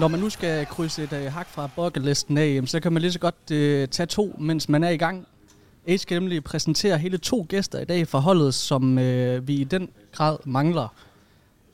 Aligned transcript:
Når 0.00 0.08
man 0.08 0.20
nu 0.20 0.30
skal 0.30 0.66
krydse 0.66 1.02
et 1.02 1.12
uh, 1.12 1.32
hak 1.32 1.48
fra 1.48 1.70
bucketlisten 1.76 2.38
af, 2.38 2.60
så 2.66 2.80
kan 2.80 2.92
man 2.92 3.02
lige 3.02 3.12
så 3.12 3.18
godt 3.18 3.34
uh, 3.50 3.88
tage 3.90 4.06
to, 4.06 4.36
mens 4.38 4.68
man 4.68 4.84
er 4.84 4.88
i 4.88 4.96
gang. 4.96 5.26
Age 5.86 5.98
skal 5.98 6.20
nemlig 6.20 6.44
præsentere 6.44 6.98
hele 6.98 7.18
to 7.18 7.46
gæster 7.48 7.80
i 7.80 7.84
dag 7.84 8.08
fra 8.08 8.18
holdet, 8.18 8.54
som 8.54 8.98
uh, 8.98 9.48
vi 9.48 9.54
i 9.54 9.64
den 9.64 9.90
grad 10.12 10.36
mangler. 10.44 10.88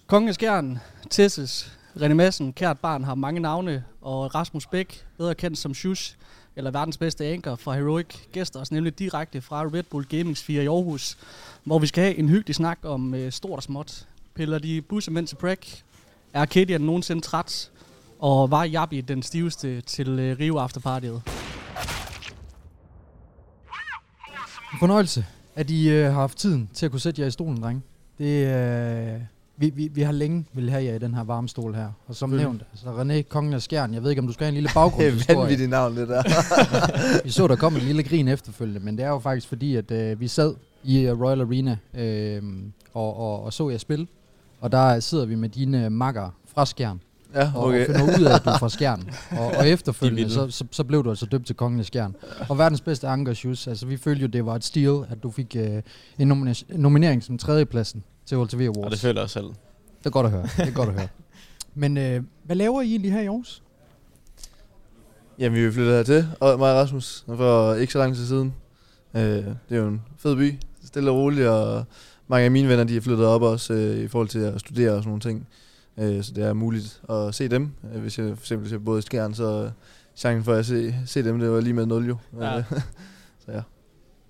Kongen 0.06 0.28
af 0.28 0.34
Skjern, 0.34 0.78
Tesses, 1.10 1.72
René 1.96 2.14
Madsen, 2.14 2.52
kært 2.52 2.78
barn, 2.78 3.04
har 3.04 3.14
mange 3.14 3.40
navne, 3.40 3.84
og 4.02 4.34
Rasmus 4.34 4.66
Bæk, 4.66 5.04
bedre 5.18 5.34
kendt 5.34 5.58
som 5.58 5.74
Shush, 5.74 6.16
eller 6.56 6.70
verdens 6.70 6.98
bedste 6.98 7.24
anker 7.24 7.56
fra 7.56 7.74
Heroic, 7.74 8.06
gæster 8.32 8.60
os 8.60 8.72
nemlig 8.72 8.98
direkte 8.98 9.40
fra 9.40 9.62
Red 9.62 9.82
Bull 9.82 10.06
Gaming 10.06 10.36
4 10.36 10.62
i 10.62 10.66
Aarhus, 10.66 11.18
hvor 11.64 11.78
vi 11.78 11.86
skal 11.86 12.04
have 12.04 12.16
en 12.16 12.28
hyggelig 12.28 12.54
snak 12.54 12.78
om 12.82 13.14
uh, 13.14 13.30
stort 13.30 13.56
og 13.56 13.62
småt. 13.62 14.06
Piller 14.34 14.58
de 14.58 14.82
bussemænd 14.82 15.26
til 15.26 15.36
præk? 15.36 15.84
Er 16.32 16.40
Arcadian 16.40 16.80
nogensinde 16.80 17.22
træt? 17.22 17.70
Og 18.18 18.50
var 18.50 18.64
Jabi 18.64 19.00
den 19.00 19.22
stiveste 19.22 19.80
til 19.80 20.08
uh, 20.08 20.38
Rio 20.38 20.56
Afterpartiet? 20.56 21.22
En 24.72 24.78
fornøjelse, 24.78 25.26
at 25.54 25.70
I 25.70 25.88
øh, 25.88 26.04
har 26.04 26.20
haft 26.20 26.38
tiden 26.38 26.70
til 26.74 26.86
at 26.86 26.90
kunne 26.90 27.00
sætte 27.00 27.20
jer 27.20 27.28
i 27.28 27.30
stolen, 27.30 27.62
drenge. 27.62 27.82
Det, 28.18 28.46
øh, 28.46 29.20
vi, 29.56 29.70
vi, 29.74 29.88
vi 29.88 30.02
har 30.02 30.12
længe 30.12 30.44
vil 30.52 30.70
have 30.70 30.84
jer 30.84 30.94
i 30.94 30.98
den 30.98 31.14
her 31.14 31.24
varme 31.24 31.48
stol 31.48 31.74
her. 31.74 31.88
Og 32.06 32.14
som 32.14 32.30
nævnt, 32.30 32.62
altså 32.72 33.02
René 33.02 33.22
Kongen 33.22 33.52
af 33.54 33.62
Skjern, 33.62 33.94
jeg 33.94 34.02
ved 34.02 34.10
ikke, 34.10 34.20
om 34.20 34.26
du 34.26 34.32
skal 34.32 34.44
have 34.44 34.48
en 34.48 34.54
lille 34.54 34.68
Det 34.74 34.76
er 34.76 34.80
baggrundshistorie. 34.80 35.38
vanvittigt 35.38 35.70
navn, 35.70 35.96
det 35.96 36.08
der. 36.08 36.22
vi 37.24 37.30
så, 37.30 37.46
der 37.46 37.56
kom 37.56 37.74
en 37.74 37.82
lille 37.82 38.02
grin 38.02 38.28
efterfølgende, 38.28 38.80
men 38.80 38.98
det 38.98 39.04
er 39.04 39.08
jo 39.08 39.18
faktisk 39.18 39.48
fordi, 39.48 39.76
at 39.76 39.90
øh, 39.90 40.20
vi 40.20 40.28
sad 40.28 40.54
i 40.84 41.10
uh, 41.10 41.20
Royal 41.20 41.40
Arena 41.40 41.76
øh, 41.94 42.42
og, 42.94 43.16
og, 43.16 43.44
og 43.44 43.52
så 43.52 43.70
jer 43.70 43.78
spille. 43.78 44.06
Og 44.60 44.72
der 44.72 45.00
sidder 45.00 45.26
vi 45.26 45.34
med 45.34 45.48
dine 45.48 45.90
makker 45.90 46.30
fra 46.54 46.66
Skjern. 46.66 47.00
Ja, 47.36 47.52
og, 47.54 47.64
okay. 47.64 47.80
og 47.80 47.86
finder 47.86 48.18
ud 48.18 48.24
af, 48.24 48.34
at 48.34 48.44
du 48.44 48.50
er 48.50 48.58
fra 48.58 48.68
Skjern. 48.68 49.10
Og, 49.38 49.46
og 49.46 49.64
De 49.64 49.68
efterfølgende, 49.70 50.30
så, 50.30 50.50
så, 50.50 50.64
så 50.70 50.84
blev 50.84 51.04
du 51.04 51.10
altså 51.10 51.26
døbt 51.26 51.46
til 51.46 51.56
kongen 51.56 51.80
af 51.80 51.86
Skjern. 51.86 52.16
Og 52.48 52.58
verdens 52.58 52.80
bedste 52.80 53.08
anker, 53.08 53.34
Sjus. 53.34 53.66
Altså, 53.66 53.86
vi 53.86 53.96
følte 53.96 54.22
jo, 54.22 54.28
det 54.28 54.46
var 54.46 54.54
et 54.54 54.64
steal, 54.64 55.06
at 55.10 55.22
du 55.22 55.30
fik 55.30 55.56
øh, 55.58 55.82
en 56.18 56.32
nomina- 56.32 56.76
nominering 56.76 57.22
som 57.22 57.38
tredjepladsen 57.38 58.04
til 58.26 58.38
HLTV 58.38 58.60
Awards. 58.60 58.84
Og 58.84 58.90
det 58.90 59.00
føler 59.00 59.20
jeg 59.20 59.30
selv. 59.30 59.46
det 59.98 60.06
er 60.06 60.10
godt 60.10 60.26
at 60.26 60.32
høre. 60.32 60.42
Det 60.42 60.68
er 60.68 60.72
godt 60.72 60.88
at 60.88 60.94
høre. 60.94 61.08
Men 61.74 61.96
øh, 61.98 62.22
hvad 62.44 62.56
laver 62.56 62.82
I 62.82 62.90
egentlig 62.90 63.12
her 63.12 63.20
i 63.20 63.26
Aarhus? 63.26 63.62
Jamen, 65.38 65.66
vi 65.66 65.72
flyttede 65.72 65.96
hertil, 65.96 66.26
og 66.40 66.58
mig 66.58 66.72
og 66.72 66.78
Rasmus, 66.78 67.24
for 67.26 67.74
ikke 67.74 67.92
så 67.92 67.98
lang 67.98 68.14
tid 68.16 68.26
siden. 68.26 68.54
Øh, 69.14 69.22
det 69.22 69.46
er 69.70 69.76
jo 69.76 69.88
en 69.88 70.02
fed 70.18 70.36
by, 70.36 70.54
stille 70.84 71.10
og 71.10 71.16
roligt, 71.16 71.48
og 71.48 71.84
mange 72.28 72.44
af 72.44 72.50
mine 72.50 72.68
venner, 72.68 72.84
de 72.84 72.96
er 72.96 73.00
flyttet 73.00 73.26
op 73.26 73.42
også 73.42 73.72
øh, 73.74 73.96
i 73.98 74.08
forhold 74.08 74.28
til 74.28 74.38
at 74.38 74.60
studere 74.60 74.90
og 74.90 74.96
sådan 74.96 75.08
nogle 75.08 75.20
ting. 75.20 75.46
Øh, 75.98 76.22
så 76.22 76.32
det 76.34 76.44
er 76.44 76.52
muligt 76.52 77.02
at 77.10 77.34
se 77.34 77.48
dem. 77.48 77.70
Øh, 77.94 78.00
hvis 78.00 78.18
jeg 78.18 78.26
for 78.36 78.42
eksempel 78.42 78.68
ser 78.70 78.78
både 78.78 79.02
Skjern, 79.02 79.34
så 79.34 79.70
chancen 80.16 80.44
for 80.44 80.52
at 80.54 80.66
se, 80.66 80.94
se 81.06 81.24
dem, 81.24 81.38
det 81.38 81.50
var 81.50 81.60
lige 81.60 81.72
med 81.74 81.86
0 81.86 82.06
jo. 82.06 82.16
Ja. 82.40 82.58
Øh, 82.58 82.64
så 83.46 83.52
ja. 83.52 83.60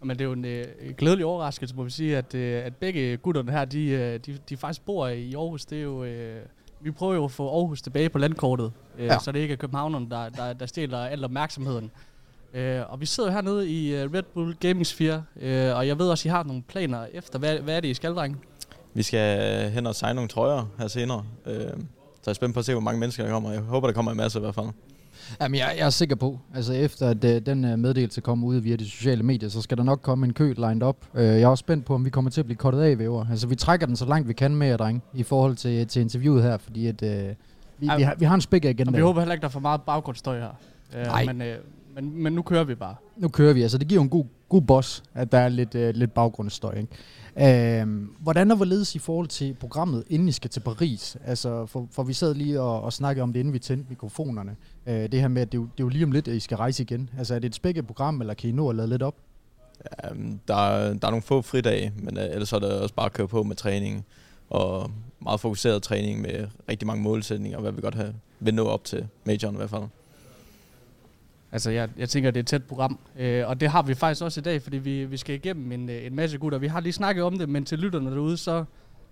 Men 0.01 0.11
det 0.11 0.21
er 0.21 0.25
jo 0.25 0.33
en 0.33 0.45
øh, 0.45 0.65
glædelig 0.99 1.25
overraskelse, 1.27 1.77
må 1.77 1.85
vi 1.85 1.91
sige, 1.91 2.17
at, 2.19 2.35
øh, 2.35 2.65
at 2.67 2.77
begge 2.77 3.17
gutterne 3.17 3.53
her, 3.53 3.65
de, 3.65 3.89
øh, 3.89 4.21
de, 4.27 4.39
de 4.49 4.57
faktisk 4.57 4.85
bor 4.87 5.09
i 5.09 5.35
Aarhus. 5.35 5.65
Det 5.65 5.79
er 5.79 5.83
jo, 5.83 6.05
øh, 6.05 6.41
vi 6.81 6.91
prøver 6.91 7.15
jo 7.15 7.25
at 7.25 7.31
få 7.31 7.49
Aarhus 7.59 7.83
tilbage 7.83 8.09
på 8.09 8.19
landkortet, 8.19 8.73
øh, 8.99 9.05
Ja. 9.07 9.19
så 9.19 9.33
det 9.33 9.39
ikke 9.41 9.53
er 9.53 9.57
københavnerne, 9.59 10.11
der, 10.11 10.29
der, 10.29 10.53
der 10.53 10.67
stjæler 10.67 10.99
al 10.99 11.25
opmærksomheden. 11.25 11.91
Øh, 12.55 12.81
og 12.93 13.01
vi 13.01 13.07
sidder 13.07 13.31
hernede 13.31 13.71
i 13.71 13.95
Red 13.95 14.23
Bull 14.23 14.55
Gaming 14.61 14.87
Sphere, 14.87 15.23
øh, 15.41 15.77
og 15.77 15.87
jeg 15.87 15.99
ved 15.99 16.09
også, 16.09 16.29
I 16.29 16.31
har 16.31 16.43
nogle 16.43 16.63
planer 16.63 17.07
efter. 17.13 17.39
Hvad, 17.39 17.59
hvad 17.59 17.77
er 17.77 17.81
det, 17.81 17.89
I 17.89 17.95
skal, 17.95 18.15
drenge? 18.15 18.37
Vi 18.97 19.03
skal 19.03 19.71
hen 19.71 19.87
og 19.87 19.95
signe 19.95 20.15
nogle 20.15 20.29
trøjer 20.29 20.65
her 20.79 20.89
senere. 20.89 21.25
Øh, 21.47 21.55
så 21.55 21.61
jeg 22.27 22.31
er 22.31 22.33
spændt 22.33 22.55
på 22.55 22.61
at 22.61 22.67
se, 22.67 22.73
hvor 22.73 22.81
mange 22.81 23.01
mennesker 23.01 23.25
der 23.25 23.31
kommer. 23.31 23.53
Jeg 23.53 23.61
håber, 23.61 23.87
der 23.87 23.95
kommer 23.95 24.11
en 24.11 24.17
masse 24.17 24.39
i 24.39 24.41
hvert 24.41 24.55
fald. 24.55 24.67
Jamen, 25.41 25.59
jeg, 25.59 25.75
jeg 25.79 25.87
er 25.87 25.91
sikker 25.91 26.17
på, 26.17 26.39
altså 26.55 26.73
efter 26.73 27.09
at 27.09 27.25
øh, 27.25 27.47
den 27.47 27.65
øh, 27.65 27.79
meddelelse 27.79 28.21
kommer 28.21 28.47
ud 28.47 28.57
via 28.57 28.77
de 28.77 28.91
sociale 28.91 29.23
medier, 29.23 29.49
så 29.49 29.63
skal 29.63 29.79
der 29.79 29.85
nok 29.85 30.01
komme 30.03 30.27
en 30.27 30.33
kø 30.33 30.55
lined 30.57 30.83
op. 30.83 30.97
Øh, 31.15 31.25
jeg 31.25 31.41
er 31.43 31.47
også 31.47 31.61
spændt 31.61 31.85
på, 31.85 31.95
om 31.95 32.05
vi 32.05 32.11
kommer 32.11 32.31
til 32.31 32.41
at 32.41 32.45
blive 32.45 32.57
kortet 32.57 32.81
af 32.81 32.99
ved 32.99 33.09
år. 33.09 33.27
Altså, 33.31 33.47
vi 33.47 33.55
trækker 33.55 33.87
den 33.87 33.97
så 33.97 34.05
langt 34.05 34.29
vi 34.29 34.33
kan 34.33 34.55
med 34.55 34.67
jer, 34.67 34.77
dreng, 34.77 35.03
i 35.15 35.23
forhold 35.23 35.57
til, 35.57 35.87
til 35.87 36.03
interviewet 36.03 36.43
her, 36.43 36.59
fordi 36.59 36.87
at, 36.87 37.03
øh, 37.03 37.29
vi, 37.79 37.87
Ej, 37.87 37.97
vi, 37.97 38.03
har, 38.03 38.15
vi 38.19 38.25
har 38.25 38.35
en 38.35 38.41
spæk 38.41 38.65
agenda. 38.65 38.93
vi 38.97 39.03
håber 39.03 39.21
heller 39.21 39.33
ikke, 39.33 39.43
der 39.43 39.49
er 39.49 39.53
for 39.53 39.61
meget 39.61 39.83
baggrundsstøj 39.83 40.39
her. 40.39 40.51
Øh, 40.97 41.07
Nej. 41.07 41.25
men, 41.25 41.43
øh, 41.43 41.57
men, 41.97 42.23
men 42.23 42.33
nu 42.33 42.43
kører 42.43 42.65
vi 42.65 42.75
bare. 42.75 42.95
Nu 43.17 43.29
kører 43.29 43.53
vi, 43.55 43.63
altså 43.63 43.79
det 43.79 43.89
giver 43.89 44.01
en 44.03 44.09
god, 44.09 44.25
god 44.49 44.63
boss, 44.63 45.03
at 45.15 45.33
der 45.33 45.39
er 45.39 45.49
lidt, 45.49 45.75
øh, 45.75 45.95
lidt 45.95 46.15
baggrundsstøj. 46.15 46.75
Ikke? 47.37 47.81
Øh, 47.83 47.87
hvordan 48.19 48.51
er 48.51 48.55
hvorledes 48.55 48.95
i 48.95 48.99
forhold 48.99 49.27
til 49.29 49.55
programmet, 49.61 50.05
inden 50.11 50.29
I 50.29 50.33
skal 50.33 50.51
til 50.51 50.61
Paris? 50.61 51.17
Altså, 51.25 51.67
for, 51.67 51.89
for 51.91 52.03
vi 52.03 52.13
sad 52.13 52.35
lige 52.35 52.61
og, 52.61 52.83
og 52.83 52.93
snakkede 52.93 53.23
om 53.23 53.33
det, 53.33 53.41
inden 53.41 53.55
vi 53.55 53.59
tændte 53.59 53.87
mikrofonerne. 53.89 54.57
Øh, 54.87 55.13
det 55.13 55.21
her 55.21 55.29
med, 55.29 55.43
at 55.43 55.53
det, 55.53 55.59
er 55.59 55.63
jo- 55.63 55.69
det 55.77 55.81
er 55.83 55.85
jo 55.85 55.89
lige 55.89 56.05
om 56.05 56.13
lidt, 56.13 56.29
at 56.29 56.35
I 56.35 56.41
skal 56.41 56.57
rejse 56.57 56.83
igen. 56.83 57.11
Altså 57.19 57.35
er 57.35 57.39
det 57.39 57.49
et 57.49 57.55
spækket 57.55 57.87
program, 57.87 58.21
eller 58.21 58.35
kan 58.35 58.51
I 58.51 58.53
nå 58.53 58.69
at 58.69 58.77
lade 58.77 58.89
lidt 58.89 59.03
op? 59.03 59.15
Um, 60.11 60.41
der, 60.49 60.55
er- 60.69 60.95
der 60.95 61.07
er 61.07 61.11
nogle 61.11 61.23
få 61.23 61.43
fridage, 61.43 61.93
men 62.03 62.17
uh, 62.17 62.23
ellers 62.25 62.53
er 62.53 62.59
det 62.59 62.81
også 62.81 62.95
bare 62.95 63.07
at 63.07 63.13
køre 63.13 63.29
på 63.29 63.43
med 63.43 63.57
træning. 63.57 64.05
Og 64.51 64.91
meget 65.23 65.41
fokuseret 65.41 65.83
træning 65.83 66.21
med 66.21 66.47
rigtig 66.69 66.87
mange 66.87 67.03
målsætninger, 67.03 67.61
hvad 67.61 67.73
vi 67.73 67.81
godt 67.81 67.95
have, 67.95 68.15
vil 68.41 68.55
nå 68.55 68.65
op 68.65 68.85
til 68.85 69.07
majoren 69.27 69.55
i 69.55 69.57
hvert 69.57 69.71
fald. 69.71 69.83
Altså, 71.53 71.71
jeg, 71.71 71.89
jeg 71.99 72.09
tænker, 72.09 72.31
det 72.31 72.39
er 72.39 72.43
et 72.43 72.47
tæt 72.47 72.65
program. 72.65 72.99
Øh, 73.19 73.49
og 73.49 73.61
det 73.61 73.71
har 73.71 73.83
vi 73.83 73.95
faktisk 73.95 74.23
også 74.25 74.41
i 74.41 74.43
dag, 74.43 74.63
fordi 74.63 74.79
vi, 74.79 75.05
vi 75.05 75.17
skal 75.17 75.35
igennem 75.35 75.73
en, 75.73 75.91
øh, 75.91 76.07
en 76.07 76.15
masse 76.15 76.39
gutter. 76.39 76.59
Vi 76.59 76.67
har 76.67 76.81
lige 76.81 76.93
snakket 76.93 77.25
om 77.25 77.39
det, 77.39 77.49
men 77.49 77.65
til 77.65 77.79
lytterne 77.79 78.11
derude, 78.11 78.37
så 78.37 78.65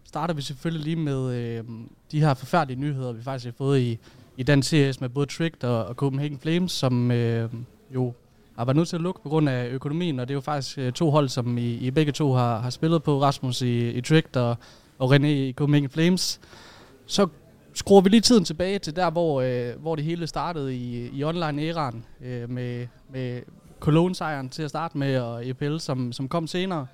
starter 0.04 0.34
vi 0.34 0.42
selvfølgelig 0.42 0.84
lige 0.84 0.96
med 0.96 1.34
øh, 1.34 1.64
de 2.12 2.20
her 2.20 2.34
forfærdelige 2.34 2.80
nyheder, 2.80 3.12
vi 3.12 3.22
faktisk 3.22 3.44
har 3.44 3.54
fået 3.58 3.80
i, 3.80 3.98
i 4.36 4.42
den 4.42 4.62
CS 4.62 5.00
med 5.00 5.08
både 5.08 5.26
Tricked 5.26 5.64
og, 5.64 5.86
og 5.86 5.94
Copenhagen 5.94 6.38
Flames, 6.38 6.72
som 6.72 7.10
øh, 7.10 7.50
jo 7.94 8.12
har 8.56 8.64
været 8.64 8.76
nødt 8.76 8.88
til 8.88 8.96
at 8.96 9.02
lukke 9.02 9.22
på 9.22 9.28
grund 9.28 9.48
af 9.48 9.68
økonomien, 9.68 10.20
og 10.20 10.28
det 10.28 10.32
er 10.32 10.36
jo 10.36 10.40
faktisk 10.40 10.78
øh, 10.78 10.92
to 10.92 11.10
hold, 11.10 11.28
som 11.28 11.58
I, 11.58 11.74
I 11.74 11.90
begge 11.90 12.12
to 12.12 12.32
har, 12.32 12.58
har 12.60 12.70
spillet 12.70 13.02
på, 13.02 13.22
Rasmus 13.22 13.62
i, 13.62 13.90
i 13.90 14.00
Tricked 14.00 14.36
og, 14.36 14.56
og 14.98 15.14
René 15.14 15.26
i 15.26 15.52
Copenhagen 15.52 15.90
Flames. 15.90 16.40
Så 17.06 17.28
skruer 17.74 18.00
vi 18.00 18.08
lige 18.08 18.20
tiden 18.20 18.44
tilbage 18.44 18.78
til 18.78 18.96
der, 18.96 19.10
hvor, 19.10 19.40
øh, 19.40 19.80
hvor 19.80 19.96
det 19.96 20.04
hele 20.04 20.26
startede 20.26 20.76
i, 20.76 21.10
i 21.12 21.24
online-æraen 21.24 22.04
øh, 22.24 22.50
med, 22.50 22.86
med 23.12 23.40
Cologne-sejren 23.80 24.48
til 24.48 24.62
at 24.62 24.70
starte 24.70 24.98
med, 24.98 25.18
og 25.18 25.48
EPL, 25.48 25.78
som, 25.78 26.12
som 26.12 26.28
kom 26.28 26.46
senere. 26.46 26.86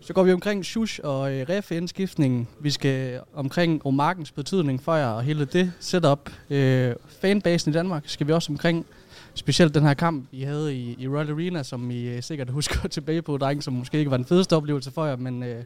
Så 0.00 0.12
går 0.12 0.22
vi 0.22 0.32
omkring 0.32 0.64
Shush 0.64 1.00
og 1.04 1.32
øh, 1.32 1.46
ref 1.48 1.72
indskiftningen. 1.72 2.48
Vi 2.60 2.70
skal 2.70 3.20
omkring 3.34 3.86
Omarkens 3.86 4.32
betydning 4.32 4.82
for 4.82 4.94
jer 4.94 5.08
og 5.08 5.22
hele 5.22 5.44
det 5.44 5.72
setup. 5.80 6.30
Øh, 6.50 6.94
fanbasen 7.08 7.70
i 7.70 7.74
Danmark 7.74 8.02
skal 8.06 8.26
vi 8.26 8.32
også 8.32 8.52
omkring. 8.52 8.86
Specielt 9.34 9.74
den 9.74 9.82
her 9.82 9.94
kamp, 9.94 10.28
I 10.32 10.42
havde 10.42 10.76
i, 10.76 10.96
i 10.98 11.08
Royal 11.08 11.30
Arena, 11.30 11.62
som 11.62 11.90
I 11.90 12.04
øh, 12.04 12.22
sikkert 12.22 12.50
husker 12.50 12.88
tilbage 12.96 13.22
på, 13.22 13.36
drenge, 13.36 13.62
som 13.62 13.72
måske 13.72 13.98
ikke 13.98 14.10
var 14.10 14.16
den 14.16 14.26
fedeste 14.26 14.56
oplevelse 14.56 14.90
for 14.90 15.06
jer, 15.06 15.16
men, 15.16 15.42
øh, 15.42 15.64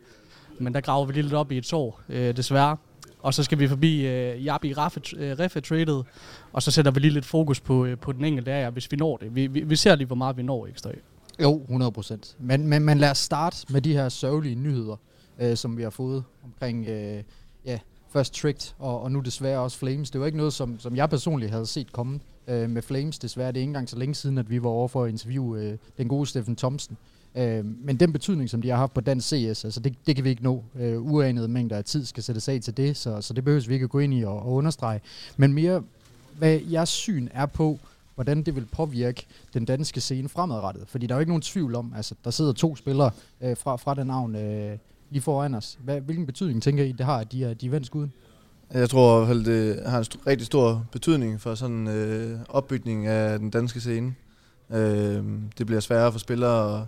men 0.58 0.74
der 0.74 0.80
graver 0.80 1.06
vi 1.06 1.12
lige 1.12 1.22
lidt 1.22 1.34
op 1.34 1.52
i 1.52 1.58
et 1.58 1.66
sår, 1.66 2.00
øh, 2.08 2.36
desværre. 2.36 2.76
Og 3.22 3.34
så 3.34 3.42
skal 3.42 3.58
vi 3.58 3.68
forbi 3.68 4.06
øh, 4.06 4.44
Jabi 4.44 4.72
Raffe, 4.72 5.00
øh, 5.16 5.38
Reffe 5.38 5.60
Traded, 5.60 6.02
og 6.52 6.62
så 6.62 6.70
sætter 6.70 6.90
vi 6.90 7.00
lige 7.00 7.12
lidt 7.12 7.24
fokus 7.24 7.60
på, 7.60 7.84
øh, 7.84 7.98
på 7.98 8.12
den 8.12 8.24
enkelte 8.24 8.52
af 8.52 8.62
jer, 8.62 8.70
hvis 8.70 8.92
vi 8.92 8.96
når 8.96 9.16
det. 9.16 9.34
Vi, 9.34 9.46
vi, 9.46 9.60
vi 9.60 9.76
ser 9.76 9.94
lige, 9.94 10.06
hvor 10.06 10.16
meget 10.16 10.36
vi 10.36 10.42
når, 10.42 10.66
ekstra. 10.66 10.90
Jo, 11.42 11.60
100 11.62 11.92
procent. 11.92 12.36
Men, 12.38 12.66
men, 12.66 12.84
men 12.84 12.98
lad 12.98 13.10
os 13.10 13.18
starte 13.18 13.56
med 13.70 13.80
de 13.80 13.92
her 13.92 14.08
sørgelige 14.08 14.54
nyheder, 14.54 14.96
øh, 15.40 15.56
som 15.56 15.76
vi 15.76 15.82
har 15.82 15.90
fået 15.90 16.24
omkring, 16.44 16.88
øh, 16.88 17.22
ja, 17.64 17.78
først 18.12 18.34
Tricked, 18.34 18.74
og, 18.78 19.02
og 19.02 19.12
nu 19.12 19.20
desværre 19.20 19.58
også 19.58 19.78
Flames. 19.78 20.10
Det 20.10 20.20
var 20.20 20.26
ikke 20.26 20.38
noget, 20.38 20.52
som, 20.52 20.78
som 20.78 20.96
jeg 20.96 21.10
personligt 21.10 21.50
havde 21.50 21.66
set 21.66 21.92
komme 21.92 22.20
øh, 22.46 22.70
med 22.70 22.82
Flames. 22.82 23.18
Desværre 23.18 23.48
det 23.48 23.56
er 23.56 23.60
ikke 23.60 23.68
engang 23.70 23.88
så 23.88 23.98
længe 23.98 24.14
siden, 24.14 24.38
at 24.38 24.50
vi 24.50 24.62
var 24.62 24.68
over 24.68 24.88
for 24.88 25.04
at 25.04 25.10
interviewe 25.10 25.60
øh, 25.60 25.78
den 25.98 26.08
gode 26.08 26.26
Steffen 26.26 26.56
Thomsen. 26.56 26.96
Øh, 27.34 27.64
men 27.64 27.96
den 27.96 28.12
betydning, 28.12 28.50
som 28.50 28.62
de 28.62 28.68
har 28.68 28.76
haft 28.76 28.94
på 28.94 29.00
dansk 29.00 29.28
CS, 29.28 29.64
altså 29.64 29.80
det, 29.80 29.94
det 30.06 30.16
kan 30.16 30.24
vi 30.24 30.30
ikke 30.30 30.42
nå. 30.42 30.64
Øh, 30.80 31.02
uanede 31.02 31.48
mængder 31.48 31.76
af 31.76 31.84
tid 31.84 32.04
skal 32.04 32.22
sættes 32.22 32.48
af 32.48 32.60
til 32.60 32.76
det, 32.76 32.96
så, 32.96 33.20
så 33.20 33.34
det 33.34 33.44
behøver 33.44 33.64
vi 33.68 33.74
ikke 33.74 33.84
at 33.84 33.90
gå 33.90 33.98
ind 33.98 34.14
i 34.14 34.22
og, 34.22 34.42
og 34.42 34.52
understrege. 34.52 35.00
Men 35.36 35.52
mere, 35.52 35.82
hvad 36.38 36.60
jeres 36.72 36.88
syn 36.88 37.28
er 37.32 37.46
på, 37.46 37.78
hvordan 38.14 38.42
det 38.42 38.56
vil 38.56 38.66
påvirke 38.72 39.26
den 39.54 39.64
danske 39.64 40.00
scene 40.00 40.28
fremadrettet. 40.28 40.84
Fordi 40.86 41.06
der 41.06 41.14
er 41.14 41.16
jo 41.16 41.20
ikke 41.20 41.30
nogen 41.30 41.42
tvivl 41.42 41.74
om, 41.74 41.92
altså 41.96 42.14
der 42.24 42.30
sidder 42.30 42.52
to 42.52 42.76
spillere 42.76 43.10
øh, 43.40 43.56
fra, 43.56 43.76
fra 43.76 43.94
den 43.94 44.06
navn 44.06 44.36
øh, 44.36 44.78
lige 45.10 45.22
foran 45.22 45.54
os. 45.54 45.78
Hvad, 45.84 46.00
hvilken 46.00 46.26
betydning 46.26 46.62
tænker 46.62 46.84
I, 46.84 46.92
det 46.92 47.06
har, 47.06 47.18
at 47.18 47.32
de 47.32 47.44
er, 47.44 47.54
de 47.54 47.66
er 47.66 47.70
vendt 47.70 47.86
skuden? 47.86 48.12
Jeg 48.74 48.90
tror 48.90 49.14
i 49.14 49.18
hvert 49.18 49.28
fald, 49.28 49.44
det 49.44 49.82
har 49.86 49.98
en 49.98 50.04
st- 50.04 50.26
rigtig 50.26 50.46
stor 50.46 50.86
betydning 50.92 51.40
for 51.40 51.54
sådan 51.54 51.88
øh, 51.88 52.38
opbygning 52.48 53.06
af 53.06 53.38
den 53.38 53.50
danske 53.50 53.80
scene. 53.80 54.14
Øh, 54.70 55.24
det 55.58 55.66
bliver 55.66 55.80
sværere 55.80 56.12
for 56.12 56.18
spillere, 56.18 56.80
at 56.80 56.86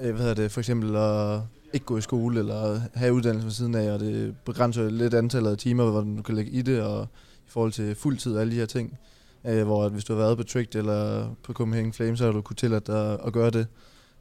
øh, 0.00 0.10
hvad 0.10 0.20
hedder 0.20 0.34
det, 0.34 0.52
for 0.52 0.60
eksempel 0.60 0.96
at 0.96 1.40
ikke 1.72 1.86
gå 1.86 1.96
i 1.96 2.00
skole 2.00 2.38
eller 2.38 2.80
have 2.94 3.12
uddannelse 3.12 3.44
ved 3.46 3.52
siden 3.52 3.74
af, 3.74 3.92
og 3.92 4.00
det 4.00 4.36
begrænser 4.44 4.90
lidt 4.90 5.14
antallet 5.14 5.50
af 5.50 5.58
timer, 5.58 5.90
hvor 5.90 6.00
du 6.00 6.22
kan 6.22 6.34
lægge 6.34 6.50
i 6.50 6.62
det, 6.62 6.82
og 6.82 7.08
i 7.46 7.50
forhold 7.50 7.72
til 7.72 7.94
fuldtid 7.94 8.34
og 8.34 8.40
alle 8.40 8.52
de 8.52 8.58
her 8.58 8.66
ting. 8.66 8.98
Øh, 9.44 9.64
hvor 9.64 9.84
at 9.84 9.92
hvis 9.92 10.04
du 10.04 10.12
har 10.12 10.20
været 10.20 10.36
på 10.36 10.42
Tricked 10.42 10.74
eller 10.80 11.30
på 11.42 11.52
Copenhagen 11.52 11.92
Flames, 11.92 12.18
så 12.18 12.24
har 12.24 12.32
du 12.32 12.40
kunne 12.40 12.56
tillade 12.56 12.84
dig 12.86 13.18
at 13.26 13.32
gøre 13.32 13.50
det, 13.50 13.66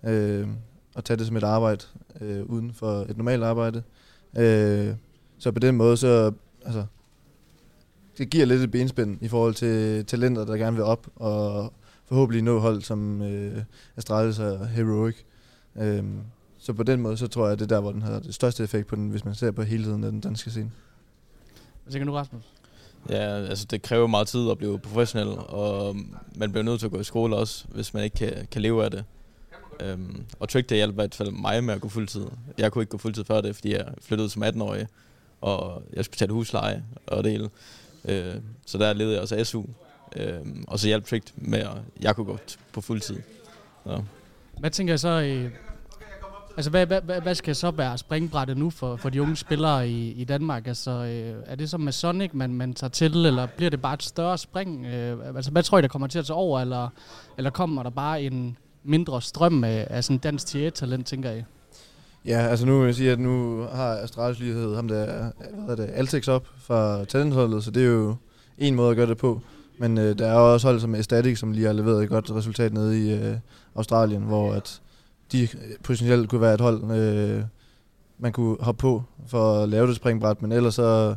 øh, 0.05 0.47
og 0.95 1.03
tage 1.03 1.17
det 1.17 1.27
som 1.27 1.37
et 1.37 1.43
arbejde 1.43 1.85
øh, 2.21 2.45
uden 2.45 2.73
for 2.73 2.91
et 2.91 3.17
normalt 3.17 3.43
arbejde. 3.43 3.83
Øh, 4.37 4.93
så 5.39 5.51
på 5.51 5.59
den 5.59 5.75
måde, 5.75 5.97
så 5.97 6.31
altså, 6.65 6.85
det 8.17 8.29
giver 8.29 8.45
lidt 8.45 8.61
et 8.61 8.71
benspænd 8.71 9.17
i 9.21 9.27
forhold 9.27 9.53
til 9.53 10.05
talenter, 10.05 10.45
der 10.45 10.57
gerne 10.57 10.75
vil 10.75 10.85
op 10.85 11.07
og 11.15 11.73
forhåbentlig 12.05 12.43
nå 12.43 12.59
hold 12.59 12.81
som 12.81 13.21
øh, 13.21 13.63
Astralis 13.97 14.39
og 14.39 14.67
Heroic. 14.67 15.15
Øhm, 15.75 16.21
så 16.57 16.73
på 16.73 16.83
den 16.83 17.01
måde, 17.01 17.17
så 17.17 17.27
tror 17.27 17.43
jeg, 17.43 17.53
at 17.53 17.59
det 17.59 17.65
er 17.71 17.75
der, 17.75 17.81
hvor 17.81 17.91
den 17.91 18.01
har 18.01 18.19
det 18.19 18.35
største 18.35 18.63
effekt 18.63 18.87
på 18.87 18.95
den, 18.95 19.09
hvis 19.09 19.25
man 19.25 19.35
ser 19.35 19.51
på 19.51 19.61
helheden 19.61 20.03
af 20.03 20.11
den 20.11 20.21
danske 20.21 20.49
scene. 20.49 20.71
Hvad 21.83 21.91
tænker 21.91 22.05
du, 22.05 22.13
Rasmus? 22.13 22.43
Ja, 23.09 23.45
altså 23.45 23.65
det 23.65 23.81
kræver 23.81 24.07
meget 24.07 24.27
tid 24.27 24.51
at 24.51 24.57
blive 24.57 24.79
professionel, 24.79 25.37
og 25.37 25.95
man 26.35 26.51
bliver 26.51 26.63
nødt 26.63 26.79
til 26.79 26.85
at 26.87 26.91
gå 26.91 26.99
i 26.99 27.03
skole 27.03 27.35
også, 27.35 27.65
hvis 27.67 27.93
man 27.93 28.03
ikke 28.03 28.15
kan, 28.15 28.47
kan 28.51 28.61
leve 28.61 28.85
af 28.85 28.91
det. 28.91 29.03
Um, 29.93 30.25
og 30.39 30.49
Trick, 30.49 30.69
det 30.69 30.77
hjalp 30.77 30.91
i 30.91 30.95
hvert 30.95 31.15
fald 31.15 31.31
mig 31.31 31.63
med 31.63 31.73
at 31.73 31.81
gå 31.81 31.89
fuldtid. 31.89 32.25
Jeg 32.57 32.71
kunne 32.71 32.81
ikke 32.81 32.91
gå 32.91 32.97
fuldtid 32.97 33.23
før 33.23 33.41
det, 33.41 33.55
fordi 33.55 33.73
jeg 33.73 33.85
flyttede 34.01 34.29
som 34.29 34.43
18-årig, 34.43 34.87
og 35.41 35.83
jeg 35.93 36.05
skulle 36.05 36.13
betale 36.13 36.33
husleje 36.33 36.83
og 37.07 37.23
det 37.23 37.31
hele. 37.31 37.49
Uh, 38.03 38.41
så 38.65 38.77
der 38.77 38.93
levede 38.93 39.13
jeg 39.13 39.21
også 39.21 39.43
SU. 39.43 39.59
Uh, 39.59 39.65
og 40.67 40.79
så 40.79 40.87
hjalp 40.87 41.05
Trick 41.05 41.33
med, 41.35 41.59
at 41.59 41.69
jeg 42.01 42.15
kunne 42.15 42.25
gå 42.25 42.37
på 42.73 42.81
fuldtid. 42.81 43.17
Så. 43.83 44.03
Hvad 44.59 44.71
tænker 44.71 44.91
jeg 44.91 44.99
så, 44.99 45.09
øh, 45.09 45.51
altså 46.57 46.69
hvad, 46.69 46.85
hvad, 46.85 47.01
hvad, 47.01 47.21
hvad 47.21 47.35
skal 47.35 47.55
så 47.55 47.71
være 47.71 47.97
springbrættet 47.97 48.57
nu 48.57 48.69
for, 48.69 48.95
for 48.95 49.09
de 49.09 49.21
unge 49.21 49.35
spillere 49.35 49.89
i, 49.89 50.11
i 50.11 50.23
Danmark? 50.23 50.67
Altså 50.67 50.91
øh, 50.91 51.43
er 51.45 51.55
det 51.55 51.69
så 51.69 51.77
med 51.77 51.91
Sonic, 51.91 52.29
man, 52.33 52.53
man 52.53 52.73
tager 52.73 52.89
til, 52.89 53.25
eller 53.25 53.47
bliver 53.57 53.69
det 53.69 53.81
bare 53.81 53.93
et 53.93 54.03
større 54.03 54.37
spring? 54.37 54.85
Øh, 54.85 55.35
altså 55.35 55.51
hvad 55.51 55.63
tror 55.63 55.79
I, 55.79 55.81
der 55.81 55.87
kommer 55.87 56.07
til 56.07 56.19
at 56.19 56.25
tage 56.25 56.37
over, 56.37 56.59
eller, 56.59 56.89
eller 57.37 57.49
kommer 57.49 57.83
der 57.83 57.89
bare 57.89 58.21
en 58.21 58.57
mindre 58.83 59.21
strøm 59.21 59.63
af, 59.63 59.87
af 59.89 60.03
sådan 60.03 60.17
dansk 60.17 60.47
talent 60.73 61.07
tænker 61.07 61.31
I? 61.31 61.43
Ja, 62.25 62.39
altså 62.39 62.65
nu 62.65 62.79
vil 62.79 62.85
jeg 62.85 62.95
sige, 62.95 63.11
at 63.11 63.19
nu 63.19 63.65
har 63.73 63.97
Astralis 63.97 64.39
lige 64.39 64.75
ham 64.75 64.87
der, 64.87 65.31
hvad 65.65 65.77
er 65.77 65.85
det, 65.85 65.93
Altex 65.93 66.27
op 66.27 66.47
fra 66.57 67.05
talentholdet, 67.05 67.63
så 67.63 67.71
det 67.71 67.83
er 67.83 67.87
jo 67.87 68.15
en 68.57 68.75
måde 68.75 68.89
at 68.89 68.95
gøre 68.95 69.07
det 69.07 69.17
på. 69.17 69.41
Men 69.79 69.97
øh, 69.97 70.19
der 70.19 70.27
er 70.27 70.33
også 70.33 70.67
hold 70.67 70.79
som 70.79 70.95
Estatic, 70.95 71.39
som 71.39 71.51
lige 71.51 71.65
har 71.65 71.73
leveret 71.73 72.03
et 72.03 72.09
godt 72.09 72.31
resultat 72.31 72.73
nede 72.73 73.07
i 73.07 73.13
øh, 73.13 73.35
Australien, 73.75 74.21
hvor 74.21 74.53
at 74.53 74.81
de 75.31 75.41
øh, 75.41 75.49
potentielt 75.83 76.29
kunne 76.29 76.41
være 76.41 76.53
et 76.53 76.61
hold, 76.61 76.91
øh, 76.91 77.43
man 78.17 78.31
kunne 78.31 78.57
hoppe 78.59 78.81
på 78.81 79.03
for 79.27 79.63
at 79.63 79.69
lave 79.69 79.87
det 79.87 79.95
springbræt, 79.95 80.41
men 80.41 80.51
ellers 80.51 80.75
så 80.75 81.15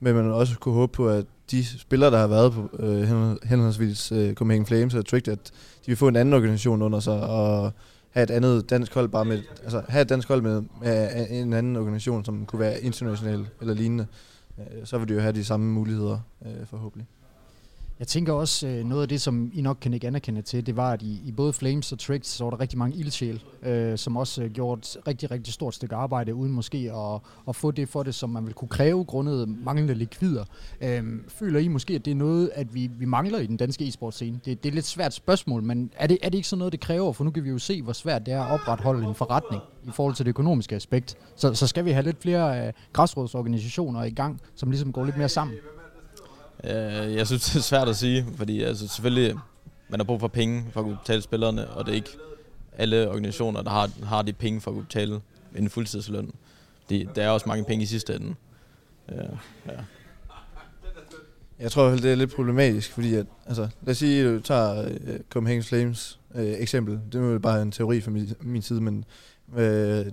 vil 0.00 0.14
man 0.14 0.30
også 0.30 0.58
kunne 0.58 0.74
håbe 0.74 0.92
på, 0.92 1.08
at 1.08 1.24
de 1.50 1.78
spillere, 1.78 2.10
der 2.10 2.18
har 2.18 2.26
været 2.26 2.52
på 2.52 2.70
øh, 2.78 3.08
henholdsvis 3.44 4.12
øh, 4.12 4.34
Copenhagen 4.34 4.66
Flames 4.66 4.94
og 4.94 5.06
Tricked, 5.06 5.32
at 5.32 5.50
de 5.80 5.86
vil 5.86 5.96
få 5.96 6.08
en 6.08 6.16
anden 6.16 6.34
organisation 6.34 6.82
under 6.82 7.00
sig, 7.00 7.20
og 7.20 7.72
have 8.10 8.24
et 8.24 8.30
andet 8.30 8.70
dansk 8.70 8.94
hold 8.94 9.08
bare 9.08 9.24
med, 9.24 9.42
altså 9.62 9.82
have 9.88 10.02
et 10.02 10.08
dansk 10.08 10.28
hold 10.28 10.42
med, 10.42 10.62
med 10.82 11.26
en 11.30 11.52
anden 11.52 11.76
organisation, 11.76 12.24
som 12.24 12.46
kunne 12.46 12.60
være 12.60 12.80
international 12.80 13.46
eller 13.60 13.74
lignende, 13.74 14.06
øh, 14.58 14.64
så 14.84 14.98
vil 14.98 15.08
de 15.08 15.14
jo 15.14 15.20
have 15.20 15.32
de 15.32 15.44
samme 15.44 15.72
muligheder 15.72 16.18
øh, 16.46 16.66
forhåbentlig. 16.66 17.06
Jeg 18.00 18.08
tænker 18.08 18.32
også, 18.32 18.66
øh, 18.66 18.84
noget 18.84 19.02
af 19.02 19.08
det, 19.08 19.20
som 19.20 19.50
I 19.54 19.60
nok 19.60 19.78
kan 19.80 19.94
ikke 19.94 20.06
anerkende 20.06 20.42
til, 20.42 20.66
det 20.66 20.76
var, 20.76 20.92
at 20.92 21.02
i, 21.02 21.22
i 21.24 21.32
både 21.32 21.52
Flames 21.52 21.92
og 21.92 21.98
Tricks, 21.98 22.28
så 22.28 22.44
var 22.44 22.50
der 22.50 22.60
rigtig 22.60 22.78
mange 22.78 22.96
ildsjæl, 22.96 23.42
øh, 23.62 23.98
som 23.98 24.16
også 24.16 24.42
øh, 24.42 24.50
gjorde 24.50 24.78
et 24.78 24.96
rigtig, 25.06 25.30
rigtig 25.30 25.54
stort 25.54 25.74
stykke 25.74 25.94
arbejde, 25.94 26.34
uden 26.34 26.52
måske 26.52 26.92
at, 26.94 27.20
at 27.48 27.56
få 27.56 27.70
det 27.70 27.88
for 27.88 28.02
det, 28.02 28.14
som 28.14 28.30
man 28.30 28.42
ville 28.42 28.54
kunne 28.54 28.68
kræve, 28.68 29.04
grundet 29.04 29.48
manglende 29.64 29.94
likvider. 29.94 30.44
Øh, 30.80 31.04
føler 31.28 31.60
I 31.60 31.68
måske, 31.68 31.94
at 31.94 32.04
det 32.04 32.10
er 32.10 32.14
noget, 32.14 32.50
at 32.54 32.74
vi, 32.74 32.90
vi 32.98 33.04
mangler 33.04 33.38
i 33.38 33.46
den 33.46 33.56
danske 33.56 33.88
e-sport 33.88 34.14
scene? 34.14 34.40
Det, 34.44 34.46
det 34.46 34.68
er 34.68 34.70
et 34.70 34.74
lidt 34.74 34.86
svært 34.86 35.14
spørgsmål, 35.14 35.62
men 35.62 35.90
er 35.96 36.06
det, 36.06 36.18
er 36.22 36.28
det 36.28 36.38
ikke 36.38 36.48
sådan 36.48 36.58
noget, 36.58 36.72
det 36.72 36.80
kræver? 36.80 37.12
For 37.12 37.24
nu 37.24 37.30
kan 37.30 37.44
vi 37.44 37.50
jo 37.50 37.58
se, 37.58 37.82
hvor 37.82 37.92
svært 37.92 38.26
det 38.26 38.34
er 38.34 38.42
at 38.42 38.52
opretholde 38.52 39.08
en 39.08 39.14
forretning 39.14 39.62
i 39.84 39.90
forhold 39.90 40.14
til 40.14 40.24
det 40.26 40.30
økonomiske 40.30 40.76
aspekt. 40.76 41.16
Så, 41.36 41.54
så 41.54 41.66
skal 41.66 41.84
vi 41.84 41.90
have 41.90 42.04
lidt 42.04 42.22
flere 42.22 42.66
øh, 42.66 42.72
græsrådsorganisationer 42.92 44.04
i 44.04 44.10
gang, 44.10 44.40
som 44.54 44.70
ligesom 44.70 44.92
går 44.92 45.04
lidt 45.04 45.16
mere 45.16 45.28
sammen. 45.28 45.56
Øh, 46.64 47.14
jeg 47.14 47.26
synes, 47.26 47.44
det 47.50 47.56
er 47.56 47.62
svært 47.62 47.88
at 47.88 47.96
sige, 47.96 48.26
fordi 48.36 48.62
altså, 48.62 48.88
selvfølgelig 48.88 49.36
man 49.88 50.00
har 50.00 50.04
brug 50.04 50.20
for 50.20 50.28
penge 50.28 50.64
for 50.72 50.80
at 50.80 50.84
kunne 50.84 50.96
betale 50.96 51.22
spillerne, 51.22 51.70
og 51.70 51.86
det 51.86 51.92
er 51.92 51.96
ikke 51.96 52.16
alle 52.78 53.08
organisationer, 53.08 53.62
der 53.62 53.70
har, 53.70 53.90
har 54.04 54.22
de 54.22 54.32
penge 54.32 54.60
for 54.60 54.70
at 54.70 54.74
kunne 54.74 54.84
betale 54.84 55.20
en 55.56 55.70
fuldtidsløn. 55.70 56.32
Det, 56.88 57.16
der 57.16 57.22
er 57.22 57.30
også 57.30 57.48
mange 57.48 57.64
penge 57.64 57.82
i 57.82 57.86
sidste 57.86 58.14
ende. 58.14 58.34
Ja, 59.10 59.22
ja. 59.66 59.72
Jeg 61.60 61.72
tror, 61.72 61.88
det 61.88 62.04
er 62.04 62.14
lidt 62.14 62.34
problematisk, 62.34 62.92
fordi 62.92 63.14
at, 63.14 63.26
altså, 63.46 63.68
lad 63.82 63.90
os 63.90 63.98
sige, 63.98 64.24
at 64.24 64.34
du 64.34 64.40
tager 64.40 64.84
øh, 64.84 64.90
uh, 64.90 65.20
Copenhagen 65.30 65.62
Flames 65.62 66.18
uh, 66.34 66.40
eksempel. 66.40 67.00
Det 67.12 67.20
er 67.20 67.32
jo 67.32 67.38
bare 67.38 67.62
en 67.62 67.72
teori 67.72 68.00
fra 68.00 68.10
min, 68.10 68.34
min 68.40 68.62
side, 68.62 68.80
men 68.80 69.04
uh, 69.48 69.60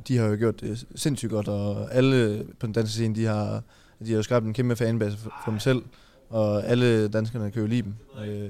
de 0.07 0.17
har 0.17 0.25
jo 0.25 0.35
gjort 0.38 0.61
det 0.61 0.85
sindssygt 0.95 1.31
godt, 1.31 1.47
og 1.47 1.95
alle 1.95 2.44
på 2.59 2.65
den 2.65 2.73
danske 2.73 2.94
scene, 2.94 3.15
de 3.15 3.25
har, 3.25 3.63
de 3.99 4.09
har 4.09 4.15
jo 4.15 4.23
skabt 4.23 4.45
en 4.45 4.53
kæmpe 4.53 4.75
fanbase 4.75 5.17
for, 5.17 5.33
for 5.45 5.51
dem 5.51 5.59
selv 5.59 5.83
og 6.29 6.65
alle 6.65 7.07
danskerne 7.07 7.51
kan 7.51 7.62
jo 7.62 7.68
lide 7.68 7.81
dem. 7.81 7.94
Øh, 8.25 8.50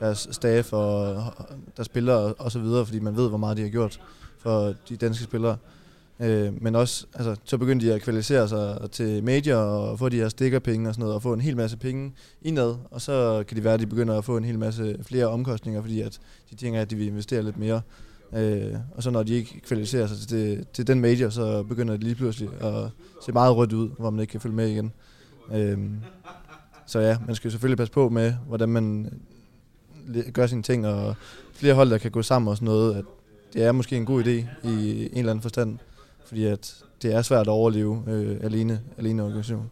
deres 0.00 0.28
staff 0.30 0.72
og 0.72 1.22
der 1.76 1.82
spillere 1.82 2.34
og 2.34 2.52
så 2.52 2.58
videre, 2.58 2.86
fordi 2.86 2.98
man 2.98 3.16
ved, 3.16 3.28
hvor 3.28 3.38
meget 3.38 3.56
de 3.56 3.62
har 3.62 3.68
gjort 3.68 4.00
for 4.38 4.74
de 4.88 4.96
danske 4.96 5.24
spillere. 5.24 5.56
Øh, 6.20 6.62
men 6.62 6.74
også, 6.74 7.06
altså, 7.14 7.36
så 7.44 7.58
begyndte 7.58 7.86
de 7.86 7.94
at 7.94 8.02
kvalificere 8.02 8.48
sig 8.48 8.90
til 8.92 9.24
major 9.24 9.56
og 9.56 9.98
få 9.98 10.08
de 10.08 10.16
her 10.16 10.28
stikkerpenge 10.28 10.88
og 10.88 10.94
sådan 10.94 11.02
noget, 11.02 11.14
og 11.14 11.22
få 11.22 11.32
en 11.32 11.40
hel 11.40 11.56
masse 11.56 11.76
penge 11.76 12.12
indad, 12.42 12.74
og 12.90 13.00
så 13.00 13.44
kan 13.48 13.54
det 13.54 13.64
være, 13.64 13.74
at 13.74 13.80
de 13.80 13.86
begynder 13.86 14.18
at 14.18 14.24
få 14.24 14.36
en 14.36 14.44
hel 14.44 14.58
masse 14.58 14.96
flere 15.02 15.26
omkostninger, 15.26 15.80
fordi 15.80 16.00
at 16.00 16.20
de 16.50 16.56
tænker, 16.56 16.80
at 16.80 16.90
de 16.90 16.96
vil 16.96 17.06
investere 17.06 17.42
lidt 17.42 17.58
mere. 17.58 17.80
Øh, 18.32 18.74
og 18.94 19.02
så 19.02 19.10
når 19.10 19.22
de 19.22 19.34
ikke 19.34 19.60
kvalificerer 19.60 20.06
sig 20.06 20.28
til, 20.28 20.66
til 20.72 20.86
den 20.86 21.00
major, 21.00 21.28
så 21.28 21.62
begynder 21.62 21.94
det 21.94 22.04
lige 22.04 22.14
pludselig 22.14 22.48
at 22.60 22.90
se 23.26 23.32
meget 23.32 23.56
rødt 23.56 23.72
ud, 23.72 23.88
hvor 23.98 24.10
man 24.10 24.20
ikke 24.20 24.30
kan 24.30 24.40
følge 24.40 24.56
med 24.56 24.68
igen. 24.68 24.92
Øh, 25.54 25.78
så 26.86 27.00
ja, 27.00 27.18
man 27.26 27.34
skal 27.34 27.50
selvfølgelig 27.50 27.78
passe 27.78 27.92
på 27.92 28.08
med, 28.08 28.34
hvordan 28.46 28.68
man 28.68 29.12
øh, 30.14 30.32
gør 30.32 30.46
sine 30.46 30.62
ting, 30.62 30.86
og 30.86 31.16
flere 31.52 31.74
hold, 31.74 31.90
der 31.90 31.98
kan 31.98 32.10
gå 32.10 32.22
sammen 32.22 32.48
og 32.48 32.56
sådan 32.56 32.66
noget, 32.66 32.94
at 32.94 33.04
det 33.52 33.64
er 33.64 33.72
måske 33.72 33.96
en 33.96 34.06
god 34.06 34.24
idé 34.24 34.68
i 34.68 35.02
en 35.02 35.18
eller 35.18 35.30
anden 35.30 35.42
forstand, 35.42 35.78
fordi 36.26 36.44
at 36.44 36.84
det 37.02 37.14
er 37.14 37.22
svært 37.22 37.40
at 37.40 37.48
overleve 37.48 38.02
øh, 38.06 38.36
alene, 38.42 38.80
alene 38.98 39.22
organisation. 39.22 39.70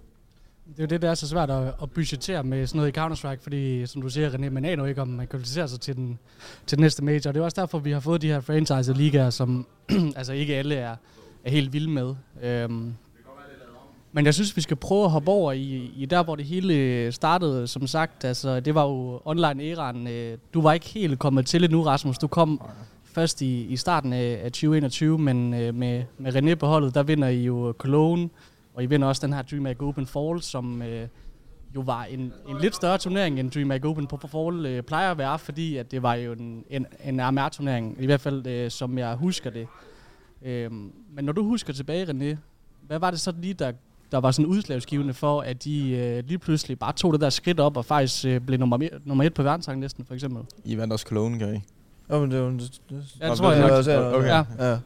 Det 0.69 0.79
er 0.79 0.83
jo 0.83 0.87
det, 0.87 1.03
der 1.03 1.11
er 1.11 1.15
så 1.15 1.29
svært 1.29 1.51
at, 1.51 1.75
at 1.83 1.91
budgettere 1.91 2.45
med 2.45 2.67
sådan 2.67 2.79
noget 2.79 2.97
i 2.97 3.01
Counter-Strike, 3.01 3.43
fordi 3.43 3.87
som 3.87 4.03
du 4.03 4.09
siger, 4.09 4.31
René, 4.31 4.51
man 4.51 4.65
aner 4.65 4.87
ikke, 4.87 5.03
om 5.03 5.09
man 5.09 5.27
kvalificerer 5.27 5.67
sig 5.67 5.81
til 5.81 5.97
den, 5.97 6.19
til 6.67 6.79
den 6.79 6.83
næste 6.83 7.05
major. 7.05 7.33
Det 7.33 7.37
er 7.37 7.45
også 7.45 7.61
derfor, 7.61 7.79
vi 7.79 7.91
har 7.91 8.01
fået 8.01 8.23
de 8.23 8.27
her 8.27 8.41
franchise-ligaer, 8.41 9.31
som 9.31 9.67
altså 10.17 10.33
ikke 10.33 10.57
alle 10.57 10.75
er, 10.75 10.97
er 11.45 11.51
helt 11.51 11.73
vilde 11.73 11.91
med. 11.91 12.15
Øhm, 12.43 12.95
men 14.13 14.25
jeg 14.25 14.35
synes, 14.35 14.57
vi 14.57 14.61
skal 14.61 14.77
prøve 14.77 15.05
at 15.05 15.11
hoppe 15.11 15.31
over 15.31 15.53
i, 15.53 15.93
i 15.97 16.07
der, 16.07 16.23
hvor 16.23 16.37
det 16.37 16.45
hele 16.45 17.13
startede. 17.13 17.67
Som 17.67 17.87
sagt, 17.87 18.25
altså, 18.25 18.61
det 18.61 18.75
var 18.75 18.85
jo 18.85 19.21
online-æraen. 19.25 20.07
Øh, 20.07 20.39
du 20.55 20.61
var 20.61 20.73
ikke 20.73 20.87
helt 20.87 21.19
kommet 21.19 21.47
til 21.47 21.65
endnu, 21.65 21.83
Rasmus. 21.83 22.19
Du 22.19 22.27
kom 22.27 22.63
først 23.05 23.43
i, 23.43 23.67
i 23.67 23.77
starten 23.77 24.13
af, 24.13 24.43
2021, 24.45 25.19
men 25.19 25.55
øh, 25.55 25.75
med, 25.75 26.05
med 26.19 26.37
René 26.37 26.55
på 26.55 26.67
holdet, 26.67 26.95
der 26.95 27.03
vinder 27.03 27.29
I 27.29 27.45
jo 27.45 27.75
Cologne, 27.79 28.29
og 28.75 28.83
I 28.83 28.87
vinder 28.87 29.09
også 29.09 29.27
den 29.27 29.35
her 29.35 29.43
DreamHack 29.43 29.83
Open 29.83 30.07
Fall, 30.07 30.43
som 30.43 30.83
øh, 30.83 31.09
jo 31.75 31.81
var 31.81 32.05
en, 32.05 32.21
en 32.49 32.61
lidt 32.61 32.75
større 32.75 32.99
turnering, 32.99 33.41
end 33.41 33.51
DreamHack 33.51 33.85
Open 33.85 34.07
på 34.07 34.17
Fall 34.17 34.67
øh, 34.67 34.83
plejer 34.83 35.11
at 35.11 35.19
være, 35.19 35.39
fordi 35.39 35.77
at 35.77 35.91
det 35.91 36.03
var 36.03 36.15
jo 36.15 36.33
en, 36.33 36.65
en, 36.71 36.87
en 37.05 37.21
RMR-turnering, 37.21 37.97
i 38.01 38.07
hvert 38.07 38.21
fald 38.21 38.47
øh, 38.47 38.71
som 38.71 38.99
jeg 38.99 39.15
husker 39.15 39.51
det. 39.51 39.67
Øh, 40.43 40.73
men 41.13 41.25
når 41.25 41.33
du 41.33 41.45
husker 41.45 41.73
tilbage, 41.73 42.05
René, 42.05 42.37
hvad 42.87 42.99
var 42.99 43.11
det 43.11 43.21
så 43.21 43.33
lige, 43.41 43.55
der 43.55 43.73
der 44.13 44.21
var 44.21 44.31
sådan 44.31 44.47
udslagsgivende 44.47 45.15
for, 45.15 45.41
at 45.41 45.65
de 45.65 45.91
øh, 45.91 46.25
lige 46.27 46.39
pludselig 46.39 46.79
bare 46.79 46.93
tog 46.93 47.13
det 47.13 47.21
der 47.21 47.31
skridt 47.31 47.61
op 47.61 47.77
og 47.77 47.85
faktisk 47.85 48.25
øh, 48.25 48.41
blev 48.41 48.59
nummer, 48.59 48.89
nummer 49.05 49.25
et 49.25 49.35
på 49.35 49.43
næsten, 49.77 50.05
for 50.05 50.15
eksempel. 50.15 50.43
I 50.65 50.77
vandt 50.77 50.93
også 50.93 51.07
Cologne, 51.07 51.39
gør 51.39 51.53
I? 51.53 51.61
Ja, 52.11 52.19
men 52.19 52.31
det 52.31 52.41
var... 52.41 52.51
Det, 52.51 52.81
det, 52.91 53.05
ja, 53.21 53.31
det 53.31 53.39
tror 53.39 53.53
jeg 53.53 53.61
nok. 53.61 53.71
Også, 53.71 54.13
okay. 54.15 54.29
Ja. 54.29 54.45
ja. 54.59 54.79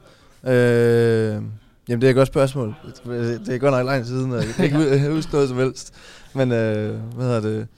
Øh, 0.52 1.42
jamen, 1.88 2.00
det 2.00 2.06
er 2.06 2.10
et 2.10 2.16
godt 2.16 2.28
spørgsmål. 2.28 2.74
Det 3.04 3.48
er 3.48 3.58
godt 3.58 3.74
nok 3.74 3.86
lang 3.86 4.06
siden, 4.06 4.32
og 4.32 4.38
jeg 4.38 4.54
kan 4.54 4.64
ikke 4.64 5.10
huske 5.14 5.32
noget 5.32 5.48
som 5.48 5.58
helst. 5.58 5.94
Men, 6.34 6.52
øh, 6.52 7.00
hvad 7.14 7.24
hedder 7.26 7.40
det? 7.40 7.68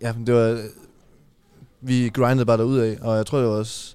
Ja, 0.00 0.14
det 0.26 0.34
var... 0.34 0.58
Vi 1.80 2.08
grindede 2.08 2.46
bare 2.46 2.56
derud 2.56 2.78
af, 2.78 2.98
og 3.00 3.16
jeg 3.16 3.26
tror 3.26 3.38
det 3.38 3.48
var 3.48 3.54
også... 3.54 3.94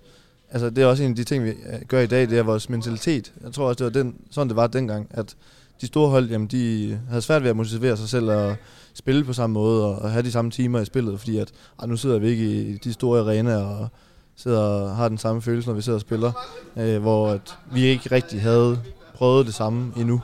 Altså, 0.51 0.70
det 0.70 0.77
er 0.84 0.86
også 0.86 1.03
en 1.03 1.10
af 1.10 1.15
de 1.15 1.24
ting, 1.24 1.43
vi 1.43 1.53
gør 1.88 2.00
i 2.00 2.08
dag, 2.08 2.29
det 2.29 2.38
er 2.38 2.43
vores 2.43 2.70
mentalitet. 2.70 3.34
Jeg 3.43 3.53
tror 3.53 3.67
også, 3.67 3.77
det 3.77 3.96
var 3.96 4.03
den, 4.03 4.15
sådan 4.31 4.48
det 4.48 4.55
var 4.55 4.67
dengang, 4.67 5.08
at 5.10 5.36
de 5.81 5.88
store 5.88 6.09
hold, 6.09 6.29
jamen, 6.29 6.47
de 6.47 7.00
havde 7.09 7.21
svært 7.21 7.43
ved 7.43 7.50
at 7.50 7.55
motivere 7.55 7.97
sig 7.97 8.09
selv 8.09 8.31
og 8.31 8.55
spille 8.93 9.23
på 9.23 9.33
samme 9.33 9.53
måde 9.53 9.85
og 9.97 10.11
have 10.11 10.23
de 10.23 10.31
samme 10.31 10.51
timer 10.51 10.79
i 10.79 10.85
spillet, 10.85 11.19
fordi 11.19 11.38
at 11.38 11.51
ah, 11.79 11.89
nu 11.89 11.97
sidder 11.97 12.19
vi 12.19 12.27
ikke 12.27 12.45
i 12.45 12.77
de 12.77 12.93
store 12.93 13.19
arenaer 13.19 13.63
og 13.63 13.88
sidder 14.35 14.59
og 14.59 14.95
har 14.95 15.09
den 15.09 15.17
samme 15.17 15.41
følelse, 15.41 15.69
når 15.69 15.75
vi 15.75 15.81
sidder 15.81 15.97
og 15.97 16.01
spiller, 16.01 16.31
øh, 16.77 17.01
hvor 17.01 17.29
at 17.29 17.57
vi 17.73 17.81
ikke 17.81 18.15
rigtig 18.15 18.41
havde 18.41 18.79
prøvet 19.13 19.45
det 19.45 19.53
samme 19.53 19.93
endnu, 19.97 20.21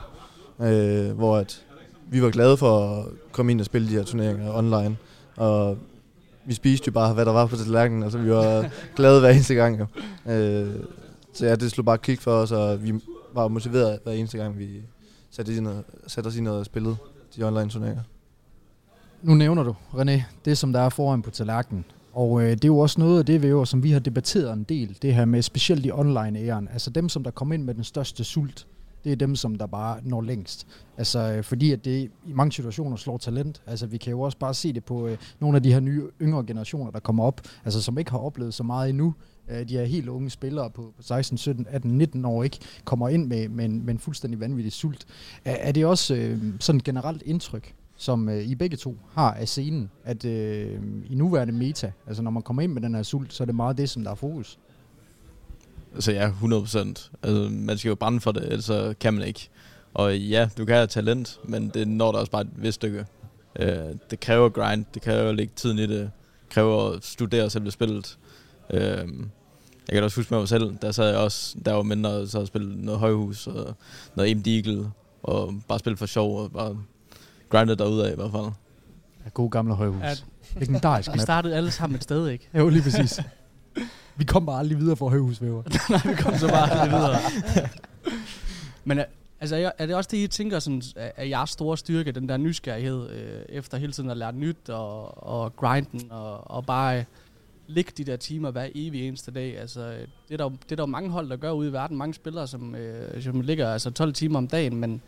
øh, 0.60 1.10
hvor 1.10 1.36
at 1.36 1.64
vi 2.10 2.22
var 2.22 2.30
glade 2.30 2.56
for 2.56 2.98
at 2.98 3.04
komme 3.32 3.52
ind 3.52 3.60
og 3.60 3.66
spille 3.66 3.88
de 3.88 3.92
her 3.92 4.02
turneringer 4.02 4.54
online, 4.54 4.96
og 5.36 5.78
vi 6.44 6.54
spiste 6.54 6.88
jo 6.88 6.92
bare, 6.92 7.14
hvad 7.14 7.24
der 7.24 7.32
var 7.32 7.46
på 7.46 7.56
tallerkenen, 7.56 8.02
altså 8.02 8.18
vi 8.18 8.30
var 8.30 8.70
glade 8.96 9.20
hver 9.20 9.30
eneste 9.30 9.54
gang. 9.54 9.80
Jo. 9.80 9.86
Øh, 10.32 10.74
så 11.32 11.46
ja, 11.46 11.54
det 11.54 11.70
slog 11.70 11.84
bare 11.84 11.98
klik 11.98 12.20
for 12.20 12.32
os, 12.32 12.52
og 12.52 12.84
vi 12.84 12.94
var 13.34 13.48
motiveret 13.48 13.98
hver 14.04 14.12
eneste 14.12 14.38
gang, 14.38 14.58
vi, 14.58 14.68
sætte, 15.30 15.50
os 15.50 15.56
i 15.56 15.60
noget, 15.60 15.84
sætte 16.06 16.28
os 16.28 16.36
i 16.36 16.40
noget 16.40 16.66
spillet, 16.66 16.96
de 17.36 17.42
online 17.42 17.70
turneringer. 17.70 18.02
nu 19.22 19.34
nævner 19.34 19.62
du, 19.62 19.74
René, 19.92 20.22
det 20.44 20.58
som 20.58 20.72
der 20.72 20.80
er 20.80 20.88
foran 20.88 21.22
på 21.22 21.30
tallerkenen. 21.30 21.84
Og 22.12 22.42
øh, 22.42 22.50
det 22.50 22.64
er 22.64 22.68
jo 22.68 22.78
også 22.78 23.00
noget 23.00 23.18
af 23.18 23.26
det, 23.26 23.42
vi, 23.42 23.48
jo, 23.48 23.64
som 23.64 23.82
vi 23.82 23.90
har 23.90 24.00
debatteret 24.00 24.52
en 24.52 24.64
del, 24.64 24.98
det 25.02 25.14
her 25.14 25.24
med 25.24 25.42
specielt 25.42 25.86
i 25.86 25.90
online-æren. 25.90 26.68
Altså 26.72 26.90
dem, 26.90 27.08
som 27.08 27.24
der 27.24 27.30
kommer 27.30 27.54
ind 27.54 27.64
med 27.64 27.74
den 27.74 27.84
største 27.84 28.24
sult, 28.24 28.66
det 29.04 29.12
er 29.12 29.16
dem, 29.16 29.36
som 29.36 29.54
der 29.54 29.66
bare 29.66 29.98
når 30.02 30.20
længst. 30.20 30.66
Altså, 30.96 31.18
øh, 31.18 31.44
fordi 31.44 31.72
at 31.72 31.84
det 31.84 32.10
i 32.26 32.32
mange 32.32 32.52
situationer 32.52 32.96
slår 32.96 33.18
talent. 33.18 33.62
Altså, 33.66 33.86
vi 33.86 33.96
kan 33.96 34.10
jo 34.10 34.20
også 34.20 34.38
bare 34.38 34.54
se 34.54 34.72
det 34.72 34.84
på 34.84 35.06
øh, 35.06 35.18
nogle 35.40 35.56
af 35.56 35.62
de 35.62 35.72
her 35.72 35.80
nye 35.80 36.02
yngre 36.22 36.44
generationer, 36.46 36.90
der 36.90 37.00
kommer 37.00 37.24
op, 37.24 37.40
altså 37.64 37.82
som 37.82 37.98
ikke 37.98 38.10
har 38.10 38.18
oplevet 38.18 38.54
så 38.54 38.62
meget 38.62 38.88
endnu. 38.88 39.14
Øh, 39.50 39.68
de 39.68 39.74
her 39.74 39.84
helt 39.84 40.08
unge 40.08 40.30
spillere 40.30 40.70
på 40.70 40.94
16, 41.00 41.38
17, 41.38 41.66
18, 41.70 41.98
19 41.98 42.24
år 42.24 42.44
ikke 42.44 42.58
kommer 42.84 43.08
ind 43.08 43.26
med, 43.26 43.48
med, 43.48 43.64
en, 43.64 43.86
med 43.86 43.94
en 43.94 43.98
fuldstændig 44.00 44.40
vanvittig 44.40 44.72
sult. 44.72 45.06
Er, 45.44 45.54
er 45.54 45.72
det 45.72 45.86
også 45.86 46.14
øh, 46.14 46.38
sådan 46.60 46.80
generelt 46.84 47.22
indtryk, 47.22 47.74
som 47.96 48.28
øh, 48.28 48.42
I 48.42 48.54
begge 48.54 48.76
to 48.76 48.96
har 49.12 49.34
af 49.34 49.48
scenen, 49.48 49.90
at 50.04 50.24
øh, 50.24 50.80
i 51.10 51.14
nuværende 51.14 51.52
meta, 51.52 51.92
altså 52.06 52.22
når 52.22 52.30
man 52.30 52.42
kommer 52.42 52.62
ind 52.62 52.72
med 52.72 52.82
den 52.82 52.94
her 52.94 53.02
sult, 53.02 53.32
så 53.32 53.44
er 53.44 53.46
det 53.46 53.54
meget 53.54 53.78
det, 53.78 53.90
som 53.90 54.04
der 54.04 54.10
er 54.10 54.14
fokus? 54.14 54.58
Altså 55.94 56.12
ja, 56.12 56.26
100 56.26 56.62
procent. 56.62 57.10
Altså, 57.22 57.48
man 57.50 57.78
skal 57.78 57.88
jo 57.88 57.94
brænde 57.94 58.20
for 58.20 58.32
det, 58.32 58.42
ellers 58.42 58.96
kan 59.00 59.14
man 59.14 59.22
ikke. 59.26 59.48
Og 59.94 60.18
ja, 60.18 60.48
du 60.58 60.64
kan 60.64 60.74
have 60.74 60.86
talent, 60.86 61.40
men 61.44 61.68
det 61.68 61.88
når 61.88 62.12
der 62.12 62.18
også 62.18 62.32
bare 62.32 62.42
et 62.42 62.50
vist 62.56 62.74
stykke. 62.74 63.06
Øh, 63.58 63.94
det 64.10 64.20
kræver 64.20 64.48
grind, 64.48 64.84
det 64.94 65.02
kræver 65.02 65.28
at 65.28 65.34
lægge 65.34 65.52
tiden 65.56 65.78
i 65.78 65.82
det, 65.82 65.88
det 65.88 66.10
kræver 66.50 66.90
at 66.90 67.04
studere 67.04 67.50
selve 67.50 67.70
spillet. 67.70 68.18
Øh, 68.70 69.08
jeg 69.88 69.94
kan 69.94 70.04
også 70.04 70.20
huske 70.20 70.34
med 70.34 70.38
mig 70.38 70.48
selv, 70.48 70.76
der 70.82 70.92
sad 70.92 71.08
jeg 71.08 71.18
også, 71.18 71.56
der 71.64 71.72
var 71.72 71.82
mindre, 71.82 72.26
så 72.26 72.38
havde 72.38 72.46
spillet 72.46 72.78
noget 72.78 73.00
højhus 73.00 73.46
og 73.46 73.74
noget 74.14 74.28
aim 74.28 74.42
deagle, 74.42 74.90
og 75.22 75.54
bare 75.68 75.78
spillet 75.78 75.98
for 75.98 76.06
sjov, 76.06 76.42
og 76.42 76.52
bare 76.52 76.76
grindet 77.48 77.80
af 77.80 78.12
i 78.12 78.14
hvert 78.14 78.30
fald. 78.30 78.52
Ja, 79.24 79.30
god 79.34 79.50
gamle 79.50 79.74
højhus. 79.74 80.02
Ja, 80.02 80.14
Legendarisk 80.56 81.14
Vi 81.14 81.18
startede 81.18 81.56
alle 81.56 81.70
sammen 81.70 81.96
et 81.96 82.02
sted, 82.02 82.28
ikke? 82.28 82.48
Jo, 82.54 82.68
lige 82.68 82.82
præcis. 82.82 83.20
vi 84.16 84.24
kom 84.24 84.46
bare 84.46 84.58
aldrig 84.58 84.78
videre 84.78 84.96
fra 84.96 85.08
højhusvæver. 85.08 85.62
Nej, 85.90 86.00
vi 86.04 86.22
kom 86.22 86.34
så 86.38 86.48
bare 86.48 86.70
aldrig 86.70 86.90
videre. 86.90 87.20
Men 88.84 89.00
altså, 89.40 89.72
er 89.78 89.86
det 89.86 89.94
også 89.94 90.08
det, 90.12 90.18
I 90.18 90.26
tænker 90.26 90.58
sådan, 90.58 90.82
er 90.96 91.24
jeres 91.24 91.50
store 91.50 91.76
styrke, 91.78 92.12
den 92.12 92.28
der 92.28 92.36
nysgerrighed, 92.36 93.10
øh, 93.10 93.42
efter 93.48 93.78
hele 93.78 93.92
tiden 93.92 94.10
at 94.10 94.16
lære 94.16 94.32
nyt 94.32 94.68
og, 94.68 95.26
og 95.26 95.56
grinden 95.56 96.02
og, 96.10 96.50
og 96.50 96.66
bare 96.66 97.04
ligge 97.68 97.92
de 97.96 98.04
der 98.04 98.16
timer 98.16 98.50
hver 98.50 98.68
evig 98.74 99.08
eneste 99.08 99.30
dag. 99.30 99.58
Altså, 99.58 99.80
øh, 99.80 99.98
det, 100.28 100.32
er 100.32 100.36
der, 100.36 100.48
det 100.48 100.72
er 100.72 100.76
der 100.76 100.86
mange 100.86 101.10
hold, 101.10 101.30
der 101.30 101.36
gør 101.36 101.50
ude 101.50 101.68
i 101.68 101.72
verden. 101.72 101.96
Mange 101.96 102.14
spillere, 102.14 102.46
som, 102.46 102.74
øh, 102.74 103.22
som 103.22 103.40
ligger 103.40 103.72
altså 103.72 103.90
12 103.90 104.12
timer 104.12 104.38
om 104.38 104.48
dagen, 104.48 104.76
men 104.76 105.02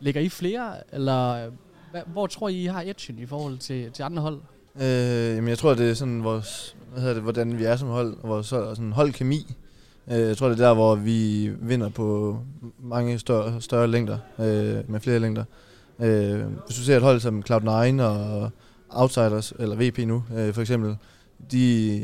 ligger 0.00 0.20
I 0.20 0.28
flere, 0.28 0.72
eller 0.92 1.46
øh, 1.46 1.52
hvad, 1.90 2.00
hvor 2.06 2.26
tror 2.26 2.48
I, 2.48 2.62
I 2.62 2.66
har 2.66 2.82
edgen 2.82 3.18
i 3.18 3.26
forhold 3.26 3.58
til, 3.58 3.92
til 3.92 4.02
andre 4.02 4.22
hold? 4.22 4.40
Øh, 4.80 5.36
jamen, 5.36 5.48
jeg 5.48 5.58
tror, 5.58 5.74
det 5.74 5.90
er 5.90 5.94
sådan 5.94 6.24
vores, 6.24 6.76
hvad 6.92 7.00
hedder 7.00 7.14
det, 7.14 7.22
hvordan 7.22 7.58
vi 7.58 7.64
er 7.64 7.76
som 7.76 7.88
hold, 7.88 8.16
vores 8.22 8.46
sådan 8.46 8.92
holdkemi. 8.92 9.56
Øh, 10.10 10.18
jeg 10.18 10.36
tror, 10.36 10.48
det 10.48 10.60
er 10.60 10.66
der, 10.66 10.74
hvor 10.74 10.94
vi 10.94 11.50
vinder 11.60 11.88
på 11.88 12.38
mange 12.78 13.18
større, 13.18 13.60
større 13.60 13.88
længder, 13.88 14.18
øh, 14.38 14.90
med 14.90 15.00
flere 15.00 15.18
længder. 15.18 15.44
Øh, 16.00 16.40
hvis 16.66 16.76
du 16.76 16.82
ser 16.82 16.96
et 16.96 17.02
hold 17.02 17.20
som 17.20 17.42
Cloud9 17.50 18.02
og 18.02 18.50
Outsiders, 18.90 19.52
eller 19.58 19.76
VP 19.76 19.98
nu, 19.98 20.24
øh, 20.36 20.54
for 20.54 20.60
eksempel, 20.60 20.96
de 21.52 22.00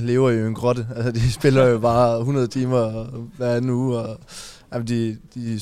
lever 0.00 0.30
jo 0.30 0.44
i 0.44 0.46
en 0.46 0.54
grotte. 0.54 0.86
Altså, 0.96 1.12
de 1.12 1.32
spiller 1.32 1.66
jo 1.66 1.78
bare 1.78 2.18
100 2.18 2.46
timer 2.46 3.04
hver 3.36 3.54
anden 3.54 3.70
uge, 3.70 3.98
og 3.98 4.20
altså, 4.70 4.94
de, 4.94 5.16
de 5.34 5.60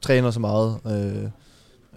træner 0.00 0.30
så 0.30 0.40
meget. 0.40 0.76
Øh, 0.86 1.24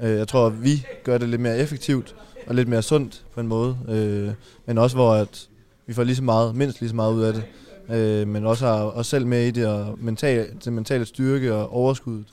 øh, 0.01 0.17
jeg 0.17 0.27
tror, 0.27 0.47
at 0.47 0.63
vi 0.63 0.85
gør 1.03 1.17
det 1.17 1.29
lidt 1.29 1.41
mere 1.41 1.57
effektivt 1.57 2.15
og 2.47 2.55
lidt 2.55 2.67
mere 2.67 2.81
sundt 2.81 3.25
på 3.33 3.39
en 3.39 3.47
måde, 3.47 3.77
øh, 3.89 4.33
men 4.65 4.77
også 4.77 4.95
hvor 4.95 5.13
at 5.13 5.49
vi 5.87 5.93
får 5.93 6.03
lige 6.03 6.15
så 6.15 6.23
meget, 6.23 6.55
mindst 6.55 6.79
lige 6.81 6.89
så 6.89 6.95
meget 6.95 7.13
ud 7.13 7.23
af 7.23 7.33
det, 7.33 7.43
øh, 7.89 8.27
men 8.27 8.45
også 8.45 8.65
har 8.65 8.83
os 8.83 9.07
selv 9.07 9.27
med 9.27 9.47
i 9.47 9.51
det, 9.51 9.67
og 9.67 9.97
mental, 9.99 10.57
til 10.59 10.71
mentale 10.71 11.05
styrke 11.05 11.53
og 11.53 11.73
overskud 11.73 12.23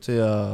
til 0.00 0.12
at 0.12 0.48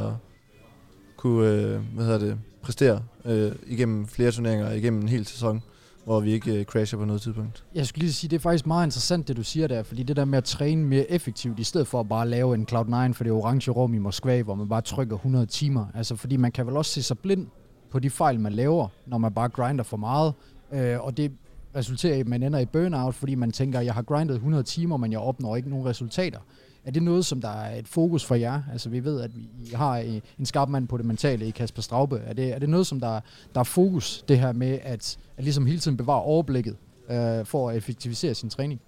kunne 1.17 1.49
øh, 1.49 1.79
hvad 1.95 2.05
hedder 2.05 2.19
det, 2.19 2.37
præstere 2.61 3.01
øh, 3.25 3.51
igennem 3.67 4.07
flere 4.07 4.31
turneringer, 4.31 4.71
igennem 4.71 5.01
en 5.01 5.09
hel 5.09 5.25
sæson 5.25 5.61
hvor 6.05 6.19
vi 6.19 6.31
ikke 6.31 6.59
øh, 6.59 6.65
crasher 6.65 6.99
på 6.99 7.05
noget 7.05 7.21
tidspunkt. 7.21 7.63
Jeg 7.75 7.87
skulle 7.87 8.03
lige 8.03 8.13
sige, 8.13 8.29
det 8.29 8.35
er 8.35 8.39
faktisk 8.39 8.67
meget 8.67 8.87
interessant, 8.87 9.27
det 9.27 9.37
du 9.37 9.43
siger 9.43 9.67
der, 9.67 9.83
fordi 9.83 10.03
det 10.03 10.15
der 10.15 10.25
med 10.25 10.37
at 10.37 10.43
træne 10.43 10.85
mere 10.85 11.11
effektivt, 11.11 11.59
i 11.59 11.63
stedet 11.63 11.87
for 11.87 11.99
at 11.99 12.09
bare 12.09 12.29
lave 12.29 12.55
en 12.55 12.67
Cloud9 12.71 13.13
for 13.13 13.23
det 13.23 13.31
orange 13.31 13.71
rum 13.71 13.93
i 13.93 13.97
Moskva, 13.97 14.41
hvor 14.41 14.55
man 14.55 14.69
bare 14.69 14.81
trykker 14.81 15.15
100 15.15 15.45
timer. 15.45 15.85
Altså, 15.95 16.15
fordi 16.15 16.37
man 16.37 16.51
kan 16.51 16.67
vel 16.67 16.77
også 16.77 16.91
se 16.91 17.03
sig 17.03 17.19
blind 17.19 17.47
på 17.91 17.99
de 17.99 18.09
fejl, 18.09 18.39
man 18.39 18.53
laver, 18.53 18.87
når 19.05 19.17
man 19.17 19.33
bare 19.33 19.49
grinder 19.49 19.83
for 19.83 19.97
meget. 19.97 20.33
Øh, 20.73 20.99
og 20.99 21.17
det 21.17 21.31
resulterer 21.75 22.15
i, 22.15 22.19
at 22.19 22.27
man 22.27 22.43
ender 22.43 22.59
i 22.59 22.65
burnout, 22.65 23.15
fordi 23.15 23.35
man 23.35 23.51
tænker, 23.51 23.79
jeg 23.79 23.93
har 23.93 24.01
grindet 24.01 24.35
100 24.35 24.63
timer, 24.63 24.97
men 24.97 25.11
jeg 25.11 25.19
opnår 25.19 25.55
ikke 25.55 25.69
nogen 25.69 25.85
resultater. 25.85 26.39
Er 26.85 26.91
det 26.91 27.03
noget, 27.03 27.25
som 27.25 27.41
der 27.41 27.49
er 27.49 27.79
et 27.79 27.87
fokus 27.87 28.25
for 28.25 28.35
jer? 28.35 28.61
Altså 28.71 28.89
vi 28.89 29.03
ved, 29.03 29.21
at 29.21 29.31
vi 29.35 29.71
har 29.73 29.99
øh, 29.99 30.21
en 30.39 30.45
skarp 30.45 30.69
mand 30.69 30.87
på 30.87 30.97
det 30.97 31.05
mentale 31.05 31.47
i 31.47 31.51
Kasper 31.51 31.81
Straube. 31.81 32.21
Er 32.25 32.33
det, 32.33 32.53
er 32.53 32.59
det 32.59 32.69
noget, 32.69 32.87
som 32.87 32.99
der, 32.99 33.19
der 33.53 33.59
er 33.59 33.63
fokus, 33.63 34.23
det 34.27 34.39
her 34.39 34.53
med 34.53 34.79
at, 34.83 35.17
at 35.37 35.43
ligesom 35.43 35.65
hele 35.65 35.79
tiden 35.79 35.97
bevare 35.97 36.21
overblikket 36.21 36.75
øh, 37.09 37.45
for 37.45 37.69
at 37.69 37.77
effektivisere 37.77 38.33
sin 38.33 38.49
træning? 38.49 38.81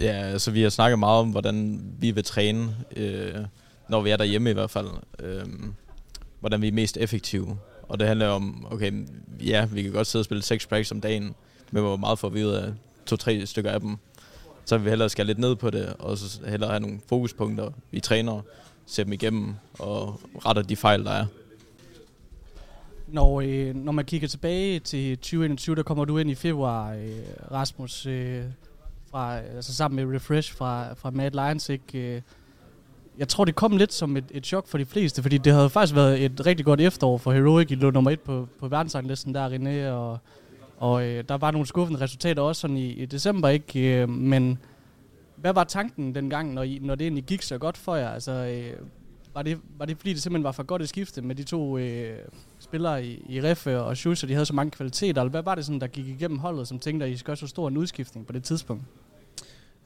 Ja, 0.00 0.12
altså 0.12 0.50
vi 0.50 0.62
har 0.62 0.68
snakket 0.68 0.98
meget 0.98 1.20
om, 1.20 1.30
hvordan 1.30 1.80
vi 1.98 2.10
vil 2.10 2.24
træne, 2.24 2.76
øh, 2.96 3.34
når 3.88 4.00
vi 4.00 4.10
er 4.10 4.16
derhjemme 4.16 4.50
i 4.50 4.52
hvert 4.52 4.70
fald. 4.70 4.88
Øh, 5.18 5.46
hvordan 6.40 6.62
vi 6.62 6.68
er 6.68 6.72
mest 6.72 6.96
effektive. 6.96 7.58
Og 7.82 7.98
det 7.98 8.08
handler 8.08 8.28
om, 8.28 8.66
okay, 8.70 8.92
ja, 9.44 9.64
vi 9.72 9.82
kan 9.82 9.92
godt 9.92 10.06
sidde 10.06 10.20
og 10.20 10.24
spille 10.24 10.42
seks 10.42 10.66
practice 10.66 10.94
om 10.94 11.00
dagen, 11.00 11.34
men 11.70 11.82
hvor 11.82 11.96
meget 11.96 12.18
får 12.18 12.28
vi 12.28 12.44
ud 12.44 12.50
af 12.50 12.72
to-tre 13.06 13.46
stykker 13.46 13.70
af 13.70 13.80
dem 13.80 13.96
så 14.66 14.76
vil 14.76 14.84
vi 14.84 14.90
hellere 14.90 15.08
skære 15.08 15.26
lidt 15.26 15.38
ned 15.38 15.56
på 15.56 15.70
det, 15.70 15.94
og 15.98 16.18
så 16.18 16.40
hellere 16.46 16.70
have 16.70 16.80
nogle 16.80 17.00
fokuspunkter, 17.08 17.70
vi 17.90 18.00
træner, 18.00 18.40
ser 18.86 19.04
dem 19.04 19.12
igennem 19.12 19.54
og 19.78 20.20
retter 20.46 20.62
de 20.62 20.76
fejl, 20.76 21.04
der 21.04 21.10
er. 21.10 21.26
Når, 23.08 23.40
øh, 23.40 23.74
når 23.74 23.92
man 23.92 24.04
kigger 24.04 24.28
tilbage 24.28 24.78
til 24.78 25.16
2021, 25.16 25.76
der 25.76 25.82
kommer 25.82 26.04
du 26.04 26.18
ind 26.18 26.30
i 26.30 26.34
februar, 26.34 26.92
øh, 26.92 27.10
Rasmus, 27.52 28.06
øh, 28.06 28.42
fra, 29.10 29.38
altså 29.38 29.74
sammen 29.74 30.06
med 30.06 30.16
Refresh 30.16 30.54
fra, 30.54 30.94
fra 30.94 31.10
Mad 31.10 31.30
Lions. 31.30 31.68
Ikke? 31.68 32.14
Øh, 32.16 32.22
jeg 33.18 33.28
tror, 33.28 33.44
det 33.44 33.54
kom 33.54 33.76
lidt 33.76 33.92
som 33.92 34.16
et, 34.16 34.24
et 34.30 34.46
chok 34.46 34.68
for 34.68 34.78
de 34.78 34.84
fleste, 34.84 35.22
fordi 35.22 35.38
det 35.38 35.52
havde 35.52 35.70
faktisk 35.70 35.94
været 35.94 36.24
et 36.24 36.46
rigtig 36.46 36.64
godt 36.64 36.80
efterår 36.80 37.18
for 37.18 37.32
Heroic. 37.32 37.70
I 37.70 37.74
lå 37.74 37.90
nummer 37.90 38.10
et 38.10 38.20
på, 38.20 38.48
på 38.60 38.68
verdensranglisten 38.68 39.34
der, 39.34 39.48
René, 39.48 39.90
og 39.90 40.18
og 40.76 41.04
øh, 41.04 41.24
der 41.28 41.36
var 41.36 41.50
nogle 41.50 41.66
skuffende 41.66 42.00
resultater 42.00 42.42
også 42.42 42.60
sådan 42.60 42.76
i, 42.76 42.90
i 42.90 43.06
december, 43.06 43.48
ikke? 43.48 44.02
Øh, 44.02 44.08
men 44.08 44.58
hvad 45.36 45.52
var 45.52 45.64
tanken 45.64 46.14
dengang, 46.14 46.54
når, 46.54 46.62
I, 46.62 46.78
når 46.82 46.94
det 46.94 47.04
egentlig 47.04 47.24
gik 47.24 47.42
så 47.42 47.58
godt 47.58 47.76
for 47.76 47.96
jer? 47.96 48.08
Altså, 48.08 48.32
øh, 48.32 48.86
var, 49.34 49.42
det, 49.42 49.58
var 49.78 49.84
det 49.84 49.96
fordi, 49.96 50.12
det 50.12 50.22
simpelthen 50.22 50.44
var 50.44 50.52
for 50.52 50.62
godt 50.62 50.82
et 50.82 50.88
skifte 50.88 51.22
med 51.22 51.34
de 51.34 51.44
to 51.44 51.78
øh, 51.78 52.18
spillere 52.58 53.04
i, 53.04 53.24
i 53.28 53.42
Reffe 53.42 53.80
og 53.80 53.96
Schultz, 53.96 54.22
og 54.22 54.28
de 54.28 54.34
havde 54.34 54.46
så 54.46 54.54
mange 54.54 54.70
kvaliteter? 54.70 55.22
Eller 55.22 55.30
hvad 55.30 55.42
var 55.42 55.54
det, 55.54 55.64
sådan, 55.64 55.80
der 55.80 55.86
gik 55.86 56.08
igennem 56.08 56.38
holdet, 56.38 56.68
som 56.68 56.78
tænkte, 56.78 57.06
at 57.06 57.12
I 57.12 57.16
skulle 57.16 57.36
så 57.36 57.46
stor 57.46 57.68
en 57.68 57.76
udskiftning 57.76 58.26
på 58.26 58.32
det 58.32 58.44
tidspunkt? 58.44 58.84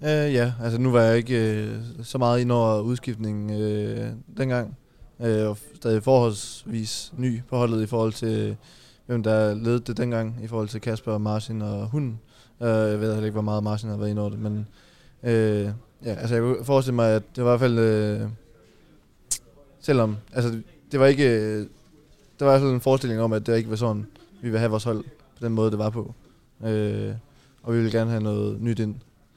Uh, 0.01 0.07
ja, 0.07 0.53
altså 0.63 0.79
nu 0.81 0.91
var 0.91 1.01
jeg 1.01 1.17
ikke 1.17 1.69
uh, 1.99 2.05
så 2.05 2.19
meget 2.19 2.41
ind 2.41 2.53
over 2.53 2.81
udskiftningen 2.81 3.51
uh, 3.51 4.37
dengang. 4.37 4.77
Uh, 5.19 5.27
og 5.27 5.59
stadig 5.75 6.03
forholdsvis 6.03 7.13
ny 7.17 7.41
på 7.49 7.57
holdet 7.57 7.83
i 7.83 7.87
forhold 7.87 8.13
til 8.13 8.57
hvem 9.11 9.23
der 9.23 9.55
ledte 9.55 9.79
det 9.87 9.97
dengang 9.97 10.39
i 10.43 10.47
forhold 10.47 10.69
til 10.69 10.81
Kasper, 10.81 11.19
Martin 11.19 11.63
og 11.63 11.89
hunden. 11.89 12.21
Uh, 12.61 12.67
jeg 12.67 13.01
ved 13.01 13.13
heller 13.13 13.25
ikke, 13.25 13.33
hvor 13.33 13.43
meget 13.43 13.63
Martin 13.63 13.89
har 13.89 13.97
været 13.97 14.11
inde 14.11 14.23
over 14.23 14.31
det, 14.31 14.39
men 14.39 14.67
uh, 15.23 15.31
ja, 15.31 15.71
altså 16.05 16.35
jeg 16.35 16.43
kunne 16.43 16.65
forestille 16.65 16.95
mig, 16.95 17.11
at 17.11 17.23
det 17.37 17.45
var 17.45 17.55
i 17.55 17.59
hvert 17.59 17.61
fald, 17.61 18.23
uh, 18.23 18.31
selvom, 19.81 20.17
altså 20.33 20.61
det 20.93 21.01
var 21.01 21.07
ikke, 21.07 21.25
uh, 21.25 21.67
der 22.39 22.45
var 22.45 22.47
i 22.47 22.53
hvert 22.53 22.61
fald 22.61 22.73
en 22.73 22.81
forestilling 22.81 23.21
om, 23.21 23.33
at 23.33 23.47
det 23.47 23.57
ikke 23.57 23.71
var 23.71 23.77
sådan, 23.77 24.07
vi 24.41 24.49
ville 24.49 24.59
have 24.59 24.71
vores 24.71 24.85
hold 24.85 25.05
på 25.39 25.45
den 25.45 25.53
måde, 25.53 25.71
det 25.71 25.79
var 25.79 25.91
på. 25.91 26.15
Uh, 26.61 26.69
og 27.63 27.73
vi 27.73 27.77
ville 27.77 27.91
gerne 27.91 28.11
have 28.11 28.23
noget 28.23 28.61
nyt 28.61 28.79
ind, 28.79 28.95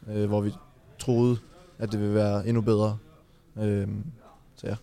uh, 0.07 0.25
hvor 0.25 0.41
vi 0.41 0.53
troede, 0.99 1.37
at 1.79 1.91
det 1.91 1.99
ville 1.99 2.15
være 2.15 2.47
endnu 2.47 2.61
bedre. 2.61 2.97
Uh, 3.55 3.87
så 4.55 4.67
ja. 4.67 4.75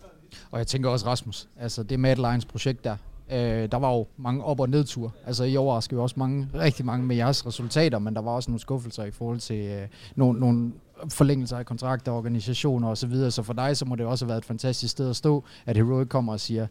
Og 0.51 0.59
jeg 0.59 0.67
tænker 0.67 0.89
også 0.89 1.05
Rasmus, 1.05 1.47
altså 1.59 1.83
det 1.83 1.99
Mad 1.99 2.15
Lions 2.15 2.45
projekt 2.45 2.83
der, 2.83 2.97
Øh, 3.31 3.71
der 3.71 3.77
var 3.77 3.91
jo 3.93 4.07
mange 4.17 4.43
op- 4.43 4.59
og 4.59 4.69
nedture. 4.69 5.11
Altså 5.25 5.43
I 5.43 5.57
overraskede 5.57 5.95
jo 5.95 6.03
også 6.03 6.15
mange, 6.17 6.47
rigtig 6.55 6.85
mange 6.85 7.05
med 7.05 7.15
jeres 7.15 7.45
resultater, 7.45 7.99
men 7.99 8.15
der 8.15 8.21
var 8.21 8.31
også 8.31 8.51
nogle 8.51 8.59
skuffelser 8.59 9.03
i 9.03 9.11
forhold 9.11 9.39
til 9.39 9.65
øh, 9.65 9.87
nogle, 10.15 10.39
nogle 10.39 10.71
forlængelser 11.09 11.57
af 11.57 11.65
kontrakter, 11.65 12.11
organisationer 12.11 12.89
osv. 12.89 12.95
Så, 12.95 13.07
videre. 13.07 13.31
så 13.31 13.43
for 13.43 13.53
dig, 13.53 13.77
så 13.77 13.85
må 13.85 13.95
det 13.95 14.05
også 14.05 14.25
have 14.25 14.29
været 14.29 14.41
et 14.41 14.45
fantastisk 14.45 14.91
sted 14.91 15.09
at 15.09 15.15
stå, 15.15 15.43
at 15.65 15.77
Heroic 15.77 16.07
kommer 16.07 16.33
og 16.33 16.39
siger, 16.39 16.67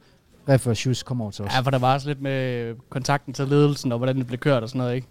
Reffer 0.49 0.75
Schus 0.75 1.02
kommer 1.02 1.25
over 1.25 1.33
til 1.33 1.45
os. 1.45 1.55
Ja, 1.55 1.61
for 1.61 1.71
der 1.71 1.79
var 1.79 1.95
også 1.95 2.09
lidt 2.09 2.21
med 2.21 2.75
kontakten 2.88 3.35
til 3.35 3.49
ledelsen, 3.49 3.93
og 3.93 3.99
hvordan 3.99 4.17
det 4.17 4.26
blev 4.26 4.38
kørt 4.38 4.62
og 4.62 4.69
sådan 4.69 4.79
noget, 4.79 4.95
ikke? 4.95 5.07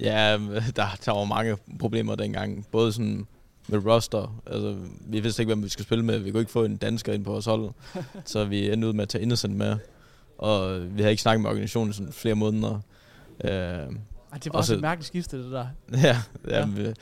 Ja, 0.00 0.38
der, 0.76 0.96
der 1.04 1.12
var 1.12 1.24
mange 1.24 1.56
problemer 1.78 2.14
dengang. 2.14 2.66
Både 2.72 2.92
sådan 2.92 3.26
med 3.68 3.86
roster. 3.86 4.42
Altså, 4.46 4.76
vi 5.06 5.20
vidste 5.20 5.42
ikke, 5.42 5.54
hvem 5.54 5.64
vi 5.64 5.68
skulle 5.68 5.86
spille 5.86 6.04
med. 6.04 6.18
Vi 6.18 6.30
kunne 6.30 6.40
ikke 6.40 6.52
få 6.52 6.64
en 6.64 6.76
dansker 6.76 7.12
ind 7.12 7.24
på 7.24 7.30
vores 7.30 7.44
hold. 7.44 7.70
så 8.24 8.44
vi 8.44 8.72
endte 8.72 8.88
ud 8.88 8.92
med 8.92 9.02
at 9.02 9.08
tage 9.08 9.22
Innocent 9.22 9.56
med 9.56 9.76
og 10.38 10.82
vi 10.96 11.02
havde 11.02 11.10
ikke 11.10 11.22
snakket 11.22 11.42
med 11.42 11.50
organisationen 11.50 11.92
sådan 11.92 12.12
flere 12.12 12.34
måneder. 12.34 12.80
Øh, 13.44 13.50
Ej, 13.50 14.38
det 14.44 14.52
var 14.52 14.58
også 14.58 14.74
et 14.74 14.80
mærkeligt 14.80 15.06
skifte, 15.06 15.44
det 15.44 15.52
der. 15.52 15.66
ja, 16.08 16.16
ja. 16.48 16.66
Vi, 16.66 16.94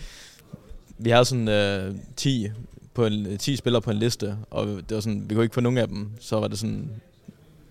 vi 0.98 1.10
har 1.10 1.22
sådan 1.22 1.48
øh, 1.48 1.94
10, 2.16 2.48
på 2.94 3.06
en, 3.06 3.38
10 3.38 3.56
spillere 3.56 3.82
på 3.82 3.90
en 3.90 3.96
liste, 3.96 4.36
og 4.50 4.66
det 4.66 4.94
var 4.94 5.00
sådan, 5.00 5.30
vi 5.30 5.34
kunne 5.34 5.44
ikke 5.44 5.54
få 5.54 5.60
nogen 5.60 5.78
af 5.78 5.88
dem. 5.88 6.10
Så 6.20 6.40
var 6.40 6.48
det 6.48 6.58
sådan, 6.58 6.90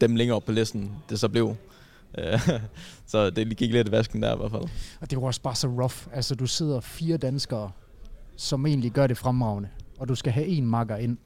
dem 0.02 0.16
længere 0.16 0.36
op 0.36 0.46
på 0.46 0.52
listen, 0.52 0.92
det 1.10 1.20
så 1.20 1.30
blev. 1.30 1.56
Øh, 2.18 2.50
så 3.12 3.30
det 3.30 3.58
gik 3.58 3.72
lidt 3.72 3.88
i 3.88 3.92
vasken 3.92 4.22
der 4.22 4.36
i 4.36 4.38
hvert 4.38 4.52
fald. 4.52 4.64
Og 5.02 5.12
det 5.12 5.22
var 5.22 5.28
også 5.28 5.42
bare 5.42 5.56
så 5.56 5.68
rough. 5.68 6.08
Altså, 6.14 6.36
du 6.36 6.48
sidder 6.48 6.80
fire 6.80 7.18
danskere, 7.18 7.72
som 8.36 8.66
egentlig 8.66 8.92
gør 8.92 9.08
det 9.08 9.18
fremragende, 9.18 9.70
og 10.00 10.10
du 10.10 10.16
skal 10.16 10.34
have 10.34 10.48
en 10.48 10.66
makker 10.66 10.96
ind, 10.96 11.18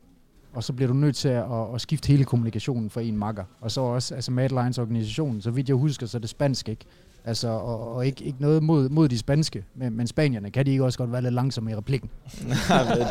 og 0.56 0.64
så 0.64 0.74
bliver 0.74 0.88
du 0.88 0.94
nødt 0.94 1.16
til 1.16 1.28
at, 1.30 1.44
at, 1.44 1.76
at 1.76 1.82
skifte 1.82 2.08
hele 2.08 2.26
kommunikationen 2.26 2.90
for 2.90 3.00
en 3.00 3.18
makker. 3.18 3.44
Og 3.62 3.72
så 3.72 3.82
også, 3.82 4.16
altså 4.16 4.32
Mad 4.32 4.50
Lions 4.50 4.78
organisation, 4.78 5.42
så 5.42 5.52
vidt 5.52 5.70
jeg 5.70 5.76
husker, 5.76 6.06
så 6.08 6.18
er 6.18 6.20
det 6.20 6.30
spansk, 6.30 6.70
ikke? 6.70 6.86
Altså, 7.26 7.48
og, 7.48 7.94
og 7.96 8.06
ikke, 8.06 8.24
ikke 8.24 8.42
noget 8.42 8.64
mod, 8.64 8.90
mod 8.90 9.10
de 9.10 9.18
spanske, 9.18 9.64
men, 9.76 9.98
men 9.98 10.08
spanierne, 10.08 10.50
kan 10.52 10.66
de 10.66 10.72
ikke 10.72 10.84
også 10.84 10.98
godt 10.98 11.12
være 11.12 11.22
lidt 11.22 11.34
langsomme 11.34 11.72
i 11.72 11.76
replikken? 11.76 12.10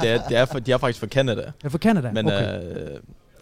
det 0.02 0.10
er, 0.10 0.28
det 0.28 0.36
er 0.36 0.44
for, 0.44 0.58
de 0.58 0.72
er 0.72 0.78
faktisk 0.78 1.00
fra 1.00 1.06
Canada. 1.06 1.52
Ja, 1.64 1.68
for 1.68 1.78
Canada, 1.78 2.12
Men 2.12 2.26
okay. 2.26 2.76
øh, 2.76 3.00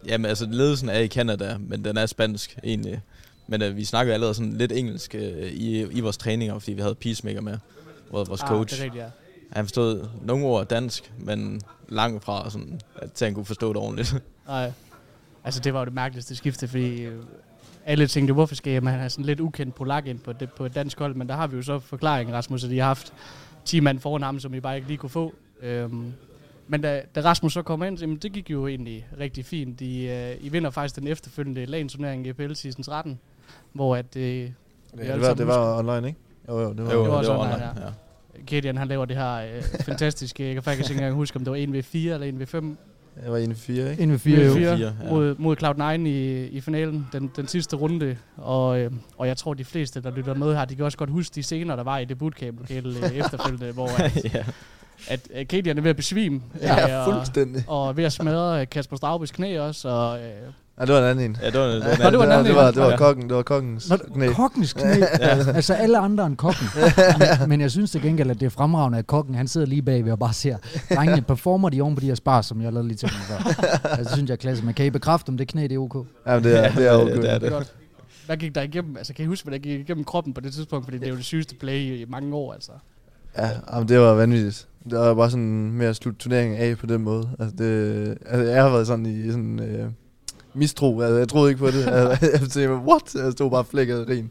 jamen, 0.08 0.26
altså, 0.26 0.46
ledelsen 0.50 0.88
er 0.88 0.98
i 0.98 1.06
Canada, 1.08 1.56
men 1.58 1.84
den 1.84 1.96
er 1.96 2.06
spansk 2.06 2.58
egentlig. 2.64 3.00
Men 3.46 3.62
øh, 3.62 3.76
vi 3.76 3.84
snakkede 3.84 4.14
allerede 4.14 4.34
sådan 4.34 4.52
lidt 4.52 4.72
engelsk 4.72 5.14
øh, 5.14 5.48
i, 5.52 5.82
i 5.82 6.00
vores 6.00 6.16
træninger, 6.16 6.58
fordi 6.58 6.72
vi 6.72 6.80
havde 6.80 6.94
Peacemaker 6.94 7.40
med, 7.40 7.58
vores, 8.10 8.28
vores 8.28 8.42
Ah, 8.42 8.48
coach. 8.48 8.74
det 8.74 8.80
er 8.80 8.84
rigtigt, 8.84 9.04
ja. 9.04 9.08
Han 9.52 9.64
forstod 9.64 10.08
nogle 10.22 10.44
ord 10.44 10.66
dansk, 10.66 11.12
men 11.18 11.60
langt 11.88 12.24
fra, 12.24 12.50
sådan, 12.50 12.80
at 12.96 13.20
han 13.22 13.34
kunne 13.34 13.44
forstå 13.44 13.68
det 13.68 13.76
ordentligt. 13.76 14.14
Nej. 14.48 14.72
Altså, 15.44 15.60
det 15.60 15.74
var 15.74 15.78
jo 15.80 15.84
det 15.84 15.94
mærkeligste 15.94 16.36
skifte, 16.36 16.68
fordi 16.68 17.02
øh, 17.02 17.22
alle 17.86 18.06
tænkte, 18.06 18.34
hvorfor 18.34 18.54
skal 18.54 18.82
man 18.82 18.98
have 18.98 19.10
sådan 19.10 19.24
lidt 19.24 19.40
ukendt 19.40 19.74
polak 19.74 20.06
ind 20.06 20.18
på, 20.18 20.32
det, 20.32 20.52
på 20.52 20.66
et 20.66 20.74
dansk 20.74 20.98
hold, 20.98 21.14
men 21.14 21.28
der 21.28 21.34
har 21.34 21.46
vi 21.46 21.56
jo 21.56 21.62
så 21.62 21.78
forklaringen, 21.78 22.34
Rasmus, 22.34 22.64
at 22.64 22.70
de 22.70 22.78
har 22.78 22.86
haft 22.86 23.12
10 23.64 23.80
mand 23.80 23.98
foran 23.98 24.22
ham, 24.22 24.40
som 24.40 24.52
vi 24.52 24.60
bare 24.60 24.76
ikke 24.76 24.88
lige 24.88 24.98
kunne 24.98 25.10
få. 25.10 25.34
Øhm, 25.62 26.12
men 26.68 26.80
da, 26.80 27.02
da 27.14 27.20
Rasmus 27.20 27.52
så 27.52 27.62
kom 27.62 27.82
ind, 27.82 27.98
jamen, 27.98 28.16
det 28.16 28.32
gik 28.32 28.50
jo 28.50 28.66
egentlig 28.66 29.06
rigtig 29.20 29.44
fint. 29.44 29.80
De, 29.80 30.04
øh, 30.04 30.46
I 30.46 30.48
vinder 30.48 30.70
faktisk 30.70 30.96
den 30.96 31.08
efterfølgende 31.08 31.66
LAN-turnering 31.66 32.26
i 32.26 32.28
EPL 32.28 32.54
Season 32.54 32.82
13, 32.82 33.18
hvor 33.72 33.96
at, 33.96 34.16
øh, 34.16 34.22
Det, 34.22 34.52
alle 34.98 35.12
det, 35.12 35.20
var, 35.20 35.34
det 35.34 35.46
var 35.46 35.78
online, 35.78 36.08
ikke? 36.08 36.20
Jo, 36.48 36.60
jo, 36.60 36.72
det 36.72 36.84
var, 36.84 36.90
det 36.90 36.98
var 36.98 37.08
også 37.08 37.32
online, 37.32 37.54
online, 37.54 37.84
ja. 37.84 37.92
Kedian, 38.46 38.76
han 38.76 38.88
laver 38.88 39.04
det 39.04 39.16
her 39.16 39.34
øh, 39.34 39.62
fantastiske, 39.88 40.44
jeg 40.44 40.54
kan 40.54 40.62
faktisk 40.62 40.90
ikke 40.90 41.00
engang 41.00 41.14
huske, 41.14 41.36
om 41.36 41.44
det 41.44 41.50
var 41.50 41.58
1v4 41.58 41.96
eller 41.96 42.46
1v5 42.46 42.64
Det 43.24 43.30
var 43.30 43.36
1 43.36 43.56
4, 43.56 43.90
ikke? 43.90 44.02
Inden 44.02 44.12
ved 44.12 44.18
fire, 44.18 44.44
jo. 44.44 44.54
fire, 44.54 44.76
Fire, 44.76 44.92
ja. 45.02 45.10
mod, 45.10 45.34
mod 45.38 45.56
Cloud9 45.62 46.06
i, 46.08 46.46
i 46.46 46.60
finalen, 46.60 47.08
den, 47.12 47.30
den 47.36 47.48
sidste 47.48 47.76
runde. 47.76 48.16
Og, 48.36 48.80
øh, 48.80 48.90
og 49.18 49.26
jeg 49.28 49.36
tror, 49.36 49.54
de 49.54 49.64
fleste, 49.64 50.02
der 50.02 50.10
lytter 50.10 50.34
med 50.34 50.54
her, 50.56 50.64
de 50.64 50.76
kan 50.76 50.84
også 50.84 50.98
godt 50.98 51.10
huske 51.10 51.34
de 51.34 51.42
scener, 51.42 51.76
der 51.76 51.82
var 51.82 51.98
i 51.98 52.04
det 52.04 52.18
bootcamp-lokale 52.18 52.88
øh, 53.06 53.12
efterfølgende, 53.12 53.72
hvor 53.72 53.88
at, 53.98 54.34
ja. 54.34 54.44
at, 55.08 55.28
at 55.34 55.48
Kadian 55.48 55.78
er 55.78 55.82
ved 55.82 55.90
at 55.90 55.96
besvime. 55.96 56.42
Ja, 56.60 57.00
øh, 57.00 57.08
og, 57.08 57.14
fuldstændig. 57.14 57.64
og 57.66 57.96
ved 57.96 58.04
at 58.04 58.12
smadre 58.12 58.66
Kasper 58.66 58.96
Straubes 58.96 59.30
knæ 59.30 59.58
også. 59.58 59.88
Og, 59.88 60.20
øh, 60.20 60.52
Ja, 60.82 60.86
det 60.86 60.94
var 60.94 61.00
en 61.00 61.06
anden 61.06 61.30
en. 61.30 61.36
ja, 61.42 61.46
det 61.50 61.60
var, 61.60 61.66
det 61.66 61.80
var, 61.84 62.04
Nå, 62.04 62.10
det 62.10 62.18
var 62.18 62.24
en 62.24 62.32
anden 62.32 62.46
det 62.46 62.54
var, 62.54 62.70
det 62.70 62.82
var, 62.82 62.92
en. 62.92 62.98
kokken, 62.98 63.28
det 63.28 63.36
var 63.36 63.42
kokkens 63.42 63.90
Nå, 63.90 63.96
knæ. 64.14 64.32
kokkens 64.32 64.72
knæ. 64.72 64.90
altså 65.54 65.74
alle 65.74 65.98
andre 65.98 66.26
end 66.26 66.36
kokken. 66.36 66.66
men, 67.18 67.48
men 67.48 67.60
jeg 67.60 67.70
synes 67.70 67.90
til 67.90 68.02
gengæld, 68.02 68.30
at 68.30 68.40
det 68.40 68.46
er 68.46 68.50
fremragende, 68.50 68.98
at 68.98 69.06
kokken 69.06 69.34
han 69.34 69.48
sidder 69.48 69.66
lige 69.66 69.82
bagved 69.82 70.12
og 70.12 70.18
bare 70.18 70.32
ser, 70.32 70.56
drengene 70.94 71.22
performer 71.22 71.68
de 71.68 71.80
oven 71.82 71.94
på 71.94 72.00
de 72.00 72.06
her 72.06 72.14
spars, 72.14 72.46
som 72.46 72.62
jeg 72.62 72.72
lavede 72.72 72.88
lige 72.88 72.98
til 72.98 73.08
dem 73.08 73.16
før. 73.18 73.36
altså, 73.98 74.02
det 74.02 74.10
synes 74.10 74.28
jeg 74.28 74.34
er 74.34 74.36
klasse. 74.36 74.64
Men 74.64 74.74
kan 74.74 74.86
I 74.86 74.90
bekræfte, 74.90 75.28
om 75.28 75.36
det 75.36 75.48
knæ 75.48 75.62
det 75.62 75.72
er 75.72 75.78
ok? 75.78 76.06
Ja, 76.26 76.40
det 76.40 76.64
er, 76.64 76.72
det 76.72 76.88
er 76.88 76.92
okay. 76.92 77.16
det 77.16 77.32
er 77.32 77.38
det. 77.38 77.50
godt. 77.50 77.72
Hvad 78.26 78.36
gik 78.36 78.54
der 78.54 78.62
igennem? 78.62 78.96
Altså, 78.96 79.14
kan 79.14 79.24
I 79.24 79.28
huske, 79.28 79.48
hvad 79.48 79.58
der 79.58 79.62
gik 79.62 79.80
igennem 79.80 80.04
kroppen 80.04 80.34
på 80.34 80.40
det 80.40 80.52
tidspunkt? 80.52 80.86
Fordi 80.86 80.98
det 80.98 81.06
er 81.06 81.10
jo 81.10 81.16
det 81.16 81.24
sygeste 81.24 81.54
play 81.54 81.74
i, 81.74 82.02
i 82.02 82.04
mange 82.08 82.34
år, 82.36 82.52
altså. 82.52 82.72
Ja, 83.38 83.50
jamen, 83.72 83.88
det 83.88 83.98
var 83.98 84.14
vanvittigt. 84.14 84.68
Det 84.90 84.98
var 84.98 85.14
bare 85.14 85.30
sådan 85.30 85.72
med 85.72 85.86
at 85.86 85.96
slutte 85.96 86.18
turneringen 86.18 86.58
af 86.58 86.78
på 86.78 86.86
den 86.86 87.02
måde. 87.02 87.28
Altså, 87.38 87.56
det, 87.56 88.18
altså 88.26 88.52
jeg 88.52 88.62
har 88.62 88.70
været 88.70 88.86
sådan 88.86 89.06
i 89.06 89.30
sådan 89.30 89.60
øh, 89.60 89.90
mistro. 90.54 91.00
Altså, 91.00 91.18
jeg 91.18 91.28
troede 91.28 91.50
ikke 91.50 91.58
på 91.58 91.66
det. 91.70 91.86
altså, 91.86 92.26
jeg 92.32 92.40
tænkte, 92.40 92.74
what? 92.74 93.14
Jeg 93.14 93.32
stod 93.32 93.50
bare 93.50 93.64
flækket 93.64 93.98
af 94.00 94.08
rin. 94.08 94.30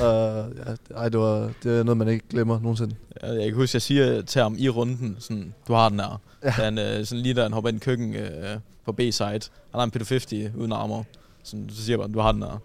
Og 0.00 0.46
ja, 0.66 0.96
ej, 0.96 1.08
det, 1.08 1.20
var, 1.20 1.50
det 1.62 1.78
er 1.78 1.82
noget, 1.82 1.96
man 1.96 2.08
ikke 2.08 2.24
glemmer 2.30 2.60
nogensinde. 2.60 2.94
Ja, 3.22 3.32
Jeg 3.32 3.44
kan 3.44 3.54
huske, 3.54 3.76
jeg 3.76 3.82
siger 3.82 4.22
til 4.22 4.42
ham 4.42 4.54
i 4.58 4.68
runden, 4.68 5.16
sådan, 5.18 5.54
du 5.68 5.72
har 5.72 5.88
den 5.88 6.00
her. 6.00 6.20
Ja. 6.44 6.50
Han, 6.50 6.78
øh, 6.78 7.04
sådan 7.06 7.22
lige 7.22 7.34
da 7.34 7.42
han 7.42 7.52
hopper 7.52 7.68
ind 7.68 7.76
i 7.76 7.80
køkken 7.84 8.14
øh, 8.14 8.56
på 8.86 8.92
B-side. 8.92 9.28
Han 9.28 9.40
har 9.74 9.82
en 9.82 9.92
P250 9.96 10.56
uden 10.58 10.72
armor. 10.72 11.06
Sådan, 11.44 11.66
så 11.70 11.82
siger 11.82 11.92
jeg 11.92 11.98
bare, 11.98 12.12
du 12.14 12.20
har 12.20 12.32
den 12.32 12.42
her. 12.42 12.48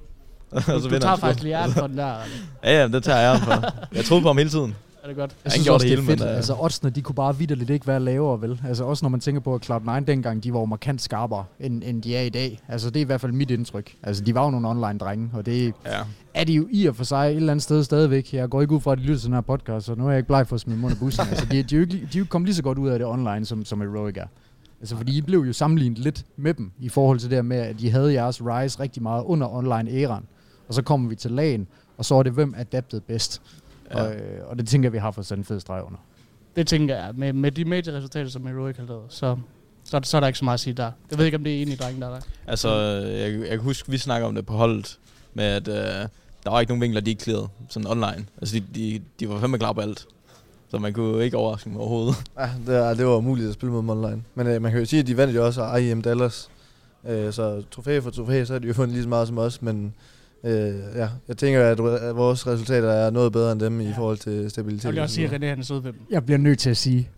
og 0.51 0.63
Du, 0.67 0.71
du 0.73 0.77
vinder 0.79 0.99
tager 0.99 1.09
han. 1.09 1.19
faktisk 1.19 1.43
lige 1.43 1.55
æren 1.57 1.71
for 1.71 1.87
den 1.87 1.97
der. 1.97 2.15
Ja, 2.63 2.81
ja, 2.81 2.87
det 2.87 3.03
tager 3.03 3.19
jeg 3.19 3.29
æren 3.31 3.41
for. 3.41 3.73
Jeg 3.97 4.05
troede 4.05 4.21
på 4.21 4.27
ham 4.29 4.37
hele 4.37 4.49
tiden. 4.49 4.75
Er 5.03 5.07
det 5.07 5.15
godt? 5.15 5.31
Jeg 5.31 5.37
Han 5.43 5.51
synes 5.51 5.67
også, 5.67 5.87
det 5.87 5.97
det 5.97 6.03
er 6.03 6.07
fedt. 6.07 6.19
men, 6.19 6.29
øh, 6.29 6.35
altså, 6.35 6.55
oddsene, 6.59 6.89
de 6.89 7.01
kunne 7.01 7.15
bare 7.15 7.37
vidderligt 7.37 7.69
ikke 7.69 7.87
være 7.87 7.99
lavere, 7.99 8.41
vel? 8.41 8.61
Altså, 8.67 8.83
også 8.83 9.05
når 9.05 9.09
man 9.09 9.19
tænker 9.19 9.41
på, 9.41 9.55
at 9.55 9.69
Cloud9 9.71 9.99
dengang, 9.99 10.43
de 10.43 10.53
var 10.53 10.59
jo 10.59 10.65
markant 10.65 11.01
skarpere, 11.01 11.45
end, 11.59 11.83
end 11.85 12.01
de 12.01 12.15
er 12.15 12.21
i 12.21 12.29
dag. 12.29 12.59
Altså, 12.67 12.89
det 12.89 12.95
er 12.95 13.01
i 13.01 13.03
hvert 13.03 13.21
fald 13.21 13.31
mit 13.31 13.51
indtryk. 13.51 13.95
Altså, 14.03 14.23
de 14.23 14.35
var 14.35 14.43
jo 14.45 14.49
nogle 14.51 14.67
online-drenge, 14.69 15.29
og 15.33 15.45
det 15.45 15.73
Ja. 15.85 15.99
er 16.33 16.43
de 16.43 16.53
jo 16.53 16.67
i 16.71 16.85
og 16.85 16.95
for 16.95 17.03
sig 17.03 17.29
et 17.29 17.35
eller 17.35 17.51
andet 17.53 17.63
sted 17.63 17.83
stadigvæk. 17.83 18.33
Jeg 18.33 18.49
går 18.49 18.61
ikke 18.61 18.73
ud 18.75 18.81
fra, 18.81 18.91
at 18.91 18.97
de 18.97 19.03
lytter 19.03 19.19
til 19.19 19.25
den 19.25 19.33
her 19.33 19.41
podcast, 19.41 19.85
så 19.85 19.95
nu 19.95 20.05
er 20.05 20.09
jeg 20.09 20.17
ikke 20.17 20.27
bleg 20.27 20.47
for 20.47 20.55
at 20.55 20.61
smide 20.61 20.79
munden 20.79 20.95
af 20.97 20.99
bussen. 20.99 21.27
altså, 21.29 21.45
de, 21.45 21.63
de, 21.63 21.75
er 21.75 21.79
jo 21.79 21.81
ikke, 21.81 21.91
de 21.93 21.97
er 22.03 22.07
jo 22.15 22.19
ikke 22.21 22.29
kommet 22.29 22.47
lige 22.47 22.55
så 22.55 22.63
godt 22.63 22.77
ud 22.77 22.89
af 22.89 22.99
det 22.99 23.07
online, 23.07 23.45
som, 23.45 23.65
som 23.65 23.81
Heroic 23.81 24.17
er. 24.17 24.25
Altså, 24.81 24.95
fordi 24.97 25.17
I 25.17 25.21
blev 25.21 25.39
jo 25.39 25.53
sammenlignet 25.53 25.99
lidt 25.99 26.25
med 26.37 26.53
dem, 26.53 26.71
i 26.79 26.89
forhold 26.89 27.19
til 27.19 27.29
det 27.29 27.35
her 27.37 27.41
med, 27.43 27.57
at 27.57 27.79
de 27.79 27.91
havde 27.91 28.13
jeres 28.13 28.41
rise 28.45 28.79
rigtig 28.79 29.03
meget 29.03 29.23
under 29.23 29.47
online-æraen. 29.55 30.23
Og 30.67 30.73
så 30.73 30.81
kommer 30.81 31.09
vi 31.09 31.15
til 31.15 31.31
lagen, 31.31 31.67
og 31.97 32.05
så 32.05 32.15
er 32.15 32.23
det, 32.23 32.31
hvem 32.31 32.53
adapted 32.57 32.99
bedst. 33.01 33.41
Ja. 33.95 34.03
Og, 34.03 34.13
øh, 34.15 34.47
og 34.47 34.57
det 34.59 34.67
tænker 34.67 34.87
jeg, 34.87 34.93
vi 34.93 34.97
har 34.97 35.11
fået 35.11 35.27
sat 35.27 35.37
en 35.37 35.43
fed 35.43 35.59
streg 35.59 35.83
under. 35.85 35.97
Det 36.55 36.67
tænker 36.67 36.95
jeg. 36.95 37.11
Med, 37.15 37.33
med 37.33 37.51
de 37.51 37.65
major 37.65 37.91
resultater, 37.93 38.29
som 38.29 38.47
Heroic 38.47 38.77
har 38.77 38.85
lavet, 38.85 39.03
så, 39.09 39.37
så, 39.83 39.99
så 40.03 40.17
er 40.17 40.21
der 40.21 40.27
ikke 40.27 40.39
så 40.39 40.45
meget 40.45 40.53
at 40.57 40.59
sige 40.59 40.73
der. 40.73 40.91
Jeg 41.11 41.17
ved 41.17 41.25
ikke, 41.25 41.37
om 41.37 41.43
det 41.43 41.57
er 41.57 41.61
enige 41.61 41.77
drenge, 41.77 42.01
der 42.01 42.07
er 42.07 42.11
der. 42.13 42.19
Altså, 42.47 42.69
jeg, 43.01 43.39
jeg 43.39 43.49
kan 43.49 43.59
huske, 43.59 43.91
vi 43.91 43.97
snakker 43.97 44.27
om 44.27 44.35
det 44.35 44.45
på 44.45 44.53
holdet, 44.53 44.99
med 45.33 45.45
at 45.45 45.67
øh, 45.67 45.73
der 46.43 46.49
var 46.49 46.59
ikke 46.59 46.71
nogen 46.71 46.81
vinkler, 46.81 47.01
de 47.01 47.09
ikke 47.09 47.23
clearede 47.23 47.47
sådan 47.69 47.87
online. 47.87 48.25
Altså, 48.41 48.55
de, 48.55 48.63
de, 48.75 49.01
de 49.19 49.29
var 49.29 49.39
fandme 49.39 49.57
klar 49.57 49.73
på 49.73 49.81
alt. 49.81 50.05
Så 50.71 50.79
man 50.79 50.93
kunne 50.93 51.23
ikke 51.23 51.37
overraske 51.37 51.69
dem 51.69 51.77
overhovedet. 51.77 52.15
Ja, 52.39 52.49
det, 52.67 52.75
er- 52.75 52.93
det 52.93 53.05
var 53.05 53.15
umuligt 53.15 53.47
at 53.47 53.53
spille 53.53 53.71
mod 53.73 53.81
dem 53.81 53.89
online. 53.89 54.23
Men 54.35 54.47
øh, 54.47 54.61
man 54.61 54.71
kan 54.71 54.79
jo 54.79 54.85
sige, 54.85 54.99
at 54.99 55.07
de 55.07 55.17
vandt 55.17 55.35
jo 55.35 55.45
også 55.45 55.75
IEM 55.75 56.01
Dallas. 56.01 56.49
Øh, 57.07 57.33
så 57.33 57.63
trofæ 57.71 57.99
for 57.99 58.09
trofæ, 58.09 58.43
så 58.45 58.53
har 58.53 58.59
de 58.59 58.67
jo 58.67 58.73
fundet 58.73 58.93
lige 58.93 59.03
så 59.03 59.09
meget 59.09 59.27
som 59.27 59.37
os. 59.37 59.61
Men 59.61 59.93
øh, 60.43 60.75
ja, 60.95 61.09
jeg 61.27 61.37
tænker, 61.37 61.61
at, 61.61 61.79
at 61.79 62.15
vores 62.15 62.47
resultater 62.47 62.89
er 62.89 63.09
noget 63.09 63.31
bedre 63.31 63.51
end 63.51 63.59
dem 63.59 63.81
ja. 63.81 63.89
i 63.89 63.93
forhold 63.95 64.17
til 64.17 64.49
stabilitet. 64.49 64.83
Jeg 64.83 64.91
vil 64.91 64.99
og 64.99 65.03
også 65.03 65.13
så 65.13 65.15
sige, 65.15 65.25
at 65.25 65.41
René 65.41 65.45
han 65.45 65.59
er 65.59 65.63
sød 65.63 65.81
ved 65.81 65.93
dem. 65.93 66.01
Jeg 66.09 66.25
bliver 66.25 66.37
nødt 66.37 66.59
til 66.59 66.69
at 66.69 66.77
sige, 66.77 67.09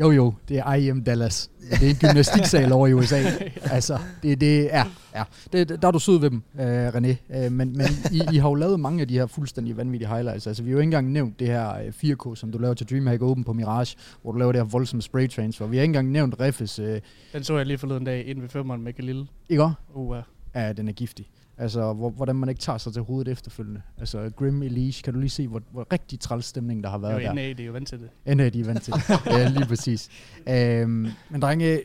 jo 0.00 0.10
jo, 0.10 0.34
det 0.48 0.58
er 0.58 0.74
IM 0.74 1.04
Dallas. 1.04 1.50
Det 1.70 1.82
er 1.82 1.90
en 1.90 1.96
gymnastiksal 1.96 2.72
over 2.72 2.86
i 2.86 2.92
USA. 2.92 3.22
Altså, 3.70 3.98
det, 4.22 4.40
det 4.40 4.74
er, 4.74 4.84
ja. 5.14 5.22
Det, 5.52 5.82
der 5.82 5.88
er 5.88 5.92
du 5.92 5.98
sød 5.98 6.20
ved 6.20 6.30
dem, 6.30 6.42
øh, 6.60 6.88
René. 6.88 7.36
Øh, 7.36 7.52
men 7.52 7.76
men 7.76 7.86
I, 8.12 8.22
I 8.32 8.36
har 8.36 8.48
jo 8.48 8.54
lavet 8.54 8.80
mange 8.80 9.00
af 9.00 9.08
de 9.08 9.14
her 9.14 9.26
fuldstændig 9.26 9.76
vanvittige 9.76 10.08
highlights. 10.08 10.46
Altså, 10.46 10.62
vi 10.62 10.70
har 10.70 10.72
jo 10.72 10.78
ikke 10.78 10.86
engang 10.86 11.12
nævnt 11.12 11.40
det 11.40 11.46
her 11.46 11.74
øh, 11.74 11.92
4K, 12.04 12.36
som 12.36 12.52
du 12.52 12.58
laver 12.58 12.74
til 12.74 12.90
DreamHack 12.90 13.22
Open 13.22 13.44
på 13.44 13.52
Mirage, 13.52 13.96
hvor 14.22 14.32
du 14.32 14.38
laver 14.38 14.52
det 14.52 14.60
her 14.60 14.66
voldsomme 14.66 15.02
spray 15.02 15.28
transfer. 15.28 15.66
Vi 15.66 15.76
har 15.76 15.82
ikke 15.82 15.90
engang 15.90 16.10
nævnt 16.10 16.34
Reffes, 16.40 16.78
øh, 16.78 17.00
Den 17.32 17.44
så 17.44 17.56
jeg 17.56 17.66
lige 17.66 17.78
forleden 17.78 18.04
dag 18.04 18.26
ind 18.26 18.40
ved 18.40 18.48
femmeren 18.48 18.82
med 18.82 18.92
Galil. 18.92 19.28
ikke 19.48 19.62
også? 19.62 19.74
Uh, 19.94 20.08
uh. 20.08 20.16
Ja, 20.54 20.72
den 20.72 20.88
er 20.88 20.92
giftig. 20.92 21.30
Altså, 21.58 21.92
hvor, 21.92 22.10
hvordan 22.10 22.36
man 22.36 22.48
ikke 22.48 22.60
tager 22.60 22.78
sig 22.78 22.92
til 22.92 23.02
hovedet 23.02 23.32
efterfølgende. 23.32 23.82
Altså, 23.98 24.30
Grim 24.36 24.62
Elise, 24.62 25.02
kan 25.02 25.14
du 25.14 25.20
lige 25.20 25.30
se, 25.30 25.48
hvor, 25.48 25.62
hvor 25.72 25.86
rigtig 25.92 26.20
træls 26.20 26.44
stemning, 26.44 26.84
der 26.84 26.90
har 26.90 26.96
Det 26.96 27.02
været 27.02 27.14
er 27.14 27.18
der? 27.18 27.28
jo 27.28 27.34
NA, 27.34 27.48
det 27.48 27.60
er 27.60 27.64
jo 27.64 27.72
vant 27.72 27.88
til 27.88 28.00
det. 28.26 28.36
NA, 28.36 28.48
de 28.48 28.60
er 28.60 28.64
vant 28.64 28.82
til. 28.82 28.94
ja, 29.26 29.48
lige 29.48 29.66
præcis. 29.66 30.08
Øhm, 30.48 31.08
men 31.30 31.42
drenge, 31.42 31.80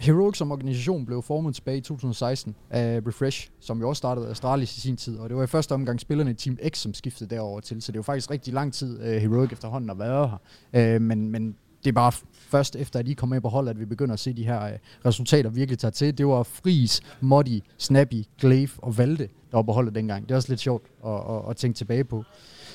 Heroic 0.00 0.36
som 0.36 0.52
organisation 0.52 1.06
blev 1.06 1.22
formet 1.22 1.54
tilbage 1.54 1.78
i 1.78 1.80
2016 1.80 2.54
af 2.70 3.00
Refresh, 3.06 3.50
som 3.60 3.80
jo 3.80 3.88
også 3.88 3.98
startede 3.98 4.28
Astralis 4.28 4.76
i 4.76 4.80
sin 4.80 4.96
tid, 4.96 5.18
og 5.18 5.28
det 5.28 5.36
var 5.36 5.42
i 5.42 5.46
første 5.46 5.72
omgang 5.72 6.00
spillerne 6.00 6.30
i 6.30 6.34
Team 6.34 6.58
X, 6.68 6.78
som 6.78 6.94
skiftede 6.94 7.30
derover 7.34 7.60
til, 7.60 7.82
så 7.82 7.92
det 7.92 7.96
er 7.96 7.98
jo 7.98 8.02
faktisk 8.02 8.30
rigtig 8.30 8.54
lang 8.54 8.72
tid, 8.72 8.98
uh, 9.00 9.06
Heroic 9.06 9.52
efterhånden 9.52 9.88
har 9.88 9.96
været 9.96 10.30
her. 10.72 10.96
Uh, 10.96 11.02
men, 11.02 11.28
men 11.30 11.56
det 11.84 11.88
er 11.88 11.92
bare 11.92 12.12
først 12.52 12.76
efter, 12.76 12.98
at 12.98 13.08
I 13.08 13.12
kom 13.14 13.28
med 13.28 13.40
på 13.40 13.48
hold, 13.48 13.68
at 13.68 13.78
vi 13.80 13.84
begynder 13.84 14.12
at 14.12 14.20
se 14.20 14.32
de 14.32 14.44
her 14.44 14.64
uh, 14.64 14.78
resultater 15.06 15.50
virkelig 15.50 15.78
tage 15.78 15.90
til. 15.90 16.18
Det 16.18 16.26
var 16.26 16.42
Fris, 16.42 17.00
Moddy, 17.20 17.60
Snappy, 17.78 18.24
Glaive 18.40 18.70
og 18.78 18.98
Valde, 18.98 19.28
der 19.50 19.56
var 19.56 19.62
på 19.62 19.72
holdet 19.72 19.94
dengang. 19.94 20.24
Det 20.28 20.30
er 20.30 20.36
også 20.36 20.48
lidt 20.48 20.60
sjovt 20.60 20.86
at, 21.06 21.12
at, 21.12 21.50
at 21.50 21.56
tænke 21.56 21.76
tilbage 21.76 22.04
på. 22.04 22.24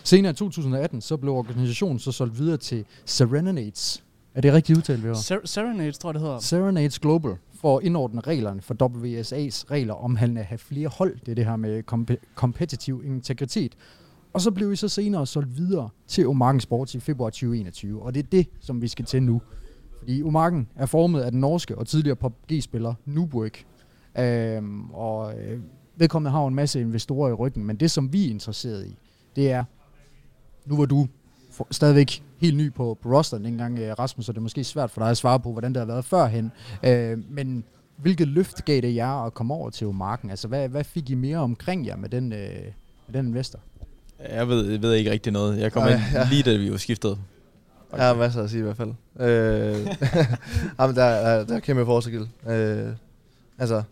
Senere 0.04 0.32
i 0.32 0.36
2018, 0.36 1.02
så 1.02 1.18
blev 1.18 1.34
organisationen 1.34 2.00
så 2.00 2.12
solgt 2.12 2.40
videre 2.40 2.58
til 2.58 2.86
Serenades. 3.06 4.04
Er 4.36 4.42
det 4.42 4.54
rigtigt 4.54 4.78
udtalt, 4.78 5.04
vi 5.04 5.08
har? 5.08 5.16
Ser- 5.16 5.46
Serenades, 5.46 5.98
tror 5.98 6.10
jeg, 6.10 6.14
det 6.14 6.22
hedder. 6.22 6.40
Serenades 6.40 7.00
Global 7.00 7.36
for 7.62 7.78
at 7.78 7.84
indordne 7.84 8.22
reglerne 8.22 8.62
for 8.62 8.74
WSA's 8.74 9.72
regler 9.72 9.94
omhandlende 9.94 10.42
at 10.42 10.48
have 10.48 10.58
flere 10.58 10.88
hold. 10.88 11.20
Det 11.20 11.32
er 11.32 11.36
det 11.36 11.46
her 11.46 11.56
med 11.56 11.84
kompetitiv 12.36 13.02
integritet. 13.06 13.76
Og 14.34 14.42
så 14.42 14.52
blev 14.52 14.72
I 14.74 14.76
så 14.76 14.88
senere 14.88 15.28
solgt 15.28 15.58
videre 15.58 15.90
til 16.08 16.28
Omarken 16.28 16.60
Sports 16.62 16.96
i 16.96 17.00
februar 17.00 17.30
2021. 17.30 18.02
Og 18.02 18.14
det 18.14 18.24
er 18.24 18.28
det, 18.32 18.48
som 18.60 18.82
vi 18.82 18.88
skal 18.88 19.06
til 19.06 19.24
nu. 19.24 19.42
Fordi 20.08 20.24
Omarken 20.24 20.68
er 20.76 20.86
formet 20.86 21.22
af 21.22 21.32
den 21.32 21.40
norske 21.40 21.78
og 21.78 21.88
tidligere 21.88 22.16
PUBG-spiller 22.16 22.94
Nuburg. 23.06 23.52
Øhm, 24.20 24.92
og 24.92 25.40
øh, 25.40 25.60
vedkommende 25.96 26.32
har 26.32 26.42
jo 26.42 26.48
en 26.48 26.56
masse 26.56 26.82
investorer 26.82 27.30
i 27.30 27.34
ryggen. 27.34 27.66
Men 27.66 27.76
det, 27.76 27.92
som 27.92 28.14
vi 28.14 28.26
er 28.26 28.30
interesseret 28.30 28.88
i, 28.88 28.98
det 29.36 29.52
er, 29.52 29.64
nu 30.66 30.78
var 30.78 30.86
du 30.86 31.08
for, 31.52 31.68
stadigvæk 31.72 32.24
helt 32.38 32.58
ny 32.58 32.74
på, 32.74 32.98
på 33.02 33.10
rosteren 33.10 33.46
dengang, 33.46 33.80
øh, 33.80 33.92
Rasmus, 34.00 34.26
så 34.26 34.32
det 34.32 34.38
er 34.38 34.42
måske 34.42 34.64
svært 34.64 34.92
for 34.92 35.02
dig 35.02 35.10
at 35.10 35.18
svare 35.18 35.40
på, 35.40 35.52
hvordan 35.52 35.74
det 35.74 35.80
har 35.80 35.86
været 35.86 36.06
førhen. 36.06 36.52
Øh, 36.84 37.18
men 37.30 37.64
hvilket 37.98 38.28
løft 38.28 38.66
gav 38.66 38.82
det 38.82 38.96
jer 38.96 39.26
at 39.26 39.34
komme 39.34 39.54
over 39.54 39.70
til 39.70 39.88
marken? 39.88 40.30
Altså, 40.30 40.48
hvad, 40.48 40.70
hvad 40.70 40.84
fik 40.84 41.10
I 41.10 41.16
mere 41.16 41.38
omkring 41.38 41.86
jer 41.88 41.96
med 41.96 42.10
den, 42.10 42.34
øh, 42.34 42.40
med 43.08 43.14
den 43.14 43.28
investor? 43.28 43.60
Jeg 44.30 44.48
ved, 44.48 44.72
jeg 44.72 44.82
ved 44.82 44.94
ikke 44.94 45.12
rigtig 45.12 45.34
noget. 45.34 45.60
Jeg 45.60 45.72
kom 45.72 45.84
Nej, 45.84 45.92
ind 45.92 46.02
ja. 46.14 46.28
lige 46.30 46.44
da 46.44 46.58
vi 46.58 46.72
var 46.72 46.78
skiftet. 46.78 47.18
Jeg 47.92 48.08
har 48.08 48.16
masser 48.16 48.44
at 48.44 48.50
sige 48.50 48.60
i 48.60 48.64
hvert 48.64 48.78
fald. 48.78 48.94
Øh, 49.20 49.28
jamen, 50.80 50.96
der, 50.96 51.38
der, 51.38 51.44
der 51.44 51.56
er 51.56 51.60
kæmpe 51.60 51.86
forskel. 51.86 52.30
Øh, 52.48 52.90
altså, 53.58 53.84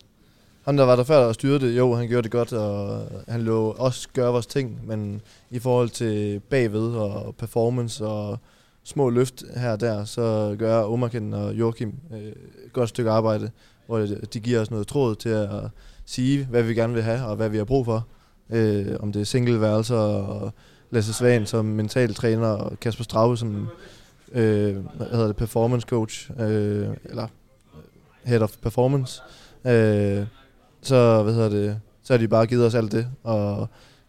ham 0.65 0.77
der 0.77 0.84
var 0.84 0.95
der 0.95 1.03
før 1.03 1.25
og 1.25 1.34
styrede 1.34 1.60
det, 1.60 1.77
jo, 1.77 1.95
han 1.95 2.08
gjorde 2.08 2.23
det 2.23 2.31
godt, 2.31 2.53
og 2.53 3.01
han 3.27 3.41
lå 3.41 3.71
også 3.71 4.08
gøre 4.13 4.31
vores 4.31 4.47
ting, 4.47 4.88
men 4.88 5.21
i 5.51 5.60
forhold 5.60 5.89
til 5.89 6.39
bagved 6.39 6.95
og 6.95 7.36
performance 7.36 8.05
og 8.05 8.39
små 8.84 9.10
løft 9.10 9.43
her 9.55 9.71
og 9.71 9.79
der, 9.79 10.05
så 10.05 10.55
gør 10.60 10.84
Omarken 10.84 11.34
og 11.34 11.53
Joachim 11.53 11.93
øh, 12.13 12.19
et 12.19 12.73
godt 12.73 12.89
stykke 12.89 13.12
arbejde, 13.12 13.51
hvor 13.88 13.99
de 14.34 14.39
giver 14.39 14.62
os 14.62 14.71
noget 14.71 14.88
tråd 14.88 15.15
til 15.15 15.29
at 15.29 15.49
sige, 16.05 16.45
hvad 16.45 16.63
vi 16.63 16.73
gerne 16.73 16.93
vil 16.93 17.03
have 17.03 17.25
og 17.25 17.36
hvad 17.36 17.49
vi 17.49 17.58
har 17.58 17.65
brug 17.65 17.86
for. 17.86 18.08
Øh, 18.49 18.86
om 18.99 19.12
det 19.12 19.21
er 19.21 19.25
singleværelser 19.25 19.95
og 19.95 20.51
Lasse 20.91 21.13
Svan 21.13 21.45
som 21.45 21.65
mental 21.65 22.13
træner 22.13 22.48
og 22.48 22.80
Kasper 22.80 23.04
Straube 23.04 23.38
som 23.38 23.69
øh, 24.32 24.76
hvad 24.95 25.08
hedder 25.08 25.28
det, 25.28 25.36
performance 25.36 25.88
coach, 25.88 26.32
øh, 26.39 26.89
eller 27.06 27.24
øh, 27.24 27.82
head 28.24 28.41
of 28.41 28.58
performance. 28.62 29.21
Øh, 29.65 30.26
så, 30.82 31.24
hvad 31.24 31.34
hedder 31.34 31.50
det, 31.50 31.80
så 32.04 32.13
har 32.13 32.17
de 32.17 32.28
bare 32.28 32.45
givet 32.45 32.65
os 32.65 32.76
alt 32.76 32.91
det, 32.91 33.08
og 33.24 33.67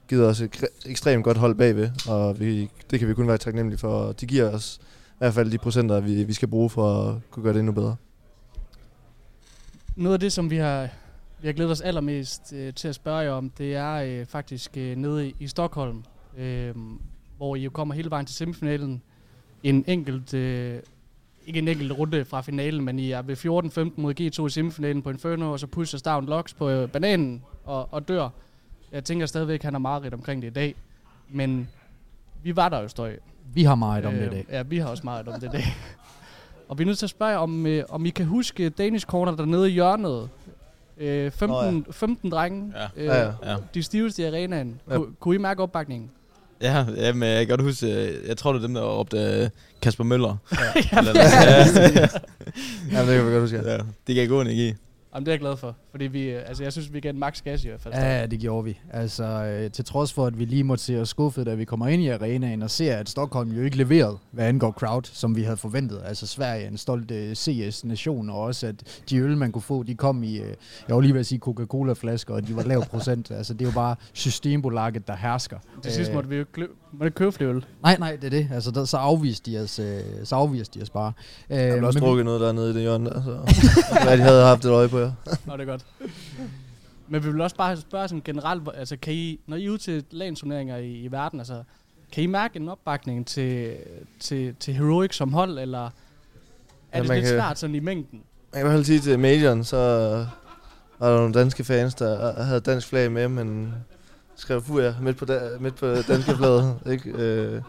givet 0.09 0.27
os 0.27 0.41
et 0.41 0.65
ekstremt 0.87 1.25
godt 1.25 1.37
hold 1.37 1.55
bagved, 1.55 1.91
og 2.09 2.41
vi, 2.41 2.71
det 2.91 2.99
kan 2.99 3.09
vi 3.09 3.15
kun 3.15 3.29
være 3.29 3.39
taknemmelige 3.39 3.79
for. 3.79 4.13
De 4.13 4.27
giver 4.27 4.51
os 4.51 4.81
i 4.83 5.19
hvert 5.19 5.35
fald 5.35 5.51
de 5.51 5.59
procenter, 5.59 6.01
vi, 6.01 6.25
vi 6.25 6.33
skal 6.33 6.49
bruge 6.49 6.71
for 6.71 7.03
at 7.03 7.15
kunne 7.31 7.43
gøre 7.43 7.53
det 7.53 7.59
endnu 7.59 7.73
bedre. 7.73 7.97
Noget 9.97 10.15
af 10.15 10.21
det, 10.21 10.33
som 10.33 10.51
vi 10.51 10.57
har, 10.57 10.89
vi 11.41 11.49
har 11.49 11.53
glædet 11.53 11.73
os 11.73 11.81
allermest 11.81 12.53
øh, 12.53 12.75
til 12.75 12.89
at 12.89 12.95
spørge 12.95 13.19
jer 13.19 13.31
om, 13.31 13.51
det 13.51 13.75
er 13.75 13.95
øh, 13.95 14.27
faktisk 14.27 14.77
øh, 14.77 14.97
nede 14.97 15.29
i, 15.29 15.35
i 15.41 15.49
Stockholm, 15.49 16.05
øh, 16.37 16.75
hvor 17.37 17.57
I 17.57 17.61
jo 17.61 17.71
kommer 17.71 17.95
hele 17.95 18.11
vejen 18.11 18.27
til 18.27 18.37
semifinalen. 18.37 19.03
En 19.63 19.85
enkelt, 19.87 20.35
øh, 20.35 20.79
ikke 21.47 21.59
en 21.59 21.69
enkelt 21.69 21.93
runde 21.93 22.25
fra 22.25 22.41
finalen, 22.41 22.85
men 22.85 22.99
I 22.99 23.11
er 23.11 23.23
ved 23.23 23.37
14-15 23.37 24.01
mod 24.01 24.21
G2 24.21 24.47
i 24.47 24.51
semifinalen 24.51 25.03
på 25.03 25.11
Inferno, 25.11 25.53
og 25.53 25.61
så 25.61 25.67
pusher 25.67 25.99
Stavn 25.99 26.27
Locks 26.27 26.55
på 26.55 26.69
øh, 26.69 26.89
bananen 26.89 27.43
og, 27.65 27.89
og 27.93 28.09
dør. 28.09 28.29
Jeg 28.93 29.05
tænker 29.05 29.27
stadigvæk, 29.27 29.61
at 29.61 29.65
han 29.65 29.75
har 29.75 29.79
meget 29.79 30.15
omkring 30.15 30.43
det 30.43 30.49
i 30.49 30.53
dag. 30.53 30.75
Men 31.29 31.69
vi 32.43 32.57
var 32.57 32.69
der 32.69 32.81
jo, 32.81 32.89
Støj. 32.89 33.17
Vi 33.55 33.63
har 33.65 33.75
meget 33.75 34.05
om 34.07 34.15
det 34.15 34.27
i 34.27 34.31
dag. 34.31 34.47
Ja, 34.51 34.63
vi 34.63 34.79
har 34.79 34.89
også 34.89 35.05
meget 35.05 35.29
om 35.29 35.41
det 35.41 35.47
i 35.47 35.51
dag. 35.51 35.65
og 36.69 36.79
vi 36.79 36.83
er 36.83 36.87
nødt 36.87 36.99
til 36.99 37.07
at 37.07 37.11
spørge 37.11 37.39
om, 37.39 37.67
øh, 37.67 37.85
om 37.89 38.07
I 38.07 38.11
kan 38.11 38.27
huske 38.27 38.69
Danish 38.69 39.07
Corner 39.07 39.37
dernede 39.37 39.71
i 39.71 39.73
hjørnet. 39.73 40.29
Øh, 40.99 41.31
15, 41.31 41.49
Nå, 41.49 41.69
oh, 41.69 41.75
ja. 41.87 41.91
15 41.91 42.31
drenge. 42.31 42.73
Ja. 42.77 42.87
Øh, 42.97 43.07
Ja, 43.07 43.23
ja. 43.23 43.33
Ja. 43.43 43.57
De 43.75 43.83
stiveste 43.83 44.23
i 44.23 44.25
arenaen. 44.27 44.81
Ja. 44.91 44.97
Ku, 44.97 45.07
kunne 45.21 45.35
I 45.35 45.39
mærke 45.39 45.63
opbakningen? 45.63 46.11
Ja, 46.63 46.85
ja, 46.97 47.13
men 47.13 47.29
jeg 47.29 47.47
kan 47.47 47.57
godt 47.57 47.63
huske, 47.63 47.87
øh, 47.87 48.29
jeg 48.29 48.37
tror 48.37 48.53
det 48.53 48.59
er 48.59 48.67
dem, 48.67 48.75
der 48.75 48.83
råbte 48.83 49.17
øh, 49.19 49.49
Kasper 49.83 50.05
Møller. 50.05 50.37
ja, 50.53 50.99
Eller, 50.99 51.13
ja, 51.23 52.09
Ja, 52.93 53.01
det 53.01 53.17
kan 53.17 53.27
vi 53.27 53.31
godt 53.33 53.41
huske. 53.41 53.71
ja, 53.71 53.79
det 54.07 54.15
gav 54.17 54.27
god 54.27 54.43
energi. 54.43 54.75
Jamen, 55.17 55.27
det 55.27 55.31
er 55.31 55.35
jeg 55.35 55.41
glad 55.41 55.57
for. 55.57 55.77
Fordi 55.91 56.05
vi, 56.07 56.23
øh, 56.31 56.43
altså, 56.47 56.63
jeg 56.63 56.73
synes, 56.73 56.93
vi 56.93 57.01
gav 57.01 57.11
en 57.11 57.19
max 57.19 57.43
gas 57.43 57.65
i 57.65 57.69
hvert 57.69 57.81
fald. 57.81 57.95
Ja, 57.95 58.27
det 58.27 58.41
gjorde 58.41 58.65
vi. 58.65 58.79
Altså, 58.93 59.25
øh, 59.25 59.71
til 59.71 59.85
trods 59.85 60.13
for, 60.13 60.27
at 60.27 60.39
vi 60.39 60.45
lige 60.45 60.65
måtte 60.65 60.85
se 60.85 61.01
os 61.01 61.09
skuffet, 61.09 61.47
da 61.47 61.55
vi 61.55 61.65
kommer 61.65 61.87
ind 61.89 62.03
i 62.03 62.09
arenaen 62.09 62.63
og 62.63 62.71
ser, 62.71 62.97
at 62.97 63.09
Stockholm 63.09 63.51
jo 63.53 63.63
ikke 63.63 63.77
leverede, 63.77 64.19
hvad 64.31 64.45
angår 64.47 64.71
crowd, 64.73 65.03
som 65.13 65.37
vi 65.37 65.43
havde 65.43 65.57
forventet. 65.57 66.01
Altså, 66.05 66.27
Sverige 66.27 66.65
er 66.65 66.69
en 66.69 66.79
stolt 66.79 67.11
uh, 67.11 67.17
CS-nation, 67.33 68.31
og 68.31 68.39
også, 68.41 68.67
at 68.67 69.03
de 69.11 69.17
øl, 69.19 69.37
man 69.37 69.53
kunne 69.53 69.63
få, 69.63 69.83
de 69.83 69.95
kom 69.95 70.23
i, 70.23 70.41
uh, 70.41 70.47
jeg 70.89 70.95
var 70.97 71.01
lige 71.01 71.13
ved 71.13 71.21
at 71.21 71.27
sige 71.27 71.39
Coca-Cola-flasker, 71.39 72.35
og 72.35 72.47
de 72.49 72.57
var 72.57 72.63
lav 72.63 72.85
procent. 72.85 73.31
altså, 73.31 73.53
det 73.55 73.61
er 73.61 73.65
jo 73.71 73.75
bare 73.75 73.97
Systembolaget, 74.13 75.09
der 75.09 75.17
hersker. 75.17 75.57
Til 75.83 75.93
sidst 75.93 76.09
Øh, 76.11 76.15
måtte 76.15 76.29
vi 76.31 76.37
jo 76.37 76.45
måtte 76.93 77.11
købe 77.11 77.33
flere 77.33 77.51
øl. 77.51 77.65
Nej, 77.83 77.97
nej, 77.99 78.17
det 78.17 78.25
er 78.25 78.31
det. 78.31 78.49
Altså, 78.55 78.71
der, 78.71 78.85
så 78.85 78.97
afviste 78.97 79.51
de 79.51 79.59
os, 79.63 79.79
øh, 79.79 80.01
så 80.25 80.37
afviste 80.37 80.79
de 80.79 80.83
os 80.83 80.91
bare. 80.91 81.13
Øh, 81.51 81.59
Jeg 81.59 81.81
har 81.81 81.87
også 81.87 81.99
drukket 81.99 82.25
noget 82.25 82.41
dernede 82.41 82.71
i 82.71 82.75
det 82.75 82.83
hjørne 82.83 83.11
der, 83.11 83.23
så 83.23 83.31
hvad 84.05 84.19
de 84.19 84.23
havde 84.23 84.45
haft 84.45 84.65
et 84.65 84.71
øje 84.71 84.89
på 84.89 85.06
jer. 85.07 85.37
Nå, 85.47 85.53
det 85.53 85.61
er 85.61 85.65
godt. 85.65 85.87
Men 87.09 87.25
vi 87.25 87.31
vil 87.33 87.41
også 87.41 87.57
bare 87.57 87.77
spørge 87.77 88.09
sådan 88.09 88.23
generelt, 88.25 88.63
hvor- 88.63 88.73
altså 88.73 88.97
kan 88.97 89.15
I, 89.15 89.41
når 89.47 89.57
I 89.57 89.65
er 89.67 89.71
ude 89.71 89.79
til 89.79 90.05
landsturneringer 90.11 90.77
i, 90.77 90.93
i 90.93 91.13
verden, 91.13 91.41
altså, 91.41 91.63
kan 92.13 92.25
I 92.25 92.27
mærke 92.27 92.57
en 92.57 92.69
opbakning 92.69 93.27
til, 93.27 93.77
til, 94.21 94.55
til 94.61 94.75
Heroic 94.75 95.15
som 95.17 95.33
hold, 95.33 95.59
eller 95.59 95.87
er 95.87 95.91
Ja, 96.95 97.01
det 97.01 97.09
man 97.09 97.17
lidt 97.19 97.27
kan- 97.29 97.39
svært 97.41 97.59
sådan 97.59 97.75
i 97.77 97.81
mængden? 97.81 98.23
Jeg 98.53 98.61
kan 98.61 98.61
i 98.61 98.65
hvert 98.65 98.77
fald 98.77 98.85
sige 98.85 99.01
til 99.01 99.19
majoren, 99.19 99.65
så 99.65 99.77
var 100.99 101.11
der 101.11 101.17
nogle 101.19 101.35
danske 101.35 101.65
fans, 101.65 101.95
der 101.95 102.43
havde 102.43 102.61
dansk 102.61 102.89
flag 102.89 103.13
med, 103.13 103.29
men 103.29 103.75
skrev 104.37 104.63
fuja 104.63 104.95
midt 105.03 105.17
på, 105.17 105.25
da, 105.25 105.41
midt 105.61 105.75
på 105.77 105.87
danske 105.87 106.37
flaget. 106.37 106.79
Ikke? 106.93 107.11
Øh, 107.11 107.63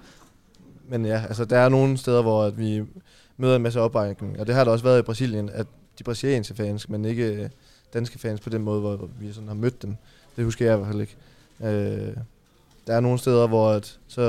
men 0.90 1.06
ja, 1.06 1.24
altså 1.28 1.46
der 1.46 1.58
er 1.58 1.70
nogle 1.70 1.98
steder, 1.98 2.22
hvor 2.22 2.44
at 2.44 2.58
vi 2.58 2.84
møder 3.38 3.56
en 3.56 3.62
masse 3.62 3.82
opbakning, 3.82 4.40
og 4.40 4.48
det 4.48 4.56
har 4.56 4.64
der 4.64 4.72
også 4.72 4.84
været 4.86 5.00
i 5.00 5.02
Brasilien, 5.02 5.50
at 5.50 5.68
de 6.00 6.04
brasilianske 6.04 6.56
fans, 6.56 6.90
men 6.90 7.06
ikke 7.06 7.34
øh, 7.34 7.50
danske 7.94 8.20
fans 8.20 8.40
på 8.40 8.50
den 8.50 8.64
måde, 8.64 8.80
hvor 8.80 9.10
vi 9.20 9.34
sådan 9.34 9.48
har 9.48 9.56
mødt 9.56 9.82
dem. 9.82 9.96
Det 10.36 10.44
husker 10.46 10.66
jeg 10.66 10.74
i 10.74 10.78
hvert 10.78 10.88
fald 10.88 11.02
ikke. 11.02 11.16
Øh, 11.62 12.18
der 12.88 12.96
er 12.96 13.00
nogle 13.00 13.20
steder, 13.20 13.48
hvor 13.48 13.72
at, 13.72 14.00
så, 14.08 14.22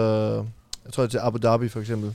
jeg 0.85 0.93
tror 0.93 1.07
til 1.07 1.19
Abu 1.19 1.39
Dhabi 1.39 1.69
for 1.69 1.81
eksempel, 1.81 2.15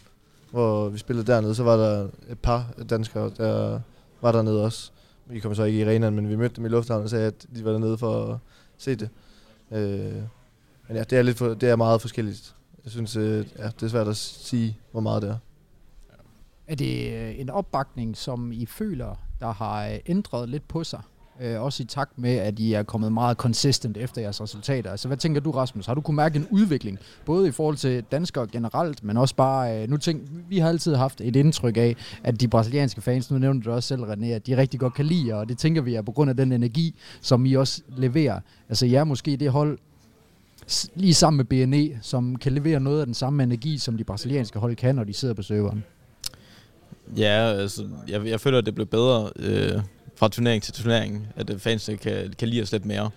hvor 0.51 0.89
vi 0.89 0.97
spillede 0.97 1.27
dernede, 1.27 1.55
så 1.55 1.63
var 1.63 1.77
der 1.77 2.07
et 2.29 2.39
par 2.39 2.73
danskere, 2.89 3.31
der 3.37 3.79
var 4.21 4.31
dernede 4.31 4.63
også. 4.63 4.91
Vi 5.25 5.39
kom 5.39 5.55
så 5.55 5.63
ikke 5.63 5.79
i 5.79 5.83
arenaen, 5.83 6.15
men 6.15 6.29
vi 6.29 6.35
mødte 6.35 6.55
dem 6.55 6.65
i 6.65 6.69
lufthavnen 6.69 7.03
og 7.03 7.09
sagde, 7.09 7.27
at 7.27 7.45
de 7.55 7.65
var 7.65 7.71
dernede 7.71 7.97
for 7.97 8.33
at 8.33 8.37
se 8.77 8.95
det. 8.95 9.09
Øh, 9.71 10.13
men 10.87 10.97
ja, 10.97 11.03
det 11.03 11.17
er, 11.17 11.21
lidt 11.21 11.37
for, 11.37 11.53
det 11.53 11.69
er 11.69 11.75
meget 11.75 12.01
forskelligt. 12.01 12.55
Jeg 12.83 12.91
synes, 12.91 13.15
øh, 13.15 13.45
ja, 13.57 13.65
det 13.65 13.83
er 13.83 13.87
svært 13.87 14.07
at 14.07 14.17
sige, 14.17 14.77
hvor 14.91 15.01
meget 15.01 15.21
det 15.21 15.29
er. 15.29 15.37
Er 16.73 16.77
det 16.77 17.13
øh, 17.13 17.39
en 17.39 17.49
opbakning, 17.49 18.17
som 18.17 18.51
I 18.51 18.65
føler, 18.65 19.15
der 19.39 19.53
har 19.53 19.87
øh, 19.87 19.95
ændret 20.05 20.49
lidt 20.49 20.67
på 20.67 20.83
sig? 20.83 21.01
Øh, 21.41 21.61
også 21.61 21.83
i 21.83 21.85
takt 21.85 22.17
med, 22.17 22.35
at 22.35 22.59
I 22.59 22.73
er 22.73 22.83
kommet 22.83 23.11
meget 23.11 23.37
consistent 23.37 23.97
efter 23.97 24.21
jeres 24.21 24.41
resultater. 24.41 24.91
Altså, 24.91 25.07
hvad 25.07 25.17
tænker 25.17 25.41
du, 25.41 25.51
Rasmus? 25.51 25.85
Har 25.85 25.93
du 25.93 26.01
kunne 26.01 26.15
mærke 26.15 26.35
en 26.35 26.47
udvikling, 26.51 26.99
både 27.25 27.47
i 27.47 27.51
forhold 27.51 27.77
til 27.77 28.03
danskere 28.11 28.47
generelt, 28.47 29.03
men 29.03 29.17
også 29.17 29.35
bare, 29.35 29.81
øh, 29.81 29.89
nu 29.89 29.97
tænk, 29.97 30.21
vi 30.49 30.57
har 30.57 30.69
altid 30.69 30.95
haft 30.95 31.21
et 31.21 31.35
indtryk 31.35 31.77
af, 31.77 31.95
at 32.23 32.41
de 32.41 32.47
brasilianske 32.47 33.01
fans, 33.01 33.31
nu 33.31 33.37
nævnte 33.37 33.69
du 33.69 33.71
også 33.75 33.87
selv, 33.87 34.03
René, 34.03 34.25
at 34.25 34.47
de 34.47 34.57
rigtig 34.57 34.79
godt 34.79 34.93
kan 34.93 35.05
lide 35.05 35.27
jer, 35.27 35.35
og 35.35 35.49
det 35.49 35.57
tænker 35.57 35.81
vi 35.81 35.95
er 35.95 36.01
på 36.01 36.11
grund 36.11 36.29
af 36.29 36.37
den 36.37 36.51
energi, 36.51 36.95
som 37.21 37.45
I 37.45 37.53
også 37.53 37.81
leverer. 37.97 38.39
Altså, 38.69 38.85
jeg 38.85 38.99
er 38.99 39.03
måske 39.03 39.37
det 39.37 39.51
hold, 39.51 39.77
lige 40.95 41.13
sammen 41.13 41.37
med 41.37 41.45
BNE, 41.45 41.99
som 42.01 42.35
kan 42.35 42.51
levere 42.51 42.79
noget 42.79 42.99
af 42.99 43.05
den 43.05 43.15
samme 43.15 43.43
energi, 43.43 43.77
som 43.77 43.97
de 43.97 44.03
brasilianske 44.03 44.59
hold 44.59 44.75
kan, 44.75 44.95
når 44.95 45.03
de 45.03 45.13
sidder 45.13 45.33
på 45.33 45.41
serveren. 45.41 45.83
Ja, 47.17 47.53
altså, 47.53 47.87
jeg, 48.07 48.25
jeg 48.25 48.41
føler, 48.41 48.57
at 48.57 48.65
det 48.65 48.75
blev 48.75 48.87
bedre 48.87 49.29
øh, 49.35 49.81
fra 50.15 50.29
turnering 50.29 50.63
til 50.63 50.73
turnering, 50.73 51.27
at 51.35 51.49
øh, 51.49 51.59
fansene 51.59 51.97
kan, 51.97 52.33
kan 52.39 52.47
lide 52.47 52.61
os 52.61 52.71
lidt 52.71 52.85
mere. 52.85 53.09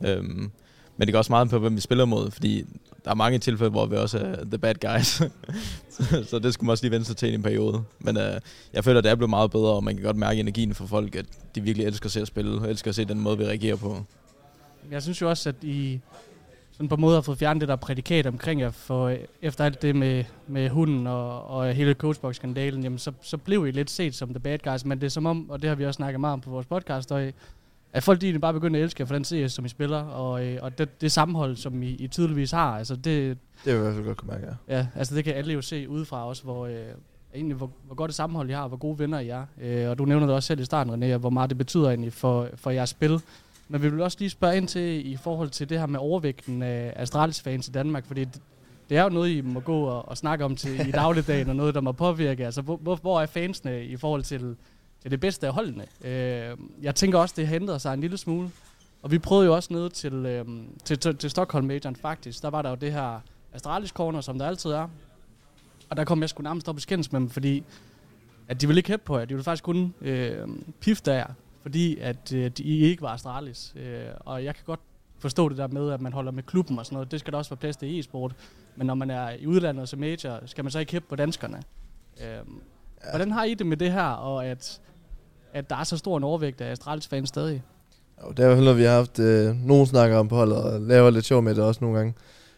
Øhm, 0.00 0.50
men 0.96 1.06
det 1.06 1.12
går 1.12 1.18
også 1.18 1.32
meget 1.32 1.50
på, 1.50 1.58
hvem 1.58 1.76
vi 1.76 1.80
spiller 1.80 2.04
mod, 2.04 2.30
fordi 2.30 2.64
der 3.04 3.10
er 3.10 3.14
mange 3.14 3.38
tilfælde, 3.38 3.70
hvor 3.70 3.86
vi 3.86 3.96
også 3.96 4.18
er 4.18 4.44
the 4.44 4.58
bad 4.58 4.74
guys. 4.74 5.06
så, 5.96 6.24
så 6.30 6.38
det 6.38 6.54
skulle 6.54 6.66
man 6.66 6.72
også 6.72 6.84
lige 6.84 6.90
vende 6.90 7.06
sig 7.06 7.16
til 7.16 7.30
i 7.30 7.34
en 7.34 7.42
periode. 7.42 7.82
Men 7.98 8.16
øh, 8.16 8.40
jeg 8.72 8.84
føler, 8.84 8.98
at 8.98 9.04
det 9.04 9.10
er 9.10 9.14
blevet 9.14 9.30
meget 9.30 9.50
bedre, 9.50 9.72
og 9.72 9.84
man 9.84 9.94
kan 9.94 10.04
godt 10.04 10.16
mærke 10.16 10.40
energien 10.40 10.74
fra 10.74 10.86
folk, 10.86 11.16
at 11.16 11.26
de 11.54 11.60
virkelig 11.60 11.86
elsker 11.86 12.06
at 12.06 12.12
se 12.12 12.20
at 12.20 12.26
spille, 12.26 12.60
og 12.60 12.70
elsker 12.70 12.90
at 12.90 12.94
se 12.94 13.04
den 13.04 13.20
måde, 13.20 13.38
vi 13.38 13.44
reagerer 13.44 13.76
på. 13.76 14.04
Jeg 14.90 15.02
synes 15.02 15.20
jo 15.20 15.28
også, 15.28 15.48
at 15.48 15.54
I 15.62 16.00
sådan 16.78 16.88
på 16.88 16.94
en 16.94 17.00
måde 17.00 17.14
har 17.14 17.20
fået 17.20 17.38
fjernet 17.38 17.60
det 17.60 17.68
der 17.68 17.76
prædikat 17.76 18.26
omkring 18.26 18.60
jer, 18.60 18.70
for 18.70 19.06
øh, 19.06 19.18
efter 19.42 19.64
alt 19.64 19.82
det 19.82 19.96
med, 19.96 20.24
med 20.46 20.68
hunden 20.68 21.06
og, 21.06 21.46
og 21.50 21.72
hele 21.72 21.94
coachbox-skandalen, 21.94 22.82
jamen 22.82 22.98
så, 22.98 23.12
så 23.20 23.36
blev 23.36 23.66
I 23.66 23.70
lidt 23.70 23.90
set 23.90 24.14
som 24.14 24.28
the 24.28 24.40
bad 24.40 24.58
guys, 24.58 24.84
men 24.84 25.00
det 25.00 25.06
er 25.06 25.10
som 25.10 25.26
om, 25.26 25.50
og 25.50 25.62
det 25.62 25.68
har 25.68 25.74
vi 25.74 25.86
også 25.86 25.96
snakket 25.96 26.20
meget 26.20 26.32
om 26.32 26.40
på 26.40 26.50
vores 26.50 26.66
podcast, 26.66 27.12
og, 27.12 27.32
at 27.92 28.02
folk 28.02 28.22
egentlig 28.22 28.40
bare 28.40 28.52
begynder 28.52 28.80
at 28.80 28.84
elske 28.84 29.00
jer 29.00 29.06
for 29.06 29.14
den 29.14 29.24
CS, 29.24 29.52
som 29.52 29.64
I 29.64 29.68
spiller, 29.68 30.02
og, 30.02 30.46
øh, 30.46 30.58
og 30.62 30.78
det, 30.78 31.00
det 31.00 31.12
sammenhold, 31.12 31.56
som 31.56 31.82
I, 31.82 31.86
I 31.86 32.08
tydeligvis 32.08 32.50
har, 32.50 32.78
altså 32.78 32.96
det, 32.96 33.04
Det 33.04 33.38
vil 33.64 33.72
jeg 33.72 33.78
i 33.78 33.82
hvert 33.82 33.94
fald 33.94 34.06
godt 34.06 34.16
kunne 34.16 34.30
mærke, 34.30 34.46
ja. 34.68 34.76
Ja, 34.76 34.86
altså 34.94 35.14
det 35.14 35.24
kan 35.24 35.34
alle 35.34 35.52
jo 35.52 35.62
se 35.62 35.88
udefra 35.88 36.28
også, 36.28 36.42
hvor, 36.42 36.66
øh, 36.66 36.74
egentlig, 37.34 37.56
hvor, 37.56 37.70
hvor 37.86 37.94
godt 37.94 38.10
et 38.10 38.14
sammenhold 38.14 38.50
I 38.50 38.52
har, 38.52 38.68
hvor 38.68 38.76
gode 38.76 38.98
venner 38.98 39.18
I 39.18 39.28
er. 39.28 39.44
Øh, 39.60 39.90
og 39.90 39.98
du 39.98 40.04
nævner 40.04 40.26
det 40.26 40.34
også 40.34 40.46
selv 40.46 40.60
i 40.60 40.64
starten, 40.64 41.14
René, 41.14 41.16
hvor 41.16 41.30
meget 41.30 41.50
det 41.50 41.58
betyder 41.58 41.88
egentlig 41.88 42.12
for, 42.12 42.48
for 42.54 42.70
jeres 42.70 42.90
spil. 42.90 43.20
Men 43.68 43.82
vi 43.82 43.88
vil 43.88 44.00
også 44.00 44.16
lige 44.20 44.30
spørge 44.30 44.56
ind 44.56 44.68
til 44.68 45.12
i 45.12 45.16
forhold 45.16 45.50
til 45.50 45.68
det 45.68 45.78
her 45.78 45.86
med 45.86 46.00
overvægten 46.00 46.62
af 46.62 46.92
Astralis-fans 46.96 47.68
i 47.68 47.70
Danmark, 47.70 48.06
fordi 48.06 48.24
det, 48.24 48.42
det 48.88 48.96
er 48.96 49.02
jo 49.02 49.08
noget, 49.08 49.30
I 49.30 49.40
må 49.40 49.60
gå 49.60 49.80
og, 49.82 50.08
og 50.08 50.16
snakke 50.16 50.44
om 50.44 50.56
til 50.56 50.80
i 50.88 50.90
dagligdagen, 50.90 51.48
og 51.48 51.56
noget, 51.56 51.74
der 51.74 51.80
må 51.80 51.92
påvirke. 51.92 52.44
Altså, 52.44 52.62
hvor, 52.62 52.76
hvor, 52.76 52.96
hvor 52.96 53.20
er 53.20 53.26
fansene 53.26 53.84
i 53.84 53.96
forhold 53.96 54.22
til, 54.22 54.56
til 55.02 55.10
det 55.10 55.20
bedste 55.20 55.46
af 55.46 55.52
holdene? 55.52 55.86
Øh, 56.04 56.56
jeg 56.82 56.94
tænker 56.94 57.18
også, 57.18 57.34
det 57.38 57.46
har 57.46 57.54
ændret 57.54 57.82
sig 57.82 57.94
en 57.94 58.00
lille 58.00 58.16
smule. 58.16 58.50
Og 59.02 59.10
vi 59.10 59.18
prøvede 59.18 59.46
jo 59.46 59.54
også 59.54 59.72
ned 59.72 59.90
til, 59.90 60.12
øh, 60.12 60.44
til, 60.84 60.98
til, 60.98 61.16
til 61.16 61.30
Stockholm 61.30 61.66
Majoren 61.66 61.96
faktisk. 61.96 62.42
Der 62.42 62.50
var 62.50 62.62
der 62.62 62.70
jo 62.70 62.76
det 62.76 62.92
her 62.92 63.20
Astralis 63.52 63.90
Corner, 63.90 64.20
som 64.20 64.38
der 64.38 64.46
altid 64.46 64.70
er. 64.70 64.88
Og 65.90 65.96
der 65.96 66.04
kom 66.04 66.20
jeg 66.20 66.28
sgu 66.28 66.42
nærmest 66.42 66.68
op 66.68 66.78
i 66.78 66.80
skændes 66.80 67.12
med 67.12 67.20
dem, 67.20 67.30
fordi 67.30 67.64
at 68.48 68.60
de 68.60 68.66
ville 68.66 68.78
ikke 68.78 68.88
hæppe 68.88 69.04
på 69.04 69.18
jer. 69.18 69.24
De 69.24 69.34
ville 69.34 69.44
faktisk 69.44 69.64
kun 69.64 69.94
øh, 70.00 70.48
pifte 70.80 71.12
af 71.12 71.18
jer, 71.18 71.32
fordi 71.68 71.98
at 71.98 72.32
øh, 72.32 72.50
de 72.50 72.62
ikke 72.62 73.02
var 73.02 73.08
Astralis. 73.08 73.74
Øh, 73.76 74.06
og 74.20 74.44
jeg 74.44 74.54
kan 74.54 74.64
godt 74.66 74.80
forstå 75.18 75.48
det 75.48 75.58
der 75.58 75.66
med, 75.66 75.90
at 75.92 76.00
man 76.00 76.12
holder 76.12 76.32
med 76.32 76.42
klubben 76.42 76.78
og 76.78 76.86
sådan 76.86 76.96
noget. 76.96 77.10
Det 77.10 77.20
skal 77.20 77.32
der 77.32 77.38
også 77.38 77.50
være 77.50 77.56
plads 77.56 77.76
til 77.76 77.88
i 77.88 77.98
e-sport. 77.98 78.32
Men 78.76 78.86
når 78.86 78.94
man 78.94 79.10
er 79.10 79.30
i 79.30 79.46
udlandet 79.46 79.88
som 79.88 79.98
major, 79.98 80.40
skal 80.46 80.64
man 80.64 80.70
så 80.70 80.78
ikke 80.78 80.92
hæppe 80.92 81.08
på 81.08 81.16
danskerne. 81.16 81.62
Øh, 82.20 82.26
ja. 82.26 82.38
Hvordan 83.10 83.32
har 83.32 83.44
I 83.44 83.54
det 83.54 83.66
med 83.66 83.76
det 83.76 83.92
her, 83.92 84.02
og 84.02 84.46
at, 84.46 84.80
at 85.52 85.70
der 85.70 85.76
er 85.76 85.84
så 85.84 85.96
stor 85.96 86.16
en 86.16 86.24
overvægt 86.24 86.60
af 86.60 86.70
Astralis-fans 86.70 87.28
stadig? 87.28 87.62
Jo, 88.22 88.30
det 88.30 88.44
er 88.44 88.56
jo 88.56 88.72
vi 88.72 88.82
har 88.82 88.94
haft 88.94 89.18
øh, 89.18 89.66
nogen 89.66 89.86
snakker 89.86 90.18
om 90.18 90.28
på 90.28 90.36
holdet, 90.36 90.56
og 90.56 90.80
laver 90.80 91.10
lidt 91.10 91.24
sjov 91.24 91.42
med 91.42 91.54
det 91.54 91.64
også 91.64 91.78
nogle 91.80 91.96
gange. 91.98 92.14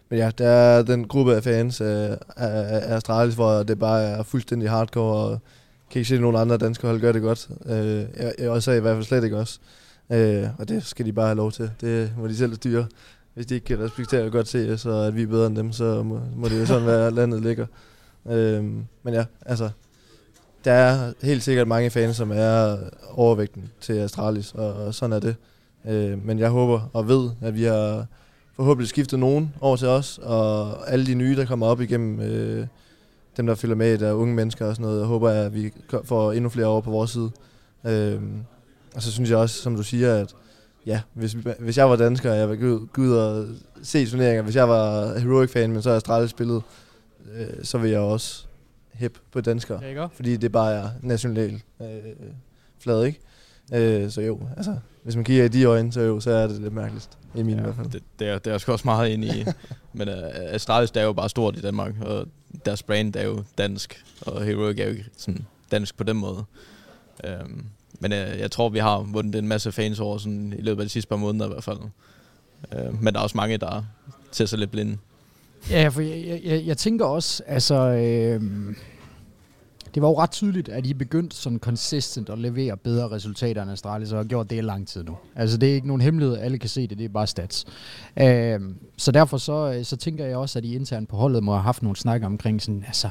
Men 0.09 0.19
ja, 0.19 0.31
der 0.39 0.49
er 0.49 0.83
den 0.83 1.09
gruppe 1.09 1.35
af 1.37 1.43
fans 1.43 1.81
øh, 1.81 2.11
af 2.37 2.97
Astralis, 2.97 3.35
hvor 3.35 3.63
det 3.63 3.79
bare 3.79 4.03
er 4.03 4.23
fuldstændig 4.23 4.71
hardcore, 4.71 5.17
og 5.17 5.41
kan 5.91 5.99
ikke 5.99 6.09
se, 6.09 6.15
at 6.15 6.21
nogen 6.21 6.37
andre 6.37 6.57
danske 6.57 6.87
hold 6.87 7.01
gør 7.01 7.13
det 7.13 7.23
godt. 7.23 7.49
Øh, 7.67 8.05
jeg, 8.17 8.35
jeg 8.39 8.51
også 8.51 8.73
i 8.73 8.81
hvert 8.81 8.95
fald 8.95 9.05
slet 9.05 9.25
ikke 9.25 9.39
også. 9.39 9.59
Øh, 10.13 10.49
og 10.59 10.69
det 10.69 10.85
skal 10.87 11.07
de 11.07 11.13
bare 11.13 11.27
have 11.27 11.37
lov 11.37 11.53
til. 11.53 11.71
Det 11.81 12.13
må 12.19 12.29
de 12.29 12.37
selv 12.37 12.55
styre. 12.55 12.87
Hvis 13.35 13.47
de 13.47 13.55
ikke 13.55 13.65
kan 13.65 13.81
respektere 13.81 14.25
og 14.25 14.33
godt 14.33 14.49
se, 14.49 14.79
så 14.79 14.91
at 14.91 15.17
vi 15.17 15.23
er 15.23 15.27
bedre 15.27 15.47
end 15.47 15.57
dem, 15.57 15.73
så 15.73 16.03
må, 16.03 16.21
må 16.37 16.49
det 16.49 16.61
jo 16.61 16.67
sådan 16.67 16.87
være, 16.87 17.11
landet 17.21 17.43
ligger. 17.43 17.67
Øh, 18.27 18.65
men 19.03 19.15
ja, 19.15 19.25
altså, 19.47 19.71
der 20.65 20.73
er 20.73 21.13
helt 21.23 21.43
sikkert 21.43 21.69
mange 21.69 21.91
fans, 21.91 22.17
som 22.17 22.31
er 22.35 22.77
overvægten 23.11 23.71
til 23.81 23.93
Astralis, 23.93 24.53
og, 24.53 24.75
og 24.75 24.95
sådan 24.95 25.13
er 25.13 25.21
det. 25.21 25.37
Øh, 25.89 26.27
men 26.27 26.39
jeg 26.39 26.51
håber 26.51 26.91
og 26.93 27.09
ved, 27.09 27.31
at 27.43 27.55
vi 27.55 27.65
har 27.65 28.07
forhåbentlig 28.57 28.89
skiftet 28.89 29.19
nogen 29.19 29.55
over 29.61 29.77
til 29.77 29.89
os, 29.89 30.19
og 30.23 30.77
alle 30.93 31.07
de 31.07 31.15
nye, 31.15 31.37
der 31.37 31.45
kommer 31.45 31.67
op 31.67 31.81
igennem, 31.81 32.21
øh, 32.21 32.67
dem 33.37 33.47
der 33.47 33.55
følger 33.55 33.77
med, 33.77 33.99
der 33.99 34.09
er 34.09 34.13
unge 34.13 34.35
mennesker 34.35 34.67
og 34.67 34.75
sådan 34.75 34.87
noget, 34.87 34.99
jeg 34.99 35.07
håber, 35.07 35.31
at 35.31 35.55
vi 35.55 35.73
får 36.05 36.33
endnu 36.33 36.51
flere 36.51 36.67
over 36.67 36.81
på 36.81 36.91
vores 36.91 37.11
side. 37.11 37.31
Øh, 37.85 38.21
og 38.95 39.03
så 39.03 39.13
synes 39.13 39.31
jeg 39.31 39.39
også, 39.39 39.63
som 39.63 39.77
du 39.77 39.83
siger, 39.83 40.15
at 40.15 40.35
ja, 40.87 41.01
hvis, 41.15 41.37
hvis 41.59 41.79
jeg 41.79 41.91
var 41.91 41.97
dansker, 41.97 42.31
og 42.31 42.39
jeg 42.39 42.49
ville 42.51 42.87
gå 42.93 43.03
ud 43.03 43.13
og 43.13 43.47
se 43.83 44.07
turneringer, 44.07 44.43
hvis 44.43 44.57
jeg 44.57 44.69
var 44.69 45.19
Heroic-fan, 45.19 45.73
men 45.73 45.83
så 45.83 45.91
er 45.91 45.97
Astralis 45.97 46.31
spillet, 46.31 46.63
øh, 47.35 47.47
så 47.63 47.79
vil 47.79 47.91
jeg 47.91 48.01
også 48.01 48.45
hip 48.93 49.19
på 49.33 49.41
danskere. 49.41 49.85
Ja, 49.85 50.07
fordi 50.07 50.37
det 50.37 50.53
bare 50.53 50.73
er 50.75 50.89
national 51.03 51.63
øh, 51.83 51.89
flad, 52.79 53.05
ikke? 53.05 53.21
Øh, 53.73 54.11
så 54.11 54.21
jo, 54.21 54.41
altså, 54.57 54.77
hvis 55.03 55.17
man 55.17 55.25
kigger 55.25 55.45
i 55.45 55.49
de 55.49 55.65
øjne, 55.65 55.93
så 55.93 56.01
jo, 56.01 56.21
så 56.21 56.31
er 56.31 56.47
det 56.47 56.61
lidt 56.61 56.73
mærkeligt. 56.73 57.09
I 57.35 57.43
min 57.43 57.55
ja, 57.55 57.61
i 57.61 57.65
hvert 57.65 57.77
fald. 57.77 57.91
Det, 57.91 58.03
det, 58.19 58.29
er, 58.29 58.39
det 58.39 58.47
er 58.47 58.51
jeg 58.67 58.69
også 58.69 58.85
meget 58.85 59.09
ind 59.09 59.25
i. 59.25 59.45
Men 59.99 60.09
uh, 60.09 60.15
Astralis 60.35 60.91
er 60.95 61.03
jo 61.03 61.13
bare 61.13 61.29
stort 61.29 61.57
i 61.57 61.61
Danmark, 61.61 61.95
og 62.01 62.27
deres 62.65 62.83
brand 62.83 63.17
er 63.17 63.25
jo 63.25 63.45
dansk, 63.59 64.05
og 64.21 64.45
Heroic 64.45 64.79
er 64.79 64.85
jo 64.85 64.91
ikke 64.91 65.05
sådan 65.17 65.47
dansk 65.71 65.97
på 65.97 66.05
den 66.05 66.17
måde. 66.17 66.45
Øhm, 67.25 67.65
men 68.01 68.13
uh, 68.13 68.19
jeg 68.19 68.51
tror, 68.51 68.69
vi 68.69 68.79
har 68.79 68.99
vundet 68.99 69.35
en 69.35 69.49
masse 69.49 69.73
fans 69.73 70.01
over 70.01 70.19
sådan, 70.19 70.55
i 70.59 70.63
løbet 70.63 70.83
af 70.83 70.87
de 70.87 70.91
sidste 70.91 71.09
par 71.09 71.17
måneder 71.17 71.47
i 71.47 71.49
hvert 71.49 71.65
fald. 71.65 71.79
Øh, 72.73 73.03
men 73.03 73.15
der 73.15 73.21
er 73.21 73.25
også 73.25 73.37
mange, 73.37 73.57
der 73.57 73.85
ser 74.33 74.47
sig 74.47 74.59
lidt 74.59 74.71
blinde. 74.71 74.99
Ja, 75.71 75.89
for 75.89 76.01
jeg, 76.01 76.41
jeg, 76.45 76.67
jeg 76.67 76.79
tænker 76.79 77.05
også, 77.05 77.43
altså... 77.47 77.75
Øh 77.75 78.43
det 79.95 80.03
var 80.03 80.09
jo 80.09 80.19
ret 80.19 80.31
tydeligt, 80.31 80.69
at 80.69 80.87
I 80.87 80.95
begyndte 80.95 81.37
sådan 81.37 81.59
consistent 81.59 82.31
at 82.31 82.39
levere 82.39 82.77
bedre 82.77 83.11
resultater 83.11 83.63
end 83.63 83.71
Astralis, 83.71 84.13
og 84.13 84.19
har 84.19 84.25
gjort 84.25 84.51
det 84.51 84.57
i 84.57 84.61
lang 84.61 84.89
tid 84.89 85.05
nu. 85.05 85.17
Altså 85.37 85.57
det 85.57 85.71
er 85.71 85.75
ikke 85.75 85.87
nogen 85.87 86.03
hemmelighed, 86.03 86.37
alle 86.39 86.59
kan 86.59 86.69
se 86.69 86.87
det, 86.87 86.99
det 86.99 87.05
er 87.05 87.09
bare 87.09 87.27
stats. 87.27 87.65
Øh, 88.17 88.61
så 88.97 89.13
derfor 89.13 89.37
så, 89.37 89.73
øh, 89.73 89.85
så 89.85 89.97
tænker 89.97 90.25
jeg 90.25 90.37
også, 90.37 90.59
at 90.59 90.65
I 90.65 90.75
internt 90.75 91.09
på 91.09 91.17
holdet 91.17 91.43
må 91.43 91.53
have 91.53 91.63
haft 91.63 91.83
nogle 91.83 91.97
snakker 91.97 92.27
omkring 92.27 92.63
sådan, 92.63 92.85
altså 92.87 93.11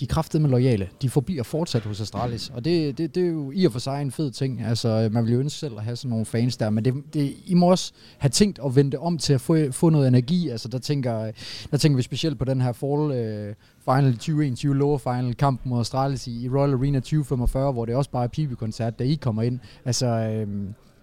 de 0.00 0.04
er 0.04 0.08
kraftet 0.08 0.40
med 0.40 0.50
lojale. 0.50 0.88
De 1.02 1.10
forbliver 1.10 1.42
fortsat 1.42 1.82
hos 1.82 2.00
Astralis, 2.00 2.50
og 2.54 2.64
det, 2.64 2.98
det, 2.98 3.14
det 3.14 3.22
er 3.22 3.28
jo 3.28 3.52
i 3.54 3.64
og 3.64 3.72
for 3.72 3.78
sig 3.78 4.02
en 4.02 4.10
fed 4.10 4.30
ting. 4.30 4.60
Altså, 4.60 5.08
man 5.12 5.24
vil 5.24 5.32
jo 5.32 5.40
ønske 5.40 5.58
selv 5.58 5.78
at 5.78 5.84
have 5.84 5.96
sådan 5.96 6.10
nogle 6.10 6.26
fans 6.26 6.56
der, 6.56 6.70
men 6.70 6.84
det, 6.84 6.94
det, 7.14 7.34
I 7.46 7.54
må 7.54 7.70
også 7.70 7.92
have 8.18 8.30
tænkt 8.30 8.58
at 8.64 8.76
vende 8.76 8.98
om 8.98 9.18
til 9.18 9.32
at 9.32 9.40
få, 9.40 9.56
få 9.70 9.90
noget 9.90 10.08
energi. 10.08 10.48
Altså, 10.48 10.68
der 10.68 10.78
tænker, 10.78 11.30
der 11.70 11.76
tænker 11.76 11.96
vi 11.96 12.02
specielt 12.02 12.38
på 12.38 12.44
den 12.44 12.60
her 12.60 12.72
fall 12.72 13.12
øh, 13.12 13.54
final 13.84 14.12
2021 14.12 14.76
lower 14.76 14.98
final 14.98 15.34
kamp 15.34 15.60
mod 15.64 15.80
Astralis 15.80 16.26
i, 16.26 16.44
i 16.44 16.48
Royal 16.48 16.74
Arena 16.74 16.98
2045, 17.00 17.72
hvor 17.72 17.84
det 17.84 17.94
også 17.94 18.10
bare 18.10 18.24
er 18.24 18.28
pibekoncert, 18.28 18.98
da 18.98 19.04
I 19.04 19.14
kommer 19.14 19.42
ind. 19.42 19.58
Altså, 19.84 20.06
øh, 20.06 20.48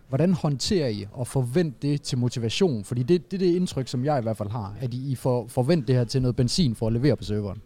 hvordan 0.10 0.34
håndterer 0.34 0.88
I 0.88 1.06
og 1.12 1.28
forvent 1.28 1.82
det 1.82 2.02
til 2.02 2.18
motivation? 2.18 2.84
Fordi 2.84 3.04
det, 3.04 3.32
det 3.32 3.42
er 3.42 3.48
det 3.48 3.56
indtryk, 3.56 3.88
som 3.88 4.06
jeg 4.06 4.20
i 4.20 4.22
hvert 4.22 4.38
fald 4.38 4.50
har, 4.50 4.76
at 4.80 4.94
I, 4.94 5.12
I 5.12 5.16
får 5.16 5.48
forvent 5.48 5.88
det 5.88 5.96
her 5.96 6.04
til 6.04 6.22
noget 6.22 6.36
benzin 6.36 6.76
for 6.76 6.88
at 6.88 6.94
levere 6.94 7.16
på 7.16 7.24
serveren. 7.24 7.62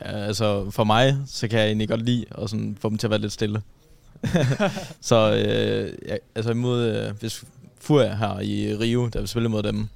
Ja, 0.00 0.06
altså 0.06 0.70
for 0.70 0.84
mig, 0.84 1.16
så 1.26 1.48
kan 1.48 1.58
jeg 1.58 1.66
egentlig 1.66 1.88
godt 1.88 2.02
lide 2.02 2.24
at 2.38 2.50
sådan 2.50 2.76
få 2.80 2.88
dem 2.88 2.98
til 2.98 3.06
at 3.06 3.10
være 3.10 3.20
lidt 3.20 3.32
stille. 3.32 3.62
så 5.00 5.32
øh, 5.32 5.92
ja, 6.08 6.16
altså 6.34 6.50
imod, 6.50 6.84
øh, 6.84 7.16
hvis 7.20 7.44
Furia 7.80 8.14
her 8.14 8.40
i 8.40 8.76
Rio, 8.76 9.08
der 9.12 9.20
vi 9.20 9.26
spillede 9.26 9.50
mod 9.50 9.62
dem, 9.62 9.88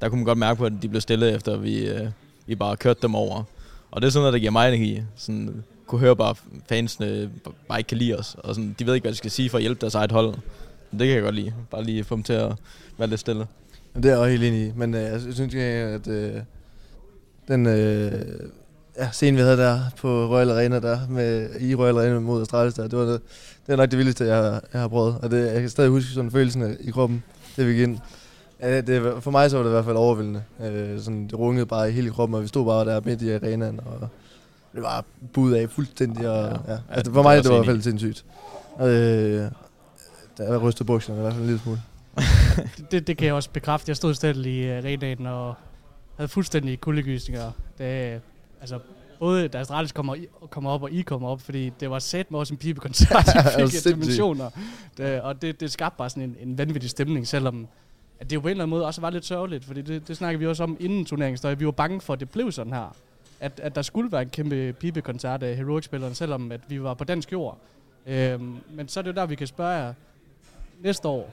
der 0.00 0.08
kunne 0.08 0.18
man 0.18 0.24
godt 0.24 0.38
mærke 0.38 0.58
på, 0.58 0.64
at 0.64 0.72
de 0.82 0.88
blev 0.88 1.00
stille, 1.00 1.32
efter 1.32 1.56
vi, 1.56 1.88
øh, 1.88 2.08
vi 2.46 2.54
bare 2.54 2.76
kørte 2.76 3.02
dem 3.02 3.14
over. 3.14 3.42
Og 3.90 4.02
det 4.02 4.06
er 4.06 4.10
sådan 4.10 4.20
noget, 4.20 4.32
der 4.32 4.38
giver 4.38 4.50
mig 4.50 4.68
energi. 4.68 5.02
Sådan, 5.16 5.64
kunne 5.86 6.00
høre 6.00 6.16
bare, 6.16 6.34
fansene 6.68 7.30
bare 7.68 7.80
ikke 7.80 7.88
kan 7.88 7.98
lide 7.98 8.16
os. 8.18 8.36
Og 8.38 8.54
sådan, 8.54 8.76
de 8.78 8.86
ved 8.86 8.94
ikke, 8.94 9.04
hvad 9.04 9.12
de 9.12 9.16
skal 9.16 9.30
sige 9.30 9.50
for 9.50 9.58
at 9.58 9.62
hjælpe 9.62 9.80
deres 9.80 9.94
eget 9.94 10.12
hold. 10.12 10.34
Det 10.90 10.98
kan 10.98 11.08
jeg 11.08 11.22
godt 11.22 11.34
lide. 11.34 11.52
Bare 11.70 11.84
lige 11.84 12.04
få 12.04 12.14
dem 12.14 12.22
til 12.22 12.32
at 12.32 12.52
være 12.98 13.08
lidt 13.08 13.20
stille. 13.20 13.46
Det 13.96 14.04
er 14.04 14.08
jeg 14.08 14.18
også 14.18 14.30
helt 14.30 14.44
enig 14.44 14.66
i. 14.66 14.72
Men 14.76 14.94
øh, 14.94 15.00
jeg 15.00 15.20
synes, 15.20 15.54
at 15.54 16.08
øh, 16.08 16.34
den 17.48 17.66
øh, 17.66 18.22
ja, 19.00 19.10
scene, 19.12 19.36
vi 19.36 19.42
havde 19.42 19.56
der 19.56 19.80
på 20.00 20.26
Royal 20.26 20.50
Arena 20.50 20.80
der, 20.80 20.98
med, 21.08 21.60
i 21.60 21.74
Royal 21.74 21.98
Arena 21.98 22.20
mod 22.20 22.42
Astralis 22.42 22.74
der, 22.74 22.88
det 22.88 22.98
var 22.98 23.04
det, 23.04 23.20
det 23.66 23.72
er 23.72 23.76
nok 23.76 23.90
det 23.90 23.98
vildeste, 23.98 24.24
jeg, 24.24 24.60
jeg 24.72 24.80
har 24.80 24.88
prøvet. 24.88 25.16
Og 25.22 25.30
det, 25.30 25.52
jeg 25.52 25.60
kan 25.60 25.70
stadig 25.70 25.90
huske 25.90 26.10
sådan 26.10 26.30
følelsen 26.30 26.76
i 26.80 26.90
kroppen, 26.90 27.22
det 27.56 27.66
vi 27.66 27.72
gik 27.72 27.82
ind. 27.82 27.98
Ja, 28.60 28.80
det, 28.80 29.22
for 29.22 29.30
mig 29.30 29.50
så 29.50 29.56
var 29.56 29.62
det 29.62 29.70
i 29.70 29.72
hvert 29.72 29.84
fald 29.84 29.96
overvældende. 29.96 30.42
Øh, 30.64 31.00
sådan, 31.00 31.26
det 31.26 31.38
rungede 31.38 31.66
bare 31.66 31.88
i 31.88 31.92
hele 31.92 32.10
kroppen, 32.10 32.34
og 32.34 32.42
vi 32.42 32.48
stod 32.48 32.66
bare 32.66 32.84
der 32.84 33.00
midt 33.04 33.22
i 33.22 33.32
arenaen, 33.32 33.80
og 33.86 34.08
det 34.74 34.82
var 34.82 35.04
bud 35.32 35.52
af 35.52 35.70
fuldstændig. 35.70 36.30
Og, 36.30 36.60
ja. 36.66 36.72
Ja. 36.72 36.78
Altså, 36.90 37.12
for 37.12 37.22
mig 37.22 37.42
det 37.42 37.48
var 37.48 37.54
i 37.54 37.58
hvert 37.58 37.66
fald 37.66 37.82
sindssygt. 37.82 38.24
Øh, 38.80 39.50
der 40.38 40.58
rystede 40.58 40.86
bukserne 40.86 41.18
i 41.18 41.22
hvert 41.22 41.32
fald 41.32 41.42
en 41.42 41.46
lille 41.46 41.62
smule. 41.62 41.82
det, 42.90 43.06
det 43.06 43.16
kan 43.16 43.26
jeg 43.26 43.34
også 43.34 43.50
bekræfte. 43.50 43.88
Jeg 43.88 43.96
stod 43.96 44.14
stedet 44.14 44.46
i 44.46 44.68
arenaen 44.68 45.26
og 45.26 45.54
havde 46.16 46.28
fuldstændig 46.28 46.80
kuldegysninger. 46.80 47.52
Det, 47.78 48.20
altså, 48.60 48.78
både 49.18 49.48
da 49.48 49.58
Astralis 49.58 49.92
kommer, 49.92 50.16
kommer 50.50 50.70
op, 50.70 50.82
og 50.82 50.90
I 50.90 51.02
kommer 51.02 51.28
op, 51.28 51.40
fordi 51.40 51.72
det 51.80 51.90
var 51.90 51.98
sat 51.98 52.30
med 52.30 52.38
også 52.38 52.54
en 52.54 52.58
pibekoncert 52.58 53.28
i 53.28 53.70
fik 53.70 53.92
dimensioner. 53.92 54.50
Det, 54.96 55.20
og 55.20 55.42
det, 55.42 55.60
det 55.60 55.72
skabte 55.72 55.98
bare 55.98 56.10
sådan 56.10 56.22
en, 56.22 56.36
en 56.40 56.58
vanvittig 56.58 56.90
stemning, 56.90 57.26
selvom 57.26 57.68
at 58.20 58.30
det 58.30 58.36
jo 58.36 58.40
på 58.40 58.48
en 58.48 58.50
eller 58.50 58.64
anden 58.64 58.70
måde 58.70 58.86
også 58.86 59.00
var 59.00 59.10
lidt 59.10 59.24
sørgeligt, 59.24 59.64
fordi 59.64 59.82
det, 59.82 60.08
det 60.08 60.16
snakker 60.16 60.38
vi 60.38 60.46
også 60.46 60.62
om 60.62 60.76
inden 60.80 61.04
turneringen, 61.04 61.60
vi 61.60 61.64
var 61.64 61.70
bange 61.70 62.00
for, 62.00 62.12
at 62.12 62.20
det 62.20 62.30
blev 62.30 62.52
sådan 62.52 62.72
her. 62.72 62.96
At, 63.40 63.60
at 63.62 63.74
der 63.74 63.82
skulle 63.82 64.12
være 64.12 64.22
en 64.22 64.30
kæmpe 64.30 64.72
pibekoncert 64.72 65.42
af 65.42 65.56
Heroic-spillerne, 65.56 66.14
selvom 66.14 66.52
at 66.52 66.60
vi 66.68 66.82
var 66.82 66.94
på 66.94 67.04
dansk 67.04 67.32
jord. 67.32 67.58
Øhm, 68.06 68.56
men 68.70 68.88
så 68.88 69.00
er 69.00 69.02
det 69.02 69.10
jo 69.10 69.14
der, 69.14 69.26
vi 69.26 69.34
kan 69.34 69.46
spørge 69.46 69.70
jer 69.70 69.94
næste 70.82 71.08
år, 71.08 71.30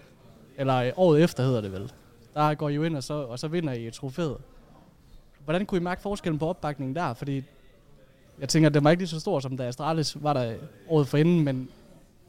eller 0.57 0.91
året 0.95 1.23
efter 1.23 1.43
hedder 1.43 1.61
det 1.61 1.71
vel. 1.71 1.91
Der 2.33 2.53
går 2.53 2.69
I 2.69 2.73
jo 2.73 2.83
ind, 2.83 2.97
og 2.97 3.03
så, 3.03 3.13
og 3.13 3.39
så 3.39 3.47
vinder 3.47 3.73
I 3.73 3.87
et 3.87 3.93
trofæ. 3.93 4.27
Hvordan 5.47 5.65
kunne 5.65 5.81
I 5.81 5.83
mærke 5.83 6.01
forskellen 6.01 6.39
på 6.39 6.47
opbakningen 6.47 6.95
der? 6.95 7.13
Fordi 7.13 7.43
jeg 8.39 8.49
tænker, 8.49 8.69
at 8.69 8.73
det 8.73 8.83
var 8.83 8.89
ikke 8.91 9.01
lige 9.01 9.09
så 9.09 9.19
stor, 9.19 9.39
som 9.39 9.57
da 9.57 9.63
Astralis 9.63 10.23
var 10.23 10.33
der 10.33 10.55
året 10.89 11.07
for 11.07 11.17
inden, 11.17 11.43
men 11.43 11.69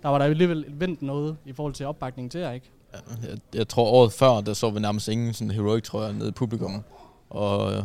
der 0.03 0.09
var 0.09 0.19
der 0.19 0.25
alligevel 0.25 0.65
vendt 0.69 1.03
noget 1.03 1.37
i 1.45 1.53
forhold 1.53 1.75
til 1.75 1.87
opbakningen 1.87 2.31
til 2.31 2.41
jer, 2.41 2.53
ikke? 2.53 2.71
Jeg, 2.93 3.39
jeg 3.55 3.69
tror 3.69 3.85
året 3.91 4.13
før, 4.13 4.41
der 4.41 4.55
så 4.55 4.71
vi 4.71 4.81
nærmest 4.81 5.09
ingen 5.09 5.35
sådan 5.35 5.51
heroic 5.51 5.85
trøjer 5.85 6.13
nede 6.13 6.29
i 6.29 6.33
publikum. 6.33 6.83
Og 7.31 7.85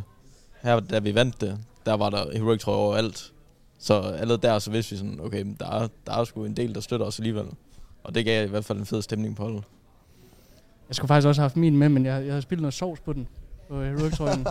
her, 0.61 0.79
da 0.79 0.99
vi 0.99 1.15
vandt 1.15 1.41
det, 1.41 1.59
der 1.85 1.93
var 1.93 2.09
der 2.09 2.37
heroic 2.37 2.59
trøjer 2.59 2.79
overalt. 2.79 3.33
Så 3.79 3.93
allerede 4.01 4.41
der, 4.41 4.59
så 4.59 4.71
vidste 4.71 4.91
vi 4.91 4.97
sådan, 4.97 5.19
okay, 5.19 5.45
der 5.59 5.69
er, 5.69 5.87
der 6.05 6.13
er 6.13 6.23
sgu 6.23 6.45
en 6.45 6.57
del, 6.57 6.75
der 6.75 6.81
støtter 6.81 7.05
os 7.05 7.19
alligevel. 7.19 7.45
Og 8.03 8.15
det 8.15 8.25
gav 8.25 8.45
i 8.45 8.49
hvert 8.49 8.65
fald 8.65 8.79
en 8.79 8.85
fed 8.85 9.01
stemning 9.01 9.35
på 9.35 9.43
holdet. 9.43 9.63
Jeg 10.89 10.95
skulle 10.95 11.07
faktisk 11.07 11.27
også 11.27 11.41
have 11.41 11.45
haft 11.45 11.57
min 11.57 11.77
med, 11.77 11.89
men 11.89 12.05
jeg, 12.05 12.25
jeg 12.25 12.31
havde 12.31 12.41
spillet 12.41 12.61
noget 12.61 12.73
sovs 12.73 12.99
på 12.99 13.13
den. 13.13 13.27
På 13.73 13.81
heroic 13.81 14.13
trøjen. 14.13 14.47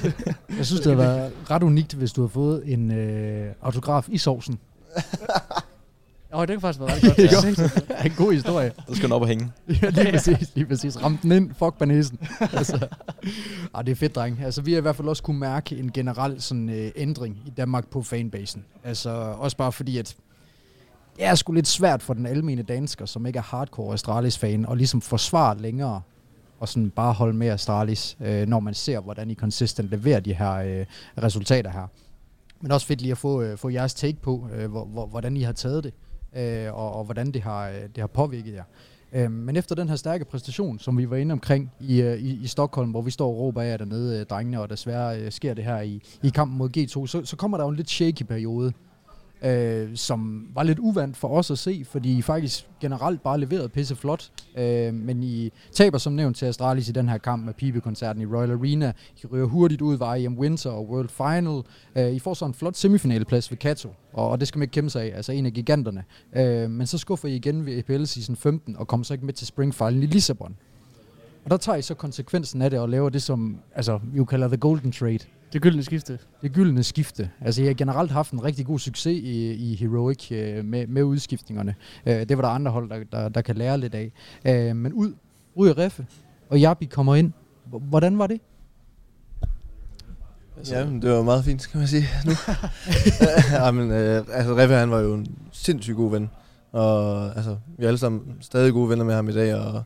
jeg 0.58 0.66
synes, 0.66 0.80
det 0.80 0.98
var 0.98 1.30
ret 1.50 1.62
unikt, 1.62 1.94
hvis 1.94 2.12
du 2.12 2.20
har 2.20 2.28
fået 2.28 2.72
en 2.72 2.90
øh, 2.90 3.52
autograf 3.62 4.06
i 4.08 4.18
sovsen. 4.18 4.58
Åh, 4.96 6.40
oh, 6.40 6.40
det 6.40 6.48
kan 6.48 6.60
faktisk 6.60 6.80
være 6.80 6.94
ret 6.94 7.02
godt. 7.56 7.88
Ja. 7.90 8.04
en 8.04 8.12
god 8.16 8.32
historie. 8.32 8.72
Så 8.88 8.94
skal 8.94 9.08
den 9.08 9.12
op 9.12 9.22
og 9.22 9.28
hænge. 9.28 9.52
ja, 9.82 9.90
lige 9.90 10.12
præcis, 10.12 10.54
lige 10.54 10.66
præcis. 10.66 11.02
Ram 11.02 11.16
den 11.16 11.32
ind, 11.32 11.54
fuck 11.58 11.78
banæsen. 11.78 12.18
altså. 12.40 12.88
ah, 13.74 13.86
det 13.86 13.92
er 13.92 13.96
fedt, 13.96 14.14
dreng. 14.14 14.40
Altså, 14.44 14.62
vi 14.62 14.72
har 14.72 14.78
i 14.78 14.82
hvert 14.82 14.96
fald 14.96 15.08
også 15.08 15.22
kunne 15.22 15.38
mærke 15.38 15.76
en 15.76 15.92
generel 15.92 16.42
sådan, 16.42 16.68
øh, 16.68 16.90
ændring 16.96 17.42
i 17.46 17.50
Danmark 17.50 17.86
på 17.86 18.02
fanbasen. 18.02 18.64
Altså, 18.84 19.10
også 19.38 19.56
bare 19.56 19.72
fordi, 19.72 19.98
at 19.98 20.16
det 21.16 21.24
er 21.24 21.34
sgu 21.34 21.52
lidt 21.52 21.68
svært 21.68 22.02
for 22.02 22.14
den 22.14 22.26
almene 22.26 22.62
dansker, 22.62 23.06
som 23.06 23.26
ikke 23.26 23.38
er 23.38 23.42
hardcore 23.42 23.94
Astralis-fan, 23.94 24.66
og 24.66 24.76
ligesom 24.76 25.00
forsvare 25.00 25.58
længere 25.58 26.00
og 26.58 26.68
sådan 26.68 26.90
bare 26.90 27.12
holde 27.12 27.36
med 27.36 27.48
Astralis, 27.48 28.16
øh, 28.20 28.46
når 28.46 28.60
man 28.60 28.74
ser, 28.74 29.00
hvordan 29.00 29.30
I 29.30 29.34
konsistent 29.34 29.90
leverer 29.90 30.20
de 30.20 30.34
her 30.34 30.52
øh, 30.52 30.86
resultater 31.22 31.70
her. 31.70 31.86
Men 32.60 32.72
også 32.72 32.86
fedt 32.86 33.00
lige 33.00 33.12
at 33.12 33.18
få, 33.18 33.42
øh, 33.42 33.58
få 33.58 33.68
jeres 33.68 33.94
take 33.94 34.18
på, 34.22 34.48
øh, 34.54 34.70
hvor, 34.70 34.84
hvor, 34.84 35.06
hvordan 35.06 35.36
I 35.36 35.42
har 35.42 35.52
taget 35.52 35.84
det, 35.84 35.94
øh, 36.36 36.74
og, 36.74 36.92
og 36.92 37.04
hvordan 37.04 37.32
det 37.32 37.42
har, 37.42 37.68
øh, 37.68 37.74
det 37.74 37.98
har 37.98 38.06
påvirket 38.06 38.54
jer. 38.54 38.64
Øh, 39.12 39.30
men 39.30 39.56
efter 39.56 39.74
den 39.74 39.88
her 39.88 39.96
stærke 39.96 40.24
præstation, 40.24 40.78
som 40.78 40.98
vi 40.98 41.10
var 41.10 41.16
inde 41.16 41.32
omkring 41.32 41.72
i, 41.80 42.02
øh, 42.02 42.18
i, 42.18 42.42
i 42.42 42.46
Stockholm, 42.46 42.90
hvor 42.90 43.02
vi 43.02 43.10
står 43.10 43.28
og 43.28 43.38
råber 43.38 43.62
af 43.62 43.78
dernede, 43.78 44.20
øh, 44.20 44.26
drengene, 44.26 44.60
og 44.60 44.70
desværre 44.70 45.20
øh, 45.20 45.32
sker 45.32 45.54
det 45.54 45.64
her 45.64 45.80
i, 45.80 46.02
i 46.22 46.28
kampen 46.28 46.58
mod 46.58 46.76
G2, 46.76 47.06
så, 47.06 47.24
så 47.24 47.36
kommer 47.36 47.56
der 47.56 47.64
jo 47.64 47.70
en 47.70 47.76
lidt 47.76 47.90
shaky 47.90 48.22
periode 48.22 48.72
øh, 49.42 49.96
som 49.96 50.48
var 50.54 50.62
lidt 50.62 50.78
uvandt 50.78 51.16
for 51.16 51.28
os 51.28 51.50
at 51.50 51.58
se, 51.58 51.84
fordi 51.90 52.18
I 52.18 52.22
faktisk 52.22 52.66
generelt 52.80 53.22
bare 53.22 53.40
leverede 53.40 53.68
pisse 53.68 53.96
flot. 53.96 54.30
Øh, 54.58 54.94
men 54.94 55.22
I 55.22 55.50
taber 55.72 55.98
som 55.98 56.12
nævnt 56.12 56.36
til 56.36 56.46
Astralis 56.46 56.88
i 56.88 56.92
den 56.92 57.08
her 57.08 57.18
kamp 57.18 57.44
med 57.44 57.54
Pibe-koncerten 57.54 58.22
i 58.22 58.26
Royal 58.26 58.50
Arena. 58.50 58.92
I 59.22 59.26
ryger 59.26 59.46
hurtigt 59.46 59.82
ud 59.82 59.96
ved 59.96 60.20
IM 60.20 60.38
Winter 60.38 60.70
og 60.70 60.90
World 60.90 61.08
Final. 61.08 61.62
Øh, 61.96 62.14
I 62.14 62.18
får 62.18 62.34
så 62.34 62.44
en 62.44 62.54
flot 62.54 62.76
semifinaleplads 62.76 63.50
ved 63.50 63.58
Kato, 63.58 63.88
og, 64.12 64.28
og 64.28 64.40
det 64.40 64.48
skal 64.48 64.58
man 64.58 64.62
ikke 64.62 64.72
kæmpe 64.72 64.90
sig 64.90 65.02
af, 65.02 65.16
altså 65.16 65.32
en 65.32 65.46
af 65.46 65.52
giganterne. 65.52 66.04
Øh, 66.36 66.70
men 66.70 66.86
så 66.86 66.98
skuffer 66.98 67.28
I 67.28 67.36
igen 67.36 67.66
ved 67.66 67.78
EPL 67.78 68.04
Season 68.04 68.36
15 68.36 68.76
og 68.76 68.88
kommer 68.88 69.04
så 69.04 69.14
ikke 69.14 69.26
med 69.26 69.34
til 69.34 69.46
Spring 69.46 69.74
Final 69.74 70.02
i 70.02 70.06
Lissabon. 70.06 70.56
Og 71.44 71.50
der 71.50 71.56
tager 71.56 71.76
I 71.76 71.82
så 71.82 71.94
konsekvensen 71.94 72.62
af 72.62 72.70
det 72.70 72.78
og 72.78 72.88
laver 72.88 73.08
det, 73.08 73.22
som 73.22 73.58
altså, 73.74 74.00
vi 74.12 74.16
jo 74.16 74.24
kalder 74.24 74.48
the 74.48 74.56
golden 74.56 74.92
trade. 74.92 75.18
Det 75.54 75.62
gyldne 75.62 75.82
skifte. 75.82 76.18
Det 76.42 76.52
gyldne 76.52 76.82
skifte. 76.82 77.30
Altså, 77.40 77.62
jeg 77.62 77.68
har 77.68 77.74
generelt 77.74 78.10
haft 78.10 78.32
en 78.32 78.44
rigtig 78.44 78.66
god 78.66 78.78
succes 78.78 79.18
i, 79.22 79.52
i 79.52 79.74
Heroic 79.74 80.32
øh, 80.32 80.64
med, 80.64 80.86
med 80.86 81.02
udskiftningerne. 81.02 81.74
Øh, 82.06 82.28
det 82.28 82.36
var 82.36 82.42
der 82.42 82.48
andre 82.48 82.70
hold, 82.70 82.90
der, 82.90 83.04
der, 83.12 83.28
der 83.28 83.40
kan 83.40 83.56
lære 83.56 83.78
lidt 83.78 83.94
af. 83.94 84.12
Øh, 84.44 84.76
men 84.76 84.92
ud, 84.92 85.14
ud 85.54 85.68
af 85.68 85.78
Reffe, 85.78 86.06
og 86.50 86.60
Jabi 86.60 86.84
kommer 86.84 87.14
ind. 87.14 87.32
Hvordan 87.64 88.18
var 88.18 88.26
det? 88.26 88.40
Altså, 90.56 90.76
ja, 90.76 90.84
det 90.84 91.10
var 91.10 91.22
meget 91.22 91.44
fint, 91.44 91.68
kan 91.70 91.78
man 91.78 91.88
sige 91.88 92.08
nu. 92.24 92.32
ja, 93.52 93.70
men, 93.70 93.90
øh, 93.90 94.24
altså, 94.32 94.56
Reffe, 94.56 94.74
han 94.74 94.90
var 94.90 95.00
jo 95.00 95.14
en 95.14 95.26
sindssygt 95.52 95.96
god 95.96 96.10
ven. 96.10 96.30
Og 96.72 97.26
altså, 97.36 97.56
vi 97.78 97.84
er 97.84 97.88
alle 97.88 97.98
sammen 97.98 98.36
stadig 98.40 98.72
gode 98.72 98.90
venner 98.90 99.04
med 99.04 99.14
ham 99.14 99.28
i 99.28 99.32
dag, 99.32 99.54
og 99.54 99.82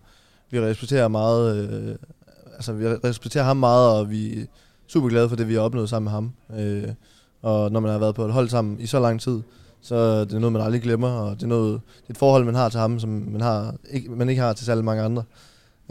vi 0.50 0.60
respekterer 0.60 1.08
meget, 1.08 1.56
øh, 1.56 1.96
altså 2.54 2.72
vi 2.72 2.86
respekterer 2.86 3.44
ham 3.44 3.56
meget, 3.56 3.98
og 3.98 4.10
vi 4.10 4.48
super 4.88 5.08
glad 5.08 5.28
for 5.28 5.36
det, 5.36 5.48
vi 5.48 5.54
har 5.54 5.60
opnået 5.60 5.88
sammen 5.88 6.04
med 6.04 6.12
ham. 6.12 6.32
Øh, 6.58 6.92
og 7.42 7.72
når 7.72 7.80
man 7.80 7.90
har 7.90 7.98
været 7.98 8.14
på 8.14 8.24
et 8.24 8.32
hold 8.32 8.48
sammen 8.48 8.80
i 8.80 8.86
så 8.86 9.00
lang 9.00 9.20
tid, 9.20 9.40
så 9.80 10.24
det 10.24 10.32
er 10.32 10.38
noget, 10.38 10.52
man 10.52 10.62
aldrig 10.62 10.82
glemmer, 10.82 11.08
og 11.08 11.36
det 11.36 11.42
er, 11.42 11.46
noget, 11.46 11.72
det 11.72 12.08
er 12.08 12.10
et 12.10 12.16
forhold, 12.16 12.44
man 12.44 12.54
har 12.54 12.68
til 12.68 12.80
ham, 12.80 13.00
som 13.00 13.10
man, 13.10 13.40
har, 13.40 13.74
ikke, 13.90 14.10
man 14.10 14.28
ikke 14.28 14.42
har 14.42 14.52
til 14.52 14.66
særlig 14.66 14.84
mange 14.84 15.02
andre. 15.02 15.22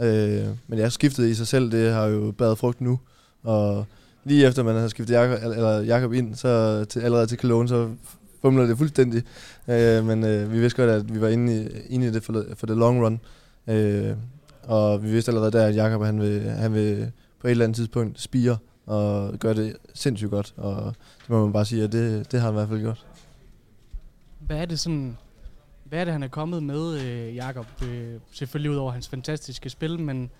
Øh, 0.00 0.46
men 0.66 0.78
jeg 0.78 0.92
skiftet 0.92 1.28
i 1.28 1.34
sig 1.34 1.46
selv, 1.46 1.70
det 1.70 1.92
har 1.92 2.06
jo 2.06 2.32
badet 2.38 2.58
frugt 2.58 2.80
nu, 2.80 2.98
og 3.42 3.86
lige 4.24 4.46
efter 4.46 4.62
man 4.62 4.76
har 4.76 4.88
skiftet 4.88 5.14
Jakob, 5.14 5.38
eller 5.42 5.80
Jakob 5.80 6.12
ind, 6.12 6.34
så 6.34 6.84
til, 6.84 7.00
allerede 7.00 7.26
til 7.26 7.38
Cologne, 7.38 7.68
så 7.68 7.88
fumler 8.42 8.66
det 8.66 8.78
fuldstændig. 8.78 9.22
Øh, 9.68 10.06
men 10.06 10.24
øh, 10.24 10.52
vi 10.52 10.60
vidste 10.60 10.82
godt, 10.82 10.90
at 10.90 11.14
vi 11.14 11.20
var 11.20 11.28
inde 11.28 11.62
i, 11.62 11.68
inde 11.94 12.06
i 12.06 12.10
det 12.10 12.22
for, 12.22 12.44
for 12.54 12.66
the 12.66 12.76
long 12.76 13.04
run. 13.04 13.20
Øh, 13.66 14.12
og 14.62 15.02
vi 15.02 15.10
vidste 15.10 15.30
allerede 15.30 15.52
der, 15.52 15.66
at 15.66 15.76
Jakob 15.76 16.04
han 16.04 16.20
vil, 16.20 16.40
han 16.40 16.74
vil 16.74 17.12
på 17.40 17.46
et 17.46 17.50
eller 17.50 17.64
andet 17.64 17.76
tidspunkt 17.76 18.20
spire 18.20 18.56
og 18.88 19.38
gøre 19.38 19.54
det 19.54 19.76
sindssygt 19.94 20.30
godt. 20.30 20.54
Og 20.56 20.94
det 21.20 21.30
må 21.30 21.44
man 21.44 21.52
bare 21.52 21.64
sige, 21.64 21.84
at 21.84 21.92
det, 21.92 22.32
det 22.32 22.40
har 22.40 22.46
han 22.46 22.54
i 22.54 22.58
hvert 22.58 22.68
fald 22.68 22.80
gjort. 22.80 23.06
Hvad 24.38 24.56
er 24.56 24.64
det 24.64 24.80
sådan, 24.80 25.16
hvad 25.84 26.00
er 26.00 26.04
det, 26.04 26.12
han 26.12 26.22
er 26.22 26.28
kommet 26.28 26.62
med, 26.62 27.00
øh, 27.00 27.36
Jakob? 27.36 27.66
Øh, 27.84 28.14
selvfølgelig 28.32 28.70
ud 28.70 28.76
over 28.76 28.92
hans 28.92 29.08
fantastiske 29.08 29.70
spil, 29.70 30.00
men, 30.00 30.30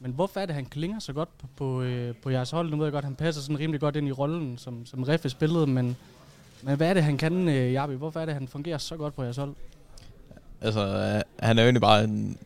men 0.00 0.12
hvorfor 0.12 0.40
er 0.40 0.46
det, 0.46 0.54
han 0.54 0.66
klinger 0.66 0.98
så 0.98 1.12
godt 1.12 1.28
på, 1.38 1.46
på, 1.56 1.82
øh, 1.82 2.14
på 2.22 2.30
jeres 2.30 2.50
hold? 2.50 2.70
Nu 2.70 2.76
ved 2.76 2.84
jeg 2.84 2.92
godt, 2.92 3.04
han 3.04 3.14
passer 3.14 3.42
sådan 3.42 3.58
rimelig 3.58 3.80
godt 3.80 3.96
ind 3.96 4.08
i 4.08 4.12
rollen, 4.12 4.58
som, 4.58 4.86
som 4.86 5.02
Reffe 5.02 5.28
spillede, 5.28 5.66
men, 5.66 5.96
men 6.62 6.76
hvad 6.76 6.88
er 6.90 6.94
det, 6.94 7.02
han 7.04 7.16
kan, 7.16 7.48
øh, 7.48 7.72
Jabi? 7.72 7.94
Hvorfor 7.94 8.20
er 8.20 8.24
det, 8.24 8.34
han 8.34 8.48
fungerer 8.48 8.78
så 8.78 8.96
godt 8.96 9.14
på 9.14 9.22
jeres 9.22 9.36
hold? 9.36 9.54
Altså, 10.60 10.80
øh, 10.80 11.46
han 11.46 11.58
er 11.58 11.62
jo 11.62 11.66
egentlig 11.66 11.80
bare 11.80 12.04
en 12.04 12.38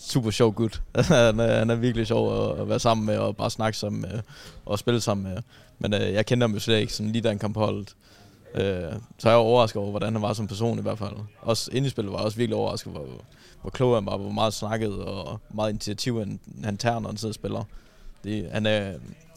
super 0.00 0.30
sjov 0.30 0.52
gut. 0.52 0.82
han, 0.94 1.40
er, 1.40 1.58
han 1.58 1.70
er 1.70 1.74
virkelig 1.74 2.06
sjov 2.06 2.50
at, 2.52 2.60
at 2.60 2.68
være 2.68 2.78
sammen 2.78 3.06
med 3.06 3.18
og 3.18 3.36
bare 3.36 3.50
snakke 3.50 3.78
sammen 3.78 4.02
med 4.02 4.20
og 4.66 4.78
spille 4.78 5.00
sammen 5.00 5.34
med. 5.34 5.42
Men 5.78 5.94
øh, 5.94 6.12
jeg 6.12 6.26
kender 6.26 6.46
ham 6.46 6.54
jo 6.54 6.60
slet 6.60 6.78
ikke, 6.78 6.92
sådan 6.92 7.12
lige 7.12 7.22
da 7.22 7.28
han 7.28 7.38
kom 7.38 7.52
på 7.52 7.60
holdet. 7.60 7.94
Øh, 8.54 8.92
så 9.18 9.28
er 9.28 9.32
jeg 9.32 9.38
overrasket 9.38 9.82
over, 9.82 9.90
hvordan 9.90 10.12
han 10.12 10.22
var 10.22 10.32
som 10.32 10.46
person 10.46 10.78
i 10.78 10.82
hvert 10.82 10.98
fald. 10.98 11.12
Også 11.42 11.70
inde 11.72 11.86
i 11.86 11.90
spillet 11.90 12.12
var 12.12 12.18
jeg 12.18 12.24
også 12.24 12.36
virkelig 12.38 12.56
overrasket, 12.56 12.92
hvor, 12.92 13.06
hvor 13.60 13.70
klog 13.70 13.94
han 13.96 14.06
var, 14.06 14.16
hvor 14.16 14.30
meget 14.30 14.54
snakket 14.54 14.92
og 15.04 15.40
meget 15.54 15.70
initiativ 15.70 16.18
han, 16.18 16.40
han 16.64 16.76
tager, 16.76 16.98
når 17.00 17.08
han 17.08 17.16
sidder 17.16 17.30
og 17.30 17.34
spiller. 17.34 17.64
Det, 18.24 18.48
han 18.52 18.66
er, 18.66 18.80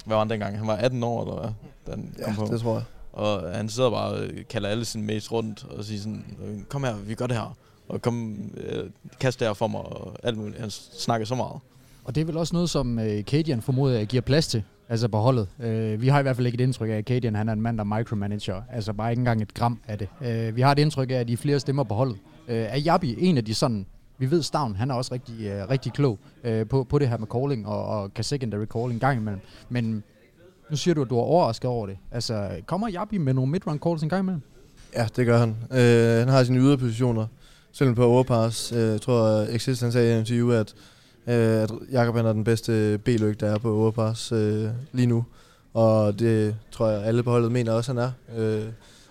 hvad 0.06 0.16
var 0.16 0.20
han 0.20 0.30
dengang? 0.30 0.58
Han 0.58 0.68
var 0.68 0.76
18 0.76 1.04
år, 1.04 1.22
eller 1.24 1.42
hvad? 1.42 1.50
Da 1.86 1.92
han 1.92 2.14
Ja, 2.20 2.26
kom 2.26 2.36
på. 2.48 2.54
det 2.54 2.62
tror 2.62 2.74
jeg. 2.74 2.84
Og 3.14 3.56
han 3.56 3.70
sidder 3.70 3.90
bare 3.90 4.10
og 4.14 4.24
kalder 4.50 4.70
alle 4.70 4.86
sine 4.86 5.04
mates 5.04 5.32
rundt 5.32 5.66
og 5.78 5.86
siger 5.86 6.02
sådan, 6.02 6.26
kom 6.70 6.84
her, 6.84 6.96
vi 6.96 7.16
gør 7.16 7.28
det 7.28 7.36
her. 7.38 7.56
Og 7.88 8.02
kom, 8.02 8.38
øh, 8.58 8.84
kast 9.20 9.40
det 9.40 9.48
her 9.48 9.54
for 9.54 9.68
mig 9.68 9.82
og 9.82 10.16
alt 10.24 10.38
muligt. 10.38 10.60
Han 10.60 10.70
snakker 10.70 11.26
så 11.26 11.36
meget. 11.36 11.60
Og 12.04 12.16
det 12.16 12.22
er 12.22 12.26
vel 12.26 12.38
også 12.38 12.56
noget, 12.56 12.70
som 12.70 13.00
øh, 13.00 13.24
Cadian 13.24 13.62
formoder 13.62 14.06
giver 14.06 14.22
plads 14.22 14.48
til, 14.48 14.64
altså 14.90 15.08
på 15.08 15.18
holdet. 15.18 15.48
Øh, 15.60 16.02
vi 16.02 16.08
har 16.08 16.20
i 16.20 16.22
hvert 16.22 16.36
fald 16.36 16.48
ikke 16.48 16.56
et 16.56 16.62
indtryk 16.62 16.90
af, 16.90 16.94
at 16.94 17.06
Cadian 17.06 17.36
han 17.36 17.50
er 17.50 17.54
en 17.54 17.62
mand, 17.62 17.78
der 17.78 17.84
micromanager. 17.84 18.62
Altså 18.72 18.94
bare 18.94 19.12
ikke 19.12 19.20
engang 19.20 19.42
et 19.42 19.54
gram 19.54 19.80
af 19.88 19.98
det. 19.98 20.08
Øh, 20.22 20.56
vi 20.56 20.62
har 20.62 20.72
et 20.72 20.80
indtryk 20.80 21.12
af, 21.12 21.16
at 21.16 21.28
de 21.28 21.34
er 21.34 21.38
flere 21.38 21.60
stemmer 21.60 21.84
på 21.84 21.94
holdet. 21.94 22.18
Øh, 22.48 22.58
er 22.58 22.78
Jabi 22.78 23.16
en 23.20 23.38
af 23.38 23.46
de 23.46 23.54
sådan... 23.54 23.86
Vi 24.18 24.32
ved, 24.32 24.42
Stavn, 24.42 24.76
han 24.76 24.92
er 24.92 24.96
også 24.96 25.14
rigtig, 25.14 25.46
øh, 25.46 25.70
rigtig 25.70 25.94
klog 25.94 26.20
øh, 26.44 26.68
på, 26.68 26.84
på 26.84 27.00
det 27.00 27.10
her 27.10 27.18
med 27.18 27.28
calling 27.28 27.68
og, 27.68 27.86
og 27.86 28.14
kan 28.14 28.24
secondary 28.24 28.66
calling 28.66 29.00
gang 29.00 29.20
imellem. 29.20 29.42
Men 29.70 30.04
nu 30.70 30.78
siger 30.78 30.94
du, 30.94 31.02
at 31.02 31.10
du 31.10 31.18
er 31.18 31.22
overrasket 31.22 31.70
over 31.70 31.88
det. 31.88 31.98
Altså, 32.12 32.50
kommer 32.66 32.90
Jabi 32.90 33.18
med 33.18 33.34
nogle 33.34 33.52
midrun 33.52 33.80
calls 33.80 34.04
en 34.04 34.10
gang 34.10 34.22
imellem? 34.24 34.42
Ja, 34.96 35.08
det 35.16 35.26
gør 35.26 35.38
han. 35.38 35.56
Øh, 35.72 36.20
han 36.20 36.28
har 36.28 36.44
sine 36.44 36.60
yderpositioner. 36.60 37.28
Selvom 37.74 37.96
på 37.96 38.06
overpass. 38.06 38.72
Øh, 38.72 38.80
jeg 38.80 39.02
tror, 39.02 39.46
Exist 39.50 39.82
han 39.82 39.92
sagde 39.92 40.10
i 40.10 40.14
en 40.14 40.20
interview, 40.20 40.52
at, 40.52 40.74
øh, 41.28 41.64
at 41.64 41.72
Jakob 41.92 42.16
han 42.16 42.26
er 42.26 42.34
den 42.34 42.44
bedste 42.44 42.98
B-løg, 42.98 43.40
der 43.40 43.48
er 43.48 43.58
på 43.58 43.76
overpass 43.76 44.32
øh, 44.32 44.68
lige 44.92 45.06
nu. 45.06 45.26
Og 45.74 46.20
det 46.20 46.56
tror 46.72 46.90
jeg, 46.90 47.04
alle 47.04 47.24
på 47.24 47.32
holdet 47.32 47.52
mener 47.52 47.72
også, 47.72 47.94
han 47.94 48.02
er. 48.02 48.12
Øh, 48.38 48.66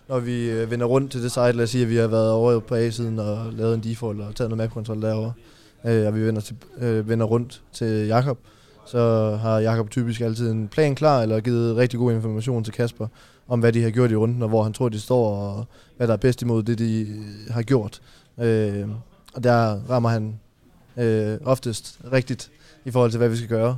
når 0.09 0.21
vi 0.21 0.51
øh, 0.51 0.71
vender 0.71 0.87
rundt 0.87 1.13
til 1.13 1.23
det 1.23 1.33
site, 1.33 1.53
lad 1.53 1.65
os 1.65 1.71
sige, 1.71 1.83
at 1.83 1.91
vi 1.91 1.97
har 1.97 2.07
været 2.07 2.31
over 2.31 2.59
på 2.59 2.75
A-siden 2.75 3.19
og 3.19 3.53
lavet 3.53 3.75
en 3.75 3.81
default 3.81 4.21
og 4.21 4.35
taget 4.35 4.51
noget 4.51 4.59
mapkontrol 4.59 5.03
derovre, 5.03 5.33
øh, 5.85 6.07
og 6.07 6.15
vi 6.15 6.27
vender, 6.27 6.41
til, 6.41 6.57
øh, 6.79 7.09
vender 7.09 7.27
rundt 7.27 7.63
til 7.73 8.07
Jakob, 8.07 8.39
så 8.87 9.31
har 9.43 9.59
Jakob 9.59 9.91
typisk 9.91 10.21
altid 10.21 10.51
en 10.51 10.69
plan 10.69 10.95
klar, 10.95 11.23
eller 11.23 11.41
givet 11.41 11.77
rigtig 11.77 11.99
god 11.99 12.13
information 12.13 12.65
til 12.65 12.73
Kasper, 12.73 13.07
om 13.49 13.61
hvad 13.61 13.73
de 13.73 13.83
har 13.83 13.91
gjort 13.91 14.11
i 14.11 14.17
runden, 14.17 14.43
og 14.43 14.49
hvor 14.49 14.63
han 14.63 14.73
tror, 14.73 14.89
de 14.89 15.01
står, 15.01 15.37
og 15.37 15.65
hvad 15.97 16.07
der 16.07 16.13
er 16.13 16.19
bedst 16.19 16.43
imod 16.43 16.63
det, 16.63 16.79
de 16.79 17.07
har 17.51 17.63
gjort. 17.63 18.01
Øh, 18.39 18.89
og 19.35 19.45
der 19.45 19.81
rammer 19.91 20.09
han 20.09 20.41
øh, 20.97 21.39
oftest 21.45 22.01
rigtigt 22.13 22.51
i 22.85 22.91
forhold 22.91 23.11
til, 23.11 23.19
hvad 23.19 23.29
vi 23.29 23.37
skal 23.37 23.49
gøre. 23.49 23.77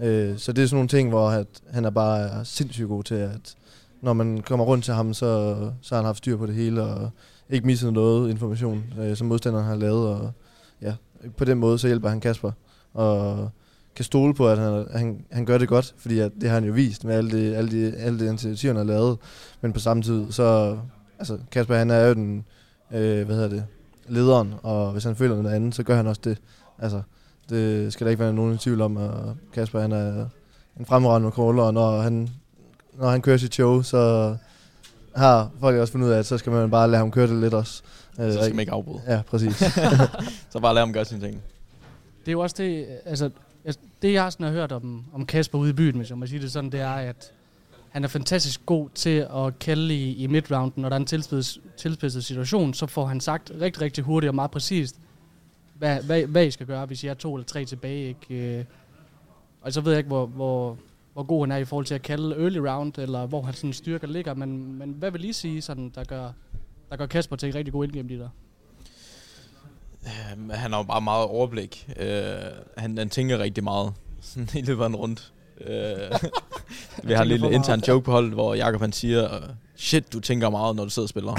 Øh, 0.00 0.38
så 0.38 0.52
det 0.52 0.62
er 0.62 0.66
sådan 0.66 0.76
nogle 0.76 0.88
ting, 0.88 1.08
hvor 1.08 1.28
at 1.28 1.46
han 1.70 1.84
er 1.84 1.90
bare 1.90 2.44
sindssygt 2.44 2.88
god 2.88 3.02
til, 3.02 3.14
at 3.14 3.56
når 4.00 4.12
man 4.12 4.40
kommer 4.40 4.64
rundt 4.64 4.84
til 4.84 4.94
ham, 4.94 5.14
så, 5.14 5.56
så 5.82 5.94
har 5.94 6.02
han 6.02 6.06
haft 6.06 6.18
styr 6.18 6.36
på 6.36 6.46
det 6.46 6.54
hele, 6.54 6.82
og 6.82 7.10
ikke 7.50 7.66
misset 7.66 7.92
noget 7.92 8.30
information, 8.30 8.84
øh, 9.00 9.16
som 9.16 9.26
modstanderen 9.26 9.66
har 9.66 9.76
lavet. 9.76 10.08
Og 10.08 10.32
ja, 10.82 10.94
på 11.36 11.44
den 11.44 11.58
måde, 11.58 11.78
så 11.78 11.86
hjælper 11.86 12.08
han 12.08 12.20
Kasper, 12.20 12.52
og 12.94 13.50
kan 13.96 14.04
stole 14.04 14.34
på, 14.34 14.48
at 14.48 14.58
han, 14.58 14.86
han, 14.92 15.24
han 15.32 15.46
gør 15.46 15.58
det 15.58 15.68
godt, 15.68 15.94
fordi 15.98 16.18
at 16.18 16.32
det 16.40 16.48
har 16.48 16.54
han 16.54 16.64
jo 16.64 16.72
vist 16.72 17.04
med 17.04 17.14
alle 17.14 17.30
de, 17.30 17.56
alle 17.56 17.70
de, 17.70 17.96
alle 17.96 18.18
de 18.18 18.26
initiativer, 18.26 18.72
han 18.72 18.86
har 18.86 18.94
lavet. 18.94 19.18
Men 19.60 19.72
på 19.72 19.80
samme 19.80 20.02
tid, 20.02 20.32
så 20.32 20.78
altså 21.18 21.38
Kasper, 21.50 21.74
han 21.74 21.90
er 21.90 22.06
jo 22.06 22.14
den, 22.14 22.44
øh, 22.92 23.26
hvad 23.26 23.34
hedder 23.34 23.48
det, 23.48 23.64
lederen, 24.08 24.54
og 24.62 24.92
hvis 24.92 25.04
han 25.04 25.16
føler 25.16 25.42
noget 25.42 25.56
andet, 25.56 25.74
så 25.74 25.82
gør 25.82 25.96
han 25.96 26.06
også 26.06 26.20
det. 26.24 26.38
Altså, 26.78 27.02
det 27.48 27.92
skal 27.92 28.04
der 28.04 28.10
ikke 28.10 28.22
være 28.22 28.32
nogen 28.32 28.58
tvivl 28.58 28.80
om, 28.80 28.96
at 28.96 29.10
Kasper 29.52 29.80
han 29.80 29.92
er 29.92 30.26
en 30.80 30.86
fremragende 30.86 31.30
caller, 31.30 31.62
og 31.62 31.74
når 31.74 32.00
han, 32.00 32.28
når 32.98 33.10
han 33.10 33.22
kører 33.22 33.36
sit 33.36 33.54
show, 33.54 33.82
så 33.82 34.36
har 35.16 35.50
folk 35.60 35.76
også 35.76 35.92
fundet 35.92 36.06
ud 36.06 36.12
af, 36.12 36.18
at 36.18 36.26
så 36.26 36.38
skal 36.38 36.52
man 36.52 36.70
bare 36.70 36.88
lade 36.88 36.98
ham 36.98 37.10
køre 37.10 37.26
det 37.26 37.40
lidt 37.40 37.54
også. 37.54 37.82
Øh, 38.20 38.32
Så 38.32 38.38
skal 38.42 38.54
man 38.54 38.60
ikke 38.60 38.72
afbryde. 38.72 39.00
Ja, 39.06 39.22
præcis. 39.30 39.56
Så 40.52 40.60
bare 40.60 40.74
lad 40.74 40.82
ham 40.82 40.92
gøre 40.92 41.04
sine 41.04 41.20
ting. 41.20 41.42
Det 42.20 42.28
er 42.28 42.32
jo 42.32 42.40
også 42.40 42.56
det, 42.58 42.86
altså, 43.04 43.30
altså, 43.64 43.80
det 44.02 44.12
jeg 44.12 44.32
sådan 44.32 44.46
har 44.46 44.52
hørt 44.52 44.72
om, 44.72 45.04
om 45.14 45.26
Kasper 45.26 45.58
ude 45.58 45.70
i 45.70 45.72
byen, 45.72 45.96
hvis 45.96 46.10
jeg 46.10 46.18
må 46.18 46.26
sige 46.26 46.42
det 46.42 46.52
sådan, 46.52 46.72
det 46.72 46.80
er, 46.80 46.90
at 46.90 47.32
han 47.96 48.04
er 48.04 48.08
fantastisk 48.08 48.66
god 48.66 48.88
til 48.94 49.26
at 49.34 49.58
kalde 49.58 49.94
i, 49.94 50.16
i 50.16 50.26
midrounden, 50.26 50.82
når 50.82 50.88
der 50.88 50.96
er 50.96 51.00
en 51.00 51.06
tilspidset, 51.06 51.62
tilspidset 51.76 52.24
situation, 52.24 52.74
så 52.74 52.86
får 52.86 53.06
han 53.06 53.20
sagt 53.20 53.52
rigtig, 53.60 53.82
rigtig 53.82 54.04
hurtigt 54.04 54.28
og 54.28 54.34
meget 54.34 54.50
præcist, 54.50 54.96
hvad, 55.74 56.02
hvad, 56.02 56.22
hvad 56.22 56.46
I 56.46 56.50
skal 56.50 56.66
gøre, 56.66 56.86
hvis 56.86 57.04
I 57.04 57.06
er 57.06 57.14
to 57.14 57.34
eller 57.34 57.46
tre 57.46 57.64
tilbage. 57.64 58.08
Ikke? 58.08 58.58
Øh, 58.58 58.64
og 59.60 59.72
så 59.72 59.80
ved 59.80 59.92
jeg 59.92 59.98
ikke, 59.98 60.08
hvor, 60.08 60.26
hvor, 60.26 60.78
hvor 61.12 61.22
god 61.22 61.42
han 61.42 61.52
er 61.52 61.56
i 61.56 61.64
forhold 61.64 61.86
til 61.86 61.94
at 61.94 62.02
kalde 62.02 62.36
early 62.36 62.58
round, 62.58 62.98
eller 62.98 63.26
hvor 63.26 63.42
hans 63.42 63.56
sådan 63.56 63.72
styrker 63.72 64.06
ligger, 64.06 64.34
men, 64.34 64.78
men 64.78 64.90
hvad 64.90 65.10
vil 65.10 65.24
I 65.24 65.32
sige, 65.32 65.62
sådan, 65.62 65.92
der, 65.94 66.04
gør, 66.04 66.32
der 66.90 66.96
gør 66.96 67.06
Kasper 67.06 67.36
til 67.36 67.48
en 67.48 67.54
rigtig 67.54 67.72
god 67.72 67.84
indgame 67.84 68.18
der? 68.18 68.28
Øhm, 70.32 70.50
han 70.50 70.72
har 70.72 70.78
jo 70.78 70.84
bare 70.84 71.00
meget 71.00 71.26
overblik. 71.26 71.88
Uh, 71.88 72.04
han, 72.76 72.98
han 72.98 73.10
tænker 73.10 73.38
rigtig 73.38 73.64
meget. 73.64 73.94
sådan 74.20 74.48
i 74.54 74.62
løbet 74.62 74.82
af 74.82 74.88
en 74.88 74.96
rundt. 74.96 75.32
Øh, 75.60 76.18
vi 77.08 77.12
har 77.12 77.22
en 77.22 77.28
lille 77.28 77.52
intern 77.52 77.82
joke 77.88 78.04
på 78.04 78.10
holdet, 78.10 78.32
hvor 78.32 78.54
Jakob 78.54 78.80
han 78.80 78.92
siger, 78.92 79.40
shit, 79.76 80.12
du 80.12 80.20
tænker 80.20 80.50
meget, 80.50 80.76
når 80.76 80.84
du 80.84 80.90
sidder 80.90 81.06
og 81.06 81.10
spiller. 81.10 81.34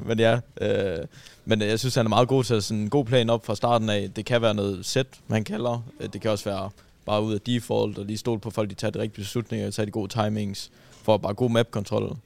men 0.08 0.18
ja, 0.18 0.40
øh, 0.60 1.06
men 1.44 1.60
jeg 1.62 1.78
synes, 1.78 1.94
han 1.94 2.06
er 2.06 2.10
meget 2.10 2.28
god 2.28 2.44
til 2.44 2.54
at 2.54 2.64
sådan 2.64 2.82
en 2.82 2.90
god 2.90 3.04
plan 3.04 3.30
op 3.30 3.46
fra 3.46 3.54
starten 3.54 3.90
af. 3.90 4.10
Det 4.16 4.24
kan 4.24 4.42
være 4.42 4.54
noget 4.54 4.86
sæt, 4.86 5.06
man 5.28 5.44
kalder. 5.44 5.82
Det 6.12 6.20
kan 6.20 6.30
også 6.30 6.44
være 6.44 6.70
bare 7.06 7.22
ud 7.22 7.34
af 7.34 7.40
default, 7.40 7.98
og 7.98 8.04
lige 8.04 8.18
stole 8.18 8.40
på 8.40 8.50
folk, 8.50 8.70
de 8.70 8.74
tager 8.74 8.90
de 8.90 8.98
rigtige 8.98 9.22
beslutninger, 9.22 9.66
og 9.66 9.74
tager 9.74 9.84
de 9.84 9.90
gode 9.90 10.08
timings, 10.08 10.70
for 11.02 11.16
bare 11.16 11.34
god 11.34 11.50
map-kontrol. 11.50 12.16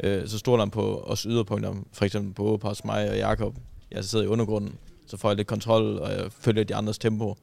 Øh, 0.00 0.28
så 0.28 0.38
stoler 0.38 0.62
han 0.62 0.70
på 0.70 1.04
os 1.06 1.22
yderpunkter, 1.22 1.74
for 1.92 2.04
eksempel 2.04 2.34
på 2.34 2.46
Åpas, 2.46 2.84
mig 2.84 3.10
og 3.10 3.16
Jakob. 3.16 3.54
Jeg 3.90 4.04
sidder 4.04 4.24
i 4.24 4.28
undergrunden, 4.28 4.74
så 5.06 5.16
får 5.16 5.28
jeg 5.28 5.36
lidt 5.36 5.48
kontrol, 5.48 5.98
og 5.98 6.10
jeg 6.10 6.24
følger 6.40 6.64
de 6.64 6.74
andres 6.74 6.98
tempo. 6.98 7.36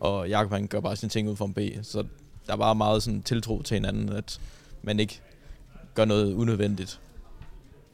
Og 0.00 0.28
Jakob 0.28 0.52
han 0.52 0.66
gør 0.66 0.80
bare 0.80 0.96
sine 0.96 1.10
ting 1.10 1.28
ud 1.28 1.36
fra 1.36 1.44
en 1.44 1.54
B. 1.54 1.58
Så 1.82 2.04
der 2.46 2.52
er 2.52 2.56
bare 2.56 2.74
meget 2.74 3.02
sådan 3.02 3.22
tiltro 3.22 3.62
til 3.62 3.74
hinanden, 3.74 4.08
at 4.08 4.40
man 4.82 5.00
ikke 5.00 5.20
gør 5.94 6.04
noget 6.04 6.34
unødvendigt. 6.34 7.00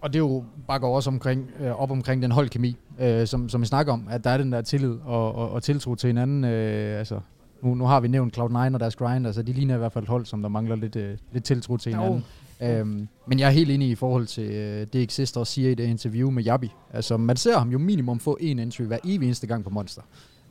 Og 0.00 0.12
det 0.12 0.18
er 0.18 0.24
jo 0.24 0.44
bare 0.68 0.78
går 0.78 0.96
også 0.96 1.11
omkring, 1.11 1.50
øh, 1.61 1.80
op 1.82 1.90
omkring 1.90 2.22
den 2.22 2.30
holdkemi, 2.30 2.76
øh, 3.00 3.26
som, 3.26 3.48
som 3.48 3.61
vi 3.61 3.66
snakker 3.66 3.92
om, 3.92 4.07
at 4.11 4.24
der 4.24 4.30
er 4.30 4.38
den 4.38 4.52
der 4.52 4.62
tillid 4.62 4.96
og, 5.05 5.34
og, 5.34 5.50
og 5.50 5.62
tiltro 5.62 5.94
til 5.94 6.07
hinanden. 6.07 6.44
Øh, 6.44 6.98
altså, 6.98 7.20
nu, 7.62 7.74
nu 7.74 7.84
har 7.84 8.00
vi 8.00 8.09
nævnt 8.09 8.38
Cloud9 8.38 8.74
og 8.74 8.80
deres 8.80 8.96
grind, 8.96 9.26
altså 9.26 9.42
de 9.42 9.52
ligner 9.52 9.74
i 9.74 9.78
hvert 9.78 9.92
fald 9.92 10.05
et 10.05 10.09
hold, 10.09 10.26
som 10.26 10.42
der 10.42 10.48
mangler 10.48 10.76
lidt, 10.76 10.96
øh, 10.96 11.18
lidt 11.32 11.44
tiltro 11.44 11.76
til 11.76 11.92
hinanden. 11.94 12.24
Øhm, 12.62 13.09
men 13.26 13.38
jeg 13.38 13.46
er 13.46 13.50
helt 13.50 13.70
enig 13.70 13.88
i 13.88 13.94
forhold 13.94 14.26
til 14.26 14.50
øh, 14.50 14.86
det, 14.92 15.02
Exister 15.02 15.40
også 15.40 15.52
siger 15.52 15.70
i 15.70 15.74
det 15.74 15.84
interview 15.84 16.30
med 16.30 16.42
Jabi. 16.42 16.70
Altså, 16.92 17.16
man 17.16 17.36
ser 17.36 17.59
ham 17.59 17.70
jo 17.70 17.78
minimum 17.78 18.20
få 18.20 18.36
en 18.40 18.59
entry 18.59 18.82
hver 18.82 18.98
evig 19.05 19.26
eneste 19.26 19.46
gang 19.46 19.64
på 19.64 19.70
Monster. 19.70 20.02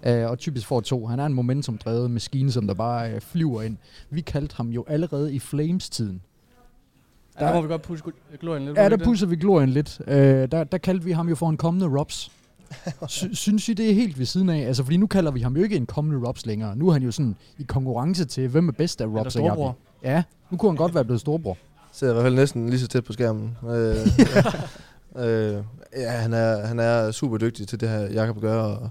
Øh, 0.05 0.29
og 0.29 0.39
typisk 0.39 0.67
får 0.67 0.81
to. 0.81 1.05
Han 1.07 1.19
er 1.19 1.25
en 1.25 1.33
momentum-drevet 1.33 2.11
maskine, 2.11 2.51
som 2.51 2.67
der 2.67 2.73
bare 2.73 3.11
øh, 3.11 3.21
flyver 3.21 3.61
ind. 3.61 3.77
Vi 4.09 4.21
kaldte 4.21 4.55
ham 4.57 4.69
jo 4.69 4.85
allerede 4.87 5.33
i 5.33 5.39
Flames-tiden. 5.39 6.21
Der, 7.39 7.45
der 7.47 7.53
må 7.53 7.61
vi 7.61 7.67
godt 7.67 7.81
pusse 7.81 8.03
glorien 8.39 8.65
lidt. 8.65 8.77
Ja, 8.77 8.89
der 8.89 8.97
pusser 8.97 9.27
vi 9.27 9.35
glorien 9.35 9.69
lidt. 9.69 10.01
Øh, 10.07 10.15
der, 10.51 10.63
der 10.63 10.77
kaldte 10.77 11.05
vi 11.05 11.11
ham 11.11 11.29
jo 11.29 11.35
for 11.35 11.49
en 11.49 11.57
kommende 11.57 11.99
Robs. 11.99 12.31
Sy- 13.07 13.25
synes 13.43 13.69
I, 13.69 13.73
det 13.73 13.89
er 13.89 13.93
helt 13.93 14.19
ved 14.19 14.25
siden 14.25 14.49
af? 14.49 14.59
Altså, 14.67 14.83
fordi 14.83 14.97
nu 14.97 15.07
kalder 15.07 15.31
vi 15.31 15.41
ham 15.41 15.57
jo 15.57 15.63
ikke 15.63 15.75
en 15.75 15.85
kommende 15.85 16.27
Robs 16.27 16.45
længere. 16.45 16.75
Nu 16.75 16.87
er 16.87 16.93
han 16.93 17.03
jo 17.03 17.11
sådan 17.11 17.35
i 17.57 17.63
konkurrence 17.63 18.25
til, 18.25 18.47
hvem 18.47 18.67
er 18.67 18.71
bedst 18.71 19.01
af 19.01 19.05
Robs 19.05 19.35
og 19.35 19.43
Jabi. 19.43 19.61
Ja, 20.03 20.23
nu 20.51 20.57
kunne 20.57 20.71
han 20.71 20.77
godt 20.77 20.95
være 20.95 21.05
blevet 21.05 21.21
storbror. 21.21 21.57
Sidder 21.93 22.13
i 22.13 22.15
hvert 22.15 22.25
fald 22.25 22.35
næsten 22.35 22.69
lige 22.69 22.79
så 22.79 22.87
tæt 22.87 23.03
på 23.03 23.13
skærmen. 23.13 23.57
øh, 23.63 23.95
øh, 25.25 25.63
ja, 25.95 26.09
han 26.11 26.33
er, 26.33 26.65
han 26.65 26.79
er 26.79 27.11
super 27.11 27.37
dygtig 27.37 27.67
til 27.67 27.79
det 27.79 27.89
her, 27.89 27.99
Jakob 27.99 28.41
gør, 28.41 28.61
og 28.61 28.89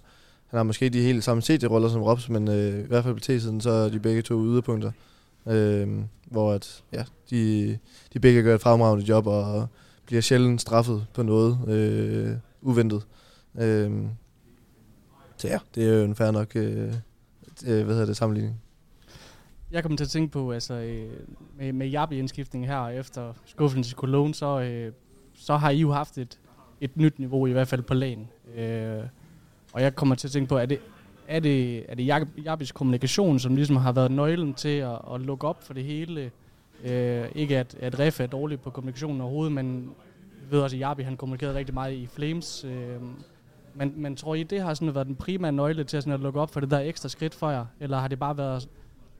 han 0.53 0.57
har 0.57 0.63
måske 0.65 0.89
de 0.89 1.03
helt 1.03 1.25
samme 1.25 1.43
CD-roller 1.43 1.89
som 1.89 2.03
Robs, 2.03 2.29
men 2.29 2.49
øh, 2.49 2.85
i 2.85 2.87
hvert 2.87 3.05
fald 3.05 3.15
på 3.15 3.21
T-siden, 3.21 3.61
så 3.61 3.71
er 3.71 3.89
de 3.89 4.01
begge 4.01 4.23
to 4.23 4.45
yderpunkter. 4.45 4.93
Øh, 5.47 5.89
hvor 6.25 6.53
at, 6.53 6.85
ja, 6.93 7.05
de, 7.31 7.79
de 8.13 8.21
begge 8.21 8.43
gør 8.43 8.55
et 8.55 8.61
fremragende 8.61 9.05
job, 9.05 9.27
og 9.27 9.69
bliver 10.07 10.23
sjældent 10.23 10.61
straffet 10.61 11.07
på 11.15 11.23
noget 11.23 11.69
øh, 11.69 12.37
uventet. 12.61 13.07
Øh, 13.59 13.91
så 15.37 15.49
ja, 15.49 15.59
det 15.75 15.89
er 15.89 15.99
jo 15.99 16.05
en 16.05 16.15
fair 16.15 16.31
nok 16.31 16.57
øh, 16.57 16.95
øh, 17.67 17.85
hvad 17.85 17.95
hedder 17.95 18.07
det, 18.07 18.17
sammenligning. 18.17 18.61
Jeg 19.71 19.83
kommer 19.83 19.97
til 19.97 20.05
at 20.05 20.11
tænke 20.11 20.33
på, 20.33 20.53
altså 20.53 20.75
øh, 20.75 21.11
med, 21.59 21.73
med 21.73 21.89
Jabi 21.89 22.19
indskiftning 22.19 22.67
her 22.67 22.89
efter 22.89 23.33
skuffelsen 23.45 23.83
til 23.83 23.97
Cologne, 23.97 24.35
så, 24.35 24.61
øh, 24.61 24.93
så 25.35 25.57
har 25.57 25.71
I 25.71 25.79
jo 25.79 25.93
haft 25.93 26.19
et, 26.19 26.39
et 26.81 26.97
nyt 26.97 27.19
niveau, 27.19 27.47
i 27.47 27.53
hvert 27.53 27.69
fald 27.69 27.83
på 27.83 27.95
lagen. 27.95 28.29
Øh, 28.57 29.03
og 29.73 29.83
jeg 29.83 29.95
kommer 29.95 30.15
til 30.15 30.29
at 30.29 30.33
tænke 30.33 30.49
på, 30.49 30.57
er 30.57 30.67
det, 30.67 30.79
er 31.29 31.41
det, 31.41 31.85
er 31.89 31.95
det 31.95 32.29
Jabis 32.45 32.73
kommunikation, 32.73 33.39
som 33.39 33.57
ligesom 33.57 33.77
har 33.77 33.93
været 33.93 34.11
nøglen 34.11 34.55
til 34.55 34.79
at, 34.79 34.99
at 35.15 35.21
lukke 35.21 35.47
op 35.47 35.63
for 35.63 35.75
det 35.75 35.85
hele? 35.85 36.31
Øh, 36.85 37.25
ikke 37.35 37.59
at, 37.59 37.77
at 37.81 37.99
Ref 37.99 38.21
er 38.21 38.27
dårlig 38.27 38.61
på 38.61 38.71
kommunikationen 38.71 39.21
overhovedet, 39.21 39.53
men 39.53 39.91
vi 40.41 40.57
ved 40.57 40.61
også, 40.61 40.77
at 40.77 40.81
Jabi 40.81 41.03
han 41.03 41.17
kommunikerede 41.17 41.59
rigtig 41.59 41.75
meget 41.75 41.93
i 41.93 42.07
Flames. 42.07 42.65
Øh, 42.65 43.01
men, 43.75 43.93
men 43.97 44.17
tror 44.17 44.35
I, 44.35 44.43
det 44.43 44.61
har 44.61 44.75
sådan 44.75 44.95
været 44.95 45.07
den 45.07 45.17
primære 45.17 45.53
nøgle 45.53 45.85
til 45.85 45.97
at, 45.97 46.03
sådan 46.03 46.15
at 46.15 46.21
lukke 46.21 46.41
op 46.41 46.53
for 46.53 46.61
det 46.61 46.71
der 46.71 46.79
ekstra 46.79 47.09
skridt 47.09 47.35
for 47.35 47.51
jer? 47.51 47.65
Eller 47.81 47.99
har 47.99 48.09
det 48.09 48.19
bare 48.19 48.37
været 48.39 48.69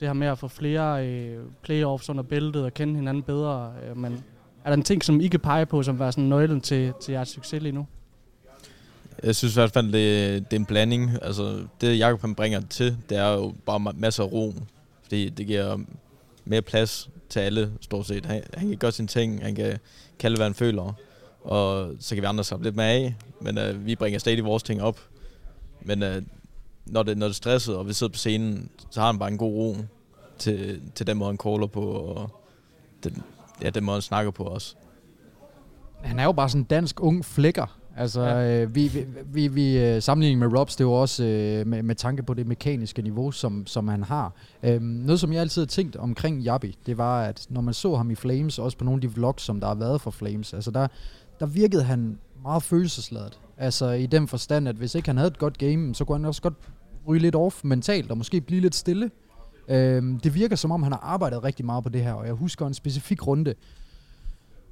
det 0.01 0.09
her 0.09 0.13
med 0.13 0.27
at 0.27 0.39
få 0.39 0.49
flere 0.49 1.09
øh, 1.09 1.45
playoffs 1.63 2.11
under 2.11 2.23
bæltet 2.23 2.65
og 2.65 2.75
kende 2.75 2.95
hinanden 2.95 3.23
bedre? 3.23 3.73
Øh, 3.89 3.97
men 3.97 4.25
er 4.65 4.71
der 4.71 4.77
en 4.77 4.83
ting, 4.83 5.05
som 5.05 5.21
I 5.21 5.29
kan 5.29 5.41
pege 5.41 5.67
på, 5.67 5.83
som 5.83 5.99
var 5.99 6.11
sådan 6.11 6.25
nøglen 6.25 6.61
til, 6.61 6.93
til 7.01 7.13
jeres 7.13 7.29
succes 7.29 7.63
lige 7.63 7.73
nu? 7.73 7.87
Jeg 9.23 9.37
synes 9.37 9.55
i 9.55 9.59
hvert 9.61 9.71
fald, 9.71 9.87
det, 9.87 10.51
det 10.51 10.57
er 10.57 10.61
en 10.61 10.67
blanding. 10.67 11.11
Altså, 11.23 11.67
det 11.81 11.99
Jacob 11.99 12.21
han 12.21 12.35
bringer 12.35 12.61
til, 12.61 12.97
det 13.09 13.19
er 13.19 13.33
jo 13.33 13.55
bare 13.67 13.93
masser 13.95 14.23
af 14.23 14.33
ro. 14.33 14.55
Fordi 15.03 15.29
det 15.29 15.47
giver 15.47 15.79
mere 16.45 16.63
plads 16.63 17.11
til 17.29 17.41
alle, 17.41 17.73
stort 17.81 18.07
set. 18.07 18.27
Han, 18.27 18.43
han 18.55 18.69
kan 18.69 18.79
gøre 18.79 18.93
sine 18.93 19.09
ting, 19.09 19.43
han 19.43 19.55
kan 19.55 19.79
kalde, 20.19 20.37
hvad 20.37 20.47
han 20.47 20.55
føler. 20.55 20.93
Og 21.41 21.95
så 22.01 22.15
kan 22.15 22.23
vi 22.23 22.27
andre 22.27 22.45
slappe 22.45 22.65
lidt 22.65 22.77
med 22.77 22.85
af. 22.85 23.15
Men 23.41 23.59
øh, 23.59 23.87
vi 23.87 23.97
bringer 23.97 24.19
stadig 24.19 24.45
vores 24.45 24.63
ting 24.63 24.83
op. 24.83 25.01
Men 25.81 26.03
øh, 26.03 26.23
når, 26.87 27.03
det, 27.03 27.19
når 27.19 27.27
det 27.27 27.33
er 27.33 27.37
stresset, 27.37 27.77
og 27.77 27.89
vi 27.89 27.93
sidder 27.93 28.13
på 28.13 28.19
scenen, 28.19 28.71
så 28.91 29.01
har 29.01 29.07
han 29.07 29.19
bare 29.19 29.31
en 29.31 29.39
god 29.39 29.53
ro 29.53 29.77
til, 30.39 30.81
til 30.95 31.07
den 31.07 31.17
måde, 31.17 31.31
han 31.31 31.37
caller 31.37 31.67
på, 31.67 31.81
og 31.81 32.41
den, 33.05 33.23
ja, 33.63 33.71
den 33.71 33.85
måde, 33.85 33.95
han 33.95 34.03
snakker 34.03 34.31
på 34.31 34.45
også. 34.45 34.75
Han 36.03 36.19
er 36.19 36.25
jo 36.25 36.33
bare 36.33 36.49
sådan 36.49 36.61
en 36.61 36.65
dansk 36.65 37.03
ung 37.03 37.25
flækker. 37.25 37.79
Altså, 37.97 38.23
ja. 38.23 38.63
øh, 38.63 38.75
vi, 38.75 38.89
vi, 38.89 39.05
vi, 39.27 39.49
vi 39.49 39.79
øh, 39.79 40.03
sammenligning 40.03 40.41
med 40.41 40.59
Robs, 40.59 40.77
det 40.77 40.85
er 40.85 40.89
jo 40.89 40.93
også 40.93 41.25
øh, 41.25 41.67
med, 41.67 41.83
med 41.83 41.95
tanke 41.95 42.23
på 42.23 42.35
det 42.35 42.47
mekaniske 42.47 43.03
niveau, 43.03 43.31
som, 43.31 43.67
som 43.67 43.89
han 43.89 44.03
har. 44.03 44.33
Øhm, 44.63 44.85
noget, 44.85 45.21
som 45.21 45.33
jeg 45.33 45.41
altid 45.41 45.63
har 45.63 45.67
tænkt 45.67 45.97
omkring 45.97 46.41
Jabi, 46.41 46.79
det 46.87 46.99
var, 46.99 47.23
at 47.23 47.47
når 47.51 47.61
man 47.61 47.75
så 47.75 47.97
ham 47.97 48.11
i 48.11 48.15
Flames, 48.15 48.59
også 48.59 48.79
på 48.79 48.85
nogle 48.85 48.97
af 48.97 49.01
de 49.01 49.15
vlogs, 49.15 49.43
som 49.43 49.61
der 49.61 49.67
har 49.67 49.75
været 49.75 50.01
for 50.01 50.11
Flames, 50.11 50.55
altså 50.55 50.71
der, 50.71 50.87
der 51.41 51.47
virkede 51.47 51.83
han 51.83 52.19
meget 52.43 52.63
følelsesladet. 52.63 53.41
Altså 53.59 53.91
i 53.91 54.07
den 54.07 54.29
forstand, 54.29 54.69
at 54.69 54.77
hvis 54.77 54.95
ikke 54.95 55.09
han 55.09 55.17
havde 55.17 55.29
et 55.29 55.39
godt 55.39 55.59
game, 55.59 55.95
så 55.95 56.05
kunne 56.05 56.19
han 56.19 56.25
også 56.25 56.43
godt 56.43 56.55
ryge 57.09 57.21
lidt 57.21 57.35
off 57.35 57.65
mentalt, 57.65 58.11
og 58.11 58.19
måske 58.19 58.41
blive 58.41 58.61
lidt 58.61 58.75
stille. 58.75 59.11
Øhm, 59.69 60.21
det 60.21 60.35
virker 60.35 60.57
som 60.57 60.71
om, 60.71 60.83
han 60.83 60.93
har 60.93 61.01
arbejdet 61.03 61.45
rigtig 61.45 61.67
meget 61.67 61.85
på 61.85 61.91
det 61.91 62.03
her, 62.03 62.13
og 62.13 62.27
jeg 62.27 62.35
husker 62.35 62.67
en 62.67 62.75
specifik 62.75 63.27
runde, 63.27 63.55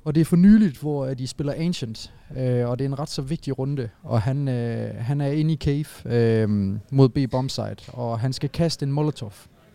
og 0.05 0.15
det 0.15 0.21
er 0.21 0.25
for 0.25 0.37
nyligt, 0.37 0.79
hvor 0.79 1.07
øh, 1.07 1.19
de 1.19 1.27
spiller 1.27 1.55
Ancient, 1.57 2.13
øh, 2.37 2.69
og 2.69 2.79
det 2.79 2.85
er 2.85 2.89
en 2.89 2.99
ret 2.99 3.09
så 3.09 3.23
vigtig 3.23 3.59
runde, 3.59 3.89
og 4.03 4.23
han, 4.23 4.49
øh, 4.49 4.95
han 4.95 5.21
er 5.21 5.31
inde 5.31 5.53
i 5.53 5.57
cave 5.57 6.15
øh, 6.17 6.79
mod 6.91 7.09
B 7.09 7.19
bombsite, 7.31 7.93
og 7.93 8.21
han 8.21 8.33
skal 8.33 8.49
kaste 8.49 8.87
en 8.87 8.93
molotov, 8.93 9.33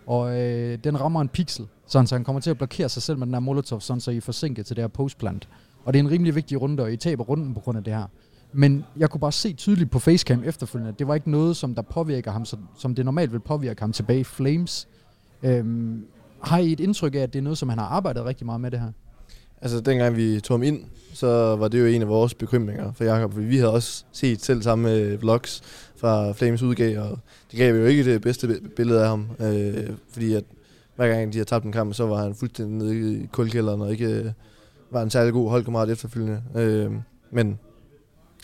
og 0.08 0.42
øh, 0.42 0.78
den 0.84 1.02
rammer 1.02 1.22
en 1.22 1.30
pixel, 1.30 1.68
sådan 1.88 2.08
så 2.08 2.16
han 2.16 2.24
kommer 2.24 2.40
til 2.40 2.50
at 2.50 2.58
blokere 2.58 2.90
sig 2.90 3.02
selv 3.02 3.18
med 3.18 3.28
den 3.28 3.34
her 3.34 3.40
molotov, 3.40 3.82
sådan 3.82 4.02
så 4.02 4.12
I 4.12 4.18
er 4.18 4.22
forsinket 4.22 4.66
til 4.66 4.76
det 4.76 4.84
her 4.84 4.88
postplant. 4.88 5.48
Og 5.86 5.94
det 5.94 6.00
er 6.00 6.04
en 6.04 6.12
rimelig 6.12 6.36
vigtig 6.36 6.62
runde, 6.62 6.84
og 6.84 6.94
I 6.94 6.98
taber 6.98 7.24
runden 7.24 7.54
på 7.54 7.60
grund 7.60 7.78
af 7.78 7.84
det 7.84 7.94
her. 7.94 8.06
Men 8.54 8.86
jeg 8.98 9.10
kunne 9.10 9.22
bare 9.22 9.32
se 9.32 9.54
tydeligt 9.54 9.92
på 9.92 10.00
facecam 10.00 10.44
efterfølgende, 10.46 10.90
at 10.90 11.00
det 11.00 11.08
var 11.08 11.16
ikke 11.16 11.32
noget, 11.32 11.58
som 11.58 11.76
der 11.76 11.82
påvirker 11.82 12.32
ham, 12.32 12.46
som, 12.46 12.68
som 12.78 12.96
det 12.96 13.06
normalt 13.06 13.32
vil 13.32 13.40
påvirke 13.40 13.82
ham 13.82 13.92
tilbage 13.92 14.20
i 14.20 14.24
Flames. 14.24 14.88
Øhm, 15.44 16.06
har 16.42 16.58
I 16.58 16.72
et 16.72 16.80
indtryk 16.80 17.16
af, 17.16 17.20
at 17.20 17.34
det 17.34 17.40
er 17.40 17.44
noget, 17.44 17.58
som 17.58 17.70
han 17.70 17.78
har 17.78 17.86
arbejdet 17.86 18.26
rigtig 18.26 18.46
meget 18.46 18.62
med 18.62 18.72
det 18.72 18.80
her? 18.80 18.92
Altså, 19.62 19.80
dengang 19.80 20.16
vi 20.16 20.40
tog 20.40 20.54
ham 20.58 20.64
ind, 20.64 20.84
så 21.14 21.56
var 21.56 21.68
det 21.68 21.80
jo 21.80 21.86
en 21.86 22.02
af 22.02 22.08
vores 22.08 22.34
bekymringer 22.34 22.92
for 22.94 23.04
Jakob. 23.04 23.38
Vi 23.38 23.58
havde 23.58 23.74
også 23.74 24.04
set 24.12 24.42
selv 24.42 24.62
samme 24.62 24.94
øh, 24.94 25.22
vlogs 25.22 25.62
fra 25.96 26.32
Flames 26.32 26.62
udgav, 26.62 27.00
og 27.00 27.20
det 27.52 27.60
gav 27.60 27.76
jo 27.76 27.86
ikke 27.86 28.06
det 28.06 28.22
bedste 28.22 28.60
billede 28.76 29.02
af 29.02 29.08
ham. 29.08 29.28
Øh, 29.40 29.90
fordi 30.10 30.34
at 30.34 30.44
hver 30.96 31.08
gang 31.08 31.34
de 31.34 31.38
har 31.38 31.46
tabt 31.46 31.66
en 31.66 31.72
kamp, 31.72 31.94
så 31.94 32.06
var 32.06 32.24
han 32.24 32.36
fuldstændig 32.36 32.76
nede 32.76 33.14
i 33.14 33.26
kulkælderen, 33.32 33.82
og 33.82 33.92
ikke 33.92 34.06
øh, 34.06 34.32
var 34.92 35.02
en 35.02 35.10
særlig 35.10 35.34
god 35.34 35.50
holdkammerat 35.50 35.90
efterfølgende. 35.90 36.42
Øh, 36.56 36.92
men 37.32 37.60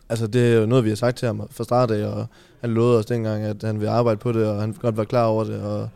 altså, 0.09 0.27
det 0.27 0.53
er 0.53 0.59
jo 0.59 0.65
noget, 0.65 0.83
vi 0.83 0.89
har 0.89 0.95
sagt 0.95 1.17
til 1.17 1.25
ham 1.25 1.47
fra 1.51 1.63
start 1.63 1.91
af, 1.91 2.05
og 2.05 2.25
han 2.61 2.69
lovede 2.69 2.99
os 2.99 3.05
dengang, 3.05 3.43
at 3.43 3.63
han 3.63 3.79
ville 3.79 3.91
arbejde 3.91 4.17
på 4.17 4.31
det, 4.31 4.45
og 4.45 4.61
han 4.61 4.73
godt 4.73 4.97
var 4.97 5.03
klar 5.03 5.25
over 5.25 5.43
det, 5.43 5.61
og 5.61 5.89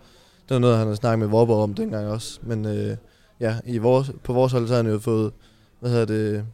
det 0.50 0.54
var 0.54 0.60
noget, 0.60 0.78
han 0.78 0.88
har 0.88 0.96
snakket 0.96 1.20
med 1.20 1.28
Vorborg 1.28 1.64
om 1.64 1.74
dengang 1.74 2.08
også. 2.08 2.40
Men 2.44 2.66
øh, 2.66 2.98
ja, 3.40 3.60
i 3.66 3.78
vores, 3.78 4.12
på 4.24 4.34
vores 4.34 4.52
hold, 4.52 4.68
så 4.68 4.74
har 4.74 4.84
han 4.84 4.92
jo 4.92 5.00
fået 5.00 5.32
hvad 5.80 5.92
hedder 5.92 6.06
det, 6.06 6.46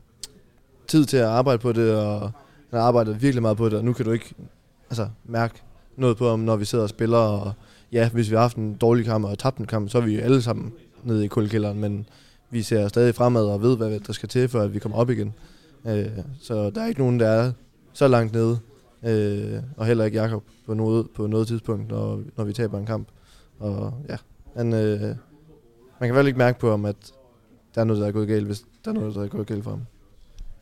tid 0.87 1.05
til 1.05 1.17
at 1.17 1.25
arbejde 1.25 1.59
på 1.59 1.71
det, 1.71 1.95
og 1.95 2.21
han 2.69 2.79
har 2.79 2.81
arbejdet 2.81 3.21
virkelig 3.21 3.41
meget 3.41 3.57
på 3.57 3.69
det, 3.69 3.77
og 3.77 3.85
nu 3.85 3.93
kan 3.93 4.05
du 4.05 4.11
ikke 4.11 4.33
altså, 4.89 5.07
mærke 5.25 5.61
noget 5.95 6.17
på 6.17 6.29
ham, 6.29 6.39
når 6.39 6.55
vi 6.55 6.65
sidder 6.65 6.83
og 6.83 6.89
spiller, 6.89 7.17
og 7.17 7.53
ja, 7.91 8.09
hvis 8.09 8.29
vi 8.29 8.35
har 8.35 8.41
haft 8.41 8.57
en 8.57 8.75
dårlig 8.75 9.05
kamp 9.05 9.25
og 9.25 9.39
tabt 9.39 9.57
en 9.57 9.65
kamp, 9.65 9.89
så 9.89 9.97
er 9.97 10.01
vi 10.01 10.15
jo 10.15 10.21
alle 10.21 10.41
sammen 10.41 10.73
nede 11.03 11.25
i 11.25 11.27
kuldkælderen, 11.27 11.79
men 11.79 12.07
vi 12.49 12.61
ser 12.61 12.87
stadig 12.87 13.15
fremad 13.15 13.45
og 13.45 13.61
ved, 13.61 13.77
hvad 13.77 13.99
der 13.99 14.13
skal 14.13 14.29
til, 14.29 14.49
for 14.49 14.59
at 14.59 14.73
vi 14.73 14.79
kommer 14.79 14.97
op 14.97 15.09
igen. 15.09 15.33
Øh, 15.85 16.09
så 16.41 16.69
der 16.69 16.81
er 16.81 16.87
ikke 16.87 17.01
nogen, 17.01 17.19
der 17.19 17.27
er 17.27 17.51
så 17.93 18.07
langt 18.07 18.33
nede, 18.33 18.59
øh, 19.03 19.61
og 19.77 19.85
heller 19.85 20.05
ikke 20.05 20.17
Jakob 20.17 20.43
på 20.65 20.73
noget, 20.73 21.07
på 21.15 21.27
noget 21.27 21.47
tidspunkt, 21.47 21.89
når, 21.89 22.21
når 22.37 22.43
vi 22.43 22.53
taber 22.53 22.77
en 22.77 22.85
kamp. 22.85 23.07
Og 23.59 23.93
ja, 24.09 24.15
han, 24.55 24.73
øh, 24.73 25.15
man 26.01 26.09
kan 26.09 26.15
vel 26.15 26.27
ikke 26.27 26.37
mærke 26.37 26.59
på 26.59 26.69
ham, 26.69 26.85
at 26.85 26.95
der 27.75 27.81
er 27.81 27.85
noget, 27.85 28.01
der 28.01 28.07
er 28.07 28.11
gået 28.11 28.27
galt, 28.27 28.45
hvis 28.45 28.63
der 28.85 28.91
er 28.91 28.95
noget, 28.95 29.15
der 29.15 29.23
er 29.23 29.27
gået 29.27 29.47
galt 29.47 29.63
for 29.63 29.71
ham. 29.71 29.81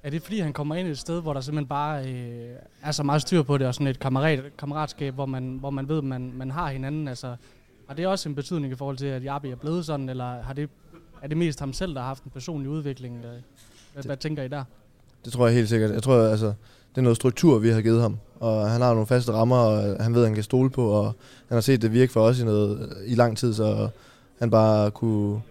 Er 0.03 0.09
det 0.09 0.21
fordi, 0.21 0.39
han 0.39 0.53
kommer 0.53 0.75
ind 0.75 0.87
i 0.87 0.91
et 0.91 0.97
sted, 0.97 1.21
hvor 1.21 1.33
der 1.33 1.41
simpelthen 1.41 1.67
bare 1.67 2.05
øh, 2.05 2.55
er 2.83 2.91
så 2.91 3.03
meget 3.03 3.21
styr 3.21 3.43
på 3.43 3.57
det, 3.57 3.67
og 3.67 3.73
sådan 3.73 3.87
et 3.87 3.99
kammerat, 3.99 4.43
kammeratskab, 4.57 5.13
hvor 5.13 5.25
man, 5.25 5.57
hvor 5.59 5.69
man 5.69 5.89
ved, 5.89 5.97
at 5.97 6.03
man, 6.03 6.33
man 6.35 6.51
har 6.51 6.69
hinanden? 6.69 7.07
Altså, 7.07 7.35
har 7.87 7.95
det 7.95 8.07
også 8.07 8.29
en 8.29 8.35
betydning 8.35 8.73
i 8.73 8.75
forhold 8.75 8.97
til, 8.97 9.05
at 9.05 9.23
Jabi 9.23 9.49
er 9.49 9.55
blevet 9.55 9.85
sådan, 9.85 10.09
eller 10.09 10.41
har 10.41 10.53
det, 10.53 10.69
er 11.21 11.27
det 11.27 11.37
mest 11.37 11.59
ham 11.59 11.73
selv, 11.73 11.93
der 11.93 11.99
har 11.99 12.07
haft 12.07 12.23
en 12.23 12.31
personlig 12.31 12.69
udvikling? 12.69 13.19
Hvad, 13.93 14.03
hvad 14.03 14.17
tænker 14.17 14.43
I 14.43 14.47
der? 14.47 14.63
Det 15.25 15.33
tror 15.33 15.47
jeg 15.47 15.55
helt 15.55 15.69
sikkert. 15.69 15.91
Jeg 15.91 16.03
tror, 16.03 16.27
altså, 16.27 16.45
det 16.89 16.97
er 16.97 17.01
noget 17.01 17.15
struktur, 17.15 17.59
vi 17.59 17.69
har 17.69 17.81
givet 17.81 18.01
ham. 18.01 18.17
Og 18.39 18.69
han 18.69 18.81
har 18.81 18.93
nogle 18.93 19.07
faste 19.07 19.31
rammer, 19.31 19.57
og 19.57 20.03
han 20.03 20.13
ved, 20.13 20.21
at 20.21 20.27
han 20.27 20.35
kan 20.35 20.43
stole 20.43 20.69
på, 20.69 20.89
og 20.89 21.05
han 21.47 21.55
har 21.55 21.61
set 21.61 21.81
det 21.81 21.93
virke 21.93 22.13
for 22.13 22.21
os 22.21 22.39
i, 22.39 22.45
noget, 22.45 22.93
i 23.05 23.15
lang 23.15 23.37
tid, 23.37 23.53
så 23.53 23.89
han 24.39 24.49
bare 24.49 24.91
kunne 24.91 25.41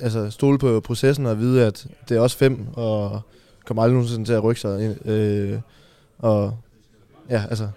altså, 0.00 0.30
stole 0.30 0.58
på 0.58 0.80
processen 0.80 1.26
og 1.26 1.38
vide, 1.38 1.66
at 1.66 1.86
det 2.08 2.16
er 2.16 2.20
også 2.20 2.36
fem, 2.36 2.66
og 2.72 3.20
kommer 3.66 3.82
aldrig 3.82 3.94
nogensinde 3.94 4.24
til 4.24 4.32
at 4.32 4.44
rykke 4.44 4.60
sig. 4.60 4.84
Ind, 4.84 5.06
øh, 5.08 5.60
og 6.18 6.58
ja, 7.30 7.44
altså, 7.50 7.68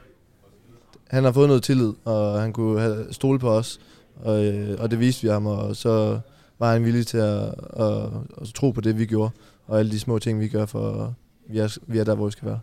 han 1.08 1.24
har 1.24 1.32
fået 1.32 1.48
noget 1.48 1.64
tillid, 1.64 1.94
og 2.06 2.42
han 2.42 2.54
kunne 2.54 2.80
have 2.80 3.06
stole 3.12 3.40
på 3.40 3.50
os, 3.50 3.80
og, 4.16 4.46
øh, 4.46 4.80
og 4.80 4.92
det 4.92 5.00
viste 5.00 5.22
vi 5.22 5.28
ham, 5.28 5.46
og 5.46 5.76
så 5.76 6.20
var 6.60 6.74
han 6.74 6.86
villig 6.86 7.08
til 7.08 7.18
at, 7.18 7.56
at, 7.80 8.04
at 8.42 8.48
tro 8.56 8.72
på 8.72 8.82
det, 8.82 9.00
vi 9.00 9.06
gjorde, 9.06 9.32
og 9.68 9.80
alle 9.80 9.92
de 9.92 10.00
små 10.00 10.20
ting, 10.20 10.40
vi 10.40 10.48
gør, 10.48 10.66
for 10.66 11.14
vi 11.48 11.60
er, 11.60 11.78
vi 11.88 11.98
er 11.98 12.04
der, 12.04 12.16
hvor 12.16 12.26
vi 12.26 12.32
skal 12.32 12.48
være. 12.48 12.60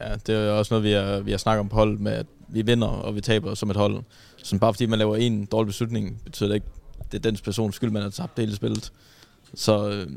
Ja, 0.00 0.14
det 0.26 0.34
er 0.34 0.40
jo 0.40 0.58
også 0.58 0.74
noget, 0.74 0.84
vi 0.84 0.92
har, 0.92 1.20
vi 1.20 1.30
har 1.30 1.38
snakket 1.38 1.60
om 1.60 1.68
på 1.68 1.76
holdet 1.76 2.00
med, 2.00 2.12
at 2.12 2.26
vi 2.48 2.62
vinder 2.62 2.88
og 2.88 3.14
vi 3.14 3.20
taber 3.20 3.54
som 3.54 3.70
et 3.70 3.76
hold. 3.76 4.02
Så 4.36 4.58
bare 4.58 4.74
fordi 4.74 4.86
man 4.86 4.98
laver 4.98 5.16
en 5.16 5.44
dårlig 5.44 5.66
beslutning, 5.66 6.20
betyder 6.24 6.48
det 6.48 6.54
ikke, 6.54 6.66
det 7.12 7.18
er 7.18 7.30
den 7.30 7.38
persons 7.44 7.76
skyld, 7.76 7.90
man 7.90 8.02
har 8.02 8.10
tabt 8.10 8.38
hele 8.38 8.56
spillet. 8.56 8.92
Så 9.54 9.88
øh, 9.90 10.10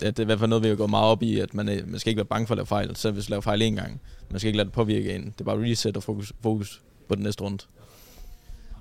det 0.00 0.18
er 0.18 0.22
i 0.22 0.24
hvert 0.24 0.38
fald 0.38 0.48
noget, 0.48 0.64
vi 0.64 0.68
har 0.68 0.76
gået 0.76 0.90
meget 0.90 1.06
op 1.06 1.22
i, 1.22 1.40
at 1.40 1.54
man, 1.54 1.68
øh, 1.68 1.88
man 1.88 2.00
skal 2.00 2.10
ikke 2.10 2.18
være 2.18 2.24
bange 2.24 2.46
for 2.46 2.54
at 2.54 2.56
lave 2.56 2.66
fejl, 2.66 2.96
selv 2.96 3.12
hvis 3.14 3.28
man 3.28 3.32
laver 3.32 3.40
fejl 3.40 3.62
en 3.62 3.76
gang. 3.76 4.00
Man 4.30 4.40
skal 4.40 4.48
ikke 4.48 4.56
lade 4.56 4.66
det 4.66 4.72
påvirke 4.72 5.14
en. 5.14 5.24
Det 5.24 5.40
er 5.40 5.44
bare 5.44 5.62
reset 5.62 5.96
og 5.96 6.02
fokus, 6.02 6.32
fokus 6.42 6.82
på 7.08 7.14
den 7.14 7.22
næste 7.22 7.44
runde. 7.44 7.64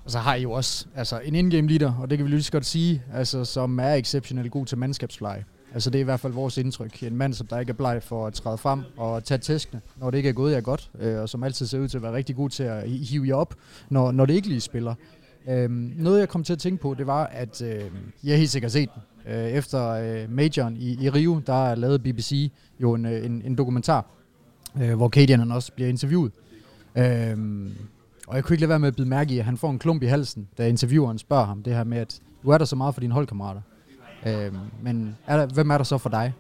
Og 0.06 0.12
så 0.12 0.20
har 0.20 0.36
I 0.36 0.42
jo 0.42 0.52
også 0.52 0.86
altså, 0.96 1.20
en 1.20 1.36
in-game 1.36 1.68
leader, 1.68 1.94
og 2.02 2.10
det 2.10 2.18
kan 2.18 2.26
vi 2.26 2.32
lige 2.32 2.44
så 2.44 2.52
godt 2.52 2.66
sige, 2.66 3.04
altså, 3.14 3.46
som 3.46 3.80
er 3.80 3.94
exceptionelt 3.94 4.52
god 4.52 4.66
til 4.66 4.78
mandskabspleje. 4.78 5.46
Altså 5.74 5.90
det 5.90 6.00
er 6.00 6.02
i 6.02 6.04
hvert 6.04 6.20
fald 6.20 6.34
vores 6.34 6.58
indtryk. 6.58 7.04
En 7.04 7.16
mand, 7.16 7.34
som 7.34 7.48
der 7.48 7.60
ikke 7.60 7.70
er 7.70 7.74
bleg 7.74 8.04
for 8.04 8.28
at 8.28 8.34
træde 8.34 8.58
frem 8.58 8.84
og 8.98 9.24
tage 9.24 9.38
tæskene, 9.38 9.82
når 9.98 10.12
det 10.12 10.18
ikke 10.18 10.30
er 10.30 10.34
gået 10.34 10.54
jer 10.54 10.62
godt, 10.62 10.90
øh, 11.00 11.22
og 11.22 11.30
som 11.30 11.44
altid 11.44 11.66
ser 11.68 11.80
ud 11.80 11.88
til 11.88 11.98
at 11.98 12.04
være 12.04 12.14
rigtig 12.14 12.36
god 12.36 12.50
til 12.50 12.64
at 12.64 12.90
hive 12.90 13.28
jer 13.28 13.36
op, 13.36 13.56
når, 13.90 14.12
når 14.12 14.26
det 14.26 14.34
ikke 14.34 14.48
lige 14.48 14.62
spiller. 14.62 14.96
Øhm, 15.48 15.94
noget 15.98 16.20
jeg 16.20 16.30
kom 16.30 16.44
til 16.44 16.54
at 16.54 16.60
tænke 16.60 16.82
på, 16.82 16.94
det 16.94 17.08
var, 17.08 17.26
at 17.26 17.62
øh, 17.62 17.84
jeg 18.24 18.32
har 18.34 18.38
helt 18.38 18.50
sikkert 18.50 18.72
set 18.72 18.90
den. 18.94 19.34
Øh, 19.34 19.50
efter 19.50 19.90
øh, 19.90 20.32
majoren 20.32 20.78
i, 20.78 21.04
i 21.06 21.10
Rio, 21.10 21.42
der 21.48 21.76
lavede 21.76 22.00
BBC 22.00 22.52
jo 22.82 22.94
en, 22.94 23.06
øh, 23.06 23.26
en, 23.26 23.42
en 23.46 23.56
dokumentar, 23.56 24.06
øh, 24.82 24.96
hvor 24.96 25.10
Kadian 25.10 25.52
også 25.52 25.72
bliver 25.74 25.90
interviewet. 25.90 26.32
Øhm, 26.98 27.72
og 28.28 28.36
jeg 28.36 28.44
kunne 28.44 28.54
ikke 28.54 28.62
lade 28.62 28.70
være 28.70 28.80
med 28.80 28.88
at 28.88 28.96
bide 28.96 29.08
mærke 29.08 29.34
i, 29.34 29.40
at 29.40 29.46
han 29.46 29.58
får 29.58 29.70
en 29.70 29.80
klump 29.80 30.04
i 30.04 30.06
halsen, 30.06 30.48
da 30.58 30.68
intervieweren 30.68 31.18
spørger 31.18 31.46
ham 31.46 31.64
det 31.64 31.74
her 31.76 31.84
med, 31.84 31.98
at 31.98 32.22
du 32.44 32.50
er 32.50 32.58
der 32.58 32.66
så 32.66 32.76
meget 32.76 32.94
for 32.94 33.02
dine 33.02 33.14
holdkammerater. 33.14 33.62
Øhm, 34.28 34.58
men 34.82 35.18
er 35.28 35.38
der, 35.38 35.46
hvem 35.54 35.70
er 35.70 35.78
der 35.78 35.84
så 35.84 35.98
for 35.98 36.10
dig? 36.10 36.34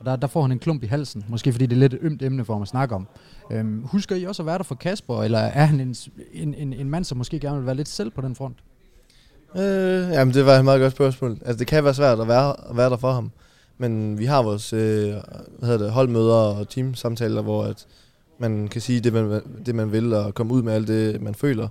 Og 0.00 0.06
der, 0.06 0.16
der 0.16 0.26
får 0.26 0.42
han 0.42 0.52
en 0.52 0.58
klump 0.58 0.82
i 0.82 0.86
halsen, 0.86 1.24
måske 1.28 1.52
fordi 1.52 1.66
det 1.66 1.76
er 1.76 1.80
lidt 1.80 1.94
et 1.94 1.98
ømt 2.02 2.22
emne 2.22 2.44
for 2.44 2.52
ham 2.52 2.62
at 2.62 2.68
snakke 2.68 2.94
om. 2.94 3.08
Øhm, 3.50 3.82
husker 3.84 4.16
I 4.16 4.24
også 4.24 4.42
at 4.42 4.46
være 4.46 4.58
der 4.58 4.64
for 4.64 4.74
Kasper, 4.74 5.22
eller 5.22 5.38
er 5.38 5.64
han 5.64 5.80
en, 5.80 5.94
en, 6.32 6.54
en, 6.54 6.72
en 6.72 6.90
mand, 6.90 7.04
som 7.04 7.18
måske 7.18 7.40
gerne 7.40 7.56
vil 7.56 7.66
være 7.66 7.74
lidt 7.74 7.88
selv 7.88 8.10
på 8.10 8.20
den 8.20 8.34
front? 8.34 8.56
Øh, 9.56 9.62
jamen, 10.12 10.34
det 10.34 10.46
var 10.46 10.52
et 10.52 10.64
meget 10.64 10.80
godt 10.80 10.92
spørgsmål. 10.92 11.30
Altså, 11.30 11.58
det 11.58 11.66
kan 11.66 11.84
være 11.84 11.94
svært 11.94 12.20
at 12.20 12.28
være, 12.28 12.70
at 12.70 12.76
være 12.76 12.90
der 12.90 12.96
for 12.96 13.12
ham. 13.12 13.30
Men 13.78 14.18
vi 14.18 14.24
har 14.24 14.42
vores 14.42 14.72
øh, 14.72 15.08
hvad 15.58 15.68
hedder 15.68 15.78
det, 15.84 15.90
holdmøder 15.90 16.34
og 16.34 16.68
teamsamtaler, 16.68 17.42
hvor 17.42 17.64
at 17.64 17.86
man 18.38 18.68
kan 18.68 18.80
sige 18.80 19.00
det 19.00 19.12
man, 19.12 19.42
det, 19.66 19.74
man 19.74 19.92
vil, 19.92 20.12
og 20.12 20.34
komme 20.34 20.52
ud 20.52 20.62
med 20.62 20.72
alt 20.72 20.88
det, 20.88 21.22
man 21.22 21.34
føler. 21.34 21.68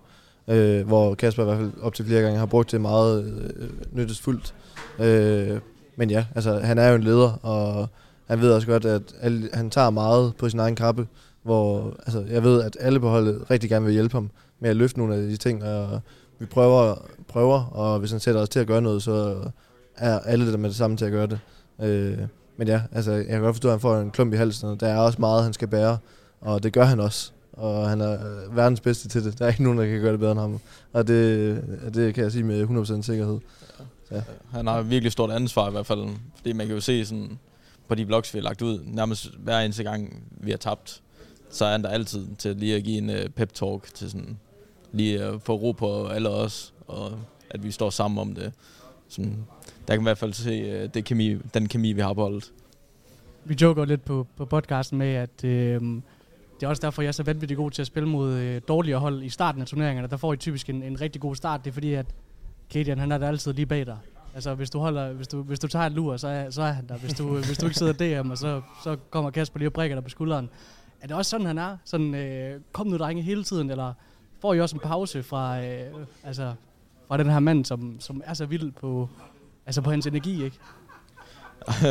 Øh, 0.48 0.88
hvor 0.88 1.16
Kasper 1.16 1.44
i 1.44 1.46
hvert 1.46 1.58
fald 1.58 1.72
op 1.82 1.94
til 1.94 2.06
flere 2.06 2.22
gange 2.22 2.40
har 2.40 2.46
brugt 2.46 2.72
det 2.72 2.82
meget 2.82 3.24
øh, 3.56 3.70
nyttesfuldt. 3.92 4.56
Øh, 5.00 5.60
men 5.96 6.10
ja, 6.10 6.26
altså, 6.36 6.60
han 6.60 6.78
er 6.78 6.90
jo 6.90 6.96
en 6.96 7.04
leder, 7.04 7.46
og 7.46 7.88
han 8.30 8.42
ved 8.42 8.52
også 8.52 8.68
godt, 8.68 8.86
at 8.86 9.02
alle, 9.22 9.50
han 9.54 9.70
tager 9.70 9.90
meget 9.90 10.36
på 10.36 10.50
sin 10.50 10.60
egen 10.60 10.76
kappe. 10.76 11.08
Hvor, 11.44 11.94
altså, 12.06 12.26
jeg 12.30 12.44
ved, 12.44 12.62
at 12.64 12.78
alle 12.80 13.00
på 13.00 13.10
holdet 13.10 13.52
rigtig 13.52 13.70
gerne 13.70 13.86
vil 13.86 13.94
hjælpe 13.94 14.14
ham 14.14 14.30
med 14.60 14.70
at 14.70 14.76
løfte 14.76 15.00
nogle 15.00 15.16
af 15.16 15.22
de 15.22 15.38
ting, 15.38 15.64
og 15.64 16.02
vi 16.40 16.46
prøver, 16.46 16.96
prøver 17.28 17.64
og 17.64 18.00
hvis 18.00 18.12
han 18.12 18.20
sætter 18.20 18.42
os 18.42 18.50
til 18.50 18.60
at 18.60 18.68
gøre 18.68 18.82
noget, 18.82 19.04
så 19.04 19.36
er 19.98 20.20
alle 20.20 20.52
der 20.52 20.58
med 20.58 20.70
det 20.70 20.78
samme 20.78 20.98
til 20.98 21.06
at 21.06 21.12
gøre 21.12 21.28
det. 21.28 21.40
Øh, 21.82 22.18
men 22.58 22.68
ja, 22.68 22.82
altså, 22.92 23.12
jeg 23.12 23.26
kan 23.26 23.42
godt 23.42 23.56
forstå, 23.56 23.68
at 23.68 23.74
han 23.74 23.80
får 23.80 23.98
en 23.98 24.12
klump 24.12 24.34
i 24.34 24.38
halsen, 24.38 24.70
og 24.70 24.80
der 24.80 24.88
er 24.88 24.98
også 24.98 25.22
meget, 25.22 25.44
han 25.44 25.54
skal 25.54 25.68
bære, 25.68 25.98
og 26.42 26.64
det 26.64 26.74
gør 26.74 26.84
han 26.84 27.00
også. 27.00 27.32
Og 27.54 27.90
han 27.90 28.02
er 28.02 28.14
øh, 28.14 28.56
verdens 28.56 28.80
bedste 28.80 29.10
til 29.10 29.26
det. 29.26 29.40
Der 29.40 29.46
er 29.46 29.50
ikke 29.50 29.64
nogen, 29.64 29.80
der 29.80 29.86
kan 29.86 30.02
gøre 30.02 30.12
det 30.12 30.20
bedre 30.20 30.32
end 30.32 30.40
ham. 30.40 30.60
Og 30.94 31.08
det, 31.08 31.14
øh, 31.14 31.58
det 31.94 32.14
kan 32.14 32.24
jeg 32.24 32.32
sige 32.32 32.44
med 32.44 32.64
100% 32.64 33.02
sikkerhed. 33.02 33.40
Ja. 34.12 34.22
Han 34.52 34.68
har 34.68 34.82
virkelig 34.82 35.12
stort 35.12 35.32
ansvar 35.32 35.68
i 35.68 35.72
hvert 35.72 35.86
fald, 35.86 36.08
fordi 36.36 36.54
man 36.54 36.68
kan 36.68 36.76
jo 36.76 36.82
se 36.82 37.06
sådan, 37.06 37.40
på 37.90 37.96
de 37.96 38.08
vlogs, 38.08 38.34
vi 38.34 38.40
har 38.40 38.44
lagt 38.44 38.62
ud, 38.62 38.80
nærmest 38.86 39.36
hver 39.38 39.60
eneste 39.60 39.84
gang, 39.84 40.24
vi 40.32 40.52
har 40.52 40.58
tabt, 40.58 41.02
så 41.50 41.66
er 41.66 41.72
han 41.72 41.84
der 41.84 41.90
altid 41.90 42.28
til 42.38 42.56
lige 42.56 42.76
at 42.76 42.84
give 42.84 42.98
en 42.98 43.10
øh, 43.10 43.26
uh, 43.26 43.32
pep-talk, 43.32 43.94
til 43.94 44.12
sådan, 44.12 44.38
lige 44.92 45.24
at 45.24 45.42
få 45.42 45.54
ro 45.56 45.72
på 45.72 46.08
alle 46.08 46.30
os, 46.30 46.74
og 46.88 47.12
at 47.50 47.64
vi 47.64 47.72
står 47.72 47.90
sammen 47.90 48.18
om 48.18 48.36
det. 48.36 48.54
Sådan, 49.08 49.46
der 49.88 49.94
kan 49.94 49.98
man 49.98 50.04
i 50.04 50.04
hvert 50.04 50.18
fald 50.18 50.34
se 50.34 50.84
uh, 50.84 50.90
det 50.94 51.06
kemi, 51.06 51.36
den 51.54 51.68
kemi, 51.68 51.94
vi 51.94 52.02
har 52.02 52.14
på 52.14 52.22
holdet. 52.22 52.52
Vi 53.46 53.56
joker 53.62 53.86
lidt 53.86 54.06
på, 54.06 54.28
på 54.38 54.46
podcasten 54.46 54.98
med, 54.98 55.14
at 55.14 55.44
øh, 55.44 55.82
det 56.60 56.66
er 56.66 56.68
også 56.68 56.82
derfor, 56.82 57.02
jeg 57.02 57.08
er 57.08 57.12
så 57.12 57.24
vanvittigt 57.24 57.58
god 57.58 57.72
til 57.72 57.82
at 57.82 57.88
spille 57.88 58.10
mod 58.10 58.34
øh, 58.34 58.62
dårligere 58.68 59.00
hold 59.00 59.24
i 59.24 59.30
starten 59.30 59.62
af 59.62 59.68
turneringerne. 59.68 60.08
Der 60.08 60.18
får 60.18 60.34
I 60.34 60.38
typisk 60.38 60.70
en, 60.70 60.84
en 60.84 61.02
rigtig 61.02 61.22
god 61.22 61.36
start. 61.36 61.66
Det 61.66 61.70
er 61.70 61.74
fordi, 61.74 61.94
at 61.94 62.06
Kadian, 62.70 63.00
han 63.00 63.12
er 63.12 63.18
der 63.18 63.28
altid 63.28 63.54
lige 63.54 63.66
bag 63.66 63.86
dig. 63.86 63.98
Altså, 64.40 64.56
hvis 64.56 64.70
du, 64.70 64.80
holder, 64.80 65.14
hvis 65.14 65.28
du, 65.28 65.42
hvis 65.42 65.60
du 65.60 65.68
tager 65.68 65.86
en 65.86 65.94
lur, 65.94 66.18
så 66.18 66.28
er, 66.28 66.50
så 66.50 66.62
er 66.62 66.72
han 66.72 66.88
der. 66.88 66.98
Hvis 66.98 67.14
du, 67.14 67.38
hvis 67.38 67.58
du 67.58 67.66
ikke 67.66 67.78
sidder 67.78 68.22
DM, 68.24 68.32
og 68.32 68.38
så, 68.38 68.62
så 68.84 68.98
kommer 69.10 69.32
Kasper 69.32 69.60
lige 69.60 69.70
og 69.70 69.74
brækker 69.74 69.96
dig 69.96 70.04
på 70.04 70.10
skulderen. 70.10 70.50
Er 71.02 71.08
det 71.08 71.16
også 71.16 71.30
sådan, 71.30 71.46
han 71.46 71.58
er? 71.58 71.78
Sådan, 71.86 72.16
øh, 72.16 72.62
kom 72.72 72.88
nu, 72.88 72.98
drenge, 72.98 73.22
hele 73.22 73.44
tiden? 73.44 73.70
Eller 73.70 73.94
får 74.42 74.54
I 74.54 74.62
også 74.62 74.76
en 74.76 74.80
pause 74.80 75.24
fra, 75.24 75.66
øh, 75.66 75.94
altså, 76.24 76.54
fra 77.08 77.18
den 77.18 77.30
her 77.30 77.40
mand, 77.40 77.66
som, 77.66 77.98
som 78.00 78.22
er 78.26 78.34
så 78.34 78.46
vild 78.46 78.72
på, 78.72 79.10
altså 79.66 79.82
på 79.82 79.92
hans 79.92 80.08
energi, 80.08 80.44
ikke? 80.44 80.60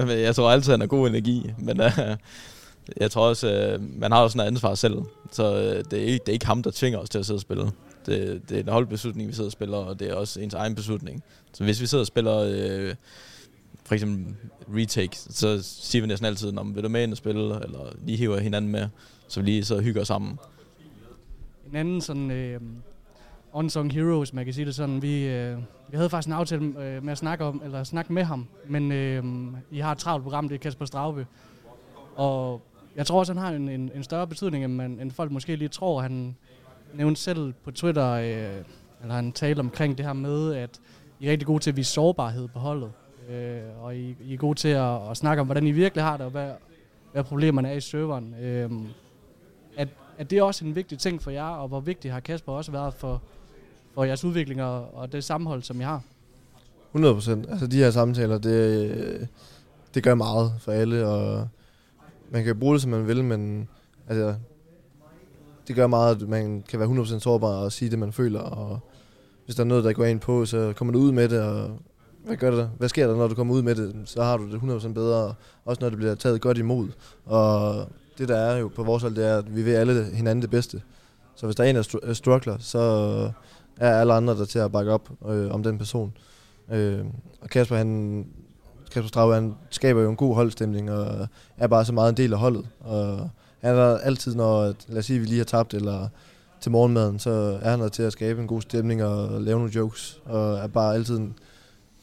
jeg 0.27 0.35
tror 0.35 0.51
altid, 0.51 0.73
han 0.73 0.81
har 0.81 0.87
god 0.87 1.09
energi, 1.09 1.53
men 1.59 1.81
øh, 1.81 2.17
jeg 2.97 3.11
tror 3.11 3.29
også, 3.29 3.53
øh, 3.53 4.01
man 4.01 4.13
har 4.13 4.23
også 4.23 4.39
en 4.39 4.47
ansvar 4.47 4.75
selv. 4.75 5.03
Så 5.31 5.55
øh, 5.55 5.85
det, 5.91 5.93
er 5.93 6.07
ikke, 6.07 6.19
det 6.19 6.29
er 6.29 6.33
ikke 6.33 6.47
ham, 6.47 6.63
der 6.63 6.71
tvinger 6.75 6.99
os 6.99 7.11
til 7.11 7.19
at 7.19 7.27
sidde 7.27 7.37
og 7.37 7.41
spille. 7.41 7.71
Det, 8.09 8.49
det 8.49 8.57
er 8.57 8.63
en 8.63 8.69
holdbeslutning, 8.69 9.29
vi 9.29 9.33
sidder 9.33 9.49
og 9.49 9.53
spiller, 9.53 9.77
og 9.77 10.01
det 10.01 10.11
er 10.11 10.15
også 10.15 10.41
ens 10.41 10.55
egen 10.55 10.75
beslutning. 10.75 11.23
Så 11.53 11.65
hvis 11.65 11.81
vi 11.81 11.87
sidder 11.87 12.03
og 12.03 12.07
spiller 12.07 12.39
øh, 12.39 12.95
for 13.85 13.95
eksempel 13.95 14.35
retake, 14.69 15.17
så 15.17 15.63
siger 15.63 16.03
vi 16.03 16.09
næsten 16.09 16.27
altid, 16.27 16.59
om 16.59 16.75
vil 16.75 16.83
du 16.83 16.89
med 16.89 17.03
ind 17.03 17.11
og 17.11 17.17
spille, 17.17 17.65
eller 17.65 17.93
lige 18.05 18.19
hiver 18.19 18.39
hinanden 18.39 18.71
med, 18.71 18.89
så 19.29 19.41
vi 19.41 19.47
lige 19.47 19.65
så 19.65 19.81
hygger 19.81 20.05
sammen. 20.05 20.39
En 21.71 21.77
anden 21.77 22.01
sådan 22.01 22.31
øh, 22.31 22.61
unsung 23.53 23.93
heroes, 23.93 24.33
man 24.33 24.45
kan 24.45 24.55
sige 24.55 24.65
det 24.65 24.75
sådan, 24.75 25.03
vi, 25.03 25.25
øh, 25.25 25.59
vi 25.91 25.97
havde 25.97 26.11
faktisk 26.11 26.27
en 26.27 26.33
aftale 26.33 26.65
øh, 26.65 27.05
med 27.05 27.13
at 27.13 27.19
snakke, 27.19 27.45
om, 27.45 27.63
eller 27.65 27.85
snakke 27.85 28.13
med 28.13 28.25
ham, 28.25 28.47
men 28.69 28.93
øh, 28.93 29.25
I 29.71 29.79
har 29.79 29.93
et 29.93 29.99
travlt 29.99 30.23
program, 30.23 30.49
det 30.49 30.55
er 30.55 30.59
Kasper 30.59 30.85
Straube, 30.85 31.27
og 32.17 32.63
jeg 32.97 33.07
tror 33.07 33.19
også, 33.19 33.33
han 33.33 33.43
har 33.43 33.53
en, 33.53 33.69
en, 33.69 33.91
en 33.95 34.05
større 34.05 34.27
betydning, 34.27 34.65
end, 34.65 34.73
man, 34.73 35.01
end 35.01 35.11
folk 35.11 35.33
måske 35.33 35.57
lige 35.57 35.69
tror. 35.69 36.01
Han, 36.01 36.37
nævnte 36.95 37.21
selv 37.21 37.53
på 37.65 37.71
Twitter, 37.71 38.11
øh, 38.11 38.65
eller 39.03 39.15
han 39.15 39.33
talte 39.33 39.61
omkring 39.61 39.99
det 39.99 40.07
her 40.07 40.13
med, 40.13 40.55
at 40.55 40.81
I 41.21 41.27
er 41.27 41.31
rigtig 41.31 41.47
gode 41.47 41.63
til 41.63 41.71
at 41.71 41.77
vise 41.77 41.93
sårbarhed 41.93 42.49
på 42.49 42.59
holdet. 42.59 42.91
Øh, 43.31 43.61
og 43.83 43.97
I, 43.97 44.17
I 44.21 44.35
er 44.35 44.39
gode 44.39 44.59
til 44.59 44.69
at, 44.69 45.11
at 45.11 45.17
snakke 45.17 45.41
om, 45.41 45.47
hvordan 45.47 45.67
I 45.67 45.71
virkelig 45.71 46.05
har 46.05 46.17
det, 46.17 46.27
og 46.27 46.33
hvad, 46.33 46.51
hvad 47.13 47.25
problemerne 47.25 47.69
er 47.69 47.73
i 47.73 47.81
serveren. 47.81 48.35
Øh, 48.43 48.71
at, 49.77 49.89
at 50.19 50.31
det 50.31 50.39
er 50.39 50.43
også 50.43 50.65
en 50.65 50.75
vigtig 50.75 50.99
ting 50.99 51.23
for 51.23 51.31
jer, 51.31 51.45
og 51.45 51.69
hvor 51.69 51.81
vigtig 51.81 52.13
har 52.13 52.21
Kasper 52.21 52.53
også 52.53 52.73
været 52.73 52.95
for, 52.95 53.23
for 53.95 54.05
jeres 54.05 54.25
udvikling 54.25 54.63
og, 54.63 54.95
og 54.95 55.13
det 55.13 55.25
sammenhold, 55.25 55.63
som 55.63 55.81
I 55.81 55.85
har? 55.85 56.03
100 56.91 57.15
procent. 57.15 57.47
Altså 57.51 57.67
de 57.67 57.77
her 57.77 57.91
samtaler, 57.91 58.39
det, 58.39 59.29
det 59.95 60.03
gør 60.03 60.15
meget 60.15 60.53
for 60.59 60.73
alle, 60.73 61.07
og 61.07 61.49
man 62.31 62.45
kan 62.45 62.59
bruge 62.59 62.75
det, 62.75 62.83
som 62.83 62.91
man 62.91 63.07
vil, 63.07 63.25
men 63.25 63.69
altså, 64.09 64.35
det 65.69 65.77
gør 65.77 65.87
meget, 65.87 66.23
at 66.23 66.29
man 66.29 66.65
kan 66.69 66.81
være 66.81 66.89
100% 66.89 67.19
sårbar 67.19 67.49
og 67.49 67.73
sige 67.73 67.91
det, 67.91 67.99
man 67.99 68.13
føler. 68.13 68.41
Og 68.41 68.81
hvis 69.45 69.57
der 69.57 69.63
er 69.63 69.67
noget, 69.67 69.85
der 69.85 69.93
går 69.93 70.05
ind 70.05 70.21
på, 70.21 70.47
så 70.47 70.73
kommer 70.77 70.93
du 70.93 70.99
ud 70.99 71.13
med 71.13 71.29
det, 71.29 71.43
og 71.43 71.71
hvad 72.25 72.37
gør 72.37 72.51
det? 72.51 72.71
Hvad 72.79 72.89
sker 72.89 73.07
der, 73.07 73.17
når 73.17 73.29
du 73.29 73.35
kommer 73.35 73.55
ud 73.55 73.63
med 73.63 73.75
det? 73.75 73.95
Så 74.05 74.23
har 74.23 74.37
du 74.37 74.53
det 74.53 74.83
100% 74.83 74.93
bedre, 74.93 75.35
også 75.65 75.81
når 75.81 75.89
det 75.89 75.99
bliver 75.99 76.15
taget 76.15 76.41
godt 76.41 76.59
imod. 76.59 76.89
Og 77.27 77.75
det 78.19 78.29
der 78.29 78.37
er 78.37 78.57
jo 78.57 78.69
på 78.69 78.83
vores 78.83 79.03
hold, 79.03 79.15
det 79.15 79.27
er, 79.27 79.39
at 79.39 79.57
vi 79.57 79.63
vil 79.63 79.73
alle 79.73 80.05
hinanden 80.05 80.43
det 80.43 80.51
bedste. 80.51 80.83
Så 81.35 81.47
hvis 81.47 81.57
der 81.57 81.65
er 81.65 81.69
en, 81.69 81.77
der 81.77 81.99
øh, 82.03 82.15
struggler, 82.15 82.57
så 82.59 82.79
er 83.77 84.01
alle 84.01 84.13
andre 84.13 84.35
der 84.35 84.45
til 84.45 84.59
at 84.59 84.73
bakke 84.73 84.93
op 84.93 85.11
øh, 85.29 85.51
om 85.51 85.63
den 85.63 85.79
person. 85.79 86.13
Øh, 86.73 87.05
og 87.41 87.49
Kasper, 87.49 87.77
han, 87.77 88.27
Kasper 88.93 89.09
Strauve, 89.09 89.35
han 89.35 89.55
skaber 89.71 90.03
jo 90.03 90.11
en 90.11 90.17
god 90.17 90.35
holdstemning, 90.35 90.91
og 90.91 91.29
er 91.59 91.67
bare 91.67 91.85
så 91.85 91.93
meget 91.93 92.09
en 92.11 92.17
del 92.17 92.33
af 92.33 92.39
holdet. 92.39 92.69
Og 92.81 93.31
han 93.61 93.71
er 93.71 93.75
der 93.75 93.99
altid, 93.99 94.35
når, 94.35 94.75
lad 94.89 94.99
os 94.99 95.07
sige, 95.07 95.21
vi 95.21 95.27
lige 95.27 95.39
har 95.39 95.45
tabt, 95.45 95.75
eller 95.75 96.09
til 96.61 96.73
morgenmaden, 96.73 97.19
så 97.19 97.59
er 97.63 97.71
han 97.71 97.81
der 97.81 97.89
til 97.89 98.03
at 98.03 98.13
skabe 98.13 98.41
en 98.41 98.47
god 98.47 98.63
stemning 98.63 99.05
og 99.05 99.41
lave 99.41 99.59
nogle 99.59 99.75
jokes, 99.75 100.21
og 100.25 100.59
er 100.59 100.67
bare 100.67 100.95
altid 100.95 101.17
en, 101.17 101.35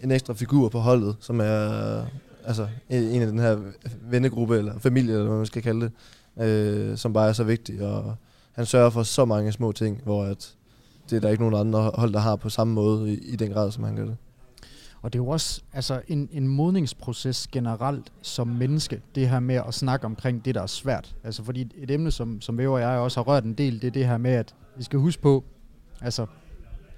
en 0.04 0.12
ekstra 0.12 0.34
figur 0.34 0.70
på 0.70 0.80
holdet, 0.80 1.16
som 1.20 1.40
er 1.40 2.02
altså, 2.46 2.68
en 2.90 3.22
af 3.22 3.28
den 3.28 3.40
her 3.40 3.58
vennegruppe, 4.02 4.58
eller 4.58 4.80
familie, 4.80 5.14
eller 5.14 5.28
hvad 5.28 5.38
man 5.38 5.46
skal 5.46 5.62
kalde 5.62 5.82
det, 5.82 5.92
øh, 6.44 6.98
som 6.98 7.14
bare 7.14 7.30
er 7.30 7.34
så 7.34 7.44
vigtig, 7.44 7.82
og 7.82 8.16
han 8.54 8.66
sørger 8.66 8.90
for 8.90 9.04
så 9.04 9.26
mange 9.26 9.52
små 9.52 9.72
ting, 9.72 10.02
hvor 10.04 10.24
at 10.24 10.54
det 11.10 11.16
er 11.16 11.20
der 11.20 11.30
ikke 11.30 11.44
nogen 11.44 11.68
andre 11.68 11.92
hold, 11.96 12.14
der 12.14 12.20
har 12.20 12.36
på 12.36 12.50
samme 12.50 12.74
måde 12.74 13.14
i, 13.14 13.18
i 13.18 13.36
den 13.36 13.52
grad, 13.52 13.72
som 13.72 13.84
han 13.84 13.96
gør 13.96 14.06
det. 14.06 14.18
Og 15.06 15.14
det 15.14 15.20
er 15.20 15.24
jo 15.24 15.30
også 15.30 15.62
altså, 15.74 16.02
en, 16.08 16.30
en 16.32 16.48
modningsproces 16.48 17.48
generelt 17.48 18.14
som 18.22 18.48
menneske, 18.48 19.02
det 19.16 19.30
her 19.30 19.40
med 19.40 19.56
at 19.68 19.74
snakke 19.74 20.06
omkring 20.06 20.46
det, 20.46 20.56
der 20.56 20.62
er 20.62 20.68
svært. 20.68 21.16
Altså 21.24 21.44
fordi 21.44 21.68
et 21.76 21.92
emne, 21.92 22.12
som, 22.12 22.42
som 22.42 22.58
Væver 22.58 22.74
og 22.74 22.82
jeg 22.82 22.90
også 22.90 23.20
har 23.20 23.24
rørt 23.24 23.44
en 23.44 23.54
del, 23.54 23.82
det 23.82 23.88
er 23.88 23.92
det 23.92 24.08
her 24.08 24.18
med, 24.18 24.32
at 24.32 24.56
vi 24.78 24.84
skal 24.84 25.00
huske 25.00 25.22
på, 25.22 25.44
altså 26.02 26.26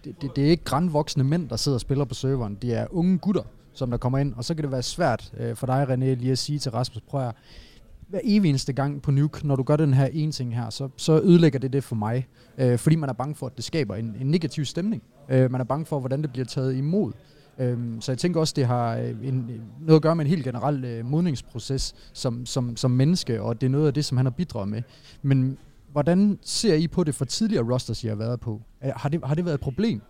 det, 0.04 0.22
det, 0.22 0.36
det 0.36 0.46
er 0.46 0.50
ikke 0.50 0.64
grandvoksne 0.64 1.24
mænd, 1.24 1.50
der 1.50 1.56
sidder 1.56 1.76
og 1.76 1.82
spiller 1.82 2.06
på 2.06 2.14
serveren. 2.14 2.58
Det 2.62 2.74
er 2.74 2.88
unge 2.90 3.18
gutter, 3.18 3.44
som 3.74 3.92
der 3.92 3.98
kommer 3.98 4.18
ind, 4.18 4.34
og 4.34 4.46
så 4.46 4.56
kan 4.56 4.64
det 4.64 4.72
være 4.72 4.84
svært 4.84 5.34
øh, 5.38 5.56
for 5.56 5.68
dig, 5.68 5.88
René, 5.90 6.06
lige 6.06 6.32
at 6.32 6.38
sige 6.38 6.60
til 6.60 6.72
Rasmus, 6.72 7.02
prøv 7.02 7.28
at 7.28 7.36
hver 8.08 8.20
evig 8.24 8.50
eneste 8.50 8.74
gang 8.74 9.02
på 9.02 9.12
Nuke, 9.12 9.48
når 9.48 9.56
du 9.56 9.64
gør 9.64 9.76
den 9.76 9.94
her 9.94 10.06
ene 10.06 10.32
ting 10.32 10.56
her, 10.56 10.70
så, 10.70 10.90
så 10.98 11.22
ødelægger 11.22 11.60
det 11.60 11.74
det 11.74 11.84
for 11.84 11.96
mig. 11.96 12.28
Øh, 12.58 12.78
fordi 12.78 12.96
man 12.96 13.10
er 13.10 13.14
bange 13.14 13.36
for, 13.36 13.46
at 13.46 13.56
det 13.56 13.64
skaber 13.64 13.96
en, 13.96 14.16
en 14.20 14.28
negativ 14.28 14.66
stemning. 14.66 15.04
Øh, 15.30 15.52
man 15.52 15.62
er 15.62 15.66
bange 15.66 15.86
for, 15.86 16.00
hvordan 16.00 16.22
det 16.22 16.32
bliver 16.32 16.46
taget 16.46 16.76
imod. 16.76 17.12
Øhm, 17.60 18.02
så 18.02 18.12
jeg 18.12 18.20
tænker 18.20 18.40
også, 18.40 18.54
det 18.56 18.66
har 18.66 18.96
øh, 18.96 19.10
en, 19.10 19.62
noget 19.80 19.96
at 19.96 20.02
gøre 20.02 20.16
med 20.16 20.26
en 20.26 20.30
helt 20.30 20.44
generel 20.44 20.86
øh, 20.86 21.06
modningsproces 21.06 21.96
som, 22.14 22.46
som, 22.46 22.78
som 22.78 22.92
menneske, 22.92 23.42
og 23.42 23.62
det 23.62 23.68
er 23.68 23.72
noget 23.72 23.88
af 23.88 23.94
det, 23.94 24.06
som 24.06 24.18
han 24.18 24.26
har 24.26 24.32
bidraget 24.32 24.70
med. 24.70 24.82
Men 25.22 25.58
hvordan 25.92 26.40
ser 26.42 26.74
I 26.74 26.88
på 26.88 27.04
det 27.04 27.16
for 27.16 27.26
tidligere 27.26 27.74
rosters, 27.74 28.04
I 28.04 28.08
har 28.08 28.16
været 28.16 28.40
på? 28.40 28.62
Øh, 28.86 28.92
har 28.96 29.10
det, 29.10 29.22
har 29.24 29.36
det 29.36 29.46
været 29.46 29.56
et 29.56 29.62
problem? 29.62 30.02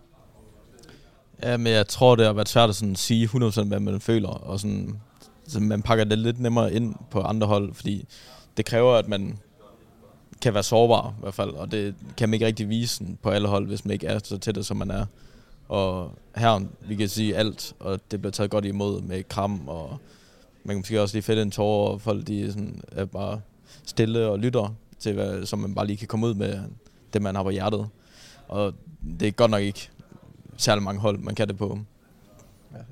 Ja, 1.42 1.56
men 1.56 1.72
jeg 1.72 1.88
tror, 1.88 2.16
det 2.16 2.26
har 2.26 2.32
været 2.32 2.48
svært 2.48 2.68
at 2.68 2.76
sådan 2.76 2.96
sige 2.96 3.26
100% 3.26 3.64
hvad 3.64 3.80
man 3.80 4.00
føler, 4.00 4.28
og 4.28 4.60
sådan, 4.60 5.00
så 5.46 5.60
man 5.60 5.82
pakker 5.82 6.04
det 6.04 6.18
lidt 6.18 6.40
nemmere 6.40 6.72
ind 6.72 6.94
på 7.10 7.20
andre 7.20 7.46
hold, 7.46 7.74
fordi 7.74 8.08
det 8.56 8.64
kræver, 8.64 8.94
at 8.94 9.08
man 9.08 9.38
kan 10.42 10.54
være 10.54 10.62
sårbar 10.62 11.10
i 11.10 11.20
hvert 11.20 11.34
fald, 11.34 11.50
og 11.50 11.72
det 11.72 11.94
kan 12.16 12.28
man 12.28 12.34
ikke 12.34 12.46
rigtig 12.46 12.68
vise 12.68 13.04
på 13.22 13.30
alle 13.30 13.48
hold, 13.48 13.66
hvis 13.66 13.84
man 13.84 13.92
ikke 13.92 14.06
er 14.06 14.18
så 14.24 14.38
tæt, 14.38 14.66
som 14.66 14.76
man 14.76 14.90
er. 14.90 15.06
Og 15.68 16.12
her, 16.36 16.60
vi 16.80 16.96
kan 16.96 17.08
sige 17.08 17.36
alt, 17.36 17.74
og 17.78 18.00
det 18.10 18.20
bliver 18.20 18.32
taget 18.32 18.50
godt 18.50 18.64
imod 18.64 19.02
med 19.02 19.22
kram, 19.28 19.68
og 19.68 19.98
man 20.64 20.74
kan 20.74 20.78
måske 20.78 21.02
også 21.02 21.14
lige 21.16 21.22
fælde 21.22 21.42
en 21.42 21.50
tårer, 21.50 21.90
og 21.90 22.00
folk 22.00 22.26
de 22.26 22.52
sådan, 22.52 22.82
er 22.92 23.04
bare 23.04 23.40
stille 23.86 24.26
og 24.26 24.38
lytter 24.38 24.74
til, 24.98 25.14
hvad, 25.14 25.46
så 25.46 25.56
man 25.56 25.74
bare 25.74 25.86
lige 25.86 25.96
kan 25.96 26.08
komme 26.08 26.26
ud 26.26 26.34
med 26.34 26.58
det, 27.12 27.22
man 27.22 27.34
har 27.34 27.42
på 27.42 27.50
hjertet. 27.50 27.88
Og 28.48 28.74
det 29.20 29.28
er 29.28 29.32
godt 29.32 29.50
nok 29.50 29.62
ikke 29.62 29.90
særlig 30.56 30.82
mange 30.82 31.00
hold, 31.00 31.18
man 31.18 31.34
kan 31.34 31.48
det 31.48 31.58
på. 31.58 31.78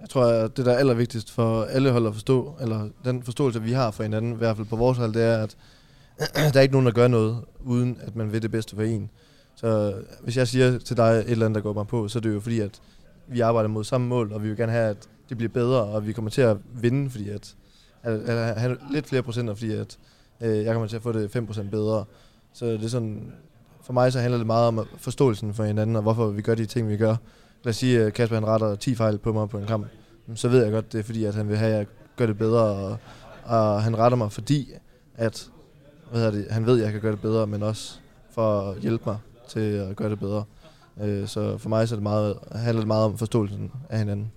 Jeg 0.00 0.08
tror, 0.08 0.24
at 0.24 0.56
det, 0.56 0.66
der 0.66 0.72
er 0.72 0.78
allervigtigst 0.78 1.30
for 1.30 1.64
alle 1.64 1.90
hold 1.90 2.06
at 2.06 2.12
forstå, 2.14 2.54
eller 2.60 2.88
den 3.04 3.22
forståelse, 3.22 3.62
vi 3.62 3.72
har 3.72 3.90
for 3.90 4.02
hinanden, 4.02 4.32
i 4.32 4.36
hvert 4.36 4.56
fald 4.56 4.66
på 4.66 4.76
vores 4.76 4.98
hold, 4.98 5.14
det 5.14 5.22
er, 5.22 5.42
at 5.42 5.56
der 6.52 6.58
er 6.58 6.60
ikke 6.60 6.72
nogen, 6.72 6.86
der 6.86 6.92
gør 6.92 7.08
noget, 7.08 7.44
uden 7.64 7.98
at 8.00 8.16
man 8.16 8.32
vil 8.32 8.42
det 8.42 8.50
bedste 8.50 8.76
for 8.76 8.82
en. 8.82 9.10
Så 9.56 9.94
hvis 10.22 10.36
jeg 10.36 10.48
siger 10.48 10.78
til 10.78 10.96
dig 10.96 11.10
et 11.10 11.30
eller 11.30 11.46
andet, 11.46 11.54
der 11.54 11.62
går 11.62 11.72
mig 11.72 11.86
på, 11.86 12.08
så 12.08 12.18
er 12.18 12.20
det 12.20 12.34
jo 12.34 12.40
fordi, 12.40 12.60
at 12.60 12.80
vi 13.26 13.40
arbejder 13.40 13.68
mod 13.68 13.84
samme 13.84 14.06
mål, 14.06 14.32
og 14.32 14.42
vi 14.42 14.48
vil 14.48 14.56
gerne 14.56 14.72
have, 14.72 14.90
at 14.90 15.08
det 15.28 15.36
bliver 15.36 15.52
bedre, 15.52 15.82
og 15.82 16.06
vi 16.06 16.12
kommer 16.12 16.30
til 16.30 16.42
at 16.42 16.56
vinde, 16.74 17.10
fordi 17.10 17.28
at, 17.28 17.54
at, 18.02 18.20
at 18.20 18.60
have 18.60 18.76
lidt 18.92 19.06
flere 19.06 19.22
procenter, 19.22 19.54
fordi 19.54 19.72
at 19.72 19.98
øh, 20.40 20.64
jeg 20.64 20.74
kommer 20.74 20.88
til 20.88 20.96
at 20.96 21.02
få 21.02 21.12
det 21.12 21.36
5% 21.36 21.70
bedre. 21.70 22.04
Så 22.52 22.66
det 22.66 22.84
er 22.84 22.88
sådan, 22.88 23.32
for 23.82 23.92
mig 23.92 24.12
så 24.12 24.20
handler 24.20 24.38
det 24.38 24.46
meget 24.46 24.68
om 24.68 24.86
forståelsen 24.98 25.54
for 25.54 25.64
hinanden, 25.64 25.96
og 25.96 26.02
hvorfor 26.02 26.26
vi 26.26 26.42
gør 26.42 26.54
de 26.54 26.66
ting, 26.66 26.88
vi 26.88 26.96
gør. 26.96 27.16
Lad 27.64 27.70
os 27.70 27.76
sige, 27.76 28.00
at 28.02 28.12
Kasper 28.12 28.36
han 28.36 28.46
retter 28.46 28.74
10 28.74 28.94
fejl 28.94 29.18
på 29.18 29.32
mig 29.32 29.48
på 29.48 29.58
en 29.58 29.66
kamp. 29.66 29.86
Så 30.34 30.48
ved 30.48 30.62
jeg 30.62 30.72
godt, 30.72 30.92
det 30.92 30.98
er 30.98 31.02
fordi, 31.02 31.24
at 31.24 31.34
han 31.34 31.48
vil 31.48 31.56
have, 31.56 31.72
at 31.72 31.78
jeg 31.78 31.86
gør 32.16 32.26
det 32.26 32.38
bedre, 32.38 32.62
og, 32.62 32.96
og 33.44 33.82
han 33.82 33.98
retter 33.98 34.16
mig, 34.16 34.32
fordi 34.32 34.72
at, 35.14 35.50
hvad 36.10 36.32
det, 36.32 36.46
han 36.50 36.66
ved, 36.66 36.78
at 36.78 36.84
jeg 36.84 36.92
kan 36.92 37.00
gøre 37.00 37.12
det 37.12 37.20
bedre, 37.20 37.46
men 37.46 37.62
også 37.62 37.98
for 38.30 38.60
at 38.60 38.80
hjælpe 38.80 39.02
mig 39.06 39.18
til 39.48 39.60
at 39.60 39.96
gøre 39.96 40.10
det 40.10 40.18
bedre. 40.18 40.44
Øh, 41.00 41.28
så 41.28 41.58
for 41.58 41.68
mig 41.68 41.88
så 41.88 41.94
er 41.94 41.96
det 41.96 42.02
meget, 42.02 42.38
handler 42.52 42.80
det 42.80 42.86
meget 42.86 43.04
om 43.04 43.18
forståelsen 43.18 43.72
af 43.90 43.98
hinanden. 43.98 44.32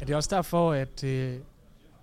Er 0.00 0.04
det 0.04 0.16
også 0.16 0.28
derfor, 0.32 0.72
at, 0.72 1.04
øh, 1.04 1.36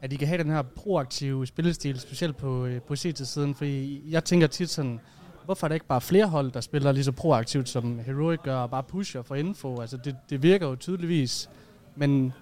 at 0.02 0.14
I 0.14 0.16
kan 0.16 0.28
have 0.28 0.44
den 0.44 0.52
her 0.52 0.62
proaktive 0.62 1.48
spillestil, 1.48 2.00
specielt 2.00 2.38
på, 2.38 2.66
øh, 2.66 2.82
på 2.82 2.96
CT-siden? 2.96 3.56
Fordi 3.56 4.04
jeg 4.10 4.24
tænker 4.24 4.48
tit 4.48 4.70
sådan, 4.70 5.00
hvorfor 5.46 5.68
er 5.68 5.68
der 5.68 5.74
ikke 5.74 5.86
bare 5.86 6.02
flere 6.02 6.28
hold, 6.28 6.52
der 6.52 6.62
spiller 6.62 6.92
lige 6.92 7.04
så 7.04 7.12
proaktivt, 7.12 7.70
som 7.70 8.00
Heroic 8.00 8.40
gør, 8.44 8.56
og 8.56 8.70
bare 8.70 8.84
pusher 8.84 9.22
for 9.22 9.36
info? 9.36 9.82
Altså 9.82 9.98
det, 9.98 10.16
det 10.30 10.44
virker 10.44 10.68
jo 10.68 10.76
tydeligvis, 10.76 11.50
men 11.96 12.34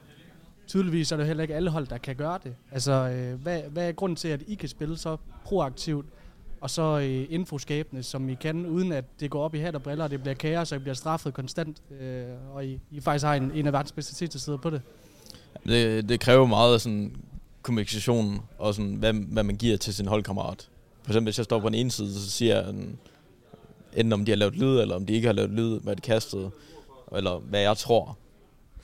tydeligvis 0.68 1.12
er 1.12 1.18
det 1.18 1.26
heller 1.26 1.42
ikke 1.42 1.56
alle 1.56 1.70
hold, 1.70 1.88
der 1.88 1.98
kan 1.98 2.16
gøre 2.16 2.40
det. 2.44 2.56
Altså, 2.72 2.92
øh, 2.92 3.42
hvad, 3.42 3.62
hvad 3.70 3.88
er 3.88 3.92
grunden 3.92 4.16
til, 4.16 4.28
at 4.28 4.44
I 4.48 4.56
kan 4.56 4.70
spille 4.70 4.98
så 4.98 5.18
proaktivt, 5.44 6.06
og 6.62 6.70
så 6.70 7.00
øh, 7.00 7.28
infoskabende, 7.30 8.04
som 8.04 8.30
I 8.30 8.34
kan, 8.34 8.66
uden 8.66 8.92
at 8.92 9.06
det 9.20 9.30
går 9.30 9.44
op 9.44 9.56
i 9.56 9.60
hat 9.60 9.76
og 9.76 9.84
briller, 9.84 10.04
og 10.04 10.12
det 10.12 10.22
bliver 10.22 10.36
kaos, 10.36 10.72
og 10.72 10.76
I 10.76 10.80
bliver 10.80 10.96
straffet 10.96 11.34
konstant, 11.34 11.78
øh, 12.02 12.26
og 12.54 12.66
I, 12.66 12.80
I 12.92 13.00
faktisk 13.00 13.26
har 13.26 13.36
en, 13.36 13.52
en 13.56 13.68
af 13.68 13.74
verdens 13.74 13.92
bedste 13.92 14.28
til 14.28 14.58
på 14.58 14.70
det? 14.70 14.82
det? 15.68 16.10
Det 16.10 16.20
kræver 16.20 16.46
meget 16.46 16.74
af 16.74 16.82
sådan 16.82 17.16
kommunikation, 17.62 18.42
og 18.58 18.74
sådan, 18.74 18.96
hvad, 18.96 19.14
hvad 19.14 19.44
man 19.44 19.56
giver 19.56 19.78
til 19.78 19.94
sin 19.94 20.08
holdkammerat. 20.08 20.70
For 21.04 21.12
eksempel, 21.12 21.28
hvis 21.28 21.38
jeg 21.38 21.46
står 21.46 21.60
på 21.60 21.70
den 21.70 21.76
ene 21.76 21.92
side, 21.92 22.14
så 22.14 22.30
siger 22.30 22.56
jeg, 22.56 22.76
enten 23.96 24.14
om 24.14 24.26
de 24.26 24.32
har 24.32 24.36
lavet 24.36 24.56
lyd, 24.56 24.80
eller 24.80 24.96
om 24.96 25.06
de 25.06 25.14
ikke 25.14 25.28
har 25.28 25.34
lavet 25.34 25.52
lyd, 25.52 25.80
hvad 25.80 25.96
de 25.96 26.02
kastede, 26.02 26.52
eller 27.16 27.40
hvad 27.40 27.60
jeg 27.60 27.78
tror. 27.78 28.18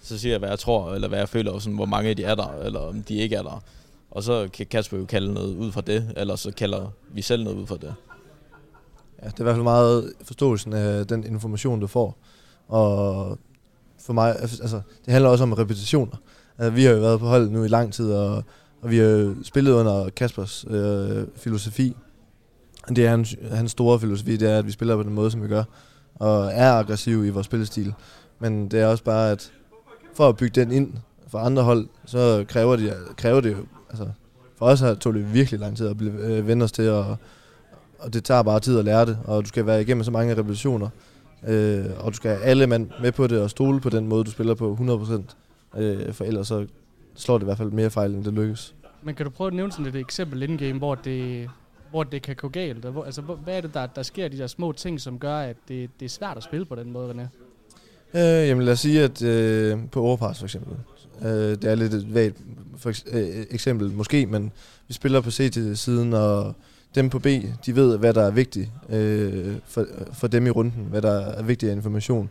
Så 0.01 0.19
siger 0.19 0.33
jeg, 0.33 0.39
hvad 0.39 0.49
jeg 0.49 0.59
tror, 0.59 0.93
eller 0.93 1.07
hvad 1.07 1.19
jeg 1.19 1.29
føler, 1.29 1.51
og 1.51 1.61
sådan, 1.61 1.75
hvor 1.75 1.85
mange 1.85 2.13
de 2.13 2.23
er 2.23 2.35
der, 2.35 2.61
eller 2.63 2.79
om 2.79 3.03
de 3.03 3.15
ikke 3.15 3.35
er 3.35 3.43
der. 3.43 3.63
Og 4.11 4.23
så 4.23 4.49
kan 4.53 4.65
Kasper 4.65 4.97
jo 4.97 5.05
kalde 5.05 5.33
noget 5.33 5.55
ud 5.55 5.71
fra 5.71 5.81
det, 5.81 6.13
eller 6.17 6.35
så 6.35 6.51
kalder 6.51 6.93
vi 7.13 7.21
selv 7.21 7.43
noget 7.43 7.57
ud 7.57 7.67
fra 7.67 7.77
det. 7.77 7.93
Ja, 9.21 9.27
det 9.27 9.33
er 9.33 9.41
i 9.41 9.43
hvert 9.43 9.55
fald 9.55 9.63
meget 9.63 10.13
forståelsen 10.23 10.73
af 10.73 11.07
den 11.07 11.23
information, 11.23 11.79
du 11.79 11.87
får. 11.87 12.17
Og 12.67 13.39
for 13.99 14.13
mig, 14.13 14.35
altså, 14.39 14.81
det 15.05 15.13
handler 15.13 15.29
også 15.29 15.43
om 15.43 15.53
repetitioner. 15.53 16.15
Altså, 16.57 16.71
vi 16.71 16.83
har 16.83 16.91
jo 16.91 16.99
været 16.99 17.19
på 17.19 17.25
hold 17.25 17.49
nu 17.49 17.63
i 17.63 17.67
lang 17.67 17.93
tid, 17.93 18.13
og, 18.13 18.43
og 18.81 18.89
vi 18.89 18.97
har 18.97 19.35
spillet 19.43 19.71
under 19.71 20.09
Kaspers 20.09 20.65
øh, 20.69 21.27
filosofi. 21.35 21.95
Det 22.89 23.05
er 23.05 23.09
hans, 23.09 23.35
hans 23.51 23.71
store 23.71 23.99
filosofi, 23.99 24.37
det 24.37 24.51
er, 24.51 24.57
at 24.57 24.65
vi 24.65 24.71
spiller 24.71 24.95
på 24.95 25.03
den 25.03 25.13
måde, 25.13 25.31
som 25.31 25.43
vi 25.43 25.47
gør, 25.47 25.63
og 26.15 26.51
er 26.53 26.71
aggressiv 26.71 27.25
i 27.25 27.29
vores 27.29 27.45
spillestil. 27.45 27.93
Men 28.39 28.71
det 28.71 28.81
er 28.81 28.87
også 28.87 29.03
bare, 29.03 29.31
at 29.31 29.51
for 30.13 30.29
at 30.29 30.37
bygge 30.37 30.61
den 30.61 30.71
ind 30.71 30.93
for 31.27 31.39
andre 31.39 31.63
hold, 31.63 31.87
så 32.05 32.45
kræver 32.47 32.75
det, 32.75 32.93
kræver 33.17 33.41
det 33.41 33.51
jo 33.51 33.57
altså, 33.91 34.07
for 34.57 34.65
os 34.65 34.79
har 34.79 34.93
tog 34.93 35.13
det 35.13 35.33
virkelig 35.33 35.59
lang 35.59 35.77
tid 35.77 35.87
at 35.87 35.97
blive, 35.97 36.13
øh, 36.13 36.47
vende 36.47 36.63
os 36.63 36.71
til, 36.71 36.89
og, 36.89 37.17
og 37.99 38.13
det 38.13 38.23
tager 38.23 38.43
bare 38.43 38.59
tid 38.59 38.79
at 38.79 38.85
lære 38.85 39.05
det, 39.05 39.17
og 39.25 39.43
du 39.43 39.47
skal 39.47 39.65
være 39.65 39.81
igennem 39.81 40.03
så 40.03 40.11
mange 40.11 40.35
repetitioner, 40.35 40.89
øh, 41.47 41.85
og 41.99 42.11
du 42.11 42.15
skal 42.15 42.31
have 42.31 42.43
alle 42.43 42.67
mand 42.67 42.89
med 43.01 43.11
på 43.11 43.27
det, 43.27 43.41
og 43.41 43.49
stole 43.49 43.81
på 43.81 43.89
den 43.89 44.07
måde, 44.07 44.23
du 44.23 44.31
spiller 44.31 44.53
på 44.53 44.77
100%, 45.75 45.81
øh, 45.81 46.13
for 46.13 46.23
ellers 46.23 46.47
så 46.47 46.67
slår 47.15 47.37
det 47.37 47.43
i 47.43 47.45
hvert 47.45 47.57
fald 47.57 47.71
mere 47.71 47.89
fejl, 47.89 48.13
end 48.13 48.23
det 48.23 48.33
lykkes. 48.33 48.75
Men 49.03 49.15
kan 49.15 49.25
du 49.25 49.29
prøve 49.29 49.47
at 49.47 49.53
nævne 49.53 49.71
sådan 49.71 49.85
et 49.85 49.95
eksempel 49.95 50.43
in-game, 50.43 50.77
hvor 50.77 50.95
det, 50.95 51.49
hvor 51.89 52.03
det 52.03 52.21
kan 52.21 52.35
gå 52.35 52.47
galt? 52.47 52.85
Hvor, 52.85 53.03
altså, 53.03 53.21
hvad 53.21 53.57
er 53.57 53.61
det, 53.61 53.73
der, 53.73 53.85
der 53.85 54.03
sker 54.03 54.27
de 54.27 54.37
der 54.37 54.47
små 54.47 54.71
ting, 54.71 55.01
som 55.01 55.19
gør, 55.19 55.37
at 55.37 55.55
det, 55.67 55.89
det 55.99 56.05
er 56.05 56.09
svært 56.09 56.37
at 56.37 56.43
spille 56.43 56.65
på 56.65 56.75
den 56.75 56.91
måde, 56.91 57.11
René? 57.11 57.27
Øh, 58.13 58.47
jamen 58.47 58.63
lad 58.63 58.73
os 58.73 58.79
sige, 58.79 59.03
at 59.03 59.21
øh, 59.21 59.79
på 59.91 60.01
overpass 60.01 60.39
for 60.39 60.45
eksempel, 60.45 60.77
øh, 61.21 61.29
det 61.29 61.63
er 61.63 61.75
lidt 61.75 61.93
et 61.93 62.13
vagt 62.13 62.37
for 62.77 62.89
øh, 62.89 63.39
øh, 63.39 63.45
eksempel 63.49 63.91
måske, 63.91 64.25
men 64.25 64.51
vi 64.87 64.93
spiller 64.93 65.21
på 65.21 65.31
CT-siden, 65.31 66.13
og 66.13 66.55
dem 66.95 67.09
på 67.09 67.19
B, 67.19 67.27
de 67.65 67.75
ved, 67.75 67.97
hvad 67.97 68.13
der 68.13 68.23
er 68.23 68.31
vigtigt 68.31 68.69
øh, 68.89 69.55
for, 69.65 69.85
for 70.13 70.27
dem 70.27 70.47
i 70.47 70.49
runden, 70.49 70.85
hvad 70.89 71.01
der 71.01 71.19
er 71.19 71.43
vigtig 71.43 71.71
information, 71.71 72.29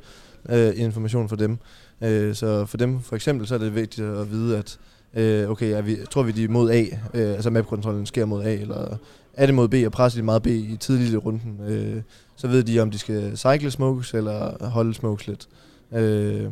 øh, 0.49 0.73
information 0.77 1.29
for 1.29 1.37
dem. 1.37 1.59
Øh, 2.01 2.35
så 2.35 2.67
for 2.67 2.77
dem 2.77 3.01
for 3.01 3.17
eksempel, 3.17 3.47
så 3.47 3.55
er 3.55 3.59
det 3.59 3.75
vigtigt 3.75 4.07
at 4.07 4.31
vide, 4.31 4.59
at 4.59 4.79
øh, 5.15 5.51
okay, 5.51 5.73
er 5.73 5.83
vi, 5.83 5.97
tror 6.11 6.23
vi, 6.23 6.33
de 6.33 6.45
er 6.45 6.49
mod 6.49 6.71
A, 6.71 6.83
øh, 7.15 7.35
altså 7.35 7.51
mapkontrollen 7.51 8.07
sker 8.07 8.25
mod 8.25 8.45
A, 8.45 8.55
eller 8.55 8.97
er 9.35 9.47
det 9.47 9.55
mod 9.55 9.69
B, 9.69 9.75
og 9.87 9.93
presser 9.93 10.19
de 10.19 10.25
meget 10.25 10.43
B 10.43 10.47
i 10.47 10.77
tidligere 10.81 11.17
runden, 11.17 11.61
øh, 11.69 12.03
så 12.37 12.49
ved 12.49 12.63
de, 12.63 12.81
om 12.81 12.91
de 12.91 12.99
skal 12.99 13.37
cycle 13.37 13.71
smokes, 13.71 14.15
eller 14.15 14.67
holde 14.69 14.95
smokes 14.95 15.27
lidt. 15.27 15.49
Øh, 15.93 16.47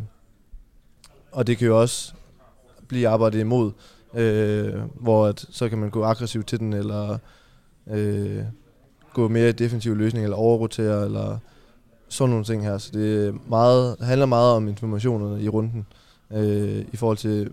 og 1.32 1.46
det 1.46 1.58
kan 1.58 1.66
jo 1.66 1.80
også 1.80 2.12
blive 2.88 3.08
arbejdet 3.08 3.40
imod, 3.40 3.72
øh, 4.14 4.74
hvor 4.94 5.26
at, 5.26 5.46
så 5.50 5.68
kan 5.68 5.78
man 5.78 5.90
gå 5.90 6.04
aggressivt 6.04 6.46
til 6.46 6.58
den, 6.58 6.72
eller 6.72 7.18
øh, 7.90 8.42
gå 9.14 9.28
mere 9.28 9.48
i 9.48 9.52
defensiv 9.52 9.96
løsning, 9.96 10.24
eller 10.24 10.36
overrotere, 10.36 11.04
eller 11.04 11.38
sådan 12.08 12.30
nogle 12.30 12.44
ting 12.44 12.62
her. 12.62 12.78
Så 12.78 12.90
det 12.92 13.34
meget, 13.48 13.96
handler 14.00 14.26
meget 14.26 14.54
om 14.54 14.68
informationerne 14.68 15.42
i 15.42 15.48
runden, 15.48 15.86
øh, 16.30 16.84
i 16.92 16.96
forhold 16.96 17.16
til, 17.16 17.52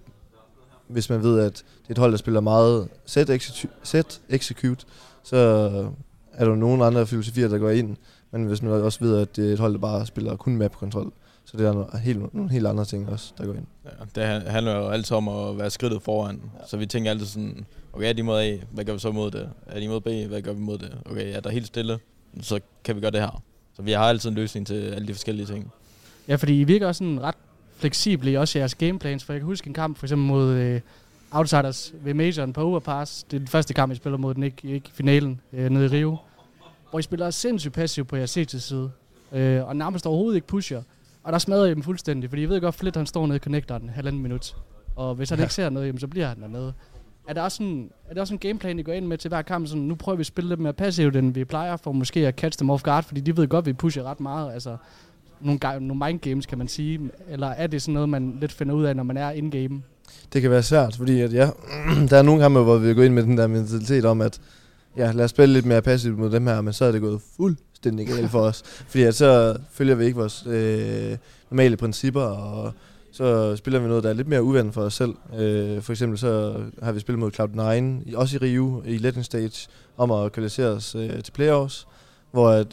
hvis 0.88 1.10
man 1.10 1.24
ved, 1.24 1.40
at 1.40 1.54
det 1.54 1.88
er 1.88 1.92
et 1.92 1.98
hold, 1.98 2.12
der 2.12 2.18
spiller 2.18 2.42
meget 2.42 2.88
set, 3.06 3.30
execute, 3.30 3.74
set 3.84 4.22
execute 4.30 4.86
så 5.26 5.38
er 6.34 6.46
der 6.46 6.56
nogle 6.56 6.86
andre 6.86 7.08
filosofier, 7.08 7.48
der 7.48 7.58
går 7.58 7.70
ind, 7.70 7.98
Men 8.32 8.46
hvis 8.46 8.62
man 8.62 8.72
også 8.72 9.00
ved, 9.00 9.18
at 9.18 9.36
det 9.36 9.50
er 9.50 9.54
et 9.54 9.60
hold, 9.60 9.74
der 9.74 9.80
bare 9.80 10.06
spiller 10.06 10.36
kun 10.36 10.56
map-kontrol, 10.56 11.12
så 11.46 11.58
det 11.58 11.68
er 11.68 11.74
nogle 11.74 12.00
helt, 12.00 12.34
nogle 12.34 12.52
helt 12.52 12.68
andre 12.68 12.86
ting 12.86 13.10
også, 13.10 13.34
der 13.38 13.46
går 13.46 13.54
ind. 13.54 13.66
Ja, 13.86 13.90
det 14.16 14.24
han- 14.24 14.48
handler 14.48 14.76
jo 14.76 14.88
altid 14.90 15.18
om 15.18 15.28
at 15.28 15.58
være 15.58 15.70
skridtet 15.70 16.02
foran. 16.02 16.42
Ja. 16.60 16.68
Så 16.68 16.78
vi 16.78 16.86
tænker 16.86 17.12
altid 17.12 17.26
sådan, 17.28 17.66
okay, 17.94 18.10
er 18.10 18.14
de 18.14 18.24
mod 18.24 18.40
A, 18.40 18.58
hvad 18.72 18.86
gør 18.86 18.94
vi 18.94 19.00
så 19.00 19.12
mod 19.12 19.32
det? 19.32 19.50
Er 19.68 19.80
de 19.80 19.88
mod 19.88 20.02
B, 20.02 20.08
hvad 20.30 20.42
gør 20.42 20.54
vi 20.54 20.60
mod 20.60 20.78
det? 20.78 20.98
Okay, 21.12 21.36
er 21.36 21.40
der 21.40 21.50
helt 21.50 21.68
stille, 21.68 22.00
så 22.42 22.60
kan 22.84 22.96
vi 22.96 23.02
gøre 23.02 23.12
det 23.12 23.20
her. 23.22 23.42
Så 23.76 23.82
vi 23.82 23.92
har 23.92 24.04
altid 24.04 24.30
en 24.30 24.36
løsning 24.36 24.68
til 24.68 24.74
alle 24.74 25.08
de 25.08 25.14
forskellige 25.14 25.46
ting. 25.46 25.72
Ja, 26.28 26.36
fordi 26.36 26.60
I 26.62 26.64
virker 26.64 26.88
også 26.88 26.98
sådan 27.00 27.22
ret 27.24 27.36
fleksible 27.78 28.32
i 28.32 28.38
også 28.38 28.60
jeres 28.60 28.76
gameplans, 28.76 29.24
for 29.24 29.34
jeg 29.34 29.40
kan 29.40 29.46
huske 29.46 29.68
en 29.68 29.74
kamp 29.74 29.98
for 29.98 30.06
eksempel 30.06 30.28
mod 30.28 30.54
øh, 30.54 30.82
Outsiders 31.32 31.94
ved 32.04 32.14
Majoren 32.14 32.54
på 32.54 32.62
Overpass. 32.62 33.24
Det 33.24 33.34
er 33.34 33.40
den 33.40 33.48
første 33.48 33.74
kamp, 33.74 33.92
I 33.92 33.96
spiller 33.96 34.18
mod 34.18 34.34
den, 34.34 34.44
ikke, 34.44 34.68
ikke 34.68 34.88
i 34.88 34.92
finalen 34.94 35.42
øh, 35.54 35.70
nede 35.70 35.86
i 35.86 35.88
Rio. 35.88 36.18
Hvor 36.90 37.00
I 37.00 37.02
spiller 37.02 37.30
sindssygt 37.30 37.74
passivt 37.74 38.08
på 38.08 38.16
jeres 38.16 38.30
CT-side, 38.30 38.92
øh, 39.32 39.68
og 39.68 39.76
nærmest 39.76 40.06
overhovedet 40.06 40.36
ikke 40.36 40.48
pusher. 40.48 40.82
Og 41.26 41.34
der 41.34 41.40
smadrer 41.40 41.66
I 41.66 41.70
dem 41.74 41.84
fuldstændig, 41.84 42.30
fordi 42.30 42.42
jeg 42.42 42.50
ved 42.50 42.62
godt, 42.62 42.76
Flit 42.76 42.96
han 42.96 43.06
står 43.06 43.26
nede 43.28 43.36
i 43.36 43.40
connectoren 43.40 43.90
halvanden 43.90 44.22
minut. 44.22 44.56
Og 44.96 45.16
hvis 45.16 45.30
han 45.30 45.40
Ja. 45.40 45.44
ikke 45.44 45.54
ser 45.54 45.70
noget, 45.70 45.88
jamen, 45.88 46.00
så 46.00 46.08
bliver 46.08 46.28
han 46.28 46.42
dernede. 46.42 46.74
Er 47.28 47.34
der 47.34 47.42
også 47.42 47.56
sådan, 47.58 47.90
er 48.10 48.14
det 48.14 48.22
også 48.22 48.34
en 48.34 48.38
gameplan, 48.40 48.80
I 48.80 48.84
går 48.84 48.94
ind 48.94 49.06
med 49.08 49.18
til 49.18 49.30
hver 49.30 49.42
kamp? 49.42 49.68
Sådan, 49.68 49.84
nu 49.84 49.96
prøver 49.96 50.16
vi 50.16 50.20
at 50.22 50.26
spille 50.26 50.50
lidt 50.50 50.60
mere 50.60 50.74
passivt, 50.74 51.16
end 51.16 51.34
vi 51.34 51.46
plejer, 51.46 51.78
for 51.78 51.92
måske 51.92 52.28
at 52.28 52.36
catch 52.36 52.60
dem 52.60 52.70
off 52.70 52.84
guard, 52.84 53.04
fordi 53.04 53.22
de 53.22 53.38
ved 53.38 53.48
godt, 53.48 53.64
at 53.64 53.66
vi 53.66 53.74
pusher 53.74 54.04
ret 54.04 54.20
meget. 54.20 54.54
Altså, 54.54 54.78
nogle, 55.42 55.60
nogle 55.88 56.06
mind 56.06 56.20
games, 56.20 56.46
kan 56.46 56.58
man 56.58 56.68
sige. 56.68 57.00
Eller 57.30 57.48
er 57.48 57.68
det 57.68 57.82
sådan 57.82 57.94
noget, 57.94 58.10
man 58.10 58.38
lidt 58.42 58.52
finder 58.52 58.76
ud 58.76 58.84
af, 58.84 58.96
når 58.96 59.04
man 59.04 59.18
er 59.18 59.32
in-game? 59.32 59.82
Det 60.34 60.42
kan 60.42 60.52
være 60.52 60.64
svært, 60.64 60.96
fordi 60.96 61.22
at, 61.22 61.34
ja, 61.34 61.50
der 62.10 62.18
er 62.18 62.22
nogle 62.22 62.42
kampe, 62.42 62.60
hvor 62.60 62.78
vi 62.78 62.94
går 62.94 63.04
ind 63.04 63.14
med 63.14 63.24
den 63.24 63.38
der 63.38 63.48
mentalitet 63.48 64.06
om, 64.06 64.22
at 64.22 64.40
ja, 64.98 65.12
lad 65.12 65.26
os 65.26 65.30
spille 65.32 65.54
lidt 65.54 65.66
mere 65.66 65.82
passivt 65.82 66.18
mod 66.20 66.30
dem 66.30 66.48
her, 66.48 66.62
men 66.62 66.74
så 66.74 66.86
er 66.86 66.92
det 66.92 67.02
gået 67.02 67.22
fuldstændig 67.38 68.08
galt 68.08 68.32
for 68.32 68.40
os. 68.42 68.64
Fordi 68.66 69.04
at 69.04 69.16
så 69.16 69.58
følger 69.72 69.96
vi 69.96 70.06
ikke 70.06 70.18
vores 70.18 70.46
øh, 70.48 71.18
normale 71.52 71.78
principper, 71.78 72.22
og 72.22 72.74
så 73.12 73.56
spiller 73.56 73.80
vi 73.80 73.88
noget, 73.88 74.04
der 74.04 74.10
er 74.10 74.14
lidt 74.14 74.28
mere 74.28 74.44
uvendt 74.44 74.74
for 74.74 74.82
os 74.82 74.94
selv. 74.94 75.14
Øh, 75.38 75.82
for 75.82 75.94
eksempel 75.94 76.18
så 76.20 76.62
har 76.84 76.92
vi 76.92 77.00
spillet 77.00 77.20
mod 77.20 77.32
Cloud9, 77.40 78.10
i- 78.10 78.16
også 78.16 78.36
i 78.36 78.40
Rio, 78.40 78.82
i 78.86 78.98
Legend 78.98 79.24
Stage, 79.24 79.68
om 79.98 80.12
at 80.12 80.32
kvalificere 80.32 80.68
os 80.68 80.96
øh, 80.96 81.24
til 81.24 81.32
playoffs, 81.32 81.88
hvor 82.32 82.50
at, 82.50 82.68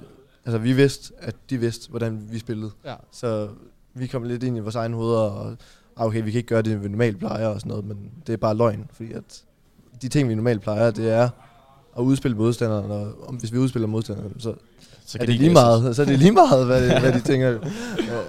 altså, 0.44 0.58
vi 0.58 0.72
vidste, 0.72 1.12
at 1.18 1.34
de 1.50 1.58
vidste, 1.58 1.90
hvordan 1.90 2.22
vi 2.30 2.38
spillede. 2.38 2.70
Ja. 2.84 2.94
Så 3.12 3.48
vi 3.94 4.06
kom 4.06 4.22
lidt 4.22 4.42
ind 4.42 4.56
i 4.56 4.60
vores 4.60 4.74
egne 4.74 4.96
hoveder, 4.96 5.20
og 5.20 5.56
ah, 5.96 6.06
okay, 6.06 6.24
vi 6.24 6.30
kan 6.30 6.38
ikke 6.38 6.48
gøre 6.48 6.62
det, 6.62 6.82
vi 6.82 6.88
normalt 6.88 7.18
plejer 7.18 7.46
og 7.46 7.60
sådan 7.60 7.70
noget, 7.70 7.84
men 7.84 7.98
det 8.26 8.32
er 8.32 8.36
bare 8.36 8.56
løgn, 8.56 8.86
fordi 8.92 9.12
at 9.12 9.42
de 10.02 10.08
ting, 10.08 10.28
vi 10.28 10.34
normalt 10.34 10.62
plejer, 10.62 10.90
det 10.90 11.10
er 11.10 11.28
at 11.98 12.02
udspille 12.02 12.36
modstanderen, 12.36 12.90
og 12.90 13.28
om, 13.28 13.34
hvis 13.34 13.52
vi 13.52 13.58
udspiller 13.58 13.88
modstanderen, 13.88 14.40
så, 14.40 14.54
Så 15.06 15.18
er 15.20 15.26
de 15.26 15.32
det 15.32 15.40
lige 15.40 15.52
meget, 15.52 15.96
så 15.96 16.02
er 16.02 16.06
det 16.06 16.18
lige 16.18 16.32
meget, 16.32 16.66
hvad, 16.66 16.88
hvad 17.00 17.12
de 17.12 17.20
tænker. 17.20 17.58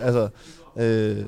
Altså, 0.01 0.29
øh, 0.77 1.25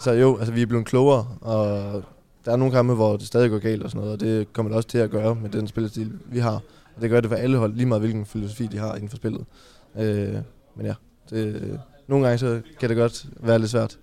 så 0.00 0.12
jo, 0.12 0.36
altså 0.36 0.52
vi 0.52 0.62
er 0.62 0.66
blevet 0.66 0.86
klogere, 0.86 1.26
og 1.40 2.02
der 2.44 2.52
er 2.52 2.56
nogle 2.56 2.74
kampe, 2.74 2.94
hvor 2.94 3.16
det 3.16 3.26
stadig 3.26 3.50
går 3.50 3.58
galt 3.58 3.82
og 3.82 3.90
sådan 3.90 4.00
noget, 4.00 4.12
og 4.12 4.20
det 4.20 4.52
kommer 4.52 4.70
det 4.70 4.76
også 4.76 4.88
til 4.88 4.98
at 4.98 5.10
gøre 5.10 5.34
med 5.34 5.50
den 5.50 5.66
spillestil, 5.66 6.12
vi 6.26 6.38
har. 6.38 6.60
Og 6.96 7.02
det 7.02 7.10
gør 7.10 7.20
det 7.20 7.30
for 7.30 7.36
alle 7.36 7.58
hold, 7.58 7.74
lige 7.74 7.86
meget 7.86 8.00
hvilken 8.00 8.26
filosofi 8.26 8.66
de 8.66 8.78
har 8.78 8.94
inden 8.94 9.08
for 9.08 9.16
spillet. 9.16 9.44
Øh, 9.98 10.34
men 10.76 10.86
ja, 10.86 10.94
det, 11.30 11.80
nogle 12.08 12.26
gange 12.26 12.38
så 12.38 12.60
kan 12.80 12.88
det 12.88 12.96
godt 12.96 13.26
være 13.40 13.58
lidt 13.58 13.70
svært. 13.70 13.98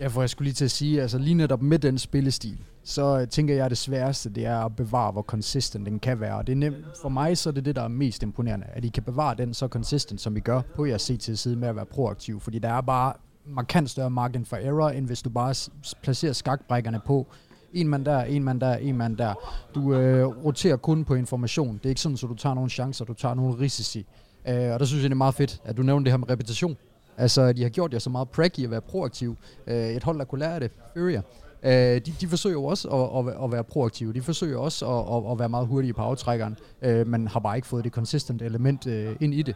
Ja, 0.00 0.06
for 0.06 0.22
jeg 0.22 0.30
skulle 0.30 0.46
lige 0.46 0.54
til 0.54 0.64
at 0.64 0.70
sige, 0.70 1.02
altså 1.02 1.18
lige 1.18 1.34
netop 1.34 1.62
med 1.62 1.78
den 1.78 1.98
spillestil, 1.98 2.58
så 2.88 3.20
øh, 3.20 3.28
tænker 3.28 3.54
jeg, 3.54 3.64
at 3.64 3.70
det 3.70 3.78
sværeste, 3.78 4.30
det 4.30 4.46
er 4.46 4.58
at 4.58 4.76
bevare, 4.76 5.12
hvor 5.12 5.22
consistent 5.22 5.86
den 5.86 5.98
kan 5.98 6.20
være. 6.20 6.36
Og 6.36 6.46
det 6.46 6.52
er 6.52 6.56
nemt, 6.56 6.76
for 7.02 7.08
mig 7.08 7.38
så 7.38 7.48
er 7.48 7.52
det 7.52 7.64
det, 7.64 7.76
der 7.76 7.82
er 7.82 7.88
mest 7.88 8.22
imponerende, 8.22 8.66
at 8.72 8.84
I 8.84 8.88
kan 8.88 9.02
bevare 9.02 9.34
den 9.34 9.54
så 9.54 9.68
consistent, 9.68 10.20
som 10.20 10.36
I 10.36 10.40
gør 10.40 10.60
på 10.76 10.86
jeres 10.86 11.02
CT-side 11.02 11.56
med 11.56 11.68
at 11.68 11.76
være 11.76 11.86
proaktiv. 11.86 12.40
Fordi 12.40 12.58
der 12.58 12.68
er 12.68 12.80
bare 12.80 13.12
markant 13.46 13.90
større 13.90 14.10
margin 14.10 14.44
for 14.44 14.56
error, 14.56 14.88
end 14.88 15.06
hvis 15.06 15.22
du 15.22 15.30
bare 15.30 15.54
placerer 16.02 16.32
skakbrækkerne 16.32 17.00
på 17.06 17.26
en 17.72 17.88
mand 17.88 18.04
der, 18.04 18.20
en 18.20 18.44
mand 18.44 18.60
der, 18.60 18.74
en 18.74 18.96
mand 18.96 19.16
der. 19.16 19.34
Du 19.74 19.94
øh, 19.94 20.26
roterer 20.44 20.76
kun 20.76 21.04
på 21.04 21.14
information. 21.14 21.74
Det 21.74 21.84
er 21.84 21.88
ikke 21.88 22.00
sådan, 22.00 22.18
at 22.22 22.28
du 22.28 22.34
tager 22.34 22.54
nogle 22.54 22.70
chancer, 22.70 23.04
du 23.04 23.14
tager 23.14 23.34
nogle 23.34 23.58
risici. 23.58 24.06
Øh, 24.48 24.72
og 24.72 24.80
der 24.80 24.84
synes 24.84 25.02
jeg, 25.02 25.10
det 25.10 25.14
er 25.14 25.18
meget 25.18 25.34
fedt, 25.34 25.60
at 25.64 25.76
du 25.76 25.82
nævner 25.82 26.04
det 26.04 26.12
her 26.12 26.18
med 26.18 26.30
repetition. 26.30 26.76
Altså, 27.16 27.42
at 27.42 27.56
de 27.56 27.62
har 27.62 27.70
gjort 27.70 27.92
jer 27.92 27.98
så 27.98 28.10
meget 28.10 28.28
praggy 28.28 28.64
at 28.64 28.70
være 28.70 28.80
proaktiv. 28.80 29.36
Øh, 29.66 29.88
et 29.88 30.04
hold, 30.04 30.18
der 30.18 30.24
kunne 30.24 30.38
lære 30.38 30.60
det, 30.60 30.70
Furia. 30.96 31.22
Øh, 31.62 31.72
de, 31.72 32.00
de 32.20 32.28
forsøger 32.28 32.54
jo 32.54 32.64
også 32.64 32.88
at, 32.88 33.26
at, 33.28 33.44
at 33.44 33.52
være 33.52 33.64
proaktive. 33.64 34.12
De 34.12 34.22
forsøger 34.22 34.58
også 34.58 34.86
at, 34.86 35.16
at, 35.24 35.32
at 35.32 35.38
være 35.38 35.48
meget 35.48 35.66
hurtige 35.66 35.92
på 35.92 36.02
aftrækkeren, 36.02 36.56
øh, 36.82 37.06
men 37.06 37.28
har 37.28 37.40
bare 37.40 37.56
ikke 37.56 37.68
fået 37.68 37.84
det 37.84 37.92
consistent 37.92 38.42
element 38.42 38.86
øh, 38.86 39.16
ind 39.20 39.34
i 39.34 39.42
det. 39.42 39.54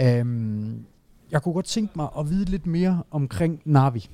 Øhm, 0.00 0.84
jeg 1.30 1.42
kunne 1.42 1.54
godt 1.54 1.66
tænke 1.66 1.92
mig 1.96 2.08
at 2.18 2.30
vide 2.30 2.44
lidt 2.44 2.66
mere 2.66 3.02
omkring 3.10 3.60
Navi. 3.64 4.08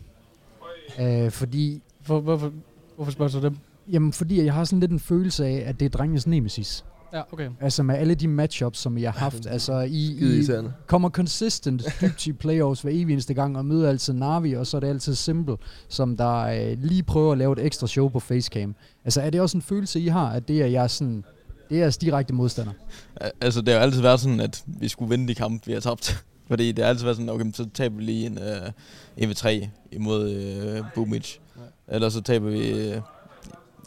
Øh, 1.01 1.31
fordi, 1.31 1.83
Hvor, 2.07 2.21
hvorfor, 2.21 2.53
hvorfor 2.97 3.13
spørger 3.13 3.33
du 3.33 3.41
dem? 3.41 3.57
jamen, 3.93 4.13
fordi 4.13 4.45
jeg 4.45 4.55
har 4.55 4.65
sådan 4.65 4.81
lidt 4.81 4.91
en 4.91 5.01
følelse 5.01 5.47
af, 5.47 5.63
at 5.67 5.81
det 5.81 5.87
er 5.87 5.91
drengens 5.91 6.27
nemesis. 6.27 6.85
Ja, 7.15 7.23
okay. 7.33 7.51
Altså 7.61 7.83
med 7.83 7.95
alle 7.95 8.15
de 8.15 8.29
matchups, 8.29 8.79
som 8.79 8.97
I 8.97 9.03
har 9.03 9.13
haft. 9.13 9.47
Altså, 9.47 9.81
I, 9.81 10.07
I 10.41 10.47
kommer 10.87 11.11
consistent 11.11 11.83
dybt 12.01 12.27
i 12.27 12.33
playoffs 12.33 12.83
hver 12.83 12.91
evig 12.95 13.13
eneste 13.13 13.35
gang, 13.35 13.57
og 13.59 13.65
møder 13.65 13.89
altid 13.89 14.13
Navi, 14.13 14.53
og 14.53 14.67
så 14.67 14.77
er 14.77 14.81
det 14.81 14.89
altid 14.89 15.15
Simple, 15.15 15.57
som 15.89 16.17
der 16.17 16.37
øh, 16.37 16.77
lige 16.83 17.03
prøver 17.03 17.33
at 17.33 17.39
lave 17.39 17.53
et 17.53 17.67
ekstra 17.67 17.87
show 17.87 18.09
på 18.09 18.21
Facecam. 18.21 18.75
Altså 19.05 19.21
er 19.21 19.31
det 19.31 19.41
også 19.41 19.57
en 19.57 19.63
følelse, 19.63 20.01
I 20.01 20.07
har, 20.09 20.29
at 20.31 20.49
det 20.49 20.63
er 20.63 20.67
jeres, 20.67 20.93
sådan, 20.93 21.25
det 21.71 21.77
er 21.77 21.81
jeres 21.81 21.97
direkte 21.97 22.35
modstander? 22.35 22.73
Al- 23.21 23.31
Altså, 23.41 23.61
det 23.61 23.69
har 23.69 23.75
jo 23.75 23.83
altid 23.83 24.01
været 24.03 24.21
sådan, 24.21 24.41
at 24.41 24.65
vi 24.67 24.89
skulle 24.89 25.09
vinde 25.11 25.29
de 25.29 25.35
kampe, 25.35 25.67
vi 25.67 25.73
har 25.73 25.81
tabt. 25.81 26.25
Fordi 26.49 26.73
det 26.73 26.85
har 26.85 26.91
altid 26.91 27.05
været 27.05 27.17
sådan, 27.17 27.31
okay, 27.31 27.53
så 27.53 27.69
taber 27.75 27.97
vi 27.97 28.03
lige 28.03 28.27
en, 28.27 28.39
uh, 28.39 28.69
en 29.17 29.29
ved 29.29 29.35
3 29.37 29.69
imod 29.93 30.37
uh, 30.81 30.87
Boomich. 30.95 31.41
Eller 31.89 32.09
så 32.09 32.21
taber 32.21 32.51
vi 32.51 32.89
uh, 32.97 33.03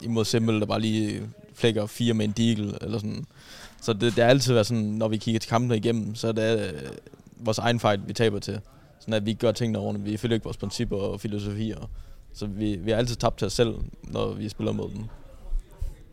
imod 0.02 0.24
Simmel, 0.24 0.60
der 0.60 0.66
bare 0.66 0.80
lige 0.80 1.22
flækker 1.58 1.86
fire 1.86 2.14
med 2.14 2.24
en 2.24 2.30
deagle, 2.30 2.78
eller 2.80 2.98
sådan. 2.98 3.24
Så 3.82 3.92
det, 3.92 4.00
det 4.00 4.24
har 4.24 4.24
altid 4.24 4.52
været 4.52 4.66
sådan, 4.66 4.82
når 4.82 5.08
vi 5.08 5.16
kigger 5.16 5.38
til 5.38 5.50
kampene 5.50 5.76
igennem, 5.76 6.14
så 6.14 6.28
er 6.28 6.32
det 6.32 6.72
uh, 6.74 7.46
vores 7.46 7.58
egen 7.58 7.80
fight, 7.80 8.08
vi 8.08 8.12
taber 8.12 8.38
til. 8.38 8.60
Sådan 9.00 9.14
at 9.14 9.26
vi 9.26 9.30
ikke 9.30 9.40
gør 9.40 9.52
tingene 9.52 9.78
ordentligt. 9.78 10.12
Vi 10.12 10.16
følger 10.16 10.34
ikke 10.34 10.44
vores 10.44 10.56
principper 10.56 10.96
og 10.96 11.20
filosofier. 11.20 11.90
Så 12.34 12.46
vi, 12.46 12.76
vi 12.76 12.90
har 12.90 12.98
altid 12.98 13.16
tabt 13.16 13.38
til 13.38 13.46
os 13.46 13.52
selv, 13.52 13.74
når 14.02 14.32
vi 14.32 14.48
spiller 14.48 14.72
mod 14.72 14.88
dem. 14.90 15.04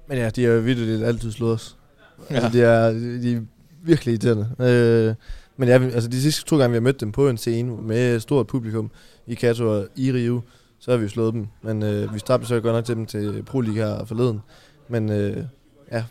Men 0.08 0.18
ja, 0.18 0.30
de 0.30 0.43
har 0.43 0.52
jo 0.52 0.60
virkelig 0.60 1.06
altid 1.06 1.32
slået 1.32 1.54
os. 1.54 1.78
Ja. 2.30 2.36
Altså, 2.36 2.50
de, 2.50 2.62
er, 2.62 2.91
de 3.22 3.34
er 3.34 3.41
virkelig 3.84 4.12
irriterende. 4.12 4.50
Øh, 4.60 5.16
men 5.58 5.70
ja, 5.70 5.84
altså, 5.84 6.10
de 6.10 6.22
sidste 6.22 6.46
to 6.46 6.58
gange, 6.58 6.72
vi 6.72 6.76
har 6.76 6.82
mødt 6.82 7.02
dem 7.02 7.12
på 7.12 7.30
en 7.30 7.38
scene 7.38 7.82
med 7.82 8.20
stort 8.20 8.48
publikum 8.48 8.91
i 9.28 9.34
Kato 9.34 9.72
og 9.72 9.88
i 9.96 10.12
Rio, 10.12 10.41
så 10.80 10.91
har 10.91 10.98
vi 10.98 11.04
jo 11.04 11.10
slået 11.10 11.34
dem. 11.34 11.48
Men 11.62 11.84
øh, 11.84 12.14
vi 12.14 12.20
tabte 12.20 12.48
så 12.48 12.60
godt 12.60 12.76
nok 12.76 12.86
til 12.86 12.96
dem 12.96 13.06
til 13.06 13.43
Pro 13.43 13.62
League 13.62 13.84
her 13.84 14.06
forleden. 14.06 14.41
Men 14.88 15.10
øh, 15.12 15.44
ja, 15.92 16.04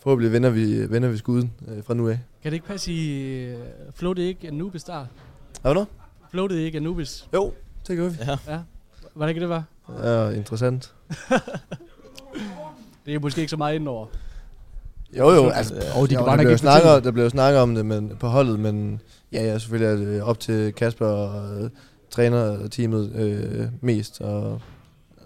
forhåbentlig 0.00 0.32
vender 0.32 0.50
vi, 0.50 0.90
vender 0.90 1.08
vi 1.08 1.16
skuden 1.16 1.52
øh, 1.68 1.84
fra 1.84 1.94
nu 1.94 2.08
af. 2.08 2.18
Kan 2.42 2.52
det 2.52 2.54
ikke 2.56 2.66
passe 2.66 2.92
i... 2.92 3.52
Uh, 3.54 3.60
floatede 3.94 4.28
ikke 4.28 4.48
Anubis 4.48 4.84
der? 4.84 5.06
Er 5.64 5.68
du 5.68 5.74
noget? 5.74 5.88
Floatede 6.30 6.64
ikke 6.64 6.78
Anubis? 6.78 7.28
Jo, 7.34 7.52
det 7.88 7.96
gør 7.96 8.08
vi. 8.08 8.16
Ja. 8.26 8.38
Ja. 8.52 8.58
Var 9.14 9.26
det 9.26 9.30
ikke 9.30 9.40
det, 9.40 9.48
var? 9.48 9.64
Ja, 10.02 10.30
interessant. 10.30 10.92
Det 13.06 13.14
er 13.14 13.18
måske 13.18 13.40
ikke 13.40 13.50
så 13.50 13.56
meget 13.56 13.74
indover. 13.74 14.06
Jo, 15.18 15.30
jo, 15.30 15.48
altså, 15.48 15.74
Og 15.74 16.08
de 16.10 16.14
jo, 16.14 16.18
kan 16.20 16.26
bare 16.26 16.30
der, 16.30 16.36
blev 16.36 16.44
jo 16.44 16.50
ikke 16.50 16.58
snakket, 16.58 16.82
fortælle. 16.82 17.04
der 17.04 17.10
blev 17.10 17.30
snakket 17.30 17.60
om 17.60 17.74
det 17.74 17.86
men, 17.86 18.16
på 18.20 18.26
holdet, 18.26 18.60
men 18.60 19.00
ja, 19.32 19.42
ja, 19.42 19.58
selvfølgelig 19.58 20.06
er 20.06 20.12
det 20.12 20.22
op 20.22 20.40
til 20.40 20.72
Kasper 20.72 21.06
og 21.06 21.62
øh, 21.62 21.70
trænerteamet 22.10 23.12
øh, 23.14 23.66
mest, 23.80 24.20
og 24.20 24.60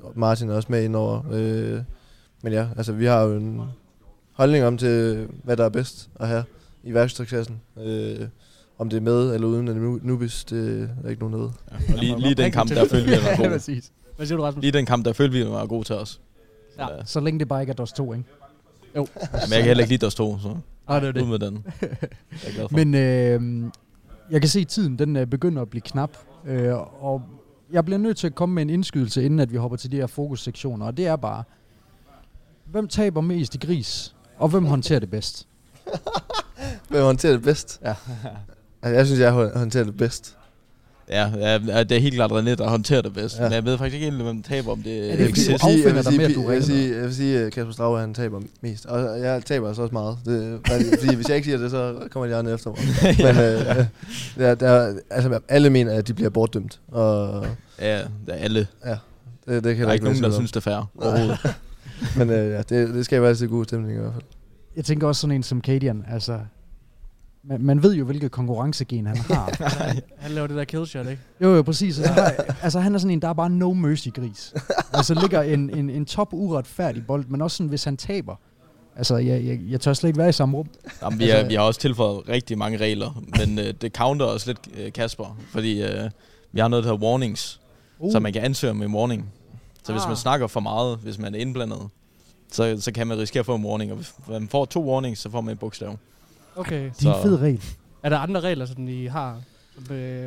og 0.03 0.13
Martin 0.15 0.51
er 0.51 0.55
også 0.55 0.69
med 0.71 0.85
indover. 0.85 1.23
Øh, 1.33 1.81
men 2.43 2.53
ja, 2.53 2.69
altså 2.77 2.93
vi 2.93 3.05
har 3.07 3.23
jo 3.23 3.37
en 3.37 3.61
holdning 4.33 4.65
om 4.65 4.79
til, 4.79 5.29
hvad 5.45 5.57
der 5.57 5.65
er 5.65 5.69
bedst 5.69 6.11
at 6.21 6.29
have 6.29 6.45
i 6.85 6.95
værkstedsklassen. 6.95 7.61
Øh, 7.85 8.29
om 8.79 8.89
det 8.91 8.97
er 8.97 9.01
med 9.01 9.35
eller 9.35 9.47
uden 9.49 9.69
en 9.69 10.01
Nubis, 10.03 10.45
det 10.45 10.91
er 11.05 11.09
ikke 11.09 11.21
nogen 11.29 11.41
ved. 11.43 11.51
Ja. 11.71 11.93
Og 11.93 11.99
lige, 11.99 12.21
lige 12.21 12.35
den 12.35 12.53
kamp, 12.53 12.71
der 12.71 12.89
følte 12.89 13.07
vi, 13.09 13.13
at 13.15 13.23
var 13.23 13.37
god. 13.37 13.49
præcis. 13.51 13.93
Hvad 14.17 14.27
siger 14.27 14.37
du, 14.37 14.43
Rasmus? 14.45 14.63
Lige 14.63 14.73
den 14.73 14.87
kamp, 14.87 15.05
der 15.05 15.13
følte 15.13 15.33
vi, 15.33 15.41
at 15.41 15.51
var 15.51 15.67
god 15.67 15.85
til 15.85 15.95
os. 15.95 16.09
Så, 16.09 16.19
Ja. 16.79 16.97
ja. 16.97 17.05
Så 17.05 17.21
længe 17.21 17.39
det 17.41 17.49
bare 17.49 17.61
ikke 17.61 17.71
er 17.71 17.75
DOS 17.75 17.93
2, 17.93 18.13
ikke? 18.13 18.25
Men 18.95 19.07
jeg 19.33 19.49
kan 19.51 19.65
heller 19.65 19.83
ikke 19.85 19.93
lide 19.95 20.07
DOS 20.07 20.15
2, 20.15 20.39
så 20.39 20.57
Nej, 20.89 21.01
det 21.01 21.17
er 21.17 21.23
ud 21.23 21.29
med 21.29 21.39
den. 21.39 21.67
Jeg 21.81 21.89
er 22.47 22.53
glad 22.55 22.69
for. 22.69 22.77
Men 22.77 22.95
øh, 22.95 23.71
jeg 24.31 24.41
kan 24.41 24.49
se, 24.49 24.61
at 24.61 24.69
tiden 24.69 24.99
den 24.99 25.17
øh, 25.17 25.27
begynder 25.27 25.63
at 25.63 25.71
blive 25.71 25.81
knap, 25.83 26.11
øh, 26.47 26.75
og 27.05 27.23
jeg 27.73 27.85
bliver 27.85 27.99
nødt 27.99 28.17
til 28.17 28.27
at 28.27 28.35
komme 28.35 28.55
med 28.55 28.63
en 28.63 28.71
indskydelse, 28.71 29.25
inden 29.25 29.41
at 29.41 29.53
vi 29.53 29.57
hopper 29.57 29.77
til 29.77 29.93
de 29.93 29.97
her 29.97 30.07
fokussektioner, 30.07 30.87
og 30.87 30.97
det 30.97 31.07
er 31.07 31.17
bare, 31.17 31.43
hvem 32.71 32.89
taber 32.89 33.21
mest 33.21 33.55
i 33.55 33.59
gris, 33.59 34.15
og 34.39 34.49
hvem 34.49 34.65
håndterer 34.65 34.99
det 35.01 35.11
bedst? 35.11 35.47
Hvem 36.89 37.03
håndterer 37.03 37.33
det 37.33 37.43
bedst? 37.43 37.81
Ja. 37.85 37.95
altså, 38.83 38.97
jeg 38.97 39.07
synes, 39.07 39.21
jeg 39.21 39.33
hå- 39.33 39.59
håndterer 39.59 39.85
det 39.85 39.97
bedst. 39.97 40.35
Ja, 41.11 41.31
ja, 41.37 41.83
det 41.85 41.93
er 41.93 42.01
helt 42.01 42.15
klart 42.15 42.31
René, 42.33 42.55
der 42.55 42.69
håndterer 42.69 43.03
det 43.03 43.15
bedst. 43.15 43.37
Ja. 43.39 43.43
Ja. 43.43 43.49
Men 43.49 43.55
jeg 43.55 43.65
ved 43.65 43.79
faktisk 43.79 43.95
ikke 43.95 44.11
helt, 44.11 44.23
hvem 44.23 44.43
taber, 44.43 44.73
om 44.73 44.83
det 44.83 44.97
Er 44.99 45.01
det 45.03 45.09
Jeg 45.11 45.19
vil 45.19 45.27
fordi, 45.29 45.41
sige, 45.41 45.59
du 45.59 45.67
jeg 45.69 45.75
vil 45.75 45.79
affinder 45.79 46.03
dig 46.03 46.05
sige, 46.13 46.19
med, 46.19 46.27
at 46.27 46.35
du 46.35 46.41
jeg 46.41 46.51
vil 46.51 46.65
sige, 46.65 46.95
jeg 46.97 47.03
vil 47.05 47.15
sige, 47.15 47.39
at 47.39 47.53
Kasper 47.53 47.73
Strauer, 47.73 47.99
han 48.01 48.15
taber 48.15 48.41
mest. 48.61 48.87
Og 48.87 49.21
jeg 49.21 49.45
taber 49.45 49.69
altså 49.69 49.83
også 49.83 49.93
meget. 49.93 50.19
Det, 50.25 50.61
fordi 51.01 51.15
hvis 51.15 51.29
jeg 51.29 51.37
ikke 51.37 51.47
siger 51.47 51.59
det, 51.59 51.71
så 51.71 52.09
kommer 52.11 52.27
de 52.27 52.37
andre 52.37 52.53
efter 52.55 52.71
mig. 52.71 52.79
Men 53.35 53.37
øh, 53.45 53.85
der, 54.37 54.55
der, 54.55 54.95
altså, 55.11 55.41
alle 55.49 55.71
mener, 55.71 55.93
at 55.93 56.09
de 56.09 56.15
bliver 56.15 56.31
bortdømt. 56.31 56.81
Og 56.89 57.47
Ja, 57.81 57.99
det 57.99 58.05
er 58.29 58.33
alle. 58.35 58.67
ja, 58.87 58.97
det, 59.49 59.65
det 59.65 59.77
kan 59.77 59.83
Der 59.85 59.89
er 59.89 59.93
ikke 59.93 60.05
nogen, 60.05 60.23
der 60.23 60.31
synes, 60.31 60.53
det 60.53 60.57
er 60.57 60.71
fair 60.71 60.91
overhovedet. 60.99 61.39
Men 62.19 62.31
øh, 62.31 62.51
ja, 62.51 62.59
det, 62.59 62.95
det 62.95 63.05
skal 63.05 63.21
være 63.21 63.29
altid 63.31 63.49
god 63.49 63.65
stemning 63.65 63.95
i 63.95 64.01
hvert 64.01 64.13
fald. 64.13 64.25
Jeg 64.77 64.85
tænker 64.85 65.07
også 65.07 65.21
sådan 65.21 65.37
en 65.37 65.43
som 65.43 65.61
Cadian, 65.61 66.05
altså... 66.11 66.39
Man, 67.45 67.63
man 67.63 67.83
ved 67.83 67.95
jo, 67.95 68.05
hvilket 68.05 68.31
konkurrencegen 68.31 69.07
han 69.07 69.17
har. 69.17 69.53
Han 70.25 70.31
laver 70.31 70.47
det 70.47 70.57
der 70.57 70.65
killshot, 70.65 71.07
ikke? 71.07 71.23
jo, 71.43 71.55
jo, 71.55 71.63
præcis. 71.63 71.99
Altså, 71.99 72.15
der, 72.15 72.31
altså, 72.63 72.81
han 72.81 72.95
er 72.95 72.99
sådan 72.99 73.11
en, 73.11 73.23
der 73.23 73.29
er 73.29 73.33
bare 73.33 73.51
no 73.51 73.73
mercy 73.73 74.09
gris. 74.15 74.55
altså, 74.93 75.15
ligger 75.15 75.43
en, 75.43 75.71
en, 75.79 75.91
en 75.91 76.05
top 76.07 76.29
uretfærdig 76.33 77.07
bold, 77.07 77.25
men 77.29 77.43
også 77.43 77.57
sådan, 77.57 77.69
hvis 77.69 77.85
han 77.85 77.97
taber. 77.97 78.35
Altså, 78.97 79.17
jeg, 79.17 79.45
jeg, 79.45 79.61
jeg 79.69 79.81
tør 79.81 79.93
slet 79.93 80.09
ikke 80.09 80.19
være 80.19 80.29
i 80.29 80.33
samme 80.33 80.57
rum. 80.59 80.69
Jamen, 81.03 81.19
vi, 81.19 81.25
Altså- 81.25 81.43
har, 81.43 81.49
vi 81.49 81.55
har 81.55 81.63
også 81.63 81.81
tilføjet 81.81 82.29
rigtig 82.29 82.59
mange 82.59 82.79
regler, 82.79 83.23
men 83.39 83.59
øh, 83.59 83.75
det 83.81 83.93
counter 83.97 84.27
også 84.27 84.47
lidt 84.51 84.59
øh, 84.81 84.93
Kasper, 84.93 85.39
fordi 85.53 85.83
øh, 85.83 86.11
vi 86.53 86.61
har 86.61 86.69
noget, 86.69 86.85
der 86.85 86.91
hedder 86.93 87.07
warnings, 87.07 87.61
uh. 87.99 88.13
så 88.13 88.21
man 88.21 88.33
kan 88.33 88.43
ansøge 88.43 88.71
om 88.71 88.83
en 88.83 88.95
warning. 88.95 89.33
Så 89.89 89.93
hvis 89.93 90.03
Ah. 90.03 90.09
man 90.09 90.17
snakker 90.17 90.47
for 90.47 90.61
meget, 90.61 90.99
hvis 91.03 91.19
man 91.19 91.35
er 91.35 91.39
indblandet, 91.39 91.79
så, 92.53 92.77
så 92.81 92.93
kan 92.93 93.07
man 93.07 93.19
risikere 93.19 93.41
at 93.41 93.47
få 93.47 93.55
en 93.55 93.65
warning, 93.65 93.91
og 93.91 93.97
hvis 93.97 94.15
man 94.29 94.49
får 94.49 94.65
to 94.65 94.91
warnings, 94.93 95.21
så 95.21 95.31
får 95.31 95.41
man 95.41 95.53
et 95.53 95.59
bogstav. 95.59 95.97
Okay. 96.57 96.91
Det 97.01 97.07
er 97.07 97.15
en 97.15 97.23
fed 97.23 97.41
regel. 97.41 97.63
Er 98.03 98.09
der 98.09 98.19
andre 98.19 98.41
regler, 98.41 98.67
som 98.67 98.89
I 98.89 99.07
har? 99.07 99.37
Som, 99.75 99.97
øh, 99.97 100.23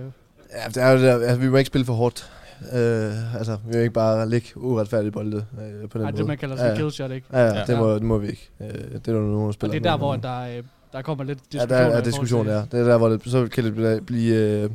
Ja, 0.53 0.67
det 0.67 0.77
er 0.77 0.89
jo 0.89 0.95
det 0.97 1.03
der, 1.03 1.13
altså, 1.13 1.35
vi 1.35 1.49
må 1.49 1.57
ikke 1.57 1.67
spille 1.67 1.85
for 1.85 1.93
hårdt. 1.93 2.31
Øh, 2.73 3.35
altså, 3.35 3.57
vi 3.67 3.73
må 3.73 3.79
ikke 3.79 3.91
bare 3.93 4.29
ligge 4.29 4.47
uretfærdigt 4.57 5.13
bolde 5.13 5.37
øh, 5.37 5.43
på 5.89 5.97
den 5.97 6.01
nej, 6.01 6.11
måde. 6.11 6.17
det 6.17 6.27
man 6.27 6.37
kalder 6.37 6.55
ja, 6.55 6.59
sådan 6.61 6.71
en 6.71 6.77
ja. 6.77 6.81
killshot, 6.83 7.11
ikke? 7.11 7.27
Ja, 7.33 7.39
ja, 7.39 7.57
Ja. 7.59 7.65
det, 7.65 7.77
må, 7.77 7.93
det 7.93 8.03
må 8.03 8.17
vi 8.17 8.27
ikke. 8.27 8.49
Øh, 8.61 8.67
det 8.67 8.77
er 8.93 8.99
der 8.99 9.13
nogen, 9.13 9.39
der 9.41 9.47
Og 9.47 9.53
spiller. 9.53 9.79
det 9.79 9.85
er 9.85 9.91
der, 9.91 9.97
hvor 9.97 10.15
der, 10.15 10.57
øh, 10.57 10.63
der 10.93 11.01
kommer 11.01 11.23
lidt 11.23 11.39
Ja, 11.39 11.43
diskussion. 11.59 11.69
der 11.69 11.97
er 11.97 12.01
diskussion, 12.03 12.47
ja. 12.47 12.53
Det 12.71 12.73
er 12.73 12.83
der, 12.83 12.97
hvor 12.97 13.09
det, 13.09 13.21
så 13.25 13.47
kan 13.47 13.63
det 13.63 13.73
blive, 13.75 14.01
blive 14.01 14.35
øh, 14.35 14.69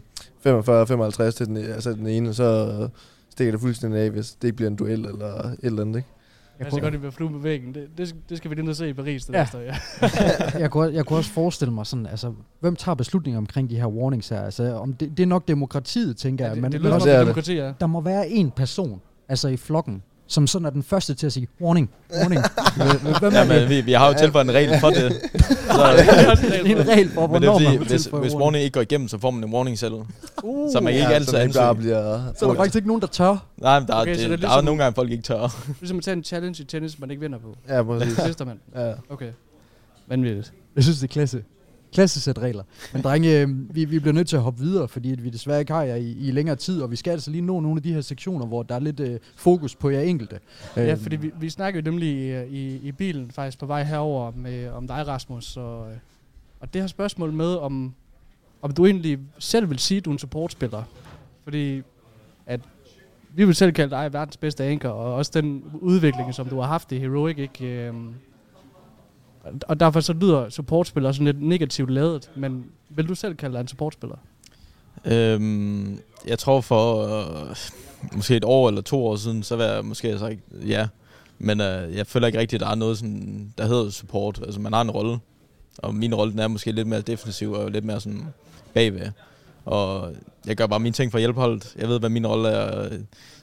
45-55 0.47 1.30
til 1.30 1.47
den, 1.47 1.57
altså 1.57 1.93
den 1.93 2.07
ene, 2.07 2.28
og 2.28 2.34
så 2.34 2.78
øh, 2.82 2.89
stikker 3.37 3.53
det 3.53 3.61
fuldstændig 3.61 4.01
af, 4.01 4.11
hvis 4.11 4.30
det 4.30 4.49
ikke 4.49 4.57
bliver 4.57 4.70
en 4.70 4.76
duel 4.76 5.05
eller 5.05 5.26
et 5.45 5.57
eller 5.62 5.82
andet, 5.82 5.97
ikke? 5.97 6.09
Jeg 6.59 6.64
Jeg 6.64 6.66
kan 6.66 6.70
kunne, 6.80 6.91
godt 6.91 7.03
lide 7.03 7.12
flue 7.12 7.30
på 7.30 7.39
væggen. 7.39 7.74
Det, 7.74 7.89
det, 7.99 8.14
det 8.28 8.37
skal 8.39 8.51
vi 8.51 8.55
lige 8.55 8.64
ned 8.64 8.70
og 8.70 8.76
se 8.76 8.89
i 8.89 8.93
Paris. 8.93 9.24
Det 9.24 9.32
Ja. 9.34 9.39
ja. 9.39 9.45
næste, 9.45 9.59
ja. 10.22 10.59
jeg, 10.59 10.70
kunne, 10.70 10.95
jeg 10.95 11.05
kunne 11.07 11.18
også 11.18 11.30
forestille 11.30 11.74
mig 11.74 11.87
sådan, 11.87 12.07
altså, 12.07 12.32
hvem 12.61 12.76
tager 12.76 12.95
beslutninger 12.97 13.39
omkring 13.39 13.70
de 13.70 13.76
her 13.76 13.87
warnings 13.87 14.28
her? 14.28 14.41
Altså, 14.41 14.74
om 14.74 14.93
det, 14.93 15.16
det 15.16 15.22
er 15.22 15.26
nok 15.26 15.49
demokratiet, 15.49 16.16
tænker 16.16 16.45
ja 16.45 16.49
jeg. 16.49 16.55
det, 16.57 16.62
men, 16.62 16.72
det 16.72 16.80
men 16.80 16.84
lyder 16.87 16.95
også- 16.95 17.11
er 17.11 17.14
om 17.14 17.18
det. 17.18 17.26
demokrati, 17.26 17.55
ja. 17.55 17.72
der 17.80 17.87
må 17.87 18.01
være 18.01 18.28
en 18.28 18.51
person, 18.51 19.01
altså 19.28 19.49
i 19.49 19.57
flokken, 19.57 20.03
som 20.29 20.47
sådan 20.47 20.66
er 20.66 20.70
den 20.70 20.83
første 20.83 21.14
til 21.14 21.27
at 21.27 21.33
sige, 21.33 21.49
warning, 21.61 21.91
warning. 22.20 22.41
Hvem 23.20 23.33
er 23.35 23.39
Ja, 23.39 23.41
det? 23.41 23.49
men 23.49 23.68
vi, 23.68 23.81
vi 23.81 23.93
har 23.93 24.09
jo 24.09 24.14
tilføjet 24.18 24.45
en 24.49 24.55
regel 24.55 24.81
for 24.81 24.91
det. 24.91 25.12
Så, 25.77 25.83
Det 26.43 26.72
er 26.72 26.81
en 26.81 26.89
regel 26.89 27.11
for, 27.11 27.20
det 27.20 27.31
hvornår 27.31 27.59
man 27.59 27.79
hvis, 27.79 28.05
hvis 28.07 28.35
warning. 28.35 28.64
ikke 28.64 28.74
går 28.74 28.81
igennem, 28.81 29.09
så 29.09 29.18
får 29.18 29.31
man 29.31 29.45
en 29.45 29.53
warning 29.55 29.79
selv. 29.79 29.93
Uh, 30.43 30.72
Så 30.72 30.81
man 30.81 30.95
ikke 30.95 31.07
altid 31.07 31.27
så 31.31 31.37
det 31.37 31.43
ikke 31.43 31.55
bare 31.55 31.68
ansøge. 31.68 31.83
bliver... 31.83 32.33
så 32.39 32.45
er 32.47 32.51
der 32.51 32.57
faktisk 32.57 32.77
ikke 32.77 32.89
nogen, 32.89 33.01
der 33.01 33.07
tør. 33.09 33.47
Nej, 33.57 33.81
men 33.81 33.89
der, 33.89 33.95
Okay, 33.95 34.11
det, 34.11 34.18
det 34.18 34.24
er 34.24 34.29
der 34.29 34.33
er 34.35 34.37
ligesom- 34.39 34.59
jo 34.61 34.64
nogle 34.64 34.83
gange, 34.83 34.95
folk 34.95 35.11
ikke 35.11 35.22
tør. 35.22 35.57
Ligesom 35.81 35.99
at 35.99 36.05
tage 36.05 36.16
en 36.16 36.24
challenge 36.24 36.62
i 36.62 36.66
tennis, 36.66 36.99
man 36.99 37.11
ikke 37.11 37.20
vinder 37.20 37.39
på. 37.39 37.57
Ja, 37.68 37.83
præcis. 37.83 38.16
Sidste 38.24 38.45
mand. 38.45 38.59
ja. 38.77 38.93
Okay. 39.11 39.31
Vanvittigt. 40.09 40.53
Jeg 40.77 40.85
synes, 40.85 40.99
det 40.99 41.05
er 41.09 41.12
klasse. 41.12 41.43
Klasse 41.97 42.21
sæt 42.21 42.39
regler. 42.39 42.63
Men 42.93 43.03
drenge, 43.03 43.41
øh, 43.41 43.75
vi, 43.75 43.85
vi 43.85 43.99
bliver 43.99 44.13
nødt 44.13 44.29
til 44.29 44.37
at 44.37 44.43
hoppe 44.43 44.61
videre, 44.61 44.89
fordi 44.89 45.13
at 45.13 45.25
vi 45.25 45.31
desværre 45.31 45.61
ikke 45.61 45.73
har 45.73 45.83
jer 45.83 45.95
i, 45.95 46.11
i 46.11 46.31
længere 46.31 46.57
tid, 46.57 46.83
og 46.83 46.91
vi 46.91 46.97
skal 46.97 47.11
altså 47.11 47.31
lige 47.31 47.43
nå 47.43 47.61
nogle 47.61 47.79
af 47.79 47.83
de 47.83 47.93
her 47.93 48.01
sektioner, 48.01 48.47
hvor 48.47 48.63
der 48.63 48.75
er 48.75 48.79
lidt 48.79 49.01
øh, 49.01 49.21
fokus 49.37 49.75
på 49.75 49.91
jer 49.91 50.01
enkelte. 50.01 50.41
Ja, 50.77 50.93
Øh, 50.93 50.99
fordi 50.99 51.17
vi, 51.17 51.31
vi 51.41 51.51
snakkede 51.51 51.85
jo 51.85 51.91
nemlig 51.91 52.09
i, 52.09 52.45
i, 52.45 52.81
i 52.83 52.93
bilen 52.93 53.31
faktisk 53.31 53.59
på 53.59 53.67
vej 53.67 53.83
herover 53.83 54.33
med 54.37 54.69
om 54.69 54.87
dig, 54.87 55.07
Rasmus. 55.07 55.57
Og, 55.57 55.91
øh, 55.91 55.97
og 56.61 56.75
det 56.75 56.83
her 56.83 56.87
spørgsmål 56.87 57.33
med, 57.33 57.55
om, 57.55 57.95
om 58.63 58.73
du 58.73 58.87
egentlig 58.87 59.19
selv 59.39 59.71
vil 59.71 59.79
sige, 59.79 59.99
at 59.99 60.05
du 60.05 60.11
er 60.11 60.15
en 60.15 60.19
supportspiller. 60.19 60.83
Fordi 61.45 61.83
at 62.47 62.61
vi 63.35 63.45
vil 63.45 63.55
selv 63.55 63.73
kalde 63.73 63.91
dig 63.91 64.13
verdens 64.13 64.37
bedste 64.37 64.65
anker, 64.65 64.89
og 64.89 65.15
også 65.15 65.31
den 65.35 65.65
udvikling, 65.75 66.35
som 66.35 66.49
du 66.49 66.61
har 66.61 66.67
haft 66.67 66.93
i 66.93 66.99
Heroic, 66.99 67.39
ikke? 67.39 67.67
Øhm, 67.67 68.15
og 69.69 69.81
derfor 69.81 70.01
så 70.01 70.13
lyder 70.13 70.49
supportspiller 70.49 71.13
sådan 71.13 71.25
lidt 71.25 71.43
negativt 71.43 71.91
lavet, 71.91 72.31
men 72.37 72.65
vil 72.89 73.09
du 73.09 73.15
selv 73.15 73.35
kalde 73.35 73.55
dig 73.55 73.61
en 73.61 73.69
supportspiller? 73.69 74.17
Øhm, 75.05 75.99
jeg 76.27 76.39
tror 76.39 76.61
for 76.61 77.03
øh, 77.03 77.57
måske 78.13 78.37
et 78.37 78.45
år 78.45 78.69
eller 78.69 78.83
to 78.83 79.07
år 79.07 79.17
siden, 79.17 79.43
så 79.43 79.57
var 79.57 79.65
jeg 79.65 79.85
måske 79.85 80.19
sagt 80.19 80.39
ja. 80.67 80.89
Men 81.39 81.61
øh, 81.61 81.97
jeg 81.97 82.07
føler 82.07 82.27
ikke 82.27 82.39
rigtigt, 82.39 82.63
at 82.63 82.67
der 82.67 82.73
er 82.73 82.77
noget, 82.77 82.99
sådan, 82.99 83.53
der 83.59 83.67
hedder 83.67 83.91
support. 83.91 84.41
Altså 84.43 84.61
man 84.61 84.73
har 84.73 84.81
en 84.81 84.91
rolle, 84.91 85.19
og 85.79 85.95
min 85.95 86.15
rolle 86.15 86.33
den 86.33 86.41
er 86.41 86.49
måske 86.49 86.73
lidt 86.73 86.89
mere 86.89 87.01
defensiv 87.01 87.53
og 87.53 87.71
lidt 87.71 87.85
mere 87.85 88.01
sådan 88.01 88.25
bagved. 88.75 89.11
Og 89.65 90.15
jeg 90.47 90.57
gør 90.57 90.67
bare 90.67 90.81
mine 90.81 90.93
ting 90.93 91.11
for 91.11 91.19
at 91.19 91.23
hjælpe 91.23 91.41
holdet. 91.41 91.75
Jeg 91.79 91.89
ved, 91.89 91.99
hvad 91.99 92.11
min 92.11 92.27
rolle 92.27 92.49
er. 92.49 92.89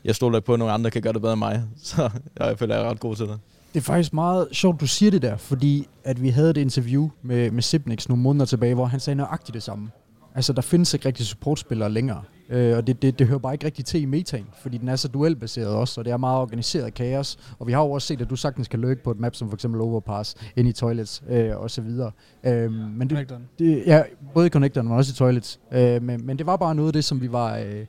Jeg 0.03 0.15
stoler 0.15 0.37
ikke 0.37 0.45
på, 0.45 0.53
at 0.53 0.59
nogle 0.59 0.73
andre 0.73 0.91
kan 0.91 1.01
gøre 1.01 1.13
det 1.13 1.21
bedre 1.21 1.33
end 1.33 1.39
mig. 1.39 1.63
Så 1.83 2.09
jeg 2.39 2.59
føler, 2.59 2.75
jeg 2.75 2.85
er 2.85 2.89
ret 2.89 2.99
god 2.99 3.15
til 3.15 3.25
det. 3.25 3.39
Det 3.73 3.79
er 3.79 3.83
faktisk 3.83 4.13
meget 4.13 4.47
sjovt, 4.51 4.81
du 4.81 4.87
siger 4.87 5.11
det 5.11 5.21
der, 5.21 5.37
fordi 5.37 5.87
at 6.03 6.21
vi 6.21 6.29
havde 6.29 6.49
et 6.49 6.57
interview 6.57 7.09
med, 7.21 7.51
med 7.51 7.61
Sibnix 7.61 8.07
nogle 8.07 8.23
måneder 8.23 8.45
tilbage, 8.45 8.75
hvor 8.75 8.85
han 8.85 8.99
sagde 8.99 9.15
nøjagtigt 9.17 9.53
det 9.53 9.63
samme. 9.63 9.89
Altså, 10.35 10.53
der 10.53 10.61
findes 10.61 10.93
ikke 10.93 11.05
rigtig 11.07 11.25
supportspillere 11.25 11.89
længere. 11.89 12.21
Øh, 12.49 12.77
og 12.77 12.87
det, 12.87 13.01
det, 13.01 13.19
det 13.19 13.27
hører 13.27 13.39
bare 13.39 13.53
ikke 13.53 13.65
rigtig 13.65 13.85
til 13.85 14.01
i 14.01 14.05
metaen, 14.05 14.45
fordi 14.61 14.77
den 14.77 14.89
er 14.89 14.95
så 14.95 15.07
duelbaseret 15.07 15.67
også, 15.67 16.01
og 16.01 16.05
det 16.05 16.11
er 16.13 16.17
meget 16.17 16.39
organiseret 16.41 16.93
kaos. 16.93 17.37
Og 17.59 17.67
vi 17.67 17.71
har 17.71 17.81
jo 17.81 17.91
også 17.91 18.07
set, 18.07 18.21
at 18.21 18.29
du 18.29 18.35
sagtens 18.35 18.67
kan 18.67 18.79
løbe 18.79 19.01
på 19.03 19.11
et 19.11 19.19
map, 19.19 19.35
som 19.35 19.49
for 19.49 19.55
eksempel 19.55 19.81
Overpass, 19.81 20.35
ind 20.55 20.67
i 20.67 20.71
toilets 20.71 21.23
øh, 21.29 21.57
og 21.57 21.71
så 21.71 21.81
videre. 21.81 22.11
Øh, 22.43 22.71
men 22.71 23.09
det, 23.09 23.33
det, 23.59 23.83
ja, 23.85 24.03
både 24.33 24.47
i 24.47 24.49
connectoren, 24.49 24.87
men 24.87 24.97
også 24.97 25.11
i 25.11 25.15
toilets. 25.15 25.59
Øh, 25.73 26.03
men, 26.03 26.25
men 26.25 26.37
det 26.37 26.45
var 26.45 26.55
bare 26.57 26.75
noget 26.75 26.87
af 26.89 26.93
det, 26.93 27.03
som 27.03 27.21
vi 27.21 27.31
var, 27.31 27.57
øh, 27.57 27.85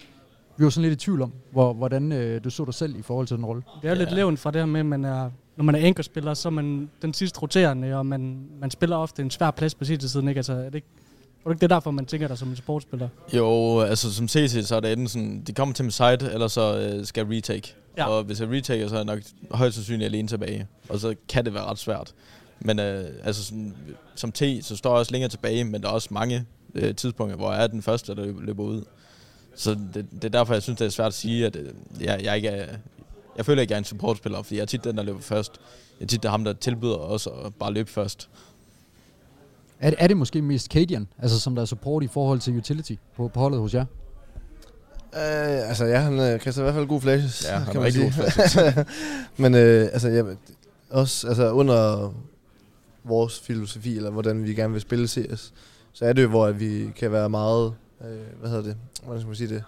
vi 0.57 0.65
var 0.65 0.71
sådan 0.71 0.89
lidt 0.91 1.03
i 1.03 1.05
tvivl 1.05 1.23
om, 1.23 1.33
hvor, 1.53 1.73
hvordan 1.73 2.13
øh, 2.13 2.45
du 2.45 2.51
så 2.51 2.65
dig 2.65 2.75
selv 2.75 2.99
i 2.99 3.03
forhold 3.03 3.27
til 3.27 3.37
den 3.37 3.45
rolle. 3.45 3.63
Det 3.83 3.89
er 3.89 3.93
jo 3.93 3.99
lidt 3.99 4.11
Ja. 4.11 4.15
levende 4.15 4.39
fra 4.39 4.51
det 4.51 4.61
her 4.61 4.67
med, 4.67 4.81
at 4.81 4.87
man 4.87 5.05
er, 5.05 5.31
når 5.57 5.65
man 5.65 5.75
er 5.75 5.79
ankerspiller, 5.79 6.35
så 6.35 6.49
er 6.49 6.53
man 6.53 6.91
den 7.03 7.15
sidste 7.15 7.43
roterende, 7.43 7.95
og 7.95 8.07
man, 8.07 8.47
man 8.61 8.71
spiller 8.71 8.97
ofte 8.97 9.23
en 9.23 9.31
svær 9.31 9.51
plads 9.51 9.75
på 9.75 9.85
sidste 9.85 10.09
siden, 10.09 10.29
ikke? 10.29 10.39
Altså, 10.39 10.53
er 10.53 10.65
det 10.65 10.75
ikke, 10.75 10.89
er 11.45 11.49
det 11.49 11.55
ikke 11.55 11.61
det 11.61 11.71
derfor, 11.71 11.91
man 11.91 12.07
tænker 12.07 12.29
dig 12.29 12.39
som 12.39 12.49
en 12.49 12.57
sportsspiller? 12.57 13.09
Jo, 13.33 13.81
altså 13.81 14.15
som 14.15 14.29
CC, 14.29 14.67
så 14.67 14.77
er 14.77 14.81
det 14.81 14.93
enten 14.93 15.09
sådan, 15.09 15.43
de 15.47 15.53
kommer 15.53 15.75
til 15.75 15.85
min 15.85 15.91
side, 15.93 16.33
eller 16.33 16.49
så 16.49 16.79
øh, 16.79 17.07
skal 17.07 17.27
jeg 17.27 17.37
retake. 17.37 17.75
Ja. 17.97 18.07
Og 18.07 18.25
hvis 18.25 18.41
jeg 18.41 18.51
retaker, 18.51 18.89
så 18.89 18.95
er 18.95 18.99
jeg 18.99 19.05
nok 19.05 19.19
højst 19.51 19.75
sandsynligt 19.75 20.07
alene 20.07 20.29
tilbage. 20.29 20.67
Og 20.89 20.99
så 20.99 21.15
kan 21.29 21.45
det 21.45 21.55
være 21.55 21.65
ret 21.65 21.79
svært. 21.79 22.15
Men 22.61 22.79
øh, 22.79 23.05
altså 23.25 23.45
sådan, 23.45 23.75
som 24.15 24.33
T, 24.33 24.43
så 24.63 24.77
står 24.77 24.91
jeg 24.91 24.99
også 24.99 25.13
længere 25.13 25.29
tilbage, 25.29 25.65
men 25.65 25.83
der 25.83 25.89
er 25.89 25.93
også 25.93 26.09
mange 26.11 26.45
øh, 26.75 26.95
tidspunkter, 26.95 27.37
hvor 27.37 27.53
jeg 27.53 27.63
er 27.63 27.67
den 27.67 27.83
første, 27.83 28.15
der 28.15 28.33
løber 28.41 28.63
ud. 28.63 28.85
Så 29.57 29.71
det, 29.95 30.07
det 30.13 30.25
er 30.25 30.29
derfor, 30.29 30.53
jeg 30.53 30.63
synes, 30.63 30.79
det 30.79 30.85
er 30.85 30.91
svært 30.91 31.07
at 31.07 31.15
sige, 31.15 31.47
at 31.47 31.57
øh, 31.57 31.73
jeg, 32.01 32.21
jeg 32.25 32.37
ikke 32.37 32.49
er... 32.49 32.77
Jeg 33.37 33.47
føler 33.47 33.63
ikke, 33.63 33.73
jeg 33.73 33.77
er 33.77 33.81
en 33.81 33.85
supportspiller, 33.85 34.43
fordi 34.43 34.57
jeg 34.57 34.63
er 34.63 34.67
tit 34.67 34.85
den, 34.85 34.97
der 34.97 35.03
løber 35.03 35.21
først. 35.21 35.53
Jeg 36.01 36.05
er 36.05 36.09
tit 36.09 36.23
der 36.23 36.31
ham, 36.31 36.45
der 36.45 36.53
tilbyder 36.53 36.95
også 36.95 37.31
at 37.31 37.55
bare 37.55 37.73
løbe 37.73 37.91
først. 37.91 38.29
Er, 39.81 39.93
er 39.99 40.07
det 40.07 40.17
måske 40.17 40.43
mest 40.43 40.73
Cadian, 40.73 41.09
altså 41.19 41.41
som 41.41 41.55
der 41.55 41.63
er 41.63 41.67
support 41.67 42.03
i 42.03 42.07
forhold 42.07 42.41
til 42.41 42.57
utility 42.57 42.93
på, 43.17 43.29
på 43.29 43.41
holdet 43.41 43.61
hos 43.61 43.75
jer? 43.75 43.85
Øh, 45.15 45.69
altså, 45.69 45.85
ja, 45.85 45.99
han 45.99 46.21
øh, 46.21 46.41
kaster 46.41 46.63
i 46.63 46.65
hvert 46.65 46.75
fald 46.75 46.87
gode 46.87 47.01
flashes. 47.01 47.45
Ja, 47.45 47.59
han 47.59 47.65
kan 47.67 47.77
er 47.77 47.81
man 47.81 47.85
rigtig 47.85 48.13
sige. 48.51 48.73
god 48.75 48.85
Men 49.43 49.55
øh, 49.55 49.89
altså, 49.93 50.09
ja, 50.09 50.23
også 50.91 51.29
altså, 51.29 51.51
under 51.51 52.13
vores 53.05 53.41
filosofi, 53.41 53.97
eller 53.97 54.11
hvordan 54.11 54.45
vi 54.45 54.55
gerne 54.55 54.73
vil 54.73 54.83
spille 54.83 55.09
CS, 55.09 55.53
så 55.93 56.05
er 56.05 56.13
det 56.13 56.23
jo, 56.23 56.29
hvor 56.29 56.47
at 56.47 56.61
vi 56.61 56.91
kan 56.97 57.13
være 57.13 57.31
meget, 57.31 57.75
øh, 58.01 58.41
hvad 58.41 58.51
hedder 58.51 58.65
det, 58.65 58.77
hvordan 59.05 59.21
skal 59.21 59.29
man 59.29 59.37
sige 59.37 59.49
det, 59.49 59.65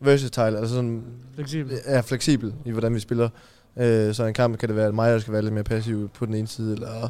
versatile, 0.00 0.58
altså 0.58 0.74
sådan, 0.74 1.02
Fleksibel. 1.34 1.78
er 1.84 2.02
fleksibel 2.02 2.54
i, 2.64 2.70
hvordan 2.70 2.94
vi 2.94 3.00
spiller. 3.00 3.28
Øh, 3.76 4.14
så 4.14 4.24
en 4.24 4.34
kamp 4.34 4.58
kan 4.58 4.68
det 4.68 4.76
være 4.76 4.92
mig, 4.92 5.12
der 5.12 5.18
skal 5.18 5.32
være 5.32 5.42
lidt 5.42 5.54
mere 5.54 5.64
passiv 5.64 6.08
på 6.08 6.26
den 6.26 6.34
ene 6.34 6.46
side, 6.46 6.72
eller 6.72 7.00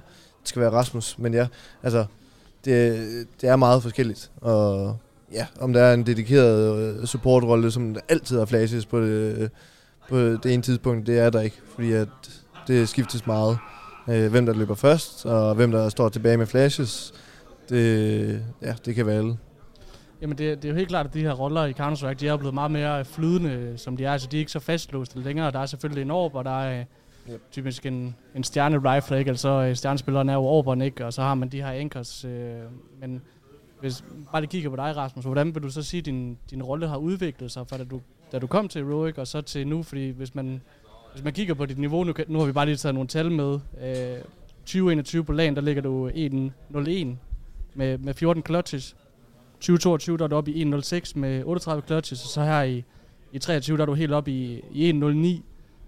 det 0.40 0.48
skal 0.48 0.62
være 0.62 0.70
Rasmus. 0.70 1.18
Men 1.18 1.34
ja, 1.34 1.46
altså, 1.82 2.04
det, 2.64 3.26
det 3.40 3.48
er 3.48 3.56
meget 3.56 3.82
forskelligt. 3.82 4.30
Og 4.40 4.96
ja, 5.32 5.46
om 5.60 5.72
der 5.72 5.82
er 5.82 5.94
en 5.94 6.06
dedikeret 6.06 6.78
øh, 6.78 7.06
supportrolle, 7.06 7.70
som 7.70 7.96
altid 8.08 8.38
har 8.38 8.44
flashes 8.44 8.86
på 8.86 9.00
det, 9.00 9.50
på 10.08 10.18
det 10.18 10.46
ene 10.46 10.62
tidspunkt, 10.62 11.06
det 11.06 11.18
er 11.18 11.30
der 11.30 11.40
ikke. 11.40 11.56
Fordi 11.74 11.92
at 11.92 12.08
det 12.66 12.88
skiftes 12.88 13.26
meget. 13.26 13.58
Øh, 14.08 14.30
hvem 14.30 14.46
der 14.46 14.52
løber 14.52 14.74
først, 14.74 15.26
og 15.26 15.54
hvem 15.54 15.70
der 15.70 15.88
står 15.88 16.08
tilbage 16.08 16.36
med 16.36 16.46
flashes. 16.46 17.14
Det, 17.68 18.42
ja, 18.62 18.74
det 18.84 18.94
kan 18.94 19.06
være 19.06 19.16
alle. 19.16 19.36
Jamen 20.22 20.38
det, 20.38 20.62
det 20.62 20.64
er 20.64 20.72
jo 20.72 20.76
helt 20.76 20.88
klart, 20.88 21.06
at 21.06 21.14
de 21.14 21.20
her 21.20 21.32
roller 21.32 21.64
i 21.64 21.72
Counter-Strike, 21.72 22.14
de 22.14 22.28
er 22.28 22.36
blevet 22.36 22.54
meget 22.54 22.70
mere 22.70 23.04
flydende, 23.04 23.78
som 23.78 23.96
de 23.96 24.04
er. 24.04 24.12
Altså 24.12 24.28
de 24.28 24.36
er 24.36 24.38
ikke 24.38 24.52
så 24.52 24.60
fastlåste 24.60 25.18
længere. 25.20 25.50
Der 25.50 25.58
er 25.58 25.66
selvfølgelig 25.66 26.02
en 26.02 26.10
orb, 26.10 26.34
og 26.34 26.44
der 26.44 26.62
er 26.62 26.84
Yep. 27.30 27.40
typisk 27.52 27.86
en, 27.86 28.16
en 28.34 28.44
stjerne 28.44 28.94
rifle, 28.94 29.18
ikke? 29.18 29.28
Altså 29.28 29.48
øh, 29.48 29.76
stjernespilleren 29.76 30.28
er 30.28 30.34
jo 30.34 30.40
orberen, 30.40 30.82
ikke? 30.82 31.06
Og 31.06 31.12
så 31.12 31.22
har 31.22 31.34
man 31.34 31.48
de 31.48 31.62
her 31.62 31.70
anchors. 31.70 32.24
Øh, 32.24 32.60
men 33.00 33.22
hvis 33.80 34.04
bare 34.32 34.42
lige 34.42 34.50
kigger 34.50 34.70
på 34.70 34.76
dig, 34.76 34.96
Rasmus, 34.96 35.24
hvordan 35.24 35.54
vil 35.54 35.62
du 35.62 35.70
så 35.70 35.82
sige, 35.82 35.98
at 35.98 36.06
din, 36.06 36.38
din 36.50 36.62
rolle 36.62 36.88
har 36.88 36.96
udviklet 36.96 37.50
sig, 37.50 37.68
fra 37.68 37.78
da 37.78 37.84
du, 37.84 38.00
da 38.32 38.38
du 38.38 38.46
kom 38.46 38.68
til 38.68 38.84
Heroic 38.84 39.18
og 39.18 39.26
så 39.26 39.40
til 39.40 39.66
nu? 39.66 39.82
Fordi 39.82 40.10
hvis 40.10 40.34
man, 40.34 40.60
hvis 41.12 41.24
man 41.24 41.32
kigger 41.32 41.54
på 41.54 41.66
dit 41.66 41.78
niveau, 41.78 42.04
nu, 42.04 42.14
nu 42.28 42.38
har 42.38 42.46
vi 42.46 42.52
bare 42.52 42.66
lige 42.66 42.76
taget 42.76 42.94
nogle 42.94 43.08
tal 43.08 43.30
med. 43.30 43.58
Øh, 43.82 44.22
2021 44.60 45.24
på 45.24 45.32
lagen, 45.32 45.56
der 45.56 45.62
ligger 45.62 45.82
du 45.82 46.08
1.01 46.08 46.14
med, 47.74 47.98
med 47.98 48.14
14 48.14 48.42
clutches. 48.46 48.96
2022, 49.60 50.18
der 50.18 50.24
er 50.24 50.28
du 50.28 50.36
oppe 50.36 50.50
i 50.52 50.64
1.06 50.64 51.12
med 51.14 51.42
38 51.44 51.82
clutches, 51.86 52.22
og 52.24 52.28
så 52.28 52.42
her 52.44 52.62
i, 52.62 52.84
i 53.32 53.38
23, 53.38 53.76
der 53.76 53.82
er 53.82 53.86
du 53.86 53.94
helt 53.94 54.12
oppe 54.12 54.30
i, 54.30 54.60
i 54.72 54.90
1.09. 54.92 55.42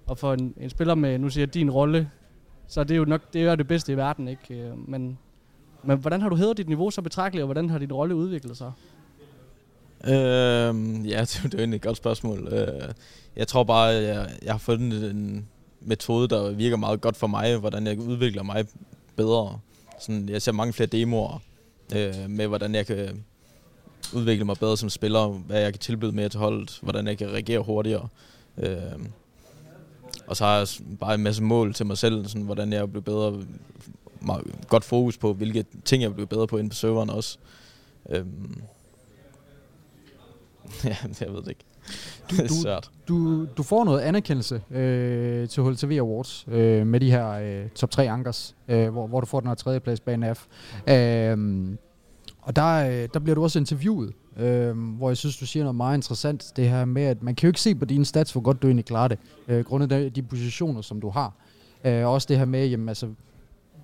Og 0.07 0.19
for 0.19 0.33
en, 0.33 0.55
en 0.61 0.71
spiller 0.71 0.95
med, 0.95 1.19
nu 1.19 1.29
siger 1.31 1.43
jeg, 1.47 1.55
din 1.55 1.71
rolle, 1.71 2.11
så 2.69 2.85
det 2.85 2.91
er 2.95 2.99
jo 2.99 3.05
nok 3.05 3.21
det, 3.33 3.43
er 3.43 3.51
jo 3.51 3.57
det 3.57 3.69
bedste 3.69 3.93
i 3.93 3.97
verden, 3.97 4.29
ikke? 4.29 4.55
Øh, 4.55 4.89
men, 4.89 5.19
men 5.85 5.99
hvordan 5.99 6.21
har 6.21 6.29
du 6.29 6.37
hævet 6.37 6.57
dit 6.57 6.69
niveau 6.69 6.91
så 6.91 7.03
betragteligt, 7.03 7.43
og 7.43 7.47
hvordan 7.47 7.71
har 7.71 7.79
din 7.79 7.93
rolle 7.93 8.15
udviklet 8.15 8.57
sig? 8.57 8.73
Øh, 10.05 10.13
ja, 10.13 11.21
det, 11.29 11.37
er 11.37 11.41
jo- 11.45 11.49
det 11.49 11.55
er 11.55 11.59
jo 11.59 11.59
egentlig 11.59 11.77
et 11.77 11.83
godt 11.83 11.97
spørgsmål. 11.97 12.49
Øh, 12.53 12.69
jeg 13.37 13.49
tror 13.49 13.65
bare, 13.65 13.85
jeg, 13.87 14.31
jeg 14.43 14.53
har 14.53 14.59
fundet 14.59 15.11
en 15.11 15.49
metode, 15.81 16.29
der 16.29 16.51
virker 16.53 16.77
meget 16.77 17.01
godt 17.01 17.17
for 17.17 17.27
mig, 17.27 17.57
hvordan 17.57 17.87
jeg 17.87 17.99
udvikler 17.99 18.43
mig 18.43 18.65
bedre. 19.17 19.59
Sådan, 20.01 20.29
jeg 20.29 20.43
ser 20.43 20.53
mange 20.53 20.73
flere 20.73 20.87
demoer 20.87 21.43
øh, 21.97 22.15
med, 22.29 22.47
hvordan 22.47 22.75
jeg 22.75 22.87
kan 22.87 23.25
udvikle 24.15 24.45
mig 24.45 24.57
bedre 24.61 24.77
som 24.77 24.91
spiller, 24.91 25.29
hvad 25.29 25.61
jeg 25.61 25.73
kan 25.73 25.81
tilbyde 25.81 26.13
mere 26.13 26.29
til 26.29 26.41
holdet, 26.41 26.79
hvordan 26.83 27.07
jeg 27.07 27.19
kan 27.19 27.29
reagere 27.33 27.59
hurtigere. 27.61 28.09
Øh, 28.59 28.77
og 30.27 30.37
så 30.37 30.45
har 30.45 30.59
jeg 30.59 30.67
bare 31.01 31.15
en 31.15 31.23
masse 31.23 31.43
mål 31.43 31.75
til 31.75 31.87
mig 31.87 31.99
selv, 31.99 32.27
sådan, 32.29 32.43
hvordan 32.43 32.73
jeg 32.73 32.91
bliver 32.91 33.03
bedre, 33.03 33.43
meget, 34.21 34.45
godt 34.69 34.85
fokus 34.85 35.19
på, 35.19 35.33
hvilke 35.33 35.65
ting 35.85 36.03
jeg 36.03 36.15
bliver 36.15 36.27
bedre 36.27 36.47
på 36.47 36.57
inde 36.59 36.71
på 36.71 36.77
serveren 36.77 37.11
også. 37.11 37.39
Øhm, 38.11 38.63
ja, 40.85 40.97
jeg 41.21 41.33
ved 41.33 41.43
det 41.43 41.49
ikke. 41.49 41.65
Du- 42.31 42.37
det 42.37 42.45
er 42.45 42.49
du- 42.49 42.55
svært. 42.63 42.91
Du, 43.09 43.45
du 43.57 43.63
får 43.63 43.85
noget 43.85 44.01
anerkendelse 44.01 44.63
øh, 44.71 45.49
til 45.49 45.63
HLTV 45.63 45.97
Awards 46.01 46.45
øh, 46.49 46.87
med 46.87 47.01
de 47.01 47.11
her 47.11 47.29
øh, 47.31 47.69
top 47.69 47.91
3 47.91 48.11
ankers, 48.11 48.55
øh, 48.69 48.89
hvor, 48.89 49.07
hvor 49.07 49.21
du 49.21 49.27
får 49.27 49.41
den 49.41 49.49
her 49.49 49.55
tredje 49.55 49.81
plads 49.81 50.01
bag 50.01 50.17
NAF. 50.17 50.45
Øh, 50.89 51.69
og 52.43 52.57
der, 52.57 52.89
øh, 52.89 53.09
der 53.15 53.21
bliver 53.21 53.35
du 53.35 53.43
også 53.43 53.59
interviewet, 53.59 54.13
øh, 54.37 54.79
hvor 54.79 55.11
jeg 55.11 55.17
synes, 55.17 55.37
du 55.37 55.47
siger 55.47 55.63
noget 55.63 55.77
meget 55.77 55.97
interessant. 55.97 56.53
Det 56.57 56.69
her 56.69 56.85
med, 56.85 57.03
at 57.03 57.23
man 57.23 57.35
kan 57.35 57.47
jo 57.47 57.49
ikke 57.49 57.61
se 57.61 57.75
på 57.75 57.85
dine 57.85 58.05
stats, 58.05 58.33
hvor 58.33 58.41
godt 58.41 58.63
du 58.63 58.67
egentlig 58.67 58.85
klarer 58.85 59.09
det, 59.09 59.19
øh, 59.49 59.65
grundet 59.65 59.91
de, 59.91 60.11
de 60.11 60.23
positioner, 60.23 60.81
som 60.81 61.01
du 61.01 61.11
har. 61.11 61.35
Øh, 61.85 62.07
også 62.07 62.27
det 62.29 62.39
her 62.39 62.45
med, 62.45 62.67
jamen 62.67 62.89
altså, 62.89 63.09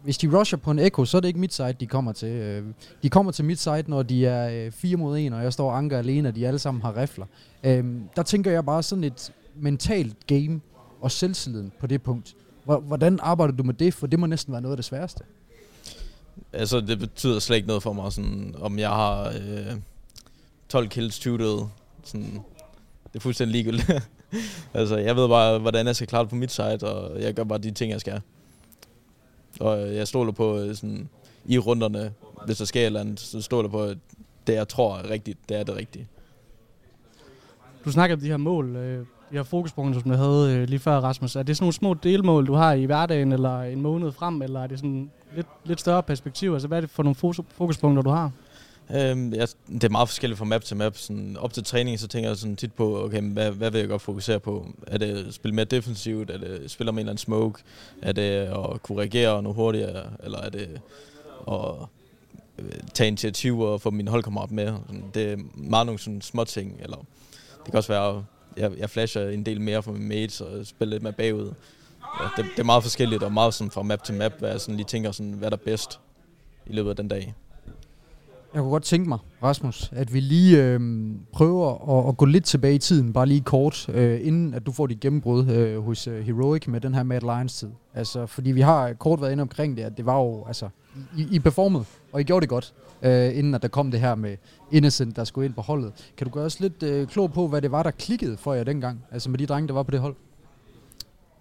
hvis 0.05 0.19
de 0.19 0.39
rusher 0.39 0.59
på 0.59 0.71
en 0.71 0.79
Echo, 0.79 1.05
så 1.05 1.17
er 1.17 1.21
det 1.21 1.29
ikke 1.29 1.41
mit 1.41 1.55
side, 1.55 1.73
de 1.73 1.87
kommer 1.87 2.13
til. 2.13 2.29
Øh, 2.29 2.65
de 3.03 3.11
kommer 3.11 3.33
til 3.33 3.45
mit 3.45 3.59
side, 3.59 3.85
når 3.87 4.03
de 4.03 4.27
er 4.27 4.67
øh, 4.67 4.73
4 4.73 4.97
mod 4.97 5.19
1, 5.19 5.33
og 5.33 5.43
jeg 5.43 5.53
står 5.53 5.71
og 5.71 5.79
anker 5.79 5.99
alene, 5.99 6.29
og 6.29 6.37
de 6.37 6.47
alle 6.47 6.59
sammen 6.59 6.83
har 6.83 6.97
rifler. 6.97 7.27
Øh, 7.65 7.85
der 8.17 8.23
tænker 8.23 8.51
jeg 8.51 8.65
bare 8.65 8.83
sådan 8.83 9.05
et 9.05 9.33
mentalt 9.57 10.27
game 10.27 10.61
og 11.01 11.11
selvtilliden 11.11 11.73
på 11.81 11.87
det 11.87 12.03
punkt. 12.03 12.37
Hvordan 12.65 13.19
arbejder 13.23 13.55
du 13.55 13.63
med 13.63 13.75
det? 13.75 13.95
For 13.95 14.07
det 14.07 14.19
må 14.19 14.27
næsten 14.27 14.53
være 14.53 14.63
noget 14.63 14.73
af 14.73 14.77
det 14.77 14.85
sværeste. 14.85 15.25
Altså, 16.53 16.81
det 16.81 16.99
betyder 16.99 17.39
slet 17.39 17.57
ikke 17.57 17.69
noget 17.69 17.83
for 17.83 17.93
mig, 17.93 18.13
sådan, 18.13 18.55
om 18.61 18.79
jeg 18.79 18.89
har 18.89 19.29
øh, 19.29 19.77
12 20.69 20.89
kills, 20.89 21.19
20 21.19 21.39
døde. 21.39 21.69
Sådan, 22.05 22.33
det 23.05 23.15
er 23.15 23.21
fuldstændig 23.21 23.53
ligegyldigt. 23.53 23.91
altså, 24.75 24.97
jeg 24.97 25.17
ved 25.17 25.29
bare, 25.29 25.59
hvordan 25.59 25.87
jeg 25.87 25.97
skal 25.97 26.09
klare 26.09 26.23
det 26.23 26.31
på 26.31 26.37
mit 26.37 26.53
side, 26.53 26.79
og 26.83 27.23
jeg 27.23 27.35
gør 27.35 27.45
bare 27.45 27.59
de 27.59 27.71
ting, 27.71 27.93
jeg 27.93 28.01
skal. 28.01 28.21
Og 29.61 29.89
øh, 29.89 29.95
jeg 29.95 30.09
stoler 30.09 30.33
på 30.33 30.59
øh, 30.59 30.77
sådan, 30.77 31.09
i 31.45 31.59
runderne, 31.59 32.13
hvis 32.47 32.59
der 32.59 32.65
sker 32.65 32.81
et 32.81 32.87
eller 32.87 33.01
andet, 33.01 33.21
så 33.21 33.43
stoler 33.43 33.69
på, 33.69 33.83
at 33.83 33.99
det, 34.47 34.55
jeg 34.55 34.69
tror 34.69 34.97
er 34.99 35.11
rigtigt, 35.11 35.39
det 35.49 35.57
er 35.57 35.63
det 35.63 35.77
rigtige. 35.77 36.09
Du 37.85 37.93
snakker 37.93 38.17
om 38.17 38.21
de 38.21 38.27
her 38.27 38.37
mål, 38.37 38.77
øh, 38.77 39.07
de 39.31 39.37
her 39.37 39.43
fokuspunkter, 39.43 40.01
som 40.01 40.11
du 40.11 40.17
havde 40.17 40.57
øh, 40.57 40.69
lige 40.69 40.79
før, 40.79 41.01
Rasmus. 41.01 41.37
Er 41.37 41.43
det 41.43 41.57
sådan 41.57 41.65
nogle 41.65 41.73
små 41.73 41.95
delmål, 41.95 42.47
du 42.47 42.55
har 42.55 42.73
i 42.73 42.85
hverdagen, 42.85 43.33
eller 43.33 43.63
en 43.63 43.81
måned 43.81 44.13
frem, 44.13 44.43
eller 44.43 44.63
er 44.63 44.67
det 44.67 44.79
sådan 44.79 45.11
lidt, 45.37 45.47
lidt 45.65 45.81
større 45.81 46.03
perspektiv? 46.03 46.53
Altså, 46.53 46.69
hvad 46.69 46.79
er 46.79 46.81
det 46.81 46.91
for 46.91 47.03
nogle 47.03 47.45
fokuspunkter, 47.51 48.03
du 48.03 48.11
har? 48.11 48.31
Øhm, 48.95 49.33
jeg, 49.35 49.49
det 49.69 49.85
er 49.85 49.89
meget 49.89 50.09
forskelligt 50.09 50.39
fra 50.39 50.45
map 50.45 50.63
til 50.63 50.77
map. 50.77 50.97
Sådan, 50.97 51.37
op 51.37 51.53
til 51.53 51.65
træning, 51.65 52.01
så 52.01 52.09
tænker 52.09 52.31
jeg 52.31 52.37
sådan 52.37 52.57
tit 52.57 52.73
på, 52.73 53.05
okay, 53.05 53.23
hvad, 53.23 53.51
hvad 53.51 53.71
vil 53.71 53.79
jeg 53.79 53.89
godt 53.89 54.03
fokusere 54.03 54.41
på? 54.41 54.67
Er 54.87 54.99
det 54.99 55.27
at 55.27 55.35
spille 55.35 55.55
mere 55.55 55.65
defensivt? 55.65 56.31
Er 56.31 56.39
det 56.39 56.47
at 56.47 56.71
spille 56.71 56.93
med 56.93 56.97
en 56.97 56.99
eller 56.99 57.13
anden 57.13 57.19
smoke? 57.19 57.63
Er 58.03 58.13
det 58.13 58.31
at 58.31 58.83
kunne 58.83 58.99
reagere 58.99 59.43
noget 59.43 59.57
hurtigere? 59.57 60.03
Eller 60.25 60.39
er 60.39 60.51
det 60.51 60.81
at 61.51 61.75
øh, 62.59 62.73
tage 62.95 63.09
initiativ 63.09 63.61
og 63.61 63.81
få 63.81 63.91
min 63.91 64.09
holdkammerat 64.09 64.51
med? 64.51 64.67
Sådan, 64.87 65.05
Det 65.15 65.33
er 65.33 65.37
meget 65.55 65.87
nogle 65.87 65.99
sådan 65.99 66.21
små 66.21 66.45
ting. 66.45 66.77
Eller 66.83 66.97
det 66.97 67.65
kan 67.65 67.75
også 67.75 67.93
være, 67.93 68.25
jeg, 68.59 68.79
jeg 68.79 68.91
flasher 68.91 69.29
en 69.29 69.47
del 69.47 69.61
mere 69.61 69.83
for 69.83 69.93
mine 69.93 70.09
mates 70.09 70.41
og 70.41 70.67
spiller 70.67 70.95
lidt 70.95 71.03
mere 71.03 71.13
bagud. 71.13 71.53
Ja, 72.21 72.29
det, 72.37 72.45
det, 72.57 72.59
er 72.59 72.65
meget 72.65 72.83
forskelligt 72.83 73.23
og 73.23 73.33
meget 73.33 73.55
sådan 73.55 73.71
fra 73.71 73.83
map 73.83 74.03
til 74.03 74.15
map, 74.15 74.33
hvad 74.39 74.51
jeg 74.51 74.61
sådan 74.61 74.77
lige 74.77 74.87
tænker, 74.87 75.13
sådan, 75.13 75.33
hvad 75.33 75.51
der 75.51 75.57
er 75.57 75.61
bedst 75.65 76.01
i 76.67 76.73
løbet 76.73 76.91
af 76.91 76.97
den 76.97 77.09
dag. 77.09 77.35
Jeg 78.55 78.63
kunne 78.63 78.71
godt 78.71 78.83
tænke 78.83 79.09
mig, 79.09 79.19
Rasmus, 79.43 79.91
at 79.93 80.15
vi 80.15 80.21
lige 80.21 80.65
øh, 80.65 80.81
prøver 81.33 81.99
at, 81.99 82.09
at 82.09 82.17
gå 82.17 82.25
lidt 82.25 82.45
tilbage 82.45 82.75
i 82.75 82.79
tiden, 82.79 83.13
bare 83.13 83.27
lige 83.27 83.41
kort, 83.41 83.89
øh, 83.89 84.27
inden 84.27 84.55
at 84.55 84.67
du 84.67 84.73
får 84.73 84.87
dit 84.87 85.01
gennembrud 85.01 85.47
øh, 85.47 85.85
hos 85.85 86.07
øh, 86.07 86.27
Heroic 86.27 86.67
med 86.67 86.81
den 86.81 86.95
her 86.95 87.03
Mad 87.03 87.21
Lions 87.21 87.55
tid. 87.55 87.69
Altså, 87.95 88.27
fordi 88.27 88.53
vi 88.53 88.61
har 88.61 88.93
kort 88.93 89.21
været 89.21 89.33
inde 89.33 89.43
omkring 89.43 89.77
det, 89.77 89.83
at 89.83 89.97
det 89.97 90.07
var 90.07 90.19
jo, 90.19 90.45
altså, 90.47 90.69
I, 91.17 91.27
I 91.31 91.39
performede, 91.39 91.85
og 92.13 92.21
I 92.21 92.25
gjorde 92.25 92.41
det 92.41 92.49
godt, 92.49 92.75
øh, 93.03 93.39
inden 93.39 93.55
at 93.55 93.63
der 93.63 93.69
kom 93.69 93.91
det 93.91 94.01
her 94.01 94.15
med 94.15 94.37
Innocent, 94.73 95.17
der 95.17 95.25
skulle 95.25 95.47
ind 95.47 95.55
på 95.55 95.63
holdet. 95.63 95.93
Kan 96.17 96.27
du 96.27 96.33
gøre 96.33 96.45
os 96.45 96.61
lidt 96.61 96.83
øh, 96.83 97.07
klog 97.07 97.33
på, 97.33 97.49
hvad 97.49 97.63
det 97.63 97.71
var, 97.71 97.83
der 97.83 97.91
klikkede 97.91 98.37
for 98.37 98.55
jer 98.55 98.65
dengang? 98.65 99.05
Altså 99.11 99.31
med 99.31 99.39
de 99.39 99.47
drenge, 99.47 99.69
der 99.69 99.75
var 99.75 99.83
på 99.83 99.91
det 99.91 100.01
hold? 100.01 100.15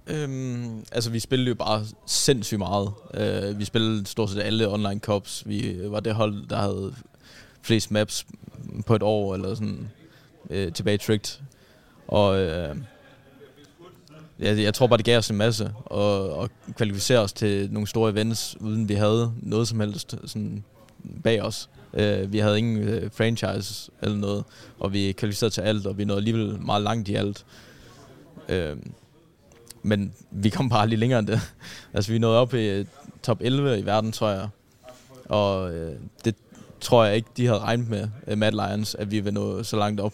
Øhm, 0.08 0.84
altså, 0.92 1.10
vi 1.10 1.20
spillede 1.20 1.50
jo 1.50 1.56
bare 1.56 1.86
sindssygt 2.06 2.60
meget. 2.60 2.92
Øh, 3.14 3.60
vi 3.60 3.66
spillede 3.66 4.06
stort 4.06 4.30
set 4.30 4.42
alle 4.42 4.70
online 4.70 5.00
cups. 5.00 5.44
Vi 5.46 5.78
var 5.84 6.00
det 6.00 6.16
hold, 6.16 6.48
der 6.48 6.58
havde 6.58 6.94
flest 7.62 7.92
maps 7.92 8.26
på 8.86 8.96
et 8.96 9.04
år, 9.04 9.36
eller 9.36 9.56
sådan 9.56 9.90
øh, 10.50 10.74
tilbage 10.74 10.98
tricked. 10.98 11.42
Og 12.08 12.40
øh, 12.40 12.76
jeg, 14.40 14.58
jeg 14.58 14.74
tror 14.74 14.88
bare, 14.88 14.98
det 14.98 15.06
gav 15.06 15.18
os 15.18 15.30
en 15.30 15.38
masse, 15.38 15.74
og, 15.86 16.30
og 16.30 16.50
kvalificere 16.76 17.20
os 17.20 17.34
til 17.34 17.72
nogle 17.72 17.88
store 17.88 18.12
events, 18.12 18.58
uden 18.62 18.90
vi 18.90 18.94
havde 18.94 19.34
noget 19.42 19.68
som 19.68 19.80
helst 19.80 20.16
sådan 20.26 20.64
bag 21.24 21.42
os. 21.42 21.70
Øh, 21.94 22.34
vi 22.34 22.40
havde 22.40 22.58
ingen 22.58 22.78
øh, 22.78 23.12
franchise 23.12 23.92
eller 24.02 24.18
noget, 24.18 24.44
og 24.80 24.94
vi 24.94 25.12
kvalificerede 25.12 25.54
til 25.54 25.62
alt, 25.62 25.86
og 25.86 25.98
vi 25.98 26.06
nåede 26.06 26.20
alligevel 26.20 26.62
meget 26.62 26.82
langt 26.82 27.10
i 27.10 27.16
alt. 27.16 27.46
Øh, 28.50 28.78
men 29.84 30.14
vi 30.32 30.50
kom 30.50 30.70
bare 30.70 30.88
lige 30.88 31.00
længere 31.00 31.20
end 31.20 31.28
det. 31.28 31.40
altså, 31.94 32.12
vi 32.12 32.20
nåede 32.20 32.40
op 32.40 32.54
i 32.54 32.70
øh, 32.70 32.86
top 33.24 33.42
11 33.42 33.80
i 33.80 33.86
verden, 33.86 34.12
tror 34.12 34.30
jeg. 34.30 34.50
Og 35.26 35.74
øh, 35.74 35.96
det 36.26 36.36
tror 36.82 37.06
jeg 37.06 37.16
ikke, 37.16 37.30
de 37.38 37.46
havde 37.46 37.60
regnet 37.60 37.90
med, 37.90 38.08
øh, 38.28 38.38
Mad 38.38 38.52
Lions, 38.52 38.96
at 38.96 39.12
vi 39.12 39.20
ville 39.20 39.40
nå 39.40 39.64
så 39.64 39.78
langt 39.78 40.02
op. 40.02 40.14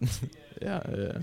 ja, 0.62 0.76
øh, 0.76 1.14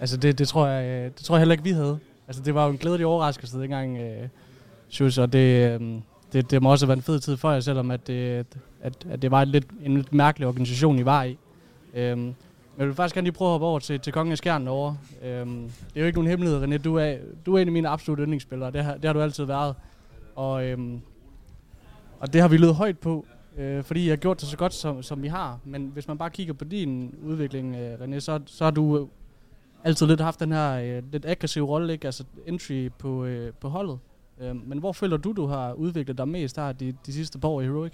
Altså, 0.00 0.16
det, 0.16 0.38
det, 0.38 0.48
tror 0.48 0.66
jeg, 0.66 0.86
øh, 0.86 1.04
det 1.04 1.24
tror 1.24 1.36
jeg 1.36 1.40
heller 1.40 1.52
ikke, 1.52 1.64
vi 1.64 1.70
havde. 1.70 1.98
Altså, 2.28 2.42
det 2.42 2.54
var 2.54 2.64
jo 2.64 2.70
en 2.70 2.78
glædelig 2.78 3.06
overraskelse 3.06 3.58
dengang, 3.58 3.98
øh, 3.98 4.28
synes 4.88 5.18
og 5.18 5.32
det, 5.32 5.80
øh, 5.80 6.00
det, 6.32 6.50
det 6.50 6.62
må 6.62 6.70
også 6.70 6.86
have 6.86 6.88
været 6.88 6.98
en 6.98 7.02
fed 7.02 7.20
tid 7.20 7.36
for 7.36 7.50
jer, 7.50 7.60
selvom 7.60 7.90
at 7.90 8.06
det, 8.06 8.46
at, 8.82 9.06
at 9.10 9.22
det 9.22 9.30
var 9.30 9.42
en 9.42 9.48
lidt, 9.48 9.66
en 9.82 9.96
lidt 9.96 10.12
mærkelig 10.12 10.48
organisation, 10.48 10.98
I 10.98 11.04
var 11.04 11.22
i. 11.22 11.38
Øhm, 11.94 12.20
men 12.20 12.34
jeg 12.78 12.86
vil 12.86 12.94
faktisk 12.94 13.14
gerne 13.14 13.24
lige 13.24 13.34
prøve 13.34 13.48
at 13.48 13.52
hoppe 13.52 13.66
over 13.66 13.78
til, 13.78 14.00
til 14.00 14.12
Kongen 14.12 14.32
af 14.32 14.38
Skjern 14.38 14.66
derovre. 14.66 14.96
Øhm, 15.22 15.62
det 15.62 15.96
er 15.96 16.00
jo 16.00 16.06
ikke 16.06 16.18
nogen 16.18 16.30
hemmelighed, 16.30 16.64
René. 16.64 16.76
Du 16.76 16.96
er, 16.96 17.16
du 17.46 17.54
er 17.54 17.58
en 17.58 17.68
af 17.68 17.72
mine 17.72 17.88
absolutte 17.88 18.22
yndlingsspillere. 18.22 18.70
Det 18.70 18.84
har, 18.84 18.94
det 18.94 19.04
har 19.04 19.12
du 19.12 19.20
altid 19.20 19.44
været. 19.44 19.74
Og, 20.34 20.64
øhm, 20.64 21.00
og 22.20 22.32
det 22.32 22.40
har 22.40 22.48
vi 22.48 22.56
løbet 22.56 22.74
højt 22.74 22.98
på, 22.98 23.26
øh, 23.58 23.84
fordi 23.84 24.04
jeg 24.04 24.12
har 24.12 24.16
gjort 24.16 24.40
det 24.40 24.48
så 24.48 24.56
godt, 24.56 24.74
som, 24.74 25.02
som 25.02 25.22
vi 25.22 25.28
har. 25.28 25.58
Men 25.64 25.90
hvis 25.92 26.08
man 26.08 26.18
bare 26.18 26.30
kigger 26.30 26.54
på 26.54 26.64
din 26.64 27.14
udvikling, 27.22 27.76
øh, 27.76 27.94
René, 27.94 28.18
så, 28.18 28.40
så 28.46 28.64
har 28.64 28.70
du 28.70 28.98
øh, 28.98 29.06
altid 29.84 30.06
lidt 30.06 30.20
haft 30.20 30.40
den 30.40 30.52
her 30.52 30.72
øh, 30.72 31.12
lidt 31.12 31.26
aggressive 31.26 31.66
rolle, 31.66 31.92
ikke? 31.92 32.06
Altså 32.06 32.24
entry 32.46 32.88
på, 32.98 33.24
øh, 33.24 33.52
på 33.60 33.68
holdet. 33.68 33.98
Øh, 34.40 34.68
men 34.68 34.78
hvor 34.78 34.92
føler 34.92 35.16
du, 35.16 35.32
du 35.32 35.46
har 35.46 35.72
udviklet 35.72 36.18
dig 36.18 36.28
mest 36.28 36.56
her 36.56 36.72
de, 36.72 36.94
de 37.06 37.12
sidste 37.12 37.38
par 37.38 37.48
år 37.48 37.60
i 37.60 37.64
Heroic? 37.64 37.92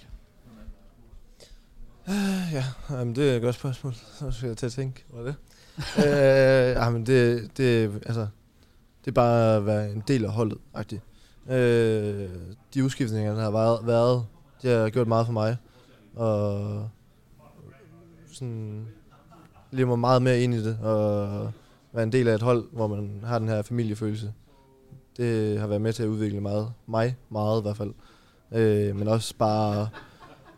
Øh, 2.09 2.53
ja, 2.53 2.65
jamen, 2.91 3.17
det 3.17 3.31
er 3.31 3.37
et 3.37 3.43
godt 3.43 3.55
spørgsmål. 3.55 3.95
Så 4.19 4.31
skal 4.31 4.47
jeg 4.47 4.57
til 4.57 4.67
at 4.67 4.73
tænke 4.73 5.05
over 5.13 5.23
det. 5.23 5.35
øh, 5.99 6.75
jamen, 6.75 7.07
det, 7.07 7.51
det, 7.57 7.93
altså, 8.07 8.27
det 9.05 9.11
er 9.11 9.15
bare 9.15 9.57
at 9.57 9.67
være 9.67 9.93
en 9.93 10.03
del 10.09 10.25
af 10.25 10.31
holdet, 10.33 10.59
-agtigt. 10.75 11.01
Øh, 11.53 12.29
de 12.75 12.85
udskiftninger, 12.85 13.35
der 13.35 13.43
har 13.43 13.51
været, 13.51 13.87
været, 13.87 14.27
de 14.63 14.69
har 14.69 14.91
gjort 14.91 15.09
meget 15.09 15.27
for 15.27 15.33
mig. 15.33 15.57
Og 16.15 16.89
sådan, 18.33 18.87
lever 19.71 19.89
mig 19.89 19.99
meget 19.99 20.23
mere 20.23 20.41
ind 20.41 20.55
i 20.55 20.65
det, 20.65 20.79
og 20.83 21.53
være 21.93 22.03
en 22.03 22.13
del 22.13 22.29
af 22.29 22.35
et 22.35 22.43
hold, 22.43 22.65
hvor 22.73 22.87
man 22.87 23.21
har 23.25 23.39
den 23.39 23.49
her 23.49 23.63
familiefølelse. 23.63 24.33
Det 25.17 25.61
har 25.61 25.67
været 25.67 25.81
med 25.81 25.93
til 25.93 26.03
at 26.03 26.09
udvikle 26.09 26.41
meget, 26.41 26.73
mig 26.87 27.17
meget 27.31 27.61
i 27.61 27.62
hvert 27.62 27.77
fald. 27.77 27.93
Øh, 28.53 28.97
men 28.97 29.09
også 29.09 29.35
bare 29.39 29.89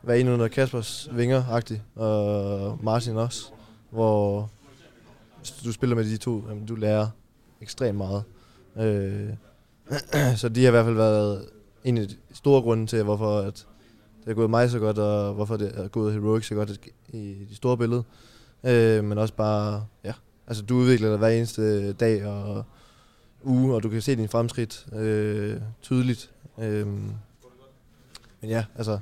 være 0.03 0.21
inde 0.21 0.33
under 0.33 0.49
Kaspers 0.49 1.09
vinger 1.13 1.63
og 1.95 2.79
Martin 2.83 3.17
også, 3.17 3.49
hvor 3.91 4.51
hvis 5.39 5.51
du 5.51 5.73
spiller 5.73 5.97
med 5.97 6.05
de 6.05 6.17
to, 6.17 6.45
jamen, 6.49 6.67
du 6.67 6.75
lærer 6.75 7.09
ekstremt 7.61 7.99
meget. 7.99 8.23
Øh, 8.77 9.29
så 10.41 10.49
de 10.49 10.63
har 10.63 10.69
i 10.69 10.71
hvert 10.71 10.85
fald 10.85 10.97
været 10.97 11.45
en 11.85 11.99
af 11.99 12.09
de 12.09 12.15
store 12.33 12.63
grunde 12.63 12.87
til, 12.87 13.03
hvorfor 13.03 13.39
at 13.39 13.67
det 14.25 14.31
er 14.31 14.35
gået 14.35 14.51
mig 14.51 14.71
så 14.71 14.79
godt, 14.79 14.99
og 14.99 15.35
hvorfor 15.35 15.57
det 15.57 15.73
er 15.79 15.89
gået 15.89 16.13
Heroic 16.13 16.47
så 16.47 16.55
godt 16.55 16.81
i 17.09 17.47
de 17.51 17.57
store 17.57 17.77
billede. 17.77 18.03
Øh, 18.65 19.05
men 19.05 19.19
også 19.19 19.35
bare, 19.35 19.87
ja, 20.05 20.13
altså 20.47 20.63
du 20.63 20.77
udvikler 20.77 21.09
dig 21.09 21.19
hver 21.19 21.29
eneste 21.29 21.93
dag 21.93 22.27
og 22.27 22.65
uge, 23.43 23.75
og 23.75 23.83
du 23.83 23.89
kan 23.89 24.03
se 24.03 24.17
din 24.17 24.29
fremskridt 24.29 24.87
øh, 24.93 25.61
tydeligt. 25.83 26.31
Øh, 26.59 26.87
men 26.87 28.51
ja, 28.51 28.65
altså, 28.75 28.99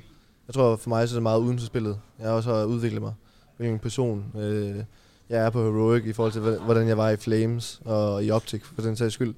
jeg 0.47 0.53
tror 0.53 0.75
for 0.75 0.89
mig 0.89 1.09
så 1.09 1.15
er 1.15 1.17
det 1.17 1.23
meget 1.23 1.39
uden 1.39 1.59
for 1.59 1.65
spillet. 1.65 1.99
Jeg 2.19 2.27
har 2.27 2.33
også 2.33 2.65
udviklet 2.65 3.01
mig, 3.01 3.13
hvilken 3.57 3.79
person 3.79 4.25
øh, 4.35 4.83
jeg 5.29 5.45
er 5.45 5.49
på 5.49 5.63
Heroic 5.63 6.05
i 6.05 6.13
forhold 6.13 6.33
til, 6.33 6.41
hvordan 6.41 6.87
jeg 6.87 6.97
var 6.97 7.09
i 7.09 7.17
Flames 7.17 7.81
og 7.85 8.23
i 8.23 8.31
Optic, 8.31 8.63
for 8.63 8.81
den 8.81 8.95
sags 8.95 9.13
skyld. 9.13 9.35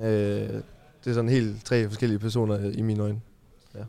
Øh, 0.00 0.06
det 1.04 1.10
er 1.10 1.14
sådan 1.14 1.30
helt 1.30 1.64
tre 1.64 1.88
forskellige 1.88 2.18
personer 2.18 2.70
i 2.70 2.82
mine 2.82 3.02
øjne. 3.02 3.20
Ja. 3.74 3.80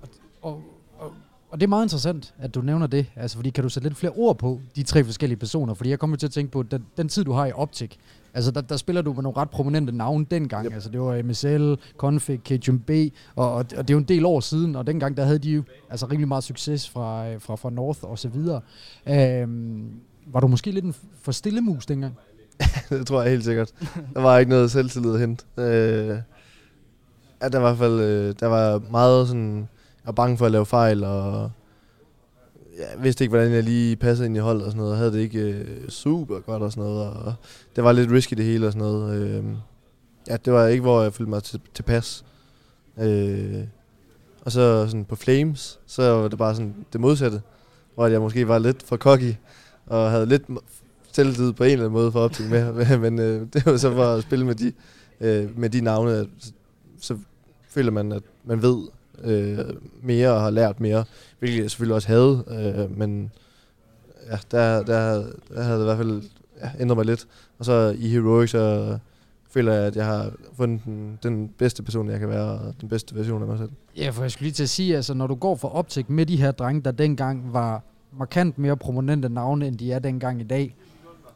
Og, 0.41 0.63
og, 0.97 1.13
og 1.49 1.59
det 1.59 1.63
er 1.63 1.69
meget 1.69 1.85
interessant, 1.85 2.33
at 2.37 2.55
du 2.55 2.61
nævner 2.61 2.87
det, 2.87 3.05
altså 3.15 3.37
fordi 3.37 3.49
kan 3.49 3.63
du 3.63 3.69
sætte 3.69 3.89
lidt 3.89 3.97
flere 3.97 4.13
ord 4.15 4.37
på 4.37 4.61
de 4.75 4.83
tre 4.83 5.03
forskellige 5.03 5.39
personer, 5.39 5.73
fordi 5.73 5.89
jeg 5.89 5.99
kommer 5.99 6.17
til 6.17 6.27
at 6.27 6.31
tænke 6.31 6.51
på, 6.51 6.63
den, 6.63 6.85
den 6.97 7.09
tid 7.09 7.23
du 7.23 7.31
har 7.31 7.45
i 7.45 7.51
Optic, 7.51 7.97
altså 8.33 8.51
der, 8.51 8.61
der 8.61 8.77
spiller 8.77 9.01
du 9.01 9.13
med 9.13 9.23
nogle 9.23 9.37
ret 9.37 9.49
prominente 9.49 9.91
navne 9.91 10.25
dengang, 10.31 10.65
yep. 10.65 10.73
altså 10.73 10.89
det 10.89 11.01
var 11.01 11.23
MSL, 11.23 11.73
Config, 11.97 12.43
KJB, 12.43 13.13
og, 13.35 13.53
og, 13.53 13.69
det 13.69 13.79
er 13.79 13.93
jo 13.93 13.97
en 13.97 14.03
del 14.03 14.25
år 14.25 14.39
siden, 14.39 14.75
og 14.75 14.87
dengang 14.87 15.17
der 15.17 15.23
havde 15.23 15.39
de 15.39 15.51
jo 15.51 15.63
altså 15.89 16.05
rimelig 16.05 16.27
meget 16.27 16.43
succes 16.43 16.89
fra, 16.89 17.35
fra, 17.37 17.55
fra 17.55 17.69
North 17.69 18.03
og 18.03 18.19
så 18.19 18.29
videre. 18.29 18.61
Øhm, 19.09 19.91
var 20.27 20.39
du 20.39 20.47
måske 20.47 20.71
lidt 20.71 20.85
en 20.85 20.95
for 21.21 21.31
stille 21.31 21.61
mus 21.61 21.85
dengang? 21.85 22.17
det 22.89 23.07
tror 23.07 23.21
jeg 23.21 23.31
helt 23.31 23.43
sikkert. 23.43 23.71
Der 24.13 24.21
var 24.21 24.37
ikke 24.37 24.49
noget 24.49 24.71
selvtillid 24.71 25.13
at 25.13 25.19
hente. 25.19 25.45
Øh, 25.57 26.17
ja, 27.41 27.49
der 27.49 27.59
var 27.59 27.73
i 27.73 27.75
hvert 27.75 27.77
fald, 27.77 27.99
øh, 27.99 28.35
der 28.39 28.47
var 28.47 28.81
meget 28.91 29.27
sådan, 29.27 29.57
jeg 29.57 30.05
var 30.05 30.11
bange 30.11 30.37
for 30.37 30.45
at 30.45 30.51
lave 30.51 30.65
fejl, 30.65 31.03
og 31.03 31.51
jeg 32.79 33.03
vidste 33.03 33.23
ikke, 33.23 33.29
hvordan 33.29 33.51
jeg 33.51 33.63
lige 33.63 33.95
passede 33.95 34.25
ind 34.27 34.37
i 34.37 34.39
holdet 34.39 34.65
og 34.65 34.71
sådan 34.71 34.79
noget. 34.79 34.91
Jeg 34.91 34.97
havde 34.97 35.13
det 35.13 35.19
ikke 35.19 35.39
øh, 35.39 35.89
super 35.89 36.39
godt 36.39 36.63
og 36.63 36.71
sådan 36.71 36.83
noget, 36.83 37.09
og 37.13 37.33
det 37.75 37.83
var 37.83 37.91
lidt 37.91 38.11
risky 38.11 38.33
det 38.33 38.45
hele 38.45 38.67
og 38.67 38.73
sådan 38.73 38.87
noget. 38.87 39.21
Øh, 39.21 39.43
ja, 40.27 40.37
det 40.37 40.53
var 40.53 40.67
ikke, 40.67 40.81
hvor 40.81 41.01
jeg 41.01 41.13
følte 41.13 41.29
mig 41.29 41.43
til, 41.43 41.61
tilpas. 41.73 42.25
Øh, 42.99 43.63
og 44.45 44.51
så 44.51 44.85
sådan 44.85 45.05
på 45.05 45.15
Flames, 45.15 45.79
så 45.85 46.11
var 46.11 46.27
det 46.27 46.37
bare 46.37 46.55
sådan 46.55 46.75
det 46.93 47.01
modsatte, 47.01 47.41
hvor 47.95 48.07
jeg 48.07 48.21
måske 48.21 48.47
var 48.47 48.59
lidt 48.59 48.83
for 48.83 48.97
cocky, 48.97 49.33
og 49.85 50.11
havde 50.11 50.25
lidt 50.25 50.43
selvtid 51.11 51.53
på 51.53 51.63
en 51.63 51.71
eller 51.71 51.85
anden 51.85 51.99
måde 51.99 52.11
for 52.11 52.19
optik 52.19 52.49
med, 52.51 52.97
men 52.97 53.19
øh, 53.19 53.47
det 53.53 53.65
var 53.65 53.77
så 53.77 53.91
for 53.93 54.05
at 54.05 54.23
spille 54.23 54.45
med 54.45 54.55
de, 54.55 54.73
øh, 55.21 55.59
med 55.59 55.69
de 55.69 55.81
navne, 55.81 56.11
at, 56.11 56.27
så 56.99 57.17
føler 57.69 57.91
man, 57.91 58.11
at 58.11 58.23
man 58.45 58.61
ved 58.61 58.87
øh, 59.23 59.57
mere 60.01 60.31
og 60.31 60.41
har 60.41 60.49
lært 60.49 60.79
mere, 60.79 61.03
hvilket 61.39 61.61
jeg 61.61 61.71
selvfølgelig 61.71 61.95
også 61.95 62.07
havde, 62.07 62.43
øh, 62.47 62.97
men 62.97 63.31
ja, 64.31 64.37
der, 64.51 64.83
der, 64.83 65.23
der 65.53 65.63
havde 65.63 65.77
det 65.77 65.83
i 65.83 65.85
hvert 65.85 65.97
fald 65.97 66.23
ja, 66.61 66.69
ændret 66.79 66.97
mig 66.97 67.05
lidt. 67.05 67.27
Og 67.59 67.65
så 67.65 67.95
i 67.97 68.07
Heroic, 68.09 68.49
så 68.49 68.97
føler 69.51 69.73
jeg, 69.73 69.83
at 69.83 69.95
jeg 69.95 70.05
har 70.05 70.31
fundet 70.57 70.81
den, 70.85 71.19
den 71.23 71.49
bedste 71.57 71.83
person, 71.83 72.09
jeg 72.09 72.19
kan 72.19 72.29
være, 72.29 72.45
og 72.45 72.73
den 72.81 72.89
bedste 72.89 73.15
version 73.15 73.41
af 73.41 73.47
mig 73.47 73.57
selv. 73.57 73.69
Ja, 73.97 74.09
for 74.09 74.21
jeg 74.21 74.31
skulle 74.31 74.45
lige 74.45 74.53
til 74.53 74.63
at 74.63 74.69
sige, 74.69 74.95
altså 74.95 75.13
når 75.13 75.27
du 75.27 75.35
går 75.35 75.55
for 75.55 75.67
optik 75.67 76.09
med 76.09 76.25
de 76.25 76.37
her 76.37 76.51
drenge, 76.51 76.81
der 76.81 76.91
dengang 76.91 77.53
var 77.53 77.83
markant 78.17 78.57
mere 78.57 78.77
prominente 78.77 79.29
navne, 79.29 79.67
end 79.67 79.77
de 79.77 79.91
er 79.91 79.99
dengang 79.99 80.41
i 80.41 80.43
dag, 80.43 80.75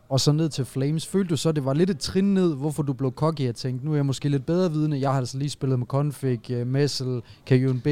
og 0.10 0.20
så 0.20 0.32
ned 0.32 0.50
til 0.50 0.66
Flames. 0.66 1.08
Følte 1.08 1.30
du 1.30 1.38
så, 1.38 1.52
det 1.52 1.66
var 1.66 1.74
lidt 1.74 1.90
et 1.90 2.00
trin 2.00 2.34
ned, 2.34 2.56
hvorfor 2.56 2.84
du 2.84 2.94
blev 2.94 3.12
cocky 3.12 3.42
Jeg 3.42 3.56
tænkte, 3.56 3.86
nu 3.86 3.92
er 3.92 3.96
jeg 3.96 4.06
måske 4.06 4.30
lidt 4.30 4.46
bedre 4.46 4.72
vidne. 4.72 5.00
Jeg 5.00 5.12
har 5.12 5.18
altså 5.18 5.38
lige 5.38 5.50
spillet 5.50 5.80
med 5.80 5.88
Config, 5.88 6.52
øh, 6.52 6.68
Messel, 6.68 7.22
Kajun 7.46 7.80
B. 7.80 7.88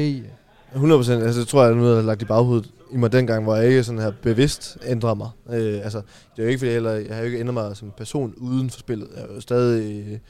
100 0.74 1.24
Altså, 1.24 1.40
det 1.40 1.48
tror 1.48 1.64
jeg, 1.64 1.74
nu 1.74 1.82
havde 1.82 2.02
lagt 2.02 2.22
i 2.22 2.24
baghovedet 2.24 2.70
i 2.92 2.96
mig 2.96 3.12
dengang, 3.12 3.44
hvor 3.44 3.56
jeg 3.56 3.68
ikke 3.68 3.84
sådan 3.84 4.00
her 4.00 4.12
bevidst 4.22 4.78
ændrer 4.86 5.14
mig. 5.14 5.30
Øh, 5.50 5.80
altså, 5.84 5.98
det 6.36 6.38
er 6.38 6.42
jo 6.42 6.48
ikke, 6.48 6.58
fordi 6.58 6.68
jeg, 6.68 6.74
heller, 6.74 6.92
jeg 6.92 7.14
har 7.14 7.18
jo 7.18 7.26
ikke 7.26 7.40
ændret 7.40 7.54
mig 7.54 7.76
som 7.76 7.92
person 7.96 8.34
uden 8.36 8.70
for 8.70 8.78
spillet. 8.78 9.08
Jeg 9.16 9.22
er 9.22 9.34
jo 9.34 9.40
stadig 9.40 10.20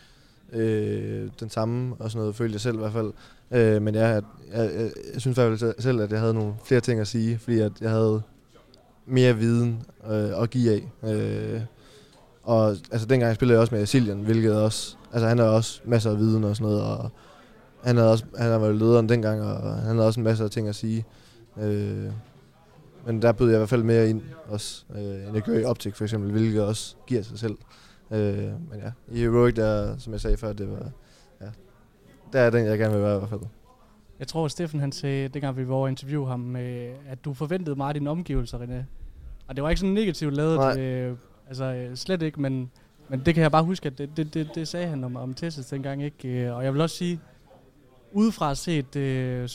øh, 0.53 1.29
den 1.41 1.51
samme, 1.51 1.95
og 1.99 2.11
sådan 2.11 2.21
noget, 2.21 2.35
følte 2.35 2.53
jeg 2.53 2.61
selv 2.61 2.75
i 2.75 2.79
hvert 2.79 2.93
fald. 2.93 3.13
Øh, 3.51 3.83
men 3.83 3.95
jeg, 3.95 4.23
jeg, 4.53 4.71
jeg, 4.75 4.91
jeg 5.13 5.21
synes 5.21 5.39
i 5.39 5.41
hvert 5.41 5.59
fald 5.59 5.75
selv, 5.79 6.01
at 6.01 6.13
jeg 6.13 6.21
havde 6.21 6.35
nogle 6.35 6.55
flere 6.65 6.81
ting 6.81 7.01
at 7.01 7.07
sige, 7.07 7.39
fordi 7.39 7.59
at 7.59 7.73
jeg 7.81 7.91
havde 7.91 8.23
mere 9.07 9.37
viden 9.37 9.83
øh, 10.11 10.43
at 10.43 10.51
give 10.51 10.73
af. 10.73 11.11
Øh, 11.11 11.61
og 12.43 12.69
altså, 12.69 13.07
dengang 13.07 13.29
jeg 13.29 13.35
spillede 13.35 13.55
jeg 13.55 13.61
også 13.61 13.75
med 13.75 13.87
Siljan, 13.87 14.21
hvilket 14.21 14.63
også, 14.63 14.97
altså 15.13 15.29
han 15.29 15.39
har 15.39 15.47
også 15.47 15.81
masser 15.85 16.11
af 16.11 16.19
viden 16.19 16.45
og 16.45 16.57
sådan 16.57 16.73
noget, 16.73 16.85
og 16.85 17.11
han 17.85 17.97
havde 17.97 18.11
også, 18.11 18.25
han 18.39 18.61
var 18.61 18.73
lederen 18.73 19.09
dengang, 19.09 19.43
og 19.43 19.75
han 19.75 19.95
havde 19.95 20.07
også 20.07 20.21
en 20.21 20.25
masse 20.25 20.45
af 20.45 20.51
ting 20.51 20.69
at 20.69 20.75
sige. 20.75 21.05
Øh, 21.61 22.11
men 23.07 23.23
der 23.23 23.33
bød 23.33 23.47
jeg 23.47 23.57
i 23.57 23.59
hvert 23.59 23.69
fald 23.69 23.83
mere 23.83 24.09
ind 24.11 24.23
også, 24.49 24.85
øh, 24.95 25.27
end 25.27 25.35
jeg 25.35 25.43
gør 25.43 25.59
i 25.59 25.65
Optik 25.65 25.95
for 25.95 26.05
eksempel, 26.05 26.33
hvilket 26.33 26.63
også 26.63 26.97
giver 27.07 27.23
sig 27.23 27.39
selv. 27.39 27.57
Øh, 28.11 28.37
men 28.71 28.81
ja, 28.85 28.91
i 29.09 29.19
Heroic, 29.19 29.55
der, 29.55 29.99
som 29.99 30.13
jeg 30.13 30.21
sagde 30.21 30.37
før, 30.37 30.53
det 30.53 30.71
var, 30.71 30.91
ja, 31.41 31.47
der 32.33 32.41
er 32.41 32.51
den, 32.51 32.67
jeg 32.67 32.79
gerne 32.79 32.95
vil 32.95 33.03
være 33.03 33.17
i 33.17 33.19
hvert 33.19 33.31
fald. 33.31 33.41
Jeg 34.23 34.29
tror, 34.29 34.45
at 34.45 34.51
Steffen 34.51 34.81
han 34.81 34.93
sagde, 34.93 35.29
dengang 35.29 35.57
vi 35.57 35.69
var 35.69 35.75
over 35.75 35.89
interview 35.89 36.25
ham, 36.25 36.57
øh, 36.57 36.95
at 37.09 37.25
du 37.25 37.35
forventede 37.35 37.77
meget 37.77 37.89
af 37.89 37.95
dine 37.95 38.11
omgivelser, 38.11 38.59
René. 38.59 38.85
Og 39.49 39.57
det 39.57 39.63
var 39.63 39.71
ikke 39.71 39.81
sådan 39.81 39.95
negativt 39.95 40.35
lavet, 40.35 40.79
øh, 40.79 41.17
altså 41.49 41.65
øh, 41.65 41.97
slet 41.97 42.23
ikke, 42.23 42.41
men, 42.41 42.71
men 43.09 43.23
det 43.27 43.35
kan 43.35 43.43
jeg 43.43 43.53
bare 43.53 43.63
huske, 43.63 43.87
at 43.87 43.99
det, 43.99 44.17
det, 44.17 44.35
det, 44.35 44.51
det 44.55 44.69
sagde 44.69 44.87
han 44.87 45.05
om, 45.05 45.17
om 45.17 45.35
Tessus 45.35 45.67
dengang 45.67 46.03
ikke. 46.03 46.29
Øh, 46.29 46.57
og 46.57 46.65
jeg 46.65 46.73
vil 46.73 46.81
også 46.81 46.97
sige, 46.97 47.21
udefra 48.13 48.55
set, 48.55 48.97
øh, 48.97 49.49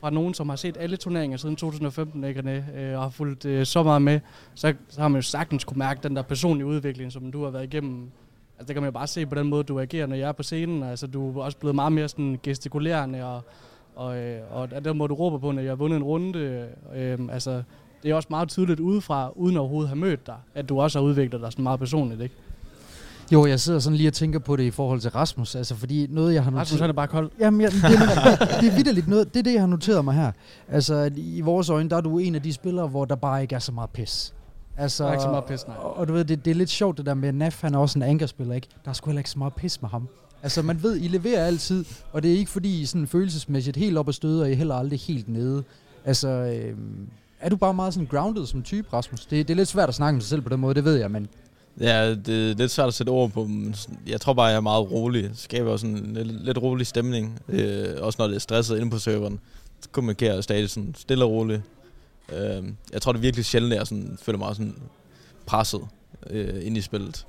fra 0.00 0.10
nogen, 0.10 0.34
som 0.34 0.48
har 0.48 0.56
set 0.56 0.76
alle 0.80 0.96
turneringer 0.96 1.36
siden 1.36 1.56
2015, 1.56 2.24
ikke, 2.24 2.40
René, 2.40 2.78
øh, 2.78 2.96
og 2.96 3.02
har 3.02 3.10
fulgt 3.10 3.44
øh, 3.44 3.66
så 3.66 3.82
meget 3.82 4.02
med, 4.02 4.20
så, 4.54 4.74
så 4.88 5.00
har 5.00 5.08
man 5.08 5.18
jo 5.18 5.22
sagtens 5.22 5.64
kunne 5.64 5.78
mærke 5.78 6.00
den 6.02 6.16
der 6.16 6.22
personlige 6.22 6.66
udvikling, 6.66 7.12
som 7.12 7.32
du 7.32 7.44
har 7.44 7.50
været 7.50 7.64
igennem. 7.64 8.10
Altså 8.58 8.66
det 8.66 8.74
kan 8.74 8.82
man 8.82 8.88
jo 8.88 8.92
bare 8.92 9.06
se 9.06 9.26
på 9.26 9.34
den 9.34 9.46
måde, 9.46 9.64
du 9.64 9.80
agerer, 9.80 10.06
når 10.06 10.16
jeg 10.16 10.28
er 10.28 10.32
på 10.32 10.42
scenen. 10.42 10.82
Altså 10.82 11.06
du 11.06 11.38
er 11.38 11.44
også 11.44 11.58
blevet 11.58 11.74
meget 11.74 11.92
mere 11.92 12.08
sådan 12.08 12.40
gestikulerende, 12.42 13.24
og, 13.24 13.42
og, 13.98 14.16
øh, 14.18 14.40
og 14.50 14.84
den 14.84 14.98
måde, 14.98 15.08
du 15.08 15.14
råber 15.14 15.38
på, 15.38 15.52
når 15.52 15.62
jeg 15.62 15.70
har 15.70 15.76
vundet 15.76 15.96
en 15.96 16.02
runde. 16.02 16.68
Øh, 16.96 17.18
altså 17.32 17.62
det 18.02 18.10
er 18.10 18.14
også 18.14 18.26
meget 18.30 18.48
tydeligt 18.48 18.80
udefra, 18.80 19.32
uden 19.36 19.56
overhovedet 19.56 19.86
at 19.86 19.88
have 19.88 20.00
mødt 20.00 20.26
dig, 20.26 20.36
at 20.54 20.68
du 20.68 20.80
også 20.80 20.98
har 20.98 21.06
udviklet 21.06 21.40
dig 21.42 21.52
sådan 21.52 21.62
meget 21.62 21.78
personligt, 21.78 22.20
ikke? 22.20 22.34
Jo, 23.32 23.46
jeg 23.46 23.60
sidder 23.60 23.78
sådan 23.78 23.96
lige 23.96 24.08
og 24.08 24.12
tænker 24.12 24.38
på 24.38 24.56
det 24.56 24.62
i 24.62 24.70
forhold 24.70 25.00
til 25.00 25.10
Rasmus, 25.10 25.54
altså 25.54 25.74
fordi 25.74 26.06
noget, 26.10 26.34
jeg 26.34 26.44
har 26.44 26.50
noteret... 26.50 26.60
Rasmus, 26.66 26.80
han 26.80 26.90
er 26.90 26.94
bare 26.94 27.06
kold. 27.06 27.30
Jamen, 27.40 27.60
ja, 27.60 27.66
det, 27.66 27.74
er, 27.84 28.60
det 28.60 28.68
er 28.68 28.74
vidderligt 28.74 29.08
noget, 29.08 29.34
det 29.34 29.38
er 29.40 29.42
det, 29.42 29.52
jeg 29.52 29.62
har 29.62 29.66
noteret 29.66 30.04
mig 30.04 30.14
her. 30.14 30.32
Altså, 30.68 31.10
i 31.16 31.40
vores 31.40 31.70
øjne, 31.70 31.90
der 31.90 31.96
er 31.96 32.00
du 32.00 32.18
en 32.18 32.34
af 32.34 32.42
de 32.42 32.52
spillere, 32.52 32.86
hvor 32.86 33.04
der 33.04 33.16
bare 33.16 33.42
ikke 33.42 33.54
er 33.54 33.58
så 33.58 33.72
meget 33.72 33.90
pis. 33.90 34.34
Altså, 34.76 35.04
der 35.04 35.10
er 35.10 35.14
ikke 35.14 35.22
så 35.22 35.30
meget 35.30 35.44
pis, 35.44 35.66
nej. 35.68 35.76
Og, 35.76 35.96
og 35.96 36.08
du 36.08 36.12
ved, 36.12 36.24
det, 36.24 36.44
det 36.44 36.50
er 36.50 36.54
lidt 36.54 36.70
sjovt 36.70 36.98
det 36.98 37.06
der 37.06 37.14
med, 37.14 37.32
Naf, 37.32 37.62
han 37.62 37.74
er 37.74 37.78
også 37.78 37.98
en 37.98 38.02
ankerspiller, 38.02 38.54
ikke? 38.54 38.68
Der 38.84 38.90
er 38.90 38.94
sgu 38.94 39.10
heller 39.10 39.20
ikke 39.20 39.30
så 39.30 39.38
meget 39.38 39.54
pis 39.54 39.82
med 39.82 39.90
ham. 39.90 40.08
Altså, 40.42 40.62
man 40.62 40.82
ved, 40.82 40.96
I 40.96 41.08
leverer 41.08 41.46
altid, 41.46 41.84
og 42.12 42.22
det 42.22 42.32
er 42.32 42.38
ikke 42.38 42.50
fordi, 42.50 42.80
I 42.80 42.86
sådan 42.86 43.06
følelsesmæssigt 43.06 43.76
helt 43.76 43.98
op 43.98 44.08
at 44.08 44.14
støde, 44.14 44.42
og 44.42 44.50
I 44.50 44.54
heller 44.54 44.74
aldrig 44.74 45.00
helt 45.00 45.28
nede. 45.28 45.64
Altså, 46.04 46.28
øh, 46.28 46.76
er 47.40 47.48
du 47.48 47.56
bare 47.56 47.74
meget 47.74 47.94
sådan 47.94 48.06
grounded 48.06 48.46
som 48.46 48.62
type, 48.62 48.88
Rasmus? 48.92 49.26
Det, 49.26 49.48
det 49.48 49.54
er 49.54 49.56
lidt 49.56 49.68
svært 49.68 49.88
at 49.88 49.94
snakke 49.94 50.14
med 50.14 50.22
sig 50.22 50.28
selv 50.28 50.40
på 50.40 50.48
den 50.48 50.60
måde, 50.60 50.74
det 50.74 50.84
ved 50.84 50.96
jeg, 50.96 51.10
men... 51.10 51.28
Ja, 51.80 52.14
det 52.14 52.50
er 52.50 52.54
lidt 52.54 52.70
svært 52.70 52.88
at 52.88 52.94
sætte 52.94 53.10
ord 53.10 53.30
på, 53.30 53.44
men 53.44 53.74
jeg 54.06 54.20
tror 54.20 54.32
bare, 54.32 54.46
jeg 54.46 54.56
er 54.56 54.60
meget 54.60 54.90
rolig. 54.90 55.22
Det 55.22 55.38
skaber 55.38 55.76
sådan 55.76 55.96
en 55.96 56.14
lidt, 56.14 56.44
lidt 56.44 56.58
rolig 56.58 56.86
stemning. 56.86 57.40
Øh, 57.48 57.86
også 58.00 58.16
når 58.18 58.26
det 58.26 58.34
er 58.34 58.40
stresset 58.40 58.76
inde 58.78 58.90
på 58.90 58.98
serveren. 58.98 59.40
Så 59.80 59.88
kommunikerer 59.92 60.34
jeg 60.34 60.44
stadig 60.44 60.70
sådan 60.70 60.94
stille 60.98 61.24
og 61.24 61.30
roligt. 61.30 61.62
Øh, 62.32 62.64
jeg 62.92 63.02
tror, 63.02 63.12
det 63.12 63.18
er 63.18 63.22
virkelig 63.22 63.44
sjældent, 63.44 63.72
at 63.72 63.78
jeg 63.78 63.86
sådan, 63.86 64.18
føler 64.22 64.38
mig 64.38 64.56
sådan 64.56 64.74
presset 65.46 65.80
øh, 66.30 66.66
ind 66.66 66.76
i 66.76 66.80
spillet. 66.80 67.26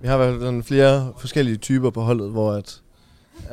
Vi 0.00 0.08
har 0.08 0.18
været 0.18 0.64
flere 0.64 1.12
forskellige 1.18 1.56
typer 1.56 1.90
på 1.90 2.00
holdet, 2.00 2.30
hvor 2.30 2.52
at 2.52 2.80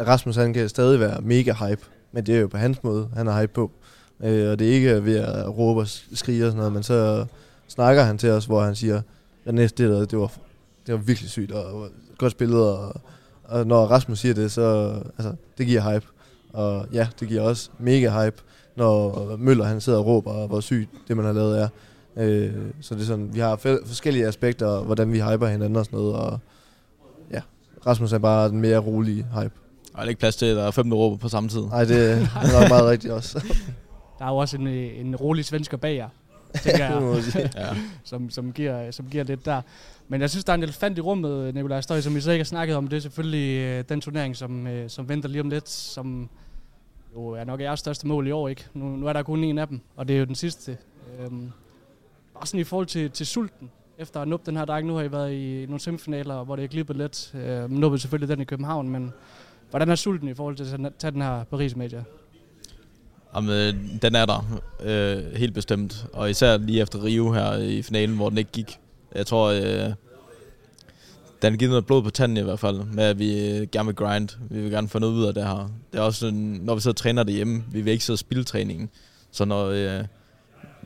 Rasmus 0.07 0.35
han 0.35 0.53
kan 0.53 0.69
stadig 0.69 0.99
være 0.99 1.21
mega 1.21 1.53
hype, 1.53 1.81
men 2.11 2.25
det 2.25 2.35
er 2.35 2.39
jo 2.39 2.47
på 2.47 2.57
hans 2.57 2.83
måde, 2.83 3.09
han 3.15 3.27
er 3.27 3.41
hype 3.41 3.53
på. 3.53 3.71
Øh, 4.23 4.51
og 4.51 4.59
det 4.59 4.69
er 4.69 4.73
ikke 4.73 5.05
ved 5.05 5.15
at 5.15 5.57
råbe 5.57 5.79
og 5.79 5.87
skrige 5.87 6.45
og 6.45 6.51
sådan 6.51 6.57
noget, 6.57 6.73
men 6.73 6.83
så 6.83 7.25
snakker 7.67 8.03
han 8.03 8.17
til 8.17 8.29
os, 8.29 8.45
hvor 8.45 8.61
han 8.61 8.75
siger, 8.75 9.01
at 9.45 9.53
næste 9.53 9.83
det, 9.83 9.91
der, 9.91 10.05
det 10.05 10.19
var, 10.19 10.31
det 10.87 10.93
var 10.93 10.99
virkelig 10.99 11.29
sygt 11.29 11.51
og 11.51 11.89
godt 12.17 12.31
spillet, 12.31 12.61
og, 12.61 13.01
og 13.43 13.67
når 13.67 13.85
Rasmus 13.85 14.19
siger 14.19 14.33
det, 14.33 14.51
så 14.51 14.95
altså, 15.17 15.33
det 15.57 15.67
giver 15.67 15.93
hype. 15.93 16.05
Og 16.53 16.87
ja, 16.93 17.07
det 17.19 17.27
giver 17.27 17.41
også 17.41 17.69
mega 17.79 18.23
hype, 18.23 18.37
når 18.75 19.35
Møller 19.37 19.65
han 19.65 19.81
sidder 19.81 19.99
og 19.99 20.05
råber, 20.05 20.47
hvor 20.47 20.59
sygt 20.59 20.89
det 21.07 21.17
man 21.17 21.25
har 21.25 21.33
lavet 21.33 21.61
er. 21.61 21.67
Øh, 22.17 22.51
så 22.81 22.95
det 22.95 23.01
er 23.01 23.05
sådan, 23.05 23.33
vi 23.33 23.39
har 23.39 23.55
forskellige 23.85 24.27
aspekter, 24.27 24.83
hvordan 24.83 25.11
vi 25.11 25.21
hyper 25.21 25.47
hinanden 25.47 25.75
og 25.75 25.85
sådan 25.85 25.99
noget, 25.99 26.15
og 26.15 26.39
ja, 27.31 27.41
Rasmus 27.87 28.13
er 28.13 28.17
bare 28.17 28.49
den 28.49 28.61
mere 28.61 28.77
rolige 28.77 29.27
hype. 29.35 29.51
Og 29.93 30.03
er 30.03 30.09
ikke 30.09 30.19
plads 30.19 30.35
til, 30.35 30.45
at 30.45 30.55
der 30.55 30.63
er 30.63 30.71
fem, 30.71 30.89
der 30.89 30.97
råber 30.97 31.17
på 31.17 31.29
samme 31.29 31.49
tid. 31.49 31.61
Nej, 31.61 31.83
det 31.85 32.11
er 32.11 32.19
nok 32.61 32.69
meget 32.69 32.85
rigtigt 32.85 33.13
også. 33.13 33.39
Der 34.19 34.25
er 34.25 34.29
jo 34.29 34.37
også 34.37 34.57
en, 34.57 34.67
øh, 34.67 34.99
en 34.99 35.15
rolig 35.15 35.45
svensker 35.45 35.77
bag 35.77 35.95
jer, 35.95 36.09
tænker 36.61 36.85
jeg. 36.85 37.49
Ja. 37.55 37.67
som, 38.03 38.29
som, 38.29 38.51
giver, 38.51 38.91
som 38.91 39.09
giver 39.09 39.23
lidt 39.23 39.45
der. 39.45 39.61
Men 40.07 40.21
jeg 40.21 40.29
synes, 40.29 40.45
der 40.45 40.53
er 40.53 40.57
en 40.57 40.63
elefant 40.63 40.97
i 40.97 41.01
rummet, 41.01 41.53
Nikolaj 41.53 41.81
Støj, 41.81 42.01
som 42.01 42.15
vi 42.15 42.21
så 42.21 42.31
ikke 42.31 42.43
har 42.43 42.45
snakket 42.45 42.75
om. 42.75 42.87
Det 42.87 42.97
er 42.97 43.01
selvfølgelig 43.01 43.57
øh, 43.59 43.83
den 43.89 44.01
turnering, 44.01 44.35
som, 44.35 44.67
øh, 44.67 44.89
som 44.89 45.09
venter 45.09 45.29
lige 45.29 45.41
om 45.41 45.49
lidt, 45.49 45.69
som 45.69 46.29
jo 47.15 47.27
er 47.27 47.43
nok 47.43 47.61
jeres 47.61 47.79
største 47.79 48.07
mål 48.07 48.27
i 48.27 48.31
år. 48.31 48.47
ikke. 48.47 48.65
Nu, 48.73 48.85
nu 48.85 49.07
er 49.07 49.13
der 49.13 49.23
kun 49.23 49.43
en 49.43 49.57
af 49.57 49.67
dem, 49.67 49.81
og 49.95 50.07
det 50.07 50.13
er 50.15 50.19
jo 50.19 50.25
den 50.25 50.35
sidste. 50.35 50.77
Øhm, 51.19 51.51
bare 52.43 52.47
sådan 52.47 52.59
i 52.59 52.63
forhold 52.63 52.87
til, 52.87 53.11
til 53.11 53.25
sulten, 53.25 53.71
efter 53.97 54.21
at 54.21 54.27
nuppe 54.27 54.45
den 54.45 54.57
her 54.57 54.65
dag. 54.65 54.83
Nu 54.83 54.95
har 54.95 55.03
I 55.03 55.11
været 55.11 55.31
i 55.33 55.65
nogle 55.65 55.79
semifinaler, 55.79 56.43
hvor 56.43 56.55
det 56.55 56.63
er 56.63 56.67
glippet 56.67 56.95
lidt. 56.95 57.33
Øh, 57.35 57.71
nuppet 57.71 58.01
selvfølgelig 58.01 58.29
den 58.29 58.41
i 58.41 58.45
København, 58.45 58.89
men 58.89 59.13
hvordan 59.69 59.89
er 59.89 59.95
sulten 59.95 60.27
i 60.27 60.33
forhold 60.33 60.55
til 60.55 60.63
at 60.63 60.93
tage 60.99 61.11
den 61.11 61.21
her 61.21 61.43
paris 61.43 61.75
media 61.75 62.03
Jamen, 63.35 63.49
øh, 63.49 64.01
den 64.01 64.15
er 64.15 64.25
der 64.25 64.61
øh, 64.83 65.35
helt 65.35 65.53
bestemt. 65.53 66.05
Og 66.13 66.29
især 66.29 66.57
lige 66.57 66.81
efter 66.81 67.03
Rio 67.03 67.31
her 67.31 67.57
i 67.57 67.81
finalen, 67.81 68.15
hvor 68.15 68.29
den 68.29 68.37
ikke 68.37 68.51
gik. 68.51 68.79
Jeg 69.15 69.27
tror, 69.27 69.49
øh, 69.49 69.93
den 71.41 71.51
giver 71.51 71.57
givet 71.57 71.69
noget 71.69 71.85
blod 71.85 72.03
på 72.03 72.09
tanden 72.09 72.37
i 72.37 72.41
hvert 72.41 72.59
fald, 72.59 72.83
med 72.83 73.03
at 73.03 73.19
vi 73.19 73.49
øh, 73.49 73.67
gerne 73.71 73.85
vil 73.85 73.95
grind. 73.95 74.29
Vi 74.49 74.61
vil 74.61 74.71
gerne 74.71 74.89
få 74.89 74.99
noget 74.99 75.13
ud 75.13 75.25
af 75.25 75.33
det 75.33 75.43
her. 75.43 75.71
Det 75.91 75.99
er 75.99 76.03
også 76.03 76.19
sådan, 76.19 76.59
når 76.63 76.75
vi 76.75 76.81
sidder 76.81 76.93
og 76.93 76.97
træner 76.97 77.23
derhjemme, 77.23 77.63
vi 77.71 77.81
vil 77.81 77.91
ikke 77.91 78.05
sidde 78.05 78.15
og 78.15 78.19
spille 78.19 78.43
træningen. 78.43 78.89
Så 79.31 79.45
når 79.45 79.65
øh, 79.65 80.05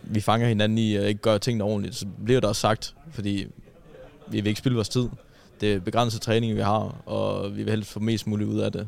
vi 0.10 0.22
fanger 0.22 0.48
hinanden 0.48 0.78
i 0.78 0.96
at 0.96 1.06
ikke 1.06 1.22
gøre 1.22 1.40
tingene 1.40 1.64
ordentligt, 1.64 1.96
så 1.96 2.06
bliver 2.26 2.40
der 2.40 2.48
også 2.48 2.62
sagt, 2.62 2.96
fordi 3.12 3.48
vi 4.28 4.42
vil 4.42 4.48
ikke 4.48 4.60
spille 4.60 4.76
vores 4.76 4.90
tid. 4.90 5.10
Det 5.62 5.74
er 5.74 5.80
begrænset 5.80 6.22
træning, 6.22 6.56
vi 6.56 6.62
har, 6.62 7.02
og 7.06 7.58
vi 7.58 7.64
vil 7.64 7.72
helst 7.72 7.92
få 7.92 8.00
mest 8.00 8.28
muligt 8.28 8.50
ud 8.50 8.60
af 8.60 8.72
det. 8.72 8.88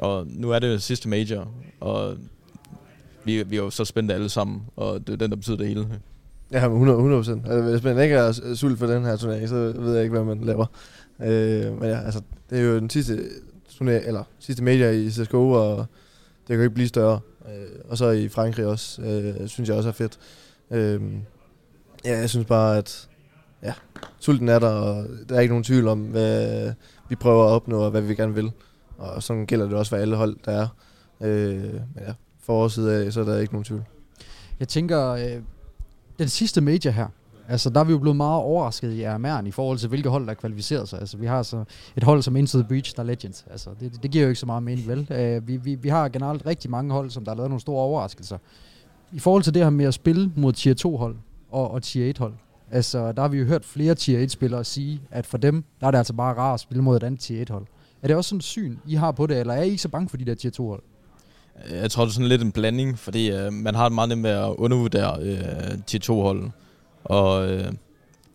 Og 0.00 0.26
nu 0.30 0.50
er 0.50 0.58
det 0.58 0.82
sidste 0.82 1.08
major, 1.08 1.48
og 1.80 2.16
vi, 3.24 3.42
vi 3.42 3.56
er 3.56 3.60
jo 3.60 3.70
så 3.70 3.84
spændte 3.84 4.14
alle 4.14 4.28
sammen, 4.28 4.62
og 4.76 5.06
det 5.06 5.12
er 5.12 5.16
den, 5.16 5.30
der 5.30 5.36
betyder 5.36 5.56
det 5.56 5.68
hele. 5.68 5.88
Ja, 6.52 6.64
100 6.64 6.98
procent. 6.98 7.46
Altså, 7.46 7.70
hvis 7.70 7.82
man 7.82 7.98
ikke 8.02 8.14
er 8.14 8.54
sult 8.54 8.78
for 8.78 8.86
den 8.86 9.04
her 9.04 9.16
turnering, 9.16 9.48
så 9.48 9.72
ved 9.78 9.94
jeg 9.94 10.02
ikke, 10.02 10.16
hvad 10.16 10.34
man 10.34 10.44
laver. 10.44 10.66
Øh, 11.22 11.80
men 11.80 11.88
ja, 11.88 12.00
altså, 12.00 12.20
det 12.50 12.58
er 12.58 12.62
jo 12.62 12.78
den 12.78 12.90
sidste 12.90 13.18
turnering, 13.78 14.06
eller 14.06 14.22
sidste 14.38 14.64
major 14.64 14.88
i 14.88 15.10
CSGO, 15.10 15.50
og 15.50 15.76
det 15.76 16.46
kan 16.46 16.56
jo 16.56 16.62
ikke 16.62 16.74
blive 16.74 16.88
større. 16.88 17.20
Øh, 17.48 17.80
og 17.88 17.98
så 17.98 18.10
i 18.10 18.28
Frankrig 18.28 18.66
også, 18.66 19.02
øh, 19.02 19.48
synes 19.48 19.68
jeg 19.68 19.76
også 19.76 19.88
er 19.88 19.92
fedt. 19.92 20.18
Øh, 20.70 21.02
ja, 22.04 22.18
jeg 22.18 22.30
synes 22.30 22.46
bare, 22.46 22.78
at 22.78 23.08
ja, 23.62 23.72
sulten 24.18 24.48
er 24.48 24.58
der, 24.58 24.70
og 24.70 25.06
der 25.28 25.36
er 25.36 25.40
ikke 25.40 25.52
nogen 25.52 25.64
tvivl 25.64 25.88
om, 25.88 26.00
hvad 26.00 26.72
vi 27.08 27.14
prøver 27.14 27.44
at 27.44 27.50
opnå, 27.50 27.80
og 27.80 27.90
hvad 27.90 28.00
vi 28.00 28.14
gerne 28.14 28.34
vil. 28.34 28.52
Og 28.98 29.22
sådan 29.22 29.46
gælder 29.46 29.66
det 29.66 29.74
også 29.74 29.90
for 29.90 29.96
alle 29.96 30.16
hold, 30.16 30.36
der 30.44 30.52
er. 30.52 30.68
Øh, 31.20 31.62
men 31.72 32.02
ja, 32.06 32.12
for 32.42 32.52
vores 32.52 32.72
side 32.72 32.94
af, 32.94 33.12
så 33.12 33.20
er 33.20 33.24
der 33.24 33.38
ikke 33.38 33.52
nogen 33.52 33.64
tvivl. 33.64 33.84
Jeg 34.60 34.68
tænker, 34.68 35.10
øh, 35.10 35.42
den 36.18 36.28
sidste 36.28 36.60
major 36.60 36.90
her, 36.90 37.06
altså 37.48 37.70
der 37.70 37.80
er 37.80 37.84
vi 37.84 37.92
jo 37.92 37.98
blevet 37.98 38.16
meget 38.16 38.42
overrasket 38.42 38.92
i 38.92 39.04
RMR'en 39.04 39.46
i 39.46 39.50
forhold 39.50 39.78
til, 39.78 39.88
hvilke 39.88 40.08
hold, 40.08 40.26
der 40.26 40.34
kvalificeret 40.34 40.88
sig. 40.88 41.00
Altså 41.00 41.16
vi 41.16 41.26
har 41.26 41.42
så 41.42 41.64
et 41.96 42.02
hold 42.02 42.22
som 42.22 42.36
Into 42.36 42.58
the 42.58 42.68
Breach, 42.68 42.96
der 42.96 43.02
er 43.02 43.06
Legends. 43.06 43.44
Altså 43.50 43.70
det, 43.80 44.02
det 44.02 44.10
giver 44.10 44.24
jo 44.24 44.28
ikke 44.28 44.40
så 44.40 44.46
meget 44.46 44.62
mening, 44.62 44.88
vel? 44.88 44.98
Uh, 45.38 45.48
vi, 45.48 45.56
vi, 45.56 45.74
vi 45.74 45.88
har 45.88 46.08
generelt 46.08 46.46
rigtig 46.46 46.70
mange 46.70 46.92
hold, 46.92 47.10
som 47.10 47.24
der 47.24 47.30
har 47.30 47.36
lavet 47.36 47.50
nogle 47.50 47.60
store 47.60 47.82
overraskelser. 47.82 48.38
I 49.12 49.18
forhold 49.18 49.42
til 49.42 49.54
det 49.54 49.62
her 49.62 49.70
med 49.70 49.84
at 49.84 49.94
spille 49.94 50.32
mod 50.36 50.52
Tier 50.52 50.74
2 50.74 50.96
hold 50.96 51.16
og, 51.50 51.70
og 51.70 51.82
Tier 51.82 52.10
1 52.10 52.18
hold, 52.18 52.34
altså 52.70 53.12
der 53.12 53.22
har 53.22 53.28
vi 53.28 53.38
jo 53.38 53.44
hørt 53.44 53.64
flere 53.64 53.94
Tier 53.94 54.18
1 54.18 54.30
spillere 54.30 54.64
sige, 54.64 55.00
at 55.10 55.26
for 55.26 55.38
dem, 55.38 55.64
der 55.80 55.86
er 55.86 55.90
det 55.90 55.98
altså 55.98 56.12
bare 56.12 56.36
rart 56.36 56.54
at 56.54 56.60
spille 56.60 56.82
mod 56.82 56.96
et 56.96 57.02
andet 57.02 57.20
Tier 57.20 57.42
1 57.42 57.50
hold. 57.50 57.66
Er 58.02 58.06
det 58.06 58.16
også 58.16 58.28
sådan 58.28 58.38
et 58.38 58.44
syn, 58.44 58.76
I 58.86 58.94
har 58.94 59.12
på 59.12 59.26
det, 59.26 59.40
eller 59.40 59.54
er 59.54 59.62
I 59.62 59.70
ikke 59.70 59.82
så 59.82 59.88
bange 59.88 60.08
for 60.08 60.16
de 60.16 60.24
der 60.24 60.34
Tier 60.34 60.50
2 60.50 60.68
hold? 60.68 60.82
Jeg 61.70 61.90
tror, 61.90 62.04
det 62.04 62.10
er 62.10 62.14
sådan 62.14 62.28
lidt 62.28 62.42
en 62.42 62.52
blanding, 62.52 62.98
fordi 62.98 63.30
øh, 63.30 63.52
man 63.52 63.74
har 63.74 63.84
det 63.84 63.92
meget 63.92 64.08
nemt 64.08 64.22
med 64.22 64.30
at 64.30 64.54
undervurdere 64.58 65.22
øh, 65.22 65.78
tier 65.86 66.00
2-holdene 66.00 66.52
og 67.04 67.50
øh, 67.50 67.72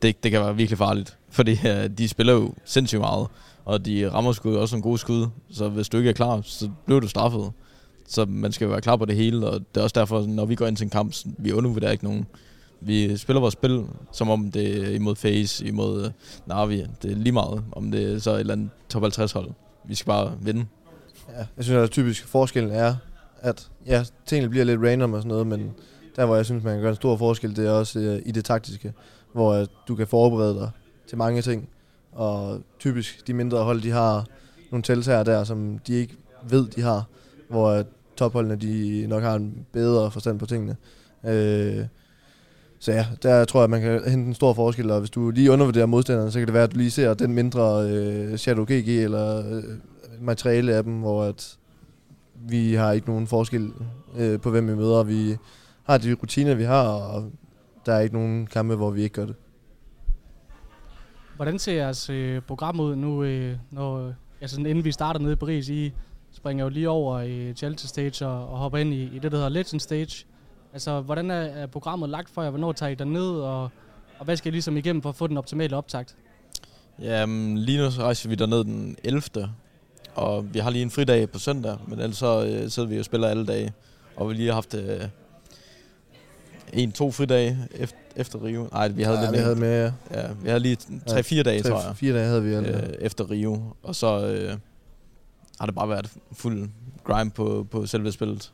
det, 0.02 0.24
det 0.24 0.32
kan 0.32 0.42
være 0.42 0.56
virkelig 0.56 0.78
farligt, 0.78 1.18
fordi 1.30 1.52
øh, 1.68 1.90
de 1.98 2.08
spiller 2.08 2.34
jo 2.34 2.54
sindssygt 2.66 3.02
meget, 3.02 3.28
og 3.66 3.86
de 3.86 4.12
rammer 4.12 4.32
skud 4.32 4.56
også 4.56 4.76
nogle 4.76 4.84
gode 4.84 4.98
skud, 4.98 5.28
så 5.52 5.70
hvis 5.70 5.90
du 5.90 5.98
ikke 5.98 6.10
er 6.10 6.14
klar, 6.14 6.42
så 6.44 6.70
bliver 6.86 7.00
du 7.00 7.08
straffet. 7.08 7.52
Så 8.08 8.26
man 8.26 8.52
skal 8.52 8.66
jo 8.66 8.72
være 8.72 8.82
klar 8.82 8.96
på 8.96 9.06
det 9.06 9.16
hele, 9.16 9.48
og 9.48 9.60
det 9.60 9.80
er 9.80 9.84
også 9.84 10.00
derfor, 10.00 10.26
når 10.28 10.46
vi 10.46 10.56
går 10.56 10.68
ind 10.68 10.78
til 10.78 10.84
en 10.84 10.90
kamp, 10.90 11.14
så 11.14 11.28
vi 11.38 11.52
undervurderer 11.52 11.92
ikke 11.92 12.04
nogen. 12.04 12.26
Vi 12.82 13.18
spiller 13.18 13.40
vores 13.40 13.54
spil, 13.54 13.86
som 14.12 14.30
om 14.30 14.52
det 14.52 14.84
er 14.84 14.96
imod 14.96 15.16
Face, 15.16 15.66
imod 15.66 16.06
øh, 16.06 16.12
Navi. 16.46 16.86
Det 17.02 17.12
er 17.12 17.16
lige 17.16 17.34
meget, 17.34 17.64
om 17.72 17.92
det 17.92 18.14
er 18.14 18.20
så 18.20 18.32
et 18.32 18.40
eller 18.40 18.54
andet 18.54 18.70
top 18.90 19.02
50 19.02 19.32
hold. 19.32 19.50
Vi 19.86 19.96
skal 19.96 20.08
bare 20.08 20.32
vinde. 20.42 20.66
Ja, 21.30 21.46
jeg 21.58 21.66
synes, 21.66 21.78
at 21.78 21.92
typisk 21.92 22.28
forskellen 22.28 22.72
er, 22.72 22.96
at 23.42 23.70
ja, 23.86 24.04
tingene 24.26 24.50
bliver 24.50 24.66
lidt 24.66 24.82
random 24.82 25.14
og 25.14 25.20
sådan 25.20 25.30
noget, 25.30 25.48
men 25.48 25.72
der, 26.16 26.26
hvor 26.26 26.36
jeg 26.36 26.46
synes, 26.46 26.64
man 26.64 26.74
kan 26.74 26.82
gøre 26.82 26.90
en 26.90 26.96
stor 26.96 27.18
forskel, 27.18 27.56
det 27.56 27.68
er 27.68 27.72
også 27.72 28.00
øh, 28.00 28.22
i 28.26 28.32
det 28.32 28.46
taktiske, 28.46 28.94
hvor 29.34 29.54
øh, 29.54 29.68
du 29.88 29.96
kan 29.96 30.08
forberede 30.08 30.56
dig 30.56 30.70
til 31.08 31.18
mange 31.18 31.42
ting. 31.42 31.70
Og 32.12 32.62
typisk 32.80 33.28
de 33.28 33.34
mindre 33.34 33.64
hold, 33.64 33.82
de 33.82 33.92
har 33.92 34.26
nogle 34.72 34.84
tiltager 34.84 35.24
der, 35.24 35.44
som 35.44 35.80
de 35.88 35.94
ikke 35.94 36.16
ved, 36.50 36.68
de 36.68 36.82
har, 36.82 37.04
hvor 37.50 37.70
øh, 37.70 37.86
topholdene, 38.18 38.56
de 38.56 39.06
nok 39.08 39.24
har 39.24 39.36
en 39.36 39.66
bedre 39.72 40.12
forstand 40.12 40.40
på 40.40 40.46
tingene. 40.46 40.76
Øh, 41.26 41.86
så 42.80 42.92
ja, 42.92 43.06
der 43.24 43.46
tror 43.46 43.62
jeg, 43.62 43.70
man 43.70 43.82
kan 43.82 43.92
hente 43.92 44.28
en 44.28 44.34
stor 44.34 44.54
forskel, 44.54 44.92
og 44.92 45.00
hvis 45.00 45.10
du 45.10 45.30
lige 45.30 45.52
undervurderer 45.52 45.86
modstanderen, 45.86 46.32
så 46.32 46.40
kan 46.40 46.48
det 46.48 46.54
være, 46.54 46.64
at 46.64 46.72
du 46.72 46.78
lige 46.78 46.92
ser 46.92 47.14
den 47.14 47.34
mindre 47.34 47.90
øh, 47.90 48.38
Shadow 48.38 48.66
GG 48.66 49.04
eller 49.04 49.56
øh, 49.56 49.64
materiale 50.22 50.74
af 50.74 50.84
dem, 50.84 50.94
hvor 50.94 51.24
at 51.24 51.58
vi 52.48 52.74
har 52.74 52.92
ikke 52.92 53.08
nogen 53.08 53.28
forskel 53.28 53.72
øh, 54.18 54.40
på, 54.40 54.50
hvem 54.50 54.68
vi 54.68 54.76
møder. 54.76 55.04
Vi 55.04 55.38
har 55.84 55.98
de 55.98 56.14
rutiner, 56.14 56.56
vi 56.56 56.64
har, 56.64 56.88
og 56.88 57.32
der 57.86 57.94
er 57.94 58.00
ikke 58.00 58.16
nogen 58.16 58.48
kampe, 58.48 58.76
hvor 58.76 58.90
vi 58.90 59.02
ikke 59.02 59.14
gør 59.14 59.26
det. 59.26 59.36
Hvordan 61.36 61.60
ser 61.60 61.74
jeres 61.74 62.10
øh, 62.10 62.42
program 62.42 62.80
ud 62.80 62.96
nu, 62.96 63.24
øh, 63.24 63.58
når, 63.72 64.14
altså 64.42 64.56
sådan, 64.56 64.66
inden 64.66 64.84
vi 64.84 64.92
starter 64.92 65.20
nede 65.20 65.34
i 65.34 65.36
Paris? 65.36 65.70
I 65.70 65.94
springer 66.32 66.66
jo 66.66 66.70
lige 66.70 66.90
over 66.90 67.22
i 67.22 67.54
Chelsea 67.54 67.88
Stage 67.88 68.28
og, 68.28 68.50
og 68.50 68.58
hopper 68.58 68.78
ind 68.78 68.94
i, 68.94 69.04
i 69.04 69.20
det, 69.20 69.32
der 69.32 69.38
hedder 69.38 69.50
Legend 69.50 69.80
Stage. 69.80 70.26
Altså, 70.74 71.02
hvordan 71.02 71.32
er, 71.32 71.36
er 71.36 71.68
programmet 71.68 72.10
lagt 72.10 72.30
for 72.30 72.44
jer? 72.44 72.50
Hvornår 72.50 72.72
tager 72.72 72.90
I 72.90 72.96
derned, 72.96 73.32
og, 73.32 73.70
og 74.20 74.26
hvad 74.26 74.38
skal 74.38 74.52
I 74.52 74.56
ligesom 74.56 74.78
igennem 74.78 75.02
for 75.02 75.10
at 75.10 75.16
få 75.16 75.28
den 75.28 75.38
optimale 75.38 75.78
optakt? 75.78 76.16
Jamen, 77.00 77.58
lige 77.58 77.78
nu 77.78 77.92
så 77.92 78.02
rejser 78.02 78.30
vi 78.30 78.36
derned 78.36 78.64
den 78.64 78.98
11. 79.04 79.22
Og 80.16 80.54
vi 80.54 80.60
har 80.60 80.70
lige 80.70 80.82
en 80.82 80.92
fridag 80.92 81.30
på 81.30 81.40
søndag, 81.40 81.78
men 81.88 82.00
ellers 82.00 82.18
så 82.18 82.46
øh, 82.46 82.70
sidder 82.70 82.90
vi 82.90 83.00
og 83.00 83.06
spiller 83.06 83.28
alle 83.28 83.46
dage. 83.46 83.74
Og 84.16 84.30
vi 84.30 84.34
lige 84.34 84.48
har 84.48 84.54
haft 84.54 84.74
øh, 84.74 85.02
en, 86.74 86.92
to 86.92 87.12
fridage 87.12 87.58
efter, 87.76 87.98
efter 88.16 88.44
Rio. 88.44 88.68
Nej, 88.72 88.88
vi 88.88 89.04
havde 89.04 89.18
ja, 89.20 89.24
lidt 89.26 89.34
vi 89.34 89.38
havde 89.38 89.56
med 89.56 89.92
Ja, 90.12 90.28
vi 90.44 90.50
havde 90.50 90.60
lige 90.60 90.78
tre-fire 91.08 91.44
dage, 91.44 91.62
tror 91.64 91.88
jeg. 91.88 91.96
Fire 91.98 92.14
dage 92.14 92.26
havde 92.26 92.44
vi 92.44 92.54
alle. 92.54 92.88
øh, 92.88 92.94
efter 93.00 93.32
Rio. 93.32 93.62
Og 93.84 93.96
så 93.96 94.28
øh, 94.28 94.58
har 95.60 95.66
det 95.66 95.76
bare 95.76 95.90
været 95.90 96.12
fuld 96.32 96.70
grind 97.04 97.32
på, 97.32 97.68
på 97.72 97.86
selve 97.86 98.12
spillet. 98.12 98.52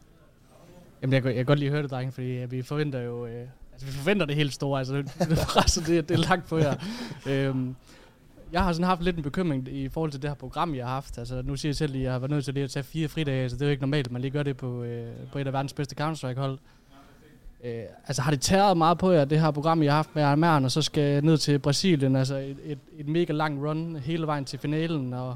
Jamen, 1.02 1.14
jeg, 1.14 1.26
jeg 1.26 1.36
kan 1.36 1.46
godt 1.46 1.60
lige 1.60 1.72
høre 1.72 1.82
det, 1.84 1.92
drenge, 1.92 2.12
fordi 2.12 2.38
øh, 2.38 2.52
vi 2.52 2.62
forventer 2.62 3.00
jo... 3.02 3.26
Øh, 3.26 3.48
altså, 3.74 3.86
vi 3.88 3.92
forventer 3.92 4.26
det 4.26 4.36
helt 4.36 4.54
store, 4.54 4.80
altså, 4.80 4.94
det, 4.94 5.06
det, 5.20 5.86
det, 5.88 6.10
det 6.10 6.16
er 6.20 6.30
lagt 6.30 6.48
på 6.48 6.58
jer. 6.58 6.76
øhm, 7.28 7.76
jeg 8.52 8.64
har 8.64 8.74
sådan 8.74 8.88
haft 8.88 9.02
lidt 9.04 9.18
en 9.18 9.24
bekymring 9.24 9.68
i 9.68 9.90
forhold 9.90 10.12
til 10.12 10.22
det 10.22 10.30
her 10.30 10.36
program, 10.36 10.76
jeg 10.76 10.86
har 10.86 10.94
haft. 10.94 11.18
Altså, 11.18 11.42
nu 11.46 11.56
siger 11.56 11.70
jeg 11.70 11.76
selv, 11.76 11.96
at 11.96 12.02
jeg 12.02 12.12
har 12.12 12.20
været 12.20 12.32
nødt 12.32 12.46
til 12.46 12.54
lige 12.54 12.64
at 12.64 12.70
tage 12.72 12.84
fire 12.84 13.08
fridage, 13.08 13.44
altså 13.44 13.56
det 13.58 13.62
er 13.62 13.66
jo 13.68 13.72
ikke 13.72 13.84
normalt, 13.84 14.08
at 14.08 14.12
man 14.12 14.22
lige 14.22 14.32
gør 14.32 14.44
det 14.44 14.58
på, 14.58 14.84
øh, 14.84 15.12
på 15.32 15.40
et 15.40 15.48
af 15.48 15.54
verdens 15.54 15.74
bedste 15.74 15.96
Counter-Strike-hold. 16.04 16.58
Øh, 17.64 17.84
altså 18.08 18.22
har 18.22 18.32
det 18.32 18.42
tæret 18.42 18.78
meget 18.78 18.98
på 18.98 19.12
jer, 19.12 19.26
det 19.26 19.42
her 19.42 19.52
program, 19.52 19.84
jeg 19.84 19.92
har 19.92 19.96
haft 19.96 20.16
med 20.16 20.24
Armeren, 20.24 20.66
og 20.66 20.72
så 20.72 20.82
skal 20.82 21.04
jeg 21.04 21.22
ned 21.22 21.38
til 21.38 21.60
Brasilien, 21.60 22.16
altså 22.16 22.36
et, 22.36 22.58
et, 22.66 22.80
et 22.98 23.08
mega 23.08 23.34
lang 23.34 23.68
run 23.70 23.96
hele 23.96 24.28
vejen 24.28 24.46
til 24.46 24.60
finalen, 24.60 25.14
og, 25.14 25.36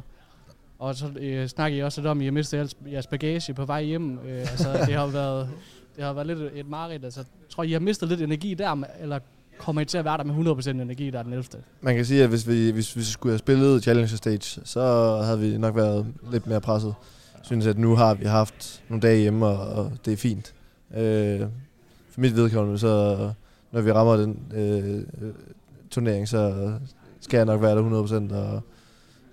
og 0.79 0.95
så 0.95 1.11
øh, 1.19 1.47
snakker 1.47 1.77
I 1.77 1.81
også 1.81 2.01
lidt 2.01 2.07
om, 2.07 2.17
at 2.17 2.21
I 2.21 2.25
har 2.25 2.31
mistet 2.31 2.57
jeres, 2.57 2.77
jeres 2.91 3.07
bagage 3.07 3.53
på 3.53 3.65
vej 3.65 3.83
hjem. 3.83 4.19
Øh, 4.19 4.39
altså 4.39 4.73
det 4.87 4.95
har 4.95 5.07
været, 5.07 5.49
det 5.95 6.03
har 6.03 6.13
været 6.13 6.27
lidt 6.27 6.39
et 6.53 6.69
mareridt. 6.69 7.05
Altså, 7.05 7.23
tror 7.49 7.63
I, 7.63 7.69
I 7.69 7.71
har 7.71 7.79
mistet 7.79 8.09
lidt 8.09 8.21
energi 8.21 8.53
der, 8.53 8.83
eller 9.01 9.19
kommer 9.57 9.81
I 9.81 9.85
til 9.85 9.97
at 9.97 10.05
være 10.05 10.17
der 10.17 10.23
med 10.23 10.65
100% 10.65 10.69
energi, 10.69 11.09
der 11.09 11.19
er 11.19 11.23
den 11.23 11.33
11. 11.33 11.45
Man 11.81 11.95
kan 11.95 12.05
sige, 12.05 12.23
at 12.23 12.29
hvis 12.29 12.47
vi, 12.47 12.71
hvis 12.71 12.95
vi 12.97 13.03
skulle 13.03 13.33
have 13.33 13.39
spillet 13.39 13.83
Challenger 13.83 14.17
Stage, 14.17 14.61
så 14.65 14.81
havde 15.23 15.39
vi 15.39 15.57
nok 15.57 15.75
været 15.75 16.05
lidt 16.31 16.47
mere 16.47 16.61
presset. 16.61 16.95
Jeg 17.33 17.45
synes, 17.45 17.67
at 17.67 17.77
nu 17.77 17.95
har 17.95 18.13
vi 18.13 18.25
haft 18.25 18.83
nogle 18.89 19.01
dage 19.01 19.21
hjemme, 19.21 19.45
og, 19.45 19.83
og 19.83 19.91
det 20.05 20.13
er 20.13 20.17
fint. 20.17 20.53
Øh, 20.95 21.41
for 22.14 22.22
mit 22.22 22.35
vedkommende, 22.35 22.80
så 22.80 23.31
når 23.72 23.81
vi 23.81 23.91
rammer 23.91 24.18
den 24.18 24.40
øh, 24.53 25.03
turnering, 25.91 26.27
så 26.27 26.72
skal 27.19 27.38
jeg 27.38 27.45
nok 27.45 27.61
være 27.61 27.76
der 27.76 28.30
100%. 28.31 28.34
Og 28.35 28.53
jeg 28.53 28.61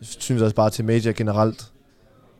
synes 0.01 0.43
også 0.43 0.57
bare 0.57 0.71
til 0.71 0.85
major 0.85 1.13
generelt, 1.13 1.73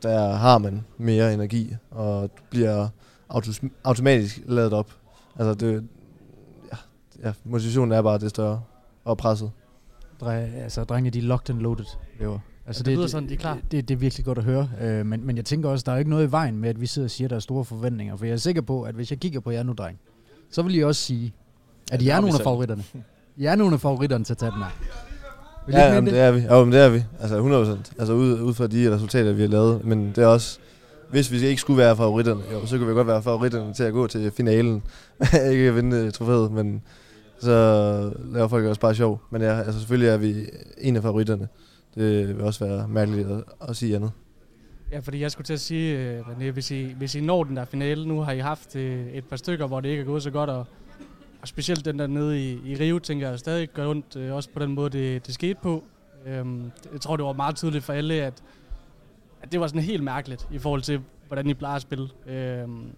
der 0.03 0.33
har 0.33 0.59
man 0.59 0.85
mere 0.99 1.35
energi, 1.35 1.75
og 1.91 2.23
du 2.23 2.43
bliver 2.51 2.89
autos- 3.35 3.69
automatisk 3.85 4.41
lavet 4.47 4.73
op. 4.73 4.93
Altså 5.39 5.55
det, 5.55 5.85
ja, 6.73 6.77
ja, 7.29 7.33
motivationen 7.45 7.93
er 7.93 8.03
bare 8.03 8.19
det 8.19 8.31
større 8.31 8.63
og 9.05 9.19
presset. 9.19 9.51
Dre, 10.21 10.41
altså, 10.41 10.85
drenge, 10.85 11.11
de 11.11 11.19
er 11.19 11.23
locked 11.23 11.51
and 11.55 11.63
loaded, 11.63 11.85
lever. 12.21 12.39
Altså, 12.67 12.83
det, 12.83 12.87
det 12.87 12.99
lyder 12.99 13.07
sådan, 13.07 13.29
de 13.29 13.35
er 13.35 13.39
klar. 13.39 13.55
Det, 13.55 13.73
det, 13.73 13.89
det 13.89 13.95
er 13.95 13.99
virkelig 13.99 14.25
godt 14.25 14.39
at 14.39 14.45
høre. 14.45 14.71
Øh, 14.81 15.07
men, 15.07 15.27
men 15.27 15.37
jeg 15.37 15.45
tænker 15.45 15.69
også, 15.69 15.83
der 15.87 15.93
er 15.93 15.97
ikke 15.97 16.11
noget 16.11 16.29
i 16.29 16.31
vejen 16.31 16.57
med, 16.57 16.69
at 16.69 16.81
vi 16.81 16.87
sidder 16.87 17.07
og 17.07 17.11
siger, 17.11 17.27
at 17.27 17.31
der 17.31 17.37
er 17.37 17.41
store 17.41 17.65
forventninger. 17.65 18.17
For 18.17 18.25
jeg 18.25 18.33
er 18.33 18.37
sikker 18.37 18.63
på, 18.63 18.83
at 18.83 18.95
hvis 18.95 19.11
jeg 19.11 19.19
kigger 19.21 19.41
på 19.41 19.51
jer 19.51 19.63
nu, 19.63 19.73
dreng, 19.73 19.99
så 20.51 20.63
vil 20.63 20.75
I 20.75 20.85
også 20.85 21.03
sige, 21.03 21.33
at 21.93 22.03
I 22.03 22.09
er 22.09 22.21
nogle 22.21 22.35
af 22.39 22.45
favoritterne. 22.45 22.85
I 23.37 23.45
er 23.45 23.55
nogle 23.55 23.75
af 23.75 23.81
favoritterne 23.81 24.25
til 24.25 24.33
at 24.33 24.39
tage 24.39 24.53
den 24.53 24.59
her. 24.59 24.71
Vil 25.67 25.73
ja, 25.73 25.95
jamen, 25.95 26.05
det? 26.05 26.13
det 26.15 26.21
er 26.21 26.31
vi. 26.31 26.41
Jo, 26.41 26.65
men 26.65 26.73
det 26.73 26.81
er 26.81 26.89
vi. 26.89 27.05
Altså 27.21 27.77
100%. 27.89 27.93
Altså 27.99 28.13
ud, 28.13 28.41
ud 28.41 28.55
fra 28.55 28.67
de 28.67 28.95
resultater, 28.95 29.33
vi 29.33 29.41
har 29.41 29.49
lavet. 29.49 29.85
Men 29.85 30.09
det 30.09 30.19
er 30.19 30.27
også, 30.27 30.59
hvis 31.11 31.33
vi 31.33 31.47
ikke 31.47 31.61
skulle 31.61 31.79
være 31.79 31.97
favoritterne, 31.97 32.41
jo, 32.53 32.67
så 32.67 32.79
kunne 32.79 32.89
vi 32.89 32.95
godt 32.95 33.07
være 33.07 33.23
favoritterne 33.23 33.75
til 33.75 33.83
at 33.83 33.93
gå 33.93 34.07
til 34.07 34.31
finalen. 34.37 34.83
ikke 35.51 35.69
at 35.69 35.77
vinde 35.77 36.11
trofæet, 36.11 36.53
men 36.53 36.83
så 37.41 38.13
laver 38.25 38.49
folk 38.49 38.67
også 38.67 38.81
bare 38.81 38.95
sjov. 38.95 39.21
Men 39.31 39.43
ja, 39.43 39.59
altså 39.59 39.79
selvfølgelig 39.81 40.09
er 40.09 40.17
vi 40.17 40.35
en 40.79 40.97
af 40.97 41.03
favoritterne. 41.03 41.49
Det 41.95 42.29
vil 42.29 42.41
også 42.41 42.65
være 42.65 42.89
mærkeligt 42.89 43.29
at, 43.29 43.43
at 43.69 43.77
sige 43.77 43.97
andet. 43.97 44.11
Ja, 44.91 44.99
fordi 44.99 45.21
jeg 45.21 45.31
skulle 45.31 45.45
til 45.45 45.53
at 45.53 45.61
sige, 45.61 45.99
øh, 45.99 46.21
René, 46.21 46.51
hvis 46.51 46.71
I, 46.71 46.85
hvis 46.85 47.15
I 47.15 47.21
når 47.21 47.45
den 47.45 47.57
der 47.57 47.65
finale, 47.65 48.09
nu 48.09 48.21
har 48.21 48.33
I 48.33 48.39
haft 48.39 48.77
øh, 48.77 49.07
et 49.07 49.25
par 49.25 49.37
stykker, 49.37 49.67
hvor 49.67 49.81
det 49.81 49.89
ikke 49.89 50.01
er 50.01 50.07
gået 50.07 50.23
så 50.23 50.31
godt, 50.31 50.51
og, 50.51 50.67
og 51.43 51.49
specielt 51.49 51.85
den 51.85 51.99
der 51.99 52.07
nede 52.07 52.51
i, 52.51 52.61
i 52.65 52.77
Rio, 52.77 52.99
tænker 52.99 53.29
jeg 53.29 53.39
stadig 53.39 53.69
gør 53.69 53.89
ondt, 53.89 54.17
øh, 54.17 54.35
også 54.35 54.51
på 54.51 54.59
den 54.59 54.75
måde, 54.75 54.91
det, 54.91 55.27
det 55.27 55.35
skete 55.35 55.59
på. 55.63 55.85
Øhm, 56.27 56.71
jeg 56.93 57.01
tror, 57.01 57.17
det 57.17 57.25
var 57.25 57.33
meget 57.33 57.57
tydeligt 57.57 57.85
for 57.85 57.93
alle, 57.93 58.15
at, 58.15 58.43
at 59.43 59.53
det 59.53 59.61
var 59.61 59.67
sådan 59.67 59.83
helt 59.83 60.03
mærkeligt 60.03 60.49
i 60.53 60.59
forhold 60.59 60.83
til, 60.83 61.01
hvordan 61.27 61.47
I 61.47 61.55
plejer 61.55 61.77
at 61.77 61.83
spille. 61.83 62.09
Øhm, 62.27 62.91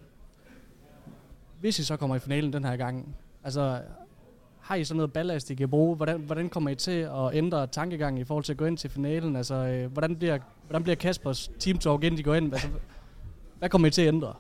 hvis 1.60 1.78
I 1.78 1.85
så 1.85 1.97
kommer 1.97 2.16
i 2.16 2.19
finalen 2.19 2.52
den 2.52 2.64
her 2.64 2.77
gang, 2.77 3.16
altså 3.44 3.81
har 4.62 4.74
I 4.74 4.85
så 4.85 4.94
noget 4.94 5.12
ballast, 5.12 5.51
I 5.51 5.55
kan 5.55 5.69
bruge? 5.69 5.97
Hvordan, 5.97 6.20
hvordan 6.20 6.48
kommer 6.48 6.70
I 6.70 6.74
til 6.74 7.01
at 7.01 7.35
ændre 7.35 7.66
tankegangen 7.66 8.20
i 8.20 8.24
forhold 8.24 8.44
til 8.44 8.52
at 8.52 8.56
gå 8.56 8.64
ind 8.64 8.78
til 8.78 8.90
finalen? 8.90 9.36
Altså, 9.36 9.55
øh, 9.55 9.93
hvordan, 9.93 10.16
bliver, 10.16 10.39
hvordan 10.73 10.82
bliver 10.82 10.97
Kaspers 10.97 11.51
team 11.59 11.78
talk, 11.78 12.05
inden 12.05 12.19
de 12.19 12.23
går 12.23 12.35
ind? 12.35 12.53
Altså, 12.53 12.69
hvad 13.59 13.69
kommer 13.69 13.89
I 13.89 13.90
til 13.90 14.03
at 14.03 14.09
ændre? 14.09 14.35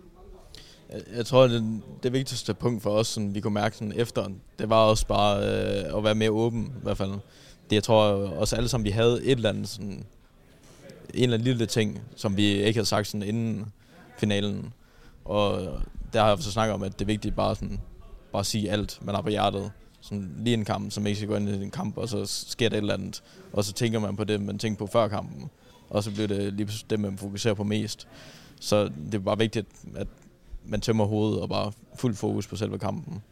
Jeg, 0.92 1.00
jeg 1.16 1.26
tror, 1.26 1.46
det, 1.46 1.80
det 2.02 2.12
vigtigste 2.12 2.54
punkt 2.54 2.82
for 2.82 2.90
os, 2.90 3.06
som 3.06 3.34
vi 3.34 3.40
kunne 3.40 3.54
mærke 3.54 3.76
sådan 3.76 3.92
efter, 3.96 4.28
det 4.58 4.70
var 4.70 4.76
også 4.76 5.06
bare 5.06 5.38
øh, 5.38 5.96
at 5.96 6.04
være 6.04 6.14
mere 6.14 6.30
åben, 6.30 6.66
i 6.66 6.82
hvert 6.82 6.96
fald. 6.96 7.10
Det, 7.10 7.72
jeg 7.72 7.82
tror 7.82 8.02
også 8.38 8.56
alle 8.56 8.68
sammen, 8.68 8.84
vi 8.84 8.90
havde 8.90 9.24
et 9.24 9.30
eller 9.30 9.48
andet 9.48 9.68
sådan, 9.68 9.86
en 9.88 10.04
eller 11.14 11.34
anden 11.34 11.48
lille 11.48 11.66
ting, 11.66 12.00
som 12.16 12.36
vi 12.36 12.44
ikke 12.44 12.78
havde 12.78 12.88
sagt 12.88 13.06
sådan 13.06 13.28
inden 13.28 13.72
finalen. 14.18 14.72
Og 15.24 15.60
der 16.12 16.20
har 16.20 16.28
jeg 16.28 16.38
så 16.38 16.52
snakket 16.52 16.74
om, 16.74 16.82
at 16.82 16.92
det 16.92 17.04
er 17.04 17.06
vigtigt 17.06 17.36
bare 17.36 17.54
sådan, 17.54 17.80
bare 18.32 18.40
at 18.40 18.46
sige 18.46 18.70
alt, 18.70 18.98
man 19.02 19.14
har 19.14 19.22
på 19.22 19.30
hjertet 19.30 19.70
sådan 20.00 20.34
lige 20.38 20.54
en 20.54 20.64
kamp, 20.64 20.92
som 20.92 21.06
ikke 21.06 21.16
skal 21.16 21.28
gå 21.28 21.36
ind 21.36 21.48
i 21.48 21.62
en 21.62 21.70
kamp, 21.70 21.98
og 21.98 22.08
så 22.08 22.24
sker 22.26 22.68
der 22.68 22.76
et 22.76 22.80
eller 22.80 22.94
andet, 22.94 23.22
og 23.52 23.64
så 23.64 23.72
tænker 23.72 23.98
man 23.98 24.16
på 24.16 24.24
det, 24.24 24.40
man 24.40 24.58
tænkte 24.58 24.78
på 24.78 24.86
før 24.86 25.08
kampen, 25.08 25.50
og 25.92 26.02
så 26.02 26.10
bliver 26.10 26.28
det 26.28 26.52
lige 26.52 26.68
det, 26.90 27.00
man 27.00 27.18
fokuserer 27.18 27.54
på 27.54 27.64
mest. 27.64 28.08
Så 28.60 28.84
det 28.84 29.14
er 29.14 29.18
bare 29.18 29.38
vigtigt, 29.38 29.66
at 29.96 30.06
man 30.64 30.80
tømmer 30.80 31.04
hovedet 31.04 31.40
og 31.40 31.48
bare 31.48 31.72
fuld 31.94 32.14
fokus 32.14 32.46
på 32.46 32.56
selve 32.56 32.78
kampen. 32.78 33.22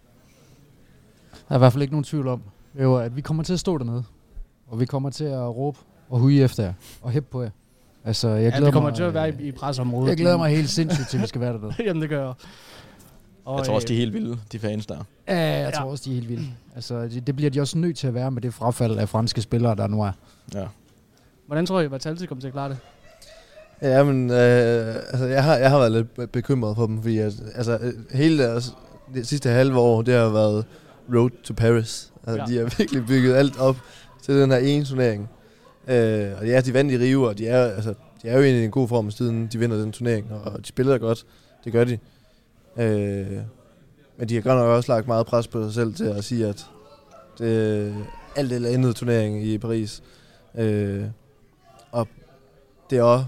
Der 1.48 1.54
er 1.54 1.54
i 1.54 1.58
hvert 1.58 1.72
fald 1.72 1.82
ikke 1.82 1.94
nogen 1.94 2.04
tvivl 2.04 2.28
om, 2.28 2.42
at 2.78 3.16
vi 3.16 3.20
kommer 3.20 3.42
til 3.42 3.52
at 3.52 3.60
stå 3.60 3.78
dernede, 3.78 4.04
og 4.66 4.80
vi 4.80 4.86
kommer 4.86 5.10
til 5.10 5.24
at 5.24 5.56
råbe 5.56 5.78
og 6.08 6.18
huge 6.18 6.42
efter 6.42 6.62
jer, 6.62 6.72
og 7.02 7.10
hæppe 7.10 7.28
på 7.30 7.42
jer. 7.42 7.50
Altså, 8.04 8.28
jeg 8.28 8.52
glæder 8.52 8.58
ja, 8.58 8.66
det 8.66 8.72
kommer 8.72 8.88
mig, 8.88 8.96
til 8.96 9.02
at 9.02 9.14
være 9.14 9.42
i, 9.42 9.48
i 9.48 9.52
presområdet. 9.52 10.08
Jeg 10.08 10.16
glæder 10.16 10.36
mig 10.36 10.56
helt 10.56 10.70
sindssygt 10.70 11.08
til, 11.08 11.16
at 11.16 11.22
vi 11.22 11.26
skal 11.26 11.40
være 11.40 11.52
dernede. 11.52 11.74
Jamen, 11.86 12.02
det 12.02 12.10
gør 12.10 12.24
jeg. 12.24 12.34
Og 13.44 13.58
jeg 13.58 13.66
tror 13.66 13.74
også, 13.74 13.88
de 13.88 13.92
er 13.92 13.98
helt 13.98 14.12
vilde, 14.12 14.38
de 14.52 14.58
fans 14.58 14.86
der. 14.86 15.04
Ja, 15.28 15.36
jeg 15.36 15.64
ja. 15.74 15.80
tror 15.80 15.90
også, 15.90 16.04
de 16.04 16.10
er 16.10 16.14
helt 16.14 16.28
vilde. 16.28 16.46
Altså, 16.74 17.02
det, 17.02 17.26
det 17.26 17.36
bliver 17.36 17.50
de 17.50 17.60
også 17.60 17.78
nødt 17.78 17.96
til 17.96 18.06
at 18.06 18.14
være 18.14 18.30
med 18.30 18.42
det 18.42 18.54
frafald 18.54 18.98
af 18.98 19.08
franske 19.08 19.42
spillere, 19.42 19.76
der 19.76 19.86
nu 19.86 20.02
er. 20.02 20.12
Ja. 20.54 20.66
Hvordan 21.50 21.66
tror 21.66 21.80
I, 21.80 21.88
at 21.92 22.00
Talti 22.00 22.26
kommer 22.26 22.40
til 22.40 22.48
at 22.48 22.52
klare 22.52 22.68
det? 22.68 22.78
Ja, 23.82 24.04
men 24.04 24.30
øh, 24.30 24.94
altså, 24.94 25.24
jeg, 25.24 25.44
har, 25.44 25.56
jeg 25.56 25.70
har 25.70 25.78
været 25.78 25.92
lidt 25.92 26.32
bekymret 26.32 26.76
for 26.76 26.86
dem, 26.86 27.02
fordi 27.02 27.18
at, 27.18 27.32
altså, 27.54 27.92
hele 28.10 28.42
deres, 28.44 28.74
det 29.14 29.26
sidste 29.26 29.48
halve 29.48 29.78
år, 29.78 30.02
det 30.02 30.14
har 30.14 30.28
været 30.28 30.64
road 31.14 31.30
to 31.44 31.54
Paris. 31.54 32.12
Altså, 32.26 32.40
ja. 32.40 32.46
De 32.46 32.58
har 32.58 32.74
virkelig 32.78 33.06
bygget 33.06 33.34
alt 33.34 33.60
op 33.60 33.76
til 34.22 34.34
den 34.34 34.50
her 34.50 34.58
ene 34.58 34.84
turnering. 34.84 35.28
Øh, 35.88 36.30
og 36.40 36.46
ja, 36.46 36.60
de 36.60 36.74
vandt 36.74 36.92
i 36.92 36.98
Rio, 36.98 37.22
og 37.22 37.38
de 37.38 37.48
er, 37.48 37.64
altså, 37.64 37.94
de 38.22 38.28
er 38.28 38.36
jo 38.36 38.42
egentlig 38.42 38.62
i 38.62 38.64
en 38.64 38.70
god 38.70 38.88
form, 38.88 39.10
siden 39.10 39.46
de 39.52 39.58
vinder 39.58 39.76
den 39.76 39.92
turnering, 39.92 40.32
og 40.32 40.58
de 40.58 40.66
spiller 40.66 40.98
godt. 40.98 41.26
Det 41.64 41.72
gør 41.72 41.84
de. 41.84 41.98
Øh, 42.76 43.38
men 44.18 44.28
de 44.28 44.34
har 44.34 44.42
godt 44.42 44.58
nok 44.58 44.68
også 44.68 44.92
lagt 44.92 45.06
meget 45.06 45.26
pres 45.26 45.48
på 45.48 45.64
sig 45.64 45.74
selv 45.74 45.94
til 45.94 46.04
at 46.04 46.24
sige, 46.24 46.46
at 46.46 46.66
det 47.38 47.94
alt 48.36 48.52
eller 48.52 48.68
andet 48.68 48.96
turnering 48.96 49.44
i 49.44 49.58
Paris. 49.58 50.02
Øh, 50.58 51.04
det 52.90 52.98
er 52.98 53.02
også, 53.02 53.24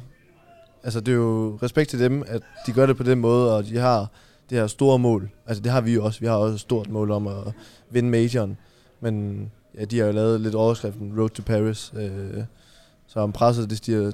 altså 0.83 1.01
det 1.01 1.13
er 1.13 1.17
jo 1.17 1.59
respekt 1.63 1.91
til 1.91 1.99
dem, 1.99 2.25
at 2.27 2.43
de 2.67 2.73
gør 2.73 2.87
det 2.87 2.97
på 2.97 3.03
den 3.03 3.19
måde, 3.19 3.57
og 3.57 3.65
de 3.65 3.79
har 3.79 4.11
det 4.51 4.59
her 4.59 4.67
store 4.67 4.99
mål. 4.99 5.31
Altså 5.47 5.63
det 5.63 5.73
har 5.73 5.81
vi 5.81 5.95
jo 5.95 6.05
også. 6.05 6.21
Vi 6.21 6.27
har 6.27 6.37
også 6.37 6.55
et 6.55 6.61
stort 6.61 6.91
mål 6.91 7.11
om 7.11 7.27
at 7.27 7.53
vinde 7.91 8.11
majoren. 8.11 8.57
Men 9.01 9.51
ja, 9.79 9.85
de 9.85 9.99
har 9.99 10.07
jo 10.07 10.13
lavet 10.13 10.41
lidt 10.41 10.55
overskriften 10.55 11.21
Road 11.21 11.29
to 11.29 11.43
Paris. 11.47 11.93
Øh, 11.97 12.45
så 13.07 13.21
om 13.21 13.33
presset, 13.33 13.71
det 13.71 13.79
stiger 13.79 14.13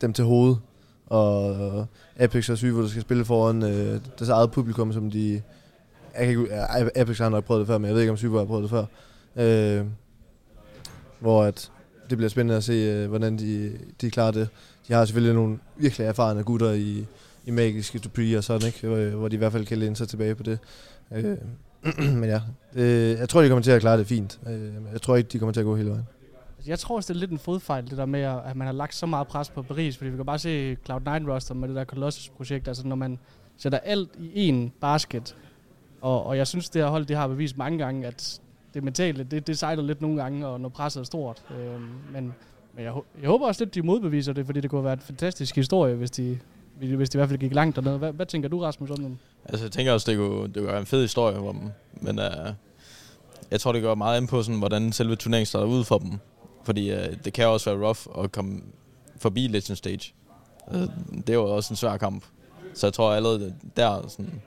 dem 0.00 0.12
til 0.12 0.24
hovedet 0.24 0.58
og 1.06 1.86
Apex 2.16 2.48
og 2.50 2.58
Syvo, 2.58 2.82
der 2.82 2.88
skal 2.88 3.02
spille 3.02 3.24
foran 3.24 3.62
øh, 3.62 4.00
deres 4.18 4.28
eget 4.28 4.50
publikum, 4.50 4.92
som 4.92 5.10
de... 5.10 5.42
Jeg 6.18 6.26
kan 6.26 6.28
ikke, 6.28 6.54
Apex 6.96 7.18
har 7.18 7.28
nok 7.28 7.44
prøvet 7.44 7.60
det 7.60 7.66
før, 7.66 7.78
men 7.78 7.86
jeg 7.86 7.94
ved 7.94 8.02
ikke, 8.02 8.10
om 8.10 8.16
Syvo 8.16 8.38
har 8.38 8.44
prøvet 8.44 8.62
det 8.62 8.70
før. 8.70 8.84
Øh, 9.36 9.86
hvor 11.20 11.42
at 11.44 11.72
det 12.10 12.18
bliver 12.18 12.28
spændende 12.28 12.56
at 12.56 12.64
se, 12.64 12.72
øh, 12.72 13.08
hvordan 13.08 13.38
de, 13.38 13.72
de 14.00 14.10
klarer 14.10 14.30
det. 14.30 14.48
De 14.88 14.92
har 14.92 15.04
selvfølgelig 15.04 15.34
nogle 15.34 15.58
virkelig 15.76 16.06
erfarne 16.06 16.42
gutter 16.42 16.72
i, 16.72 17.06
i 17.46 17.50
magiske 17.50 17.98
Dupree 17.98 18.38
og 18.38 18.44
sådan, 18.44 18.66
ikke? 18.66 18.86
Hvor, 18.86 19.18
hvor 19.18 19.28
de 19.28 19.34
i 19.34 19.38
hvert 19.38 19.52
fald 19.52 19.66
kan 19.66 19.78
læne 19.78 19.96
sig 19.96 20.08
tilbage 20.08 20.34
på 20.34 20.42
det. 20.42 20.58
Øh, 21.12 21.36
men 22.20 22.24
ja, 22.24 22.40
det, 22.74 23.18
jeg 23.18 23.28
tror, 23.28 23.42
de 23.42 23.48
kommer 23.48 23.62
til 23.62 23.70
at 23.70 23.80
klare 23.80 23.98
det 23.98 24.06
fint. 24.06 24.40
Øh, 24.46 24.72
jeg 24.92 25.02
tror 25.02 25.16
ikke, 25.16 25.28
de 25.28 25.38
kommer 25.38 25.52
til 25.52 25.60
at 25.60 25.66
gå 25.66 25.76
hele 25.76 25.90
vejen. 25.90 26.06
Altså, 26.56 26.70
jeg 26.70 26.78
tror 26.78 26.96
også, 26.96 27.12
det 27.12 27.16
er 27.16 27.20
lidt 27.20 27.30
en 27.30 27.38
fodfejl, 27.38 27.90
det 27.90 27.98
der 27.98 28.06
med, 28.06 28.20
at 28.20 28.56
man 28.56 28.66
har 28.66 28.72
lagt 28.72 28.94
så 28.94 29.06
meget 29.06 29.26
pres 29.26 29.50
på 29.50 29.62
Paris, 29.62 29.96
fordi 29.96 30.10
vi 30.10 30.16
kan 30.16 30.26
bare 30.26 30.38
se 30.38 30.76
Cloud9 30.88 31.30
roster 31.32 31.54
med 31.54 31.68
det 31.68 31.76
der 31.76 31.84
Colossus-projekt, 31.84 32.68
altså 32.68 32.86
når 32.86 32.96
man 32.96 33.18
sætter 33.56 33.78
alt 33.78 34.10
i 34.18 34.50
én 34.50 34.70
basket, 34.80 35.36
og, 36.00 36.26
og 36.26 36.36
jeg 36.36 36.46
synes, 36.46 36.70
det 36.70 36.82
her 36.82 36.88
hold, 36.88 37.06
det 37.06 37.16
har 37.16 37.28
bevist 37.28 37.58
mange 37.58 37.78
gange, 37.78 38.06
at 38.06 38.40
det 38.76 38.84
mentale, 38.84 39.24
det, 39.24 39.46
det 39.46 39.58
sejler 39.58 39.82
lidt 39.82 40.00
nogle 40.00 40.22
gange, 40.22 40.46
og 40.46 40.60
når 40.60 40.68
presset 40.68 41.00
er 41.00 41.04
stort. 41.04 41.42
Øh, 41.50 41.80
men 42.12 42.34
men 42.74 42.84
jeg, 42.84 42.94
jeg 43.20 43.30
håber 43.30 43.46
også 43.46 43.64
lidt, 43.64 43.74
de 43.74 43.82
modbeviser 43.82 44.32
det, 44.32 44.46
fordi 44.46 44.60
det 44.60 44.70
kunne 44.70 44.84
være 44.84 44.92
en 44.92 45.00
fantastisk 45.00 45.56
historie, 45.56 45.94
hvis 45.94 46.10
de, 46.10 46.38
hvis 46.78 47.10
de 47.10 47.16
i 47.16 47.18
hvert 47.18 47.28
fald 47.28 47.40
gik 47.40 47.54
langt 47.54 47.76
dernede. 47.76 47.98
Hvad, 47.98 48.12
hvad 48.12 48.26
tænker 48.26 48.48
du, 48.48 48.60
Rasmus, 48.60 48.90
om 48.90 48.96
dem? 48.96 49.16
Altså, 49.44 49.64
jeg 49.64 49.72
tænker 49.72 49.92
også, 49.92 50.10
det 50.10 50.18
kunne, 50.18 50.46
det 50.46 50.54
kunne 50.54 50.66
være 50.66 50.80
en 50.80 50.86
fed 50.86 51.02
historie 51.02 51.38
om 51.38 51.56
dem, 51.56 51.70
men 51.92 52.18
uh, 52.18 52.52
jeg 53.50 53.60
tror, 53.60 53.72
det 53.72 53.82
går 53.82 53.94
meget 53.94 54.20
ind 54.20 54.28
på, 54.28 54.42
sådan, 54.42 54.58
hvordan 54.58 54.92
selve 54.92 55.16
turneringen 55.16 55.46
starter 55.46 55.66
ud 55.66 55.84
for 55.84 55.98
dem. 55.98 56.12
Fordi 56.64 56.90
øh, 56.90 57.16
det 57.24 57.32
kan 57.32 57.46
også 57.46 57.70
være 57.70 57.86
rough 57.86 58.24
at 58.24 58.32
komme 58.32 58.60
forbi 59.18 59.46
Legend 59.46 59.76
Stage. 59.76 60.14
Øh, 60.72 60.80
det 61.16 61.30
er 61.30 61.34
jo 61.34 61.44
også 61.44 61.72
en 61.72 61.76
svær 61.76 61.96
kamp. 61.96 62.24
Så 62.74 62.86
jeg 62.86 62.92
tror 62.92 63.12
allerede 63.12 63.54
der, 63.76 64.08
sådan, 64.08 64.42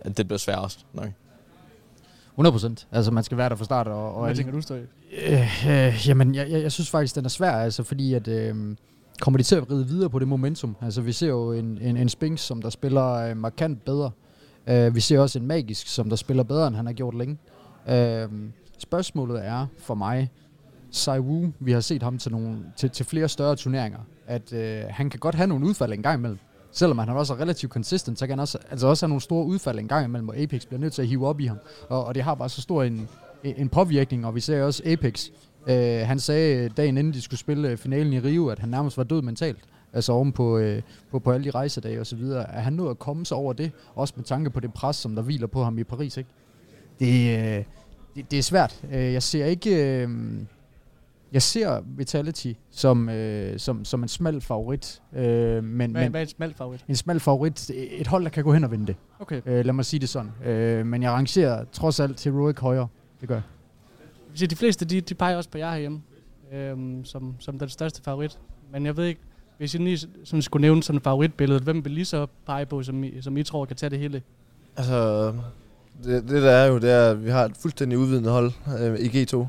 at 0.00 0.16
det 0.16 0.26
bliver 0.28 0.38
sværest 0.38 0.86
nok. 0.92 1.08
100 2.34 2.52
procent. 2.52 2.88
Altså, 2.92 3.10
man 3.10 3.24
skal 3.24 3.38
være 3.38 3.48
der 3.48 3.56
fra 3.56 3.64
start. 3.64 3.86
Og, 3.86 4.14
og 4.14 4.24
Hvad 4.24 4.36
tænker 4.36 4.52
du, 4.52 4.60
Støj? 4.60 4.80
Øh, 5.28 5.68
øh, 5.68 6.08
jamen, 6.08 6.34
jeg, 6.34 6.50
jeg, 6.50 6.62
jeg 6.62 6.72
synes 6.72 6.90
faktisk, 6.90 7.14
den 7.14 7.24
er 7.24 7.28
svær, 7.28 7.52
altså, 7.52 7.82
fordi 7.82 8.14
at... 8.14 8.28
Øh, 8.28 8.76
kommer 9.20 9.38
de 9.38 9.44
til 9.44 9.56
at 9.56 9.70
ride 9.70 9.86
videre 9.86 10.10
på 10.10 10.18
det 10.18 10.28
momentum? 10.28 10.76
Altså, 10.80 11.00
vi 11.00 11.12
ser 11.12 11.28
jo 11.28 11.52
en, 11.52 11.78
en, 11.82 11.96
en 11.96 12.08
Spinks, 12.08 12.42
som 12.42 12.62
der 12.62 12.70
spiller 12.70 13.12
øh, 13.12 13.36
markant 13.36 13.84
bedre. 13.84 14.10
Uh, 14.70 14.94
vi 14.94 15.00
ser 15.00 15.18
også 15.18 15.38
en 15.38 15.46
Magisk, 15.46 15.86
som 15.86 16.08
der 16.08 16.16
spiller 16.16 16.42
bedre, 16.42 16.66
end 16.66 16.76
han 16.76 16.86
har 16.86 16.92
gjort 16.92 17.14
længe. 17.14 17.38
Uh, 17.86 18.32
spørgsmålet 18.78 19.46
er 19.46 19.66
for 19.78 19.94
mig, 19.94 20.30
Wu, 21.08 21.52
vi 21.60 21.72
har 21.72 21.80
set 21.80 22.02
ham 22.02 22.18
til, 22.18 22.32
nogle, 22.32 22.58
til, 22.76 22.90
til 22.90 23.06
flere 23.06 23.28
større 23.28 23.56
turneringer, 23.56 23.98
at 24.26 24.52
øh, 24.52 24.82
han 24.90 25.10
kan 25.10 25.20
godt 25.20 25.34
have 25.34 25.46
nogle 25.46 25.66
udfald 25.66 25.92
en 25.92 26.02
gang 26.02 26.18
imellem. 26.18 26.38
Selvom 26.72 26.98
han 26.98 27.08
også 27.08 27.34
er 27.34 27.40
relativt 27.40 27.72
consistent, 27.72 28.18
så 28.18 28.26
kan 28.26 28.32
han 28.32 28.40
også, 28.40 28.58
altså 28.70 28.86
også 28.86 29.06
have 29.06 29.08
nogle 29.08 29.20
store 29.20 29.46
udfald 29.46 29.78
en 29.78 29.88
gang 29.88 30.04
imellem, 30.04 30.28
og 30.28 30.36
Apex 30.36 30.66
bliver 30.66 30.80
nødt 30.80 30.92
til 30.92 31.02
at 31.02 31.08
hive 31.08 31.26
op 31.26 31.40
i 31.40 31.46
ham. 31.46 31.58
Og, 31.88 32.04
og 32.04 32.14
det 32.14 32.22
har 32.22 32.34
bare 32.34 32.48
så 32.48 32.60
stor 32.60 32.82
en, 32.82 33.08
en 33.44 33.68
påvirkning, 33.68 34.26
og 34.26 34.34
vi 34.34 34.40
ser 34.40 34.62
også 34.62 34.82
Apex. 34.86 35.28
Øh, 35.66 36.06
han 36.06 36.20
sagde 36.20 36.68
dagen 36.68 36.98
inden 36.98 37.12
de 37.12 37.20
skulle 37.20 37.40
spille 37.40 37.68
øh, 37.68 37.76
finalen 37.76 38.12
i 38.12 38.20
Rio, 38.20 38.48
at 38.48 38.58
han 38.58 38.68
nærmest 38.68 38.96
var 38.96 39.04
død 39.04 39.22
mentalt. 39.22 39.58
Altså 39.92 40.12
oven 40.12 40.32
på, 40.32 40.58
øh, 40.58 40.82
på, 41.10 41.18
på 41.18 41.32
alle 41.32 41.44
de 41.44 41.50
rejsedage 41.50 42.00
og 42.00 42.06
så 42.06 42.16
videre. 42.16 42.50
Er 42.50 42.60
han 42.60 42.72
nået 42.72 42.90
at 42.90 42.98
komme 42.98 43.26
sig 43.26 43.36
over 43.36 43.52
det, 43.52 43.70
også 43.94 44.14
med 44.16 44.24
tanke 44.24 44.50
på 44.50 44.60
det 44.60 44.72
pres, 44.72 44.96
som 44.96 45.14
der 45.14 45.22
hviler 45.22 45.46
på 45.46 45.64
ham 45.64 45.78
i 45.78 45.84
Paris, 45.84 46.16
ikke? 46.16 46.30
Det, 47.00 47.38
øh, 47.38 47.64
det, 48.14 48.30
det 48.30 48.38
er 48.38 48.42
svært. 48.42 48.84
Øh, 48.92 49.12
jeg 49.12 49.22
ser 49.22 49.44
ikke... 49.44 50.02
Øh, 50.02 50.08
jeg 51.32 51.42
ser 51.42 51.80
Vitality 51.86 52.52
som, 52.70 53.08
øh, 53.08 53.58
som, 53.58 53.84
som 53.84 54.02
en 54.02 54.08
smal 54.08 54.40
favorit. 54.40 55.02
Øh, 55.12 55.64
men, 55.64 55.90
hvad, 55.90 56.02
men, 56.02 56.10
hvad 56.10 56.20
er 56.20 56.24
en 56.24 56.28
smal 56.28 56.54
favorit? 56.54 56.84
En 56.88 56.96
smal 56.96 57.20
favorit. 57.20 57.70
Et 57.70 58.06
hold, 58.06 58.24
der 58.24 58.30
kan 58.30 58.44
gå 58.44 58.52
hen 58.52 58.64
og 58.64 58.70
vinde 58.70 58.86
det. 58.86 58.96
Okay. 59.18 59.40
Øh, 59.46 59.64
lad 59.64 59.72
mig 59.72 59.84
sige 59.84 60.00
det 60.00 60.08
sådan. 60.08 60.30
Øh, 60.44 60.86
men 60.86 61.02
jeg 61.02 61.12
rangerer 61.12 61.64
trods 61.72 62.00
alt 62.00 62.16
til 62.16 62.32
Heroic 62.32 62.58
højere. 62.58 62.88
Det 63.20 63.28
gør 63.28 63.40
jeg. 64.40 64.50
De 64.50 64.56
fleste, 64.56 64.84
de, 64.84 65.00
de 65.00 65.14
peger 65.14 65.36
også 65.36 65.50
på 65.50 65.58
jer 65.58 65.70
herhjemme. 65.70 66.02
øh, 66.52 66.76
som, 67.04 67.34
som 67.38 67.58
den 67.58 67.68
største 67.68 68.02
favorit. 68.02 68.38
Men 68.72 68.86
jeg 68.86 68.96
ved 68.96 69.04
ikke, 69.04 69.20
hvis 69.58 69.74
I 69.74 69.78
lige 69.78 69.98
sådan 70.24 70.42
skulle 70.42 70.60
nævne 70.60 70.82
sådan 70.82 70.96
et 70.96 71.02
favoritbillede, 71.02 71.60
hvem 71.60 71.84
vil 71.84 71.92
lige 71.92 72.04
så 72.04 72.26
pege 72.46 72.66
på, 72.66 72.82
som 72.82 73.04
I, 73.04 73.22
som 73.22 73.36
I 73.36 73.42
tror 73.42 73.64
kan 73.64 73.76
tage 73.76 73.90
det 73.90 73.98
hele? 73.98 74.22
Altså, 74.76 75.26
det, 76.04 76.22
det 76.28 76.42
der 76.42 76.50
er 76.50 76.66
jo, 76.66 76.78
det 76.78 76.90
er, 76.90 77.10
at 77.10 77.24
vi 77.24 77.30
har 77.30 77.44
et 77.44 77.56
fuldstændig 77.56 77.98
udvidende 77.98 78.30
hold 78.30 78.52
øh, 78.80 78.98
i 78.98 79.22
G2. 79.22 79.46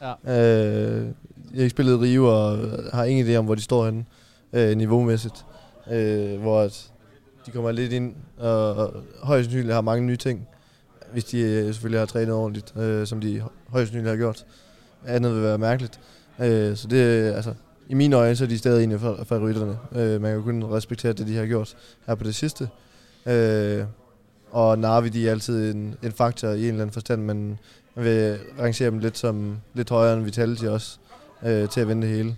Ja. 0.00 0.12
Øh, 0.26 1.04
jeg 1.50 1.56
har 1.56 1.62
ikke 1.62 1.70
spillet 1.70 2.00
Rio 2.00 2.24
og 2.24 2.58
har 2.92 3.04
ingen 3.04 3.26
idé 3.26 3.36
om, 3.36 3.44
hvor 3.44 3.54
de 3.54 3.62
står 3.62 3.84
henne 3.84 4.04
øh, 4.52 4.76
niveaumæssigt. 4.76 5.44
Øh, 5.90 6.40
hvor 6.40 6.60
at 6.60 6.90
de 7.46 7.50
kommer 7.50 7.72
lidt 7.72 7.92
ind 7.92 8.14
og, 8.38 8.74
og 8.74 8.92
højst 9.22 9.44
sandsynligt 9.44 9.74
har 9.74 9.80
mange 9.80 10.06
nye 10.06 10.16
ting, 10.16 10.48
hvis 11.12 11.24
de 11.24 11.40
øh, 11.40 11.64
selvfølgelig 11.64 12.00
har 12.00 12.06
trænet 12.06 12.34
ordentligt, 12.34 12.76
øh, 12.76 13.06
som 13.06 13.20
de 13.20 13.42
højst 13.68 13.88
sandsynligt 13.88 14.10
har 14.10 14.16
gjort. 14.16 14.44
Andet 15.06 15.34
vil 15.34 15.42
være 15.42 15.58
mærkeligt. 15.58 16.00
Øh, 16.40 16.76
så 16.76 16.88
det, 16.88 17.32
altså, 17.32 17.54
i 17.88 17.94
mine 17.94 18.16
øjne, 18.16 18.36
så 18.36 18.44
er 18.44 18.48
de 18.48 18.58
stadig 18.58 18.84
en 18.84 18.92
af 18.92 19.26
favoritterne. 19.26 19.78
Øh, 19.92 20.22
man 20.22 20.34
kan 20.34 20.42
kun 20.42 20.64
respektere 20.64 21.12
det, 21.12 21.26
de 21.26 21.36
har 21.36 21.46
gjort 21.46 21.76
her 22.06 22.14
på 22.14 22.24
det 22.24 22.34
sidste. 22.34 22.68
Øh, 23.26 23.84
og 24.50 24.78
Narvi, 24.78 25.08
de 25.08 25.28
er 25.28 25.30
altid 25.30 25.74
en, 25.74 25.94
en 26.02 26.12
faktor 26.12 26.48
i 26.48 26.62
en 26.62 26.68
eller 26.68 26.80
anden 26.80 26.92
forstand, 26.92 27.22
men 27.22 27.58
vil 28.02 28.38
rangere 28.60 28.90
dem 28.90 28.98
lidt 28.98 29.18
som 29.18 29.58
lidt 29.74 29.90
højere 29.90 30.14
end 30.14 30.24
Vitality 30.24 30.64
også, 30.64 30.98
øh, 31.42 31.68
til 31.68 31.80
at 31.80 31.88
vinde 31.88 32.06
det 32.06 32.16
hele. 32.16 32.36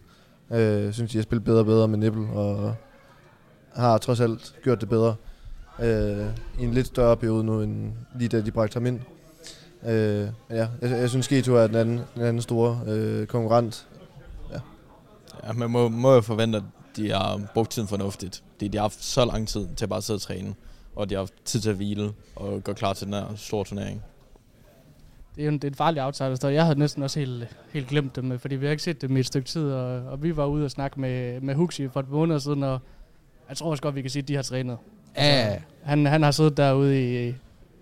Øh, 0.51 0.93
synes, 0.93 1.11
de 1.11 1.19
har 1.19 1.23
spillet 1.23 1.45
bedre 1.45 1.59
og 1.59 1.67
bedre 1.67 1.89
med 1.89 1.99
Nibble, 1.99 2.29
og 2.33 2.75
har 3.75 3.99
trods 3.99 4.21
alt 4.21 4.55
gjort 4.63 4.81
det 4.81 4.89
bedre 4.89 5.15
øh, 5.83 6.27
i 6.61 6.65
en 6.65 6.75
lidt 6.75 6.87
større 6.87 7.17
periode 7.17 7.45
nu, 7.45 7.61
end 7.61 7.93
lige 8.19 8.29
da 8.29 8.41
de 8.41 8.51
bragte 8.51 8.75
ham 8.75 8.87
ind. 8.87 9.01
Øh, 9.87 10.29
ja, 10.51 10.67
jeg, 10.81 10.91
jeg 10.91 11.11
synes, 11.11 11.33
G2 11.33 11.53
er 11.53 11.67
den 11.67 11.77
anden, 11.77 12.01
den 12.15 12.23
anden 12.23 12.43
store 12.43 12.81
øh, 12.87 13.27
konkurrent. 13.27 13.87
Ja, 14.53 14.61
ja, 15.47 15.53
man 15.53 15.71
må, 15.71 15.89
må 15.89 16.15
jo 16.15 16.21
forvente, 16.21 16.59
at 16.59 16.65
de 16.97 17.11
har 17.11 17.41
brugt 17.55 17.71
tiden 17.71 17.89
fornuftigt. 17.89 18.43
De, 18.61 18.69
de 18.69 18.77
har 18.77 18.83
haft 18.83 19.05
så 19.05 19.25
lang 19.25 19.49
tid 19.49 19.69
til 19.77 19.87
bare 19.87 20.03
sidde 20.03 20.17
og 20.17 20.23
træne, 20.23 20.55
og 20.97 21.11
de 21.11 21.15
har 21.15 21.21
haft 21.21 21.35
tid 21.45 21.61
til 21.61 21.71
at 21.71 21.77
hvile 21.77 22.13
og 22.37 22.65
gå 22.65 22.73
klar 22.73 22.93
til 22.93 23.07
den 23.07 23.15
her 23.15 23.27
store 23.37 23.65
turnering. 23.65 24.03
Det 25.37 25.45
er 25.45 25.49
en, 25.49 25.55
det 25.55 25.65
er 25.65 25.69
en 25.69 25.75
farlig 25.75 26.05
outsider, 26.05 26.35
så 26.35 26.49
jeg 26.49 26.65
havde 26.65 26.79
næsten 26.79 27.03
også 27.03 27.19
helt, 27.19 27.57
helt 27.73 27.89
glemt 27.89 28.17
dem, 28.17 28.39
fordi 28.39 28.57
vi 28.57 28.67
har 28.67 28.71
ikke 28.71 28.83
set 28.83 29.03
dem 29.03 29.17
i 29.17 29.21
et 29.21 29.27
stykke 29.27 29.49
tid, 29.49 29.65
og, 29.65 30.03
og 30.03 30.23
vi 30.23 30.37
var 30.37 30.47
ude 30.47 30.65
og 30.65 30.71
snakke 30.71 31.01
med, 31.01 31.41
med 31.41 31.55
Huxi 31.55 31.89
for 31.89 32.01
et 32.01 32.07
par 32.07 32.13
måneder 32.17 32.39
siden, 32.39 32.63
og 32.63 32.81
jeg 33.49 33.57
tror 33.57 33.71
også 33.71 33.83
godt, 33.83 33.95
vi 33.95 34.01
kan 34.01 34.11
sige, 34.11 34.23
at 34.23 34.29
de 34.29 34.35
har 34.35 34.43
trænet. 34.43 34.79
Ja, 35.17 35.57
Han, 35.83 36.07
han 36.07 36.23
har 36.23 36.31
siddet 36.31 36.57
derude 36.57 37.29
i, 37.29 37.35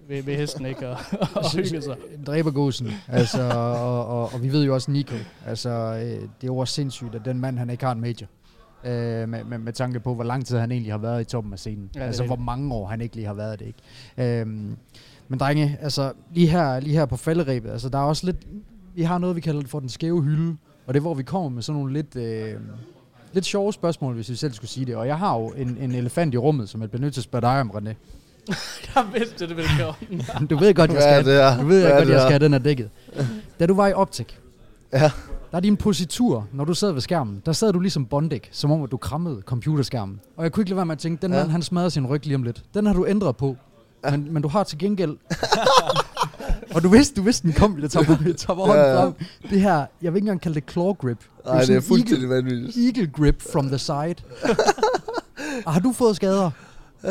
ved, 0.09 0.23
ved 0.23 0.37
hesten, 0.37 0.67
ikke? 0.67 0.89
Og, 0.89 0.97
og 1.35 1.53
hygget 1.57 1.85
sig. 1.85 1.97
dræbergåsen. 2.27 2.89
altså, 3.09 3.43
og, 3.43 4.07
og, 4.07 4.35
og, 4.35 4.43
vi 4.43 4.53
ved 4.53 4.65
jo 4.65 4.75
også 4.75 4.91
Nico. 4.91 5.15
Altså, 5.47 5.71
øh, 5.71 6.05
det 6.05 6.21
er 6.21 6.47
jo 6.47 6.57
også 6.57 6.75
sindssygt, 6.75 7.15
at 7.15 7.25
den 7.25 7.41
mand, 7.41 7.59
han 7.59 7.71
ikke 7.71 7.85
har 7.85 7.93
en 7.93 8.01
major. 8.01 8.27
Øh, 8.85 9.29
med, 9.29 9.45
med, 9.45 9.59
med, 9.59 9.73
tanke 9.73 10.01
på, 10.01 10.15
hvor 10.15 10.25
lang 10.25 10.47
tid 10.47 10.59
han 10.59 10.73
egentlig 10.73 10.93
har 10.93 10.99
været 10.99 11.21
i 11.21 11.25
toppen 11.25 11.53
af 11.53 11.59
scenen. 11.59 11.91
Ja, 11.95 12.01
altså, 12.01 12.25
hvor 12.25 12.37
mange 12.37 12.75
år 12.75 12.87
han 12.87 13.01
ikke 13.01 13.17
lige 13.17 13.27
har 13.27 13.35
været 13.35 13.59
det, 13.59 13.67
ikke? 13.67 14.41
Øhm, 14.41 14.77
men 15.31 15.39
drenge, 15.39 15.79
altså, 15.83 16.13
lige 16.35 16.47
her, 16.47 16.81
lige 16.81 16.95
her 16.97 17.07
på 17.07 17.17
falderæbet, 17.17 17.71
altså, 17.71 17.89
der 17.89 17.99
er 17.99 18.03
også 18.03 18.27
lidt... 18.27 18.37
Vi 18.95 19.03
har 19.03 19.19
noget, 19.19 19.37
vi 19.37 19.41
kalder 19.41 19.61
det 19.61 19.71
for 19.71 19.81
den 19.81 19.89
skæve 19.89 20.23
hylde. 20.23 20.57
Og 20.87 20.95
det 20.95 21.01
er, 21.01 21.03
hvor 21.03 21.15
vi 21.15 21.23
kommer 21.23 21.49
med 21.49 21.63
sådan 21.63 21.79
nogle 21.81 21.93
lidt... 21.93 22.17
Øh, 22.17 22.55
lidt 23.33 23.45
sjove 23.45 23.73
spørgsmål, 23.73 24.15
hvis 24.15 24.31
vi 24.31 24.35
selv 24.35 24.53
skulle 24.53 24.71
sige 24.71 24.87
det. 24.87 24.97
Og 24.97 25.07
jeg 25.07 25.19
har 25.19 25.39
jo 25.39 25.49
en, 25.49 25.77
en 25.81 25.93
elefant 25.95 26.35
i 26.35 26.37
rummet, 26.37 26.69
som 26.69 26.81
jeg 26.81 26.91
bliver 26.91 27.01
nødt 27.01 27.15
til 27.15 27.21
at 27.21 27.25
spørge 27.25 27.43
dig 27.43 27.61
om, 27.61 27.71
René. 27.71 27.95
Jeg 28.95 29.05
vidste, 29.15 29.49
det 29.49 29.57
ville 29.57 29.71
komme. 29.81 30.23
Du 30.51 30.57
ved 30.59 30.75
godt, 30.75 30.91
jeg 30.93 30.97
er 31.19 31.23
skal, 31.23 31.33
det 31.33 31.43
her? 31.43 31.61
du 31.61 31.67
ved 31.67 31.91
godt, 31.91 32.07
det 32.07 32.13
jeg 32.13 32.21
skal 32.21 32.31
have 32.33 32.39
den 32.45 32.53
her 32.53 32.59
dækket. 32.59 32.91
Da 33.61 33.67
du 33.67 33.75
var 33.75 33.87
i 33.89 33.93
optik, 33.93 34.39
Ja. 34.93 35.11
der 35.51 35.57
er 35.57 35.61
din 35.61 35.77
positur, 35.77 36.47
når 36.53 36.65
du 36.65 36.75
sad 36.75 36.93
ved 36.93 37.01
skærmen, 37.01 37.43
der 37.47 37.53
sad 37.53 37.73
du 37.73 37.81
ligesom 37.81 38.07
Bondæk, 38.07 38.49
som 38.53 38.71
om 38.71 38.83
at 38.83 38.91
du 38.91 38.97
krammede 38.97 39.43
computerskærmen. 39.47 40.21
Og 40.37 40.45
jeg 40.45 40.53
kunne 40.53 40.63
ikke 40.63 40.71
lade 40.71 40.77
være 40.77 40.87
med 40.87 40.93
at 40.93 40.99
tænke, 40.99 41.23
den 41.23 41.33
Ja. 41.33 41.39
mand, 41.39 41.51
han 41.51 41.63
smadrer 41.63 41.89
sin 41.89 42.07
ryg 42.07 42.27
lige 42.27 42.35
om 42.35 42.43
lidt. 42.43 42.63
Den 42.75 42.87
har 42.87 42.93
du 42.93 43.07
ændret 43.07 43.37
på. 43.37 43.57
Ja. 44.05 44.11
Men, 44.11 44.33
men 44.33 44.43
du 44.43 44.49
har 44.49 44.65
til 44.65 44.79
gengæld... 44.79 45.17
og 46.75 46.83
du 46.83 46.89
vidste, 46.89 47.15
du 47.17 47.23
vidste, 47.23 47.43
den 47.47 47.53
kom, 47.53 47.79
jeg 47.83 47.91
tager, 47.91 48.17
jeg 48.27 48.37
tager 48.37 48.55
hånden 48.57 48.77
Ja, 48.77 48.91
ja. 48.91 49.03
frem. 49.05 49.13
Det 49.51 49.61
her, 49.61 49.77
jeg 49.77 50.13
vil 50.13 50.17
ikke 50.17 50.19
engang 50.19 50.41
kalde 50.41 50.55
det 50.61 50.71
claw 50.71 50.93
grip. 50.93 51.19
Nej, 51.45 51.55
det 51.55 51.61
er 51.63 51.67
sådan 51.67 51.83
fuldstændig 51.83 52.29
vanvittigt. 52.29 52.77
Eagle, 52.77 52.87
eagle 52.87 53.11
grip 53.13 53.43
from 53.53 53.67
the 53.69 53.79
side. 53.79 54.15
og 55.67 55.73
har 55.73 55.81
du 55.81 55.93
fået 55.93 56.17
skader? 56.17 56.51
Øh, 57.05 57.11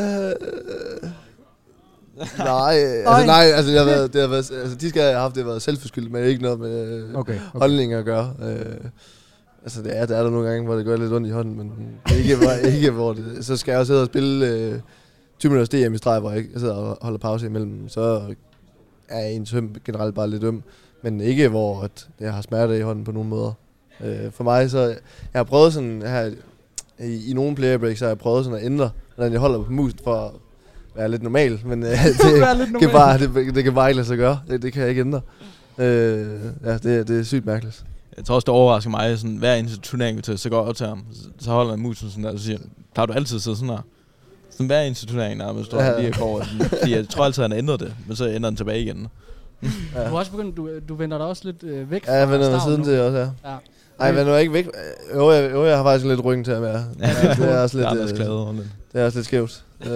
nej, 2.37 2.75
altså 2.77 3.25
nej, 3.25 3.45
altså, 3.55 3.71
det 3.71 3.79
har 3.79 3.85
været, 3.85 4.13
det 4.13 4.21
har 4.21 4.27
været, 4.27 4.51
altså 4.51 4.75
de 4.75 4.89
skal 4.89 5.01
jeg 5.01 5.13
har 5.13 5.21
haft, 5.21 5.35
det 5.35 5.43
har 5.43 5.49
været 5.49 5.61
selvforskyldt, 5.61 6.11
men 6.11 6.23
ikke 6.23 6.41
noget 6.41 6.59
med 6.59 6.87
øh, 6.87 7.03
Okay, 7.15 7.33
okay. 7.33 7.39
holdning 7.59 7.93
at 7.93 8.05
gøre. 8.05 8.33
Øh, 8.43 8.75
altså 9.63 9.81
det 9.81 9.97
er, 9.97 10.05
der 10.05 10.17
er 10.17 10.23
der 10.23 10.29
nogle 10.29 10.49
gange, 10.49 10.65
hvor 10.65 10.75
det 10.75 10.85
gør 10.85 10.97
lidt 10.97 11.13
ondt 11.13 11.27
i 11.27 11.31
hånden, 11.31 11.57
men 11.57 11.71
ikke, 12.17 12.35
hvor, 12.35 12.51
ikke 12.51 12.91
hvor 12.91 13.13
det, 13.13 13.45
så 13.45 13.57
skal 13.57 13.71
jeg 13.71 13.79
også 13.79 13.89
sidde 13.89 14.01
og 14.01 14.07
spille 14.07 14.47
øh, 14.47 14.79
20 15.39 15.51
minutters 15.51 15.69
DM 15.69 15.93
i 15.93 15.97
streg, 15.97 16.19
hvor 16.19 16.29
jeg 16.29 16.39
ikke 16.39 16.59
sidder 16.59 16.73
og 16.73 16.97
holder 17.01 17.19
pause 17.19 17.45
imellem, 17.45 17.89
så 17.89 18.21
er 19.09 19.25
en 19.27 19.45
søm 19.45 19.75
generelt 19.85 20.15
bare 20.15 20.29
lidt 20.29 20.43
øm, 20.43 20.63
men 21.03 21.21
ikke 21.21 21.47
hvor 21.47 21.81
at 21.81 22.07
jeg 22.19 22.33
har 22.33 22.41
smerte 22.41 22.77
i 22.77 22.81
hånden 22.81 23.03
på 23.03 23.11
nogen 23.11 23.29
måder. 23.29 23.53
Øh, 24.03 24.31
for 24.31 24.43
mig 24.43 24.69
så, 24.69 24.79
jeg 24.79 24.97
har 25.35 25.43
prøvet 25.43 25.73
sådan 25.73 26.01
her, 26.01 26.31
i, 26.99 27.29
i 27.29 27.33
nogle 27.33 27.55
player 27.55 27.77
breaks, 27.77 27.99
så 27.99 28.05
har 28.05 28.09
jeg 28.09 28.17
prøvet 28.17 28.45
sådan 28.45 28.59
at 28.59 28.65
ændre, 28.65 28.89
hvordan 29.15 29.31
jeg 29.31 29.39
holder 29.39 29.63
på 29.63 29.71
musen 29.71 29.99
for 30.03 30.15
at 30.15 30.31
være 30.95 31.09
lidt 31.09 31.23
normal, 31.23 31.59
men 31.65 31.83
øh, 31.83 31.89
det, 31.89 32.07
lidt 32.09 32.21
kan 32.21 32.71
normal. 32.71 32.91
bare, 32.91 33.17
det, 33.19 33.55
det 33.55 33.63
kan 33.63 33.73
bare 33.73 33.89
ikke 33.89 33.95
lade 33.95 34.07
sig 34.07 34.17
gøre. 34.17 34.39
Det, 34.47 34.61
det 34.61 34.73
kan 34.73 34.81
jeg 34.81 34.89
ikke 34.89 35.01
ændre. 35.01 35.21
Øh, 35.77 36.39
ja, 36.65 36.73
det, 36.73 37.07
det 37.07 37.19
er 37.19 37.23
sygt 37.23 37.45
mærkeligt. 37.45 37.85
Jeg 38.17 38.25
tror 38.25 38.35
også, 38.35 38.45
det 38.45 38.53
overrasker 38.53 38.89
mig, 38.89 39.19
sådan, 39.19 39.37
hver 39.37 39.55
eneste 39.55 39.79
turnering, 39.79 40.17
vi 40.17 40.21
tager, 40.21 40.37
så 40.37 40.49
går 40.49 40.61
jeg 40.61 40.69
op 40.69 40.75
til 40.75 40.87
ham, 40.87 41.05
så, 41.39 41.51
holder 41.51 41.71
han 41.71 41.79
musen 41.79 42.09
sådan 42.09 42.23
der, 42.23 42.31
og 42.31 42.39
så 42.39 42.45
siger, 42.45 42.57
plejer 42.93 43.05
du 43.05 43.13
altid 43.13 43.35
at 43.35 43.41
sidde 43.41 43.57
sådan 43.57 43.69
her? 43.69 43.81
Sådan 44.59 44.67
hver 44.67 44.81
eneste 44.81 45.05
turnering, 45.05 45.37
nærmest, 45.37 45.65
står 45.65 45.77
Ja. 45.77 45.83
han 45.93 46.01
lige 46.01 46.13
går 46.19 46.25
over. 46.25 46.43
Sådan, 46.43 46.65
fordi 46.79 46.95
jeg 46.95 47.09
tror 47.09 47.25
altid, 47.25 47.41
han 47.41 47.51
har 47.51 47.57
ændret 47.57 47.79
det, 47.79 47.93
men 48.07 48.15
så 48.15 48.29
ændrer 48.29 48.49
han 48.49 48.55
tilbage 48.55 48.81
igen. 48.81 49.07
Ja. 49.63 49.67
Du 50.03 50.09
har 50.09 50.17
også 50.17 50.31
begyndt, 50.31 50.57
du, 50.57 50.69
du 50.89 50.95
vender 50.95 51.17
dig 51.17 51.27
også 51.27 51.41
lidt 51.45 51.63
øh, 51.63 51.91
væk 51.91 52.07
Ja, 52.07 52.13
jeg 52.13 52.27
fra 52.27 52.33
vender 52.33 52.51
mig 52.51 52.61
siden 52.61 52.79
nu. 52.79 52.85
til 52.85 52.99
også, 52.99 53.17
ja. 53.17 53.51
Ja. 53.51 53.55
Ej, 53.99 54.11
men 54.11 54.25
nu 54.25 54.29
er 54.29 54.33
jeg 54.33 54.41
ikke 54.41 54.53
væk. 54.53 54.67
Jo, 55.15 55.31
jeg, 55.31 55.51
jo, 55.51 55.65
jeg 55.65 55.77
har 55.77 55.83
faktisk 55.83 56.05
lidt 56.05 56.25
ryggen 56.25 56.43
til 56.43 56.51
at 56.51 56.61
være. 56.61 56.83
Ja, 56.99 57.07
det 57.35 57.51
er 57.51 57.59
også 57.61 57.77
lidt, 57.77 57.87
er 57.87 58.03
øh, 58.03 58.09
glad 58.15 58.27
over 58.27 58.51
det. 58.51 58.69
det 58.93 59.01
er 59.01 59.05
også 59.05 59.17
lidt 59.17 59.25
skævt. 59.27 59.63
Øh, 59.85 59.91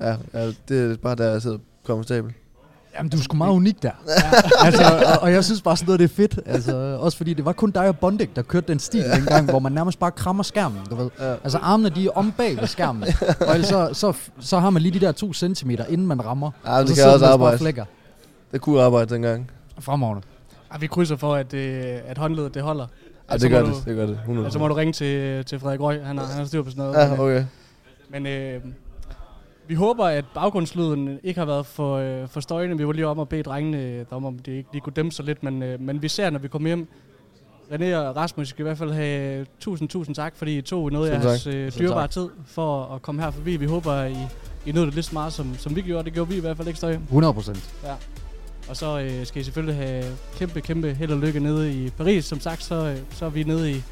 ja, 0.00 0.16
ja, 0.34 0.46
det 0.68 0.92
er 0.92 0.96
bare 0.96 1.14
der, 1.14 1.30
jeg 1.32 1.42
sidder 1.42 1.58
komfortabel. 1.84 2.32
Jamen, 2.98 3.10
du 3.10 3.16
er 3.16 3.20
sgu 3.22 3.36
meget 3.36 3.52
unik 3.52 3.82
der. 3.82 3.90
altså, 4.64 4.82
og, 5.14 5.22
og, 5.22 5.32
jeg 5.32 5.44
synes 5.44 5.62
bare 5.62 5.76
sådan 5.76 5.86
noget, 5.86 6.00
det 6.00 6.04
er 6.10 6.14
fedt. 6.14 6.38
Altså, 6.46 6.96
også 7.00 7.16
fordi 7.16 7.34
det 7.34 7.44
var 7.44 7.52
kun 7.52 7.70
dig 7.70 7.88
og 7.88 7.98
Bondek, 7.98 8.36
der 8.36 8.42
kørte 8.42 8.68
den 8.68 8.78
stil 8.78 9.04
dengang, 9.14 9.50
hvor 9.50 9.58
man 9.58 9.72
nærmest 9.72 9.98
bare 9.98 10.10
krammer 10.10 10.42
skærmen, 10.42 10.78
du 10.90 10.94
ved. 10.94 11.10
Ja. 11.20 11.32
Altså, 11.32 11.58
armene, 11.58 11.88
de 11.90 12.06
er 12.06 12.10
om 12.14 12.32
bag 12.36 12.60
ved 12.60 12.66
skærmen. 12.66 13.04
og 13.40 13.54
ellers 13.54 13.68
så, 13.68 13.90
så, 13.92 14.12
så 14.40 14.58
har 14.58 14.70
man 14.70 14.82
lige 14.82 15.00
de 15.00 15.06
der 15.06 15.12
to 15.12 15.32
centimeter, 15.32 15.84
inden 15.84 16.06
man 16.06 16.24
rammer. 16.24 16.50
Ja, 16.64 16.78
og 16.78 16.86
det 16.86 16.96
så 16.96 17.02
kan 17.04 17.12
også 17.12 17.26
arbejde. 17.26 17.58
flækker. 17.58 17.84
Det 18.52 18.60
kunne 18.60 18.82
arbejde 18.82 19.14
dengang. 19.14 19.50
Fremragende. 19.80 20.22
Ej, 20.70 20.78
vi 20.78 20.86
krydser 20.86 21.16
for, 21.16 21.34
at, 21.34 21.54
øh, 21.54 21.84
at 22.06 22.18
håndledet 22.18 22.54
det 22.54 22.62
holder. 22.62 22.86
Ja, 23.28 23.32
Altså, 23.32 23.48
det 23.48 23.52
gør 23.54 23.60
må 23.62 23.66
det. 23.66 23.74
du- 23.74 23.88
Det 23.90 23.96
gør 23.96 24.06
det. 24.06 24.18
100. 24.24 24.46
Altså 24.46 24.58
må 24.58 24.68
du 24.68 24.74
ringe 24.74 24.92
til, 24.92 25.44
til 25.44 25.60
Frederik 25.60 25.80
Røg, 25.80 26.00
han 26.06 26.18
har, 26.18 26.24
han 26.26 26.38
har 26.38 26.44
styr 26.44 26.62
på 26.62 26.70
sådan 26.70 26.84
noget. 26.84 26.98
Ja, 26.98 27.10
Men, 27.10 27.20
okay. 27.20 27.44
Men 28.10 28.26
øh, 28.26 28.60
vi 29.68 29.74
håber, 29.74 30.04
at 30.04 30.24
baggrundslyden 30.34 31.18
ikke 31.22 31.38
har 31.38 31.46
været 31.46 31.66
for, 31.66 31.96
øh, 31.96 32.28
for 32.28 32.40
støjende. 32.40 32.78
Vi 32.78 32.86
var 32.86 32.92
lige 32.92 33.06
om 33.06 33.20
at 33.20 33.28
bede 33.28 33.42
drengene 33.42 33.82
øh, 33.82 34.04
om, 34.10 34.24
om 34.24 34.38
de 34.38 34.56
ikke 34.56 34.68
lige 34.72 34.80
kunne 34.82 34.92
dæmpe 34.92 35.14
sig 35.14 35.24
lidt, 35.24 35.42
men, 35.42 35.62
øh, 35.62 35.80
men 35.80 36.02
vi 36.02 36.08
ser, 36.08 36.30
når 36.30 36.38
vi 36.38 36.48
kommer 36.48 36.68
hjem. 36.68 36.88
René 37.72 37.96
og 37.96 38.16
Rasmus 38.16 38.48
skal 38.48 38.62
i 38.62 38.66
hvert 38.66 38.78
fald 38.78 38.92
have 38.92 39.46
tusind, 39.60 39.88
tusind 39.88 40.14
tak, 40.14 40.36
fordi 40.36 40.58
I 40.58 40.62
tog 40.62 40.92
noget 40.92 41.10
af 41.10 41.24
jeres 41.24 41.46
øh, 41.46 41.72
dyrebare 41.78 42.08
tid 42.08 42.28
for 42.46 42.84
at 42.94 43.02
komme 43.02 43.22
her 43.22 43.30
forbi. 43.30 43.56
Vi 43.56 43.66
håber, 43.66 43.92
at 43.92 44.10
I, 44.10 44.16
I 44.66 44.72
nød 44.72 44.86
det 44.86 44.94
lige 44.94 45.04
så 45.04 45.12
meget, 45.12 45.32
som, 45.32 45.54
som 45.54 45.76
vi 45.76 45.82
gjorde. 45.82 46.04
Det 46.04 46.12
gjorde 46.12 46.30
vi 46.30 46.36
i 46.36 46.40
hvert 46.40 46.56
fald 46.56 46.68
ikke 46.68 46.78
støj. 46.78 46.92
100 46.92 47.34
procent. 47.34 47.74
Og 48.68 48.76
så 48.76 48.98
øh, 49.00 49.26
skal 49.26 49.40
I 49.40 49.44
selvfølgelig 49.44 49.76
have 49.76 50.04
kæmpe, 50.36 50.60
kæmpe 50.60 50.94
held 50.94 51.12
og 51.12 51.18
lykke 51.18 51.40
nede 51.40 51.72
i 51.72 51.90
Paris. 51.90 52.24
Som 52.24 52.40
sagt, 52.40 52.62
så, 52.62 52.74
øh, 52.74 52.98
så 53.10 53.24
er 53.24 53.30
vi 53.30 53.42
nede 53.42 53.72
i, 53.72 53.82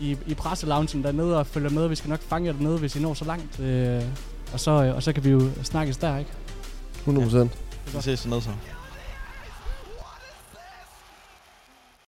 i, 0.00 0.16
i 0.26 0.34
presseloungen 0.34 1.02
dernede 1.02 1.38
og 1.38 1.46
følger 1.46 1.70
med. 1.70 1.88
Vi 1.88 1.94
skal 1.94 2.10
nok 2.10 2.20
fange 2.20 2.46
jer 2.46 2.52
dernede, 2.52 2.78
hvis 2.78 2.96
I 2.96 3.00
når 3.00 3.14
så 3.14 3.24
langt. 3.24 3.60
Øh, 3.60 4.02
og, 4.52 4.60
så, 4.60 4.70
øh, 4.70 4.96
og 4.96 5.02
så 5.02 5.12
kan 5.12 5.24
vi 5.24 5.30
jo 5.30 5.50
snakkes 5.62 5.96
der, 5.96 6.18
ikke? 6.18 6.30
100 6.98 7.26
procent. 7.26 7.52
Det 7.52 7.94
er 7.94 7.96
Vi 7.96 8.02
ses 8.02 8.18
sådan 8.18 8.30
noget 8.30 8.44
så. 8.44 8.50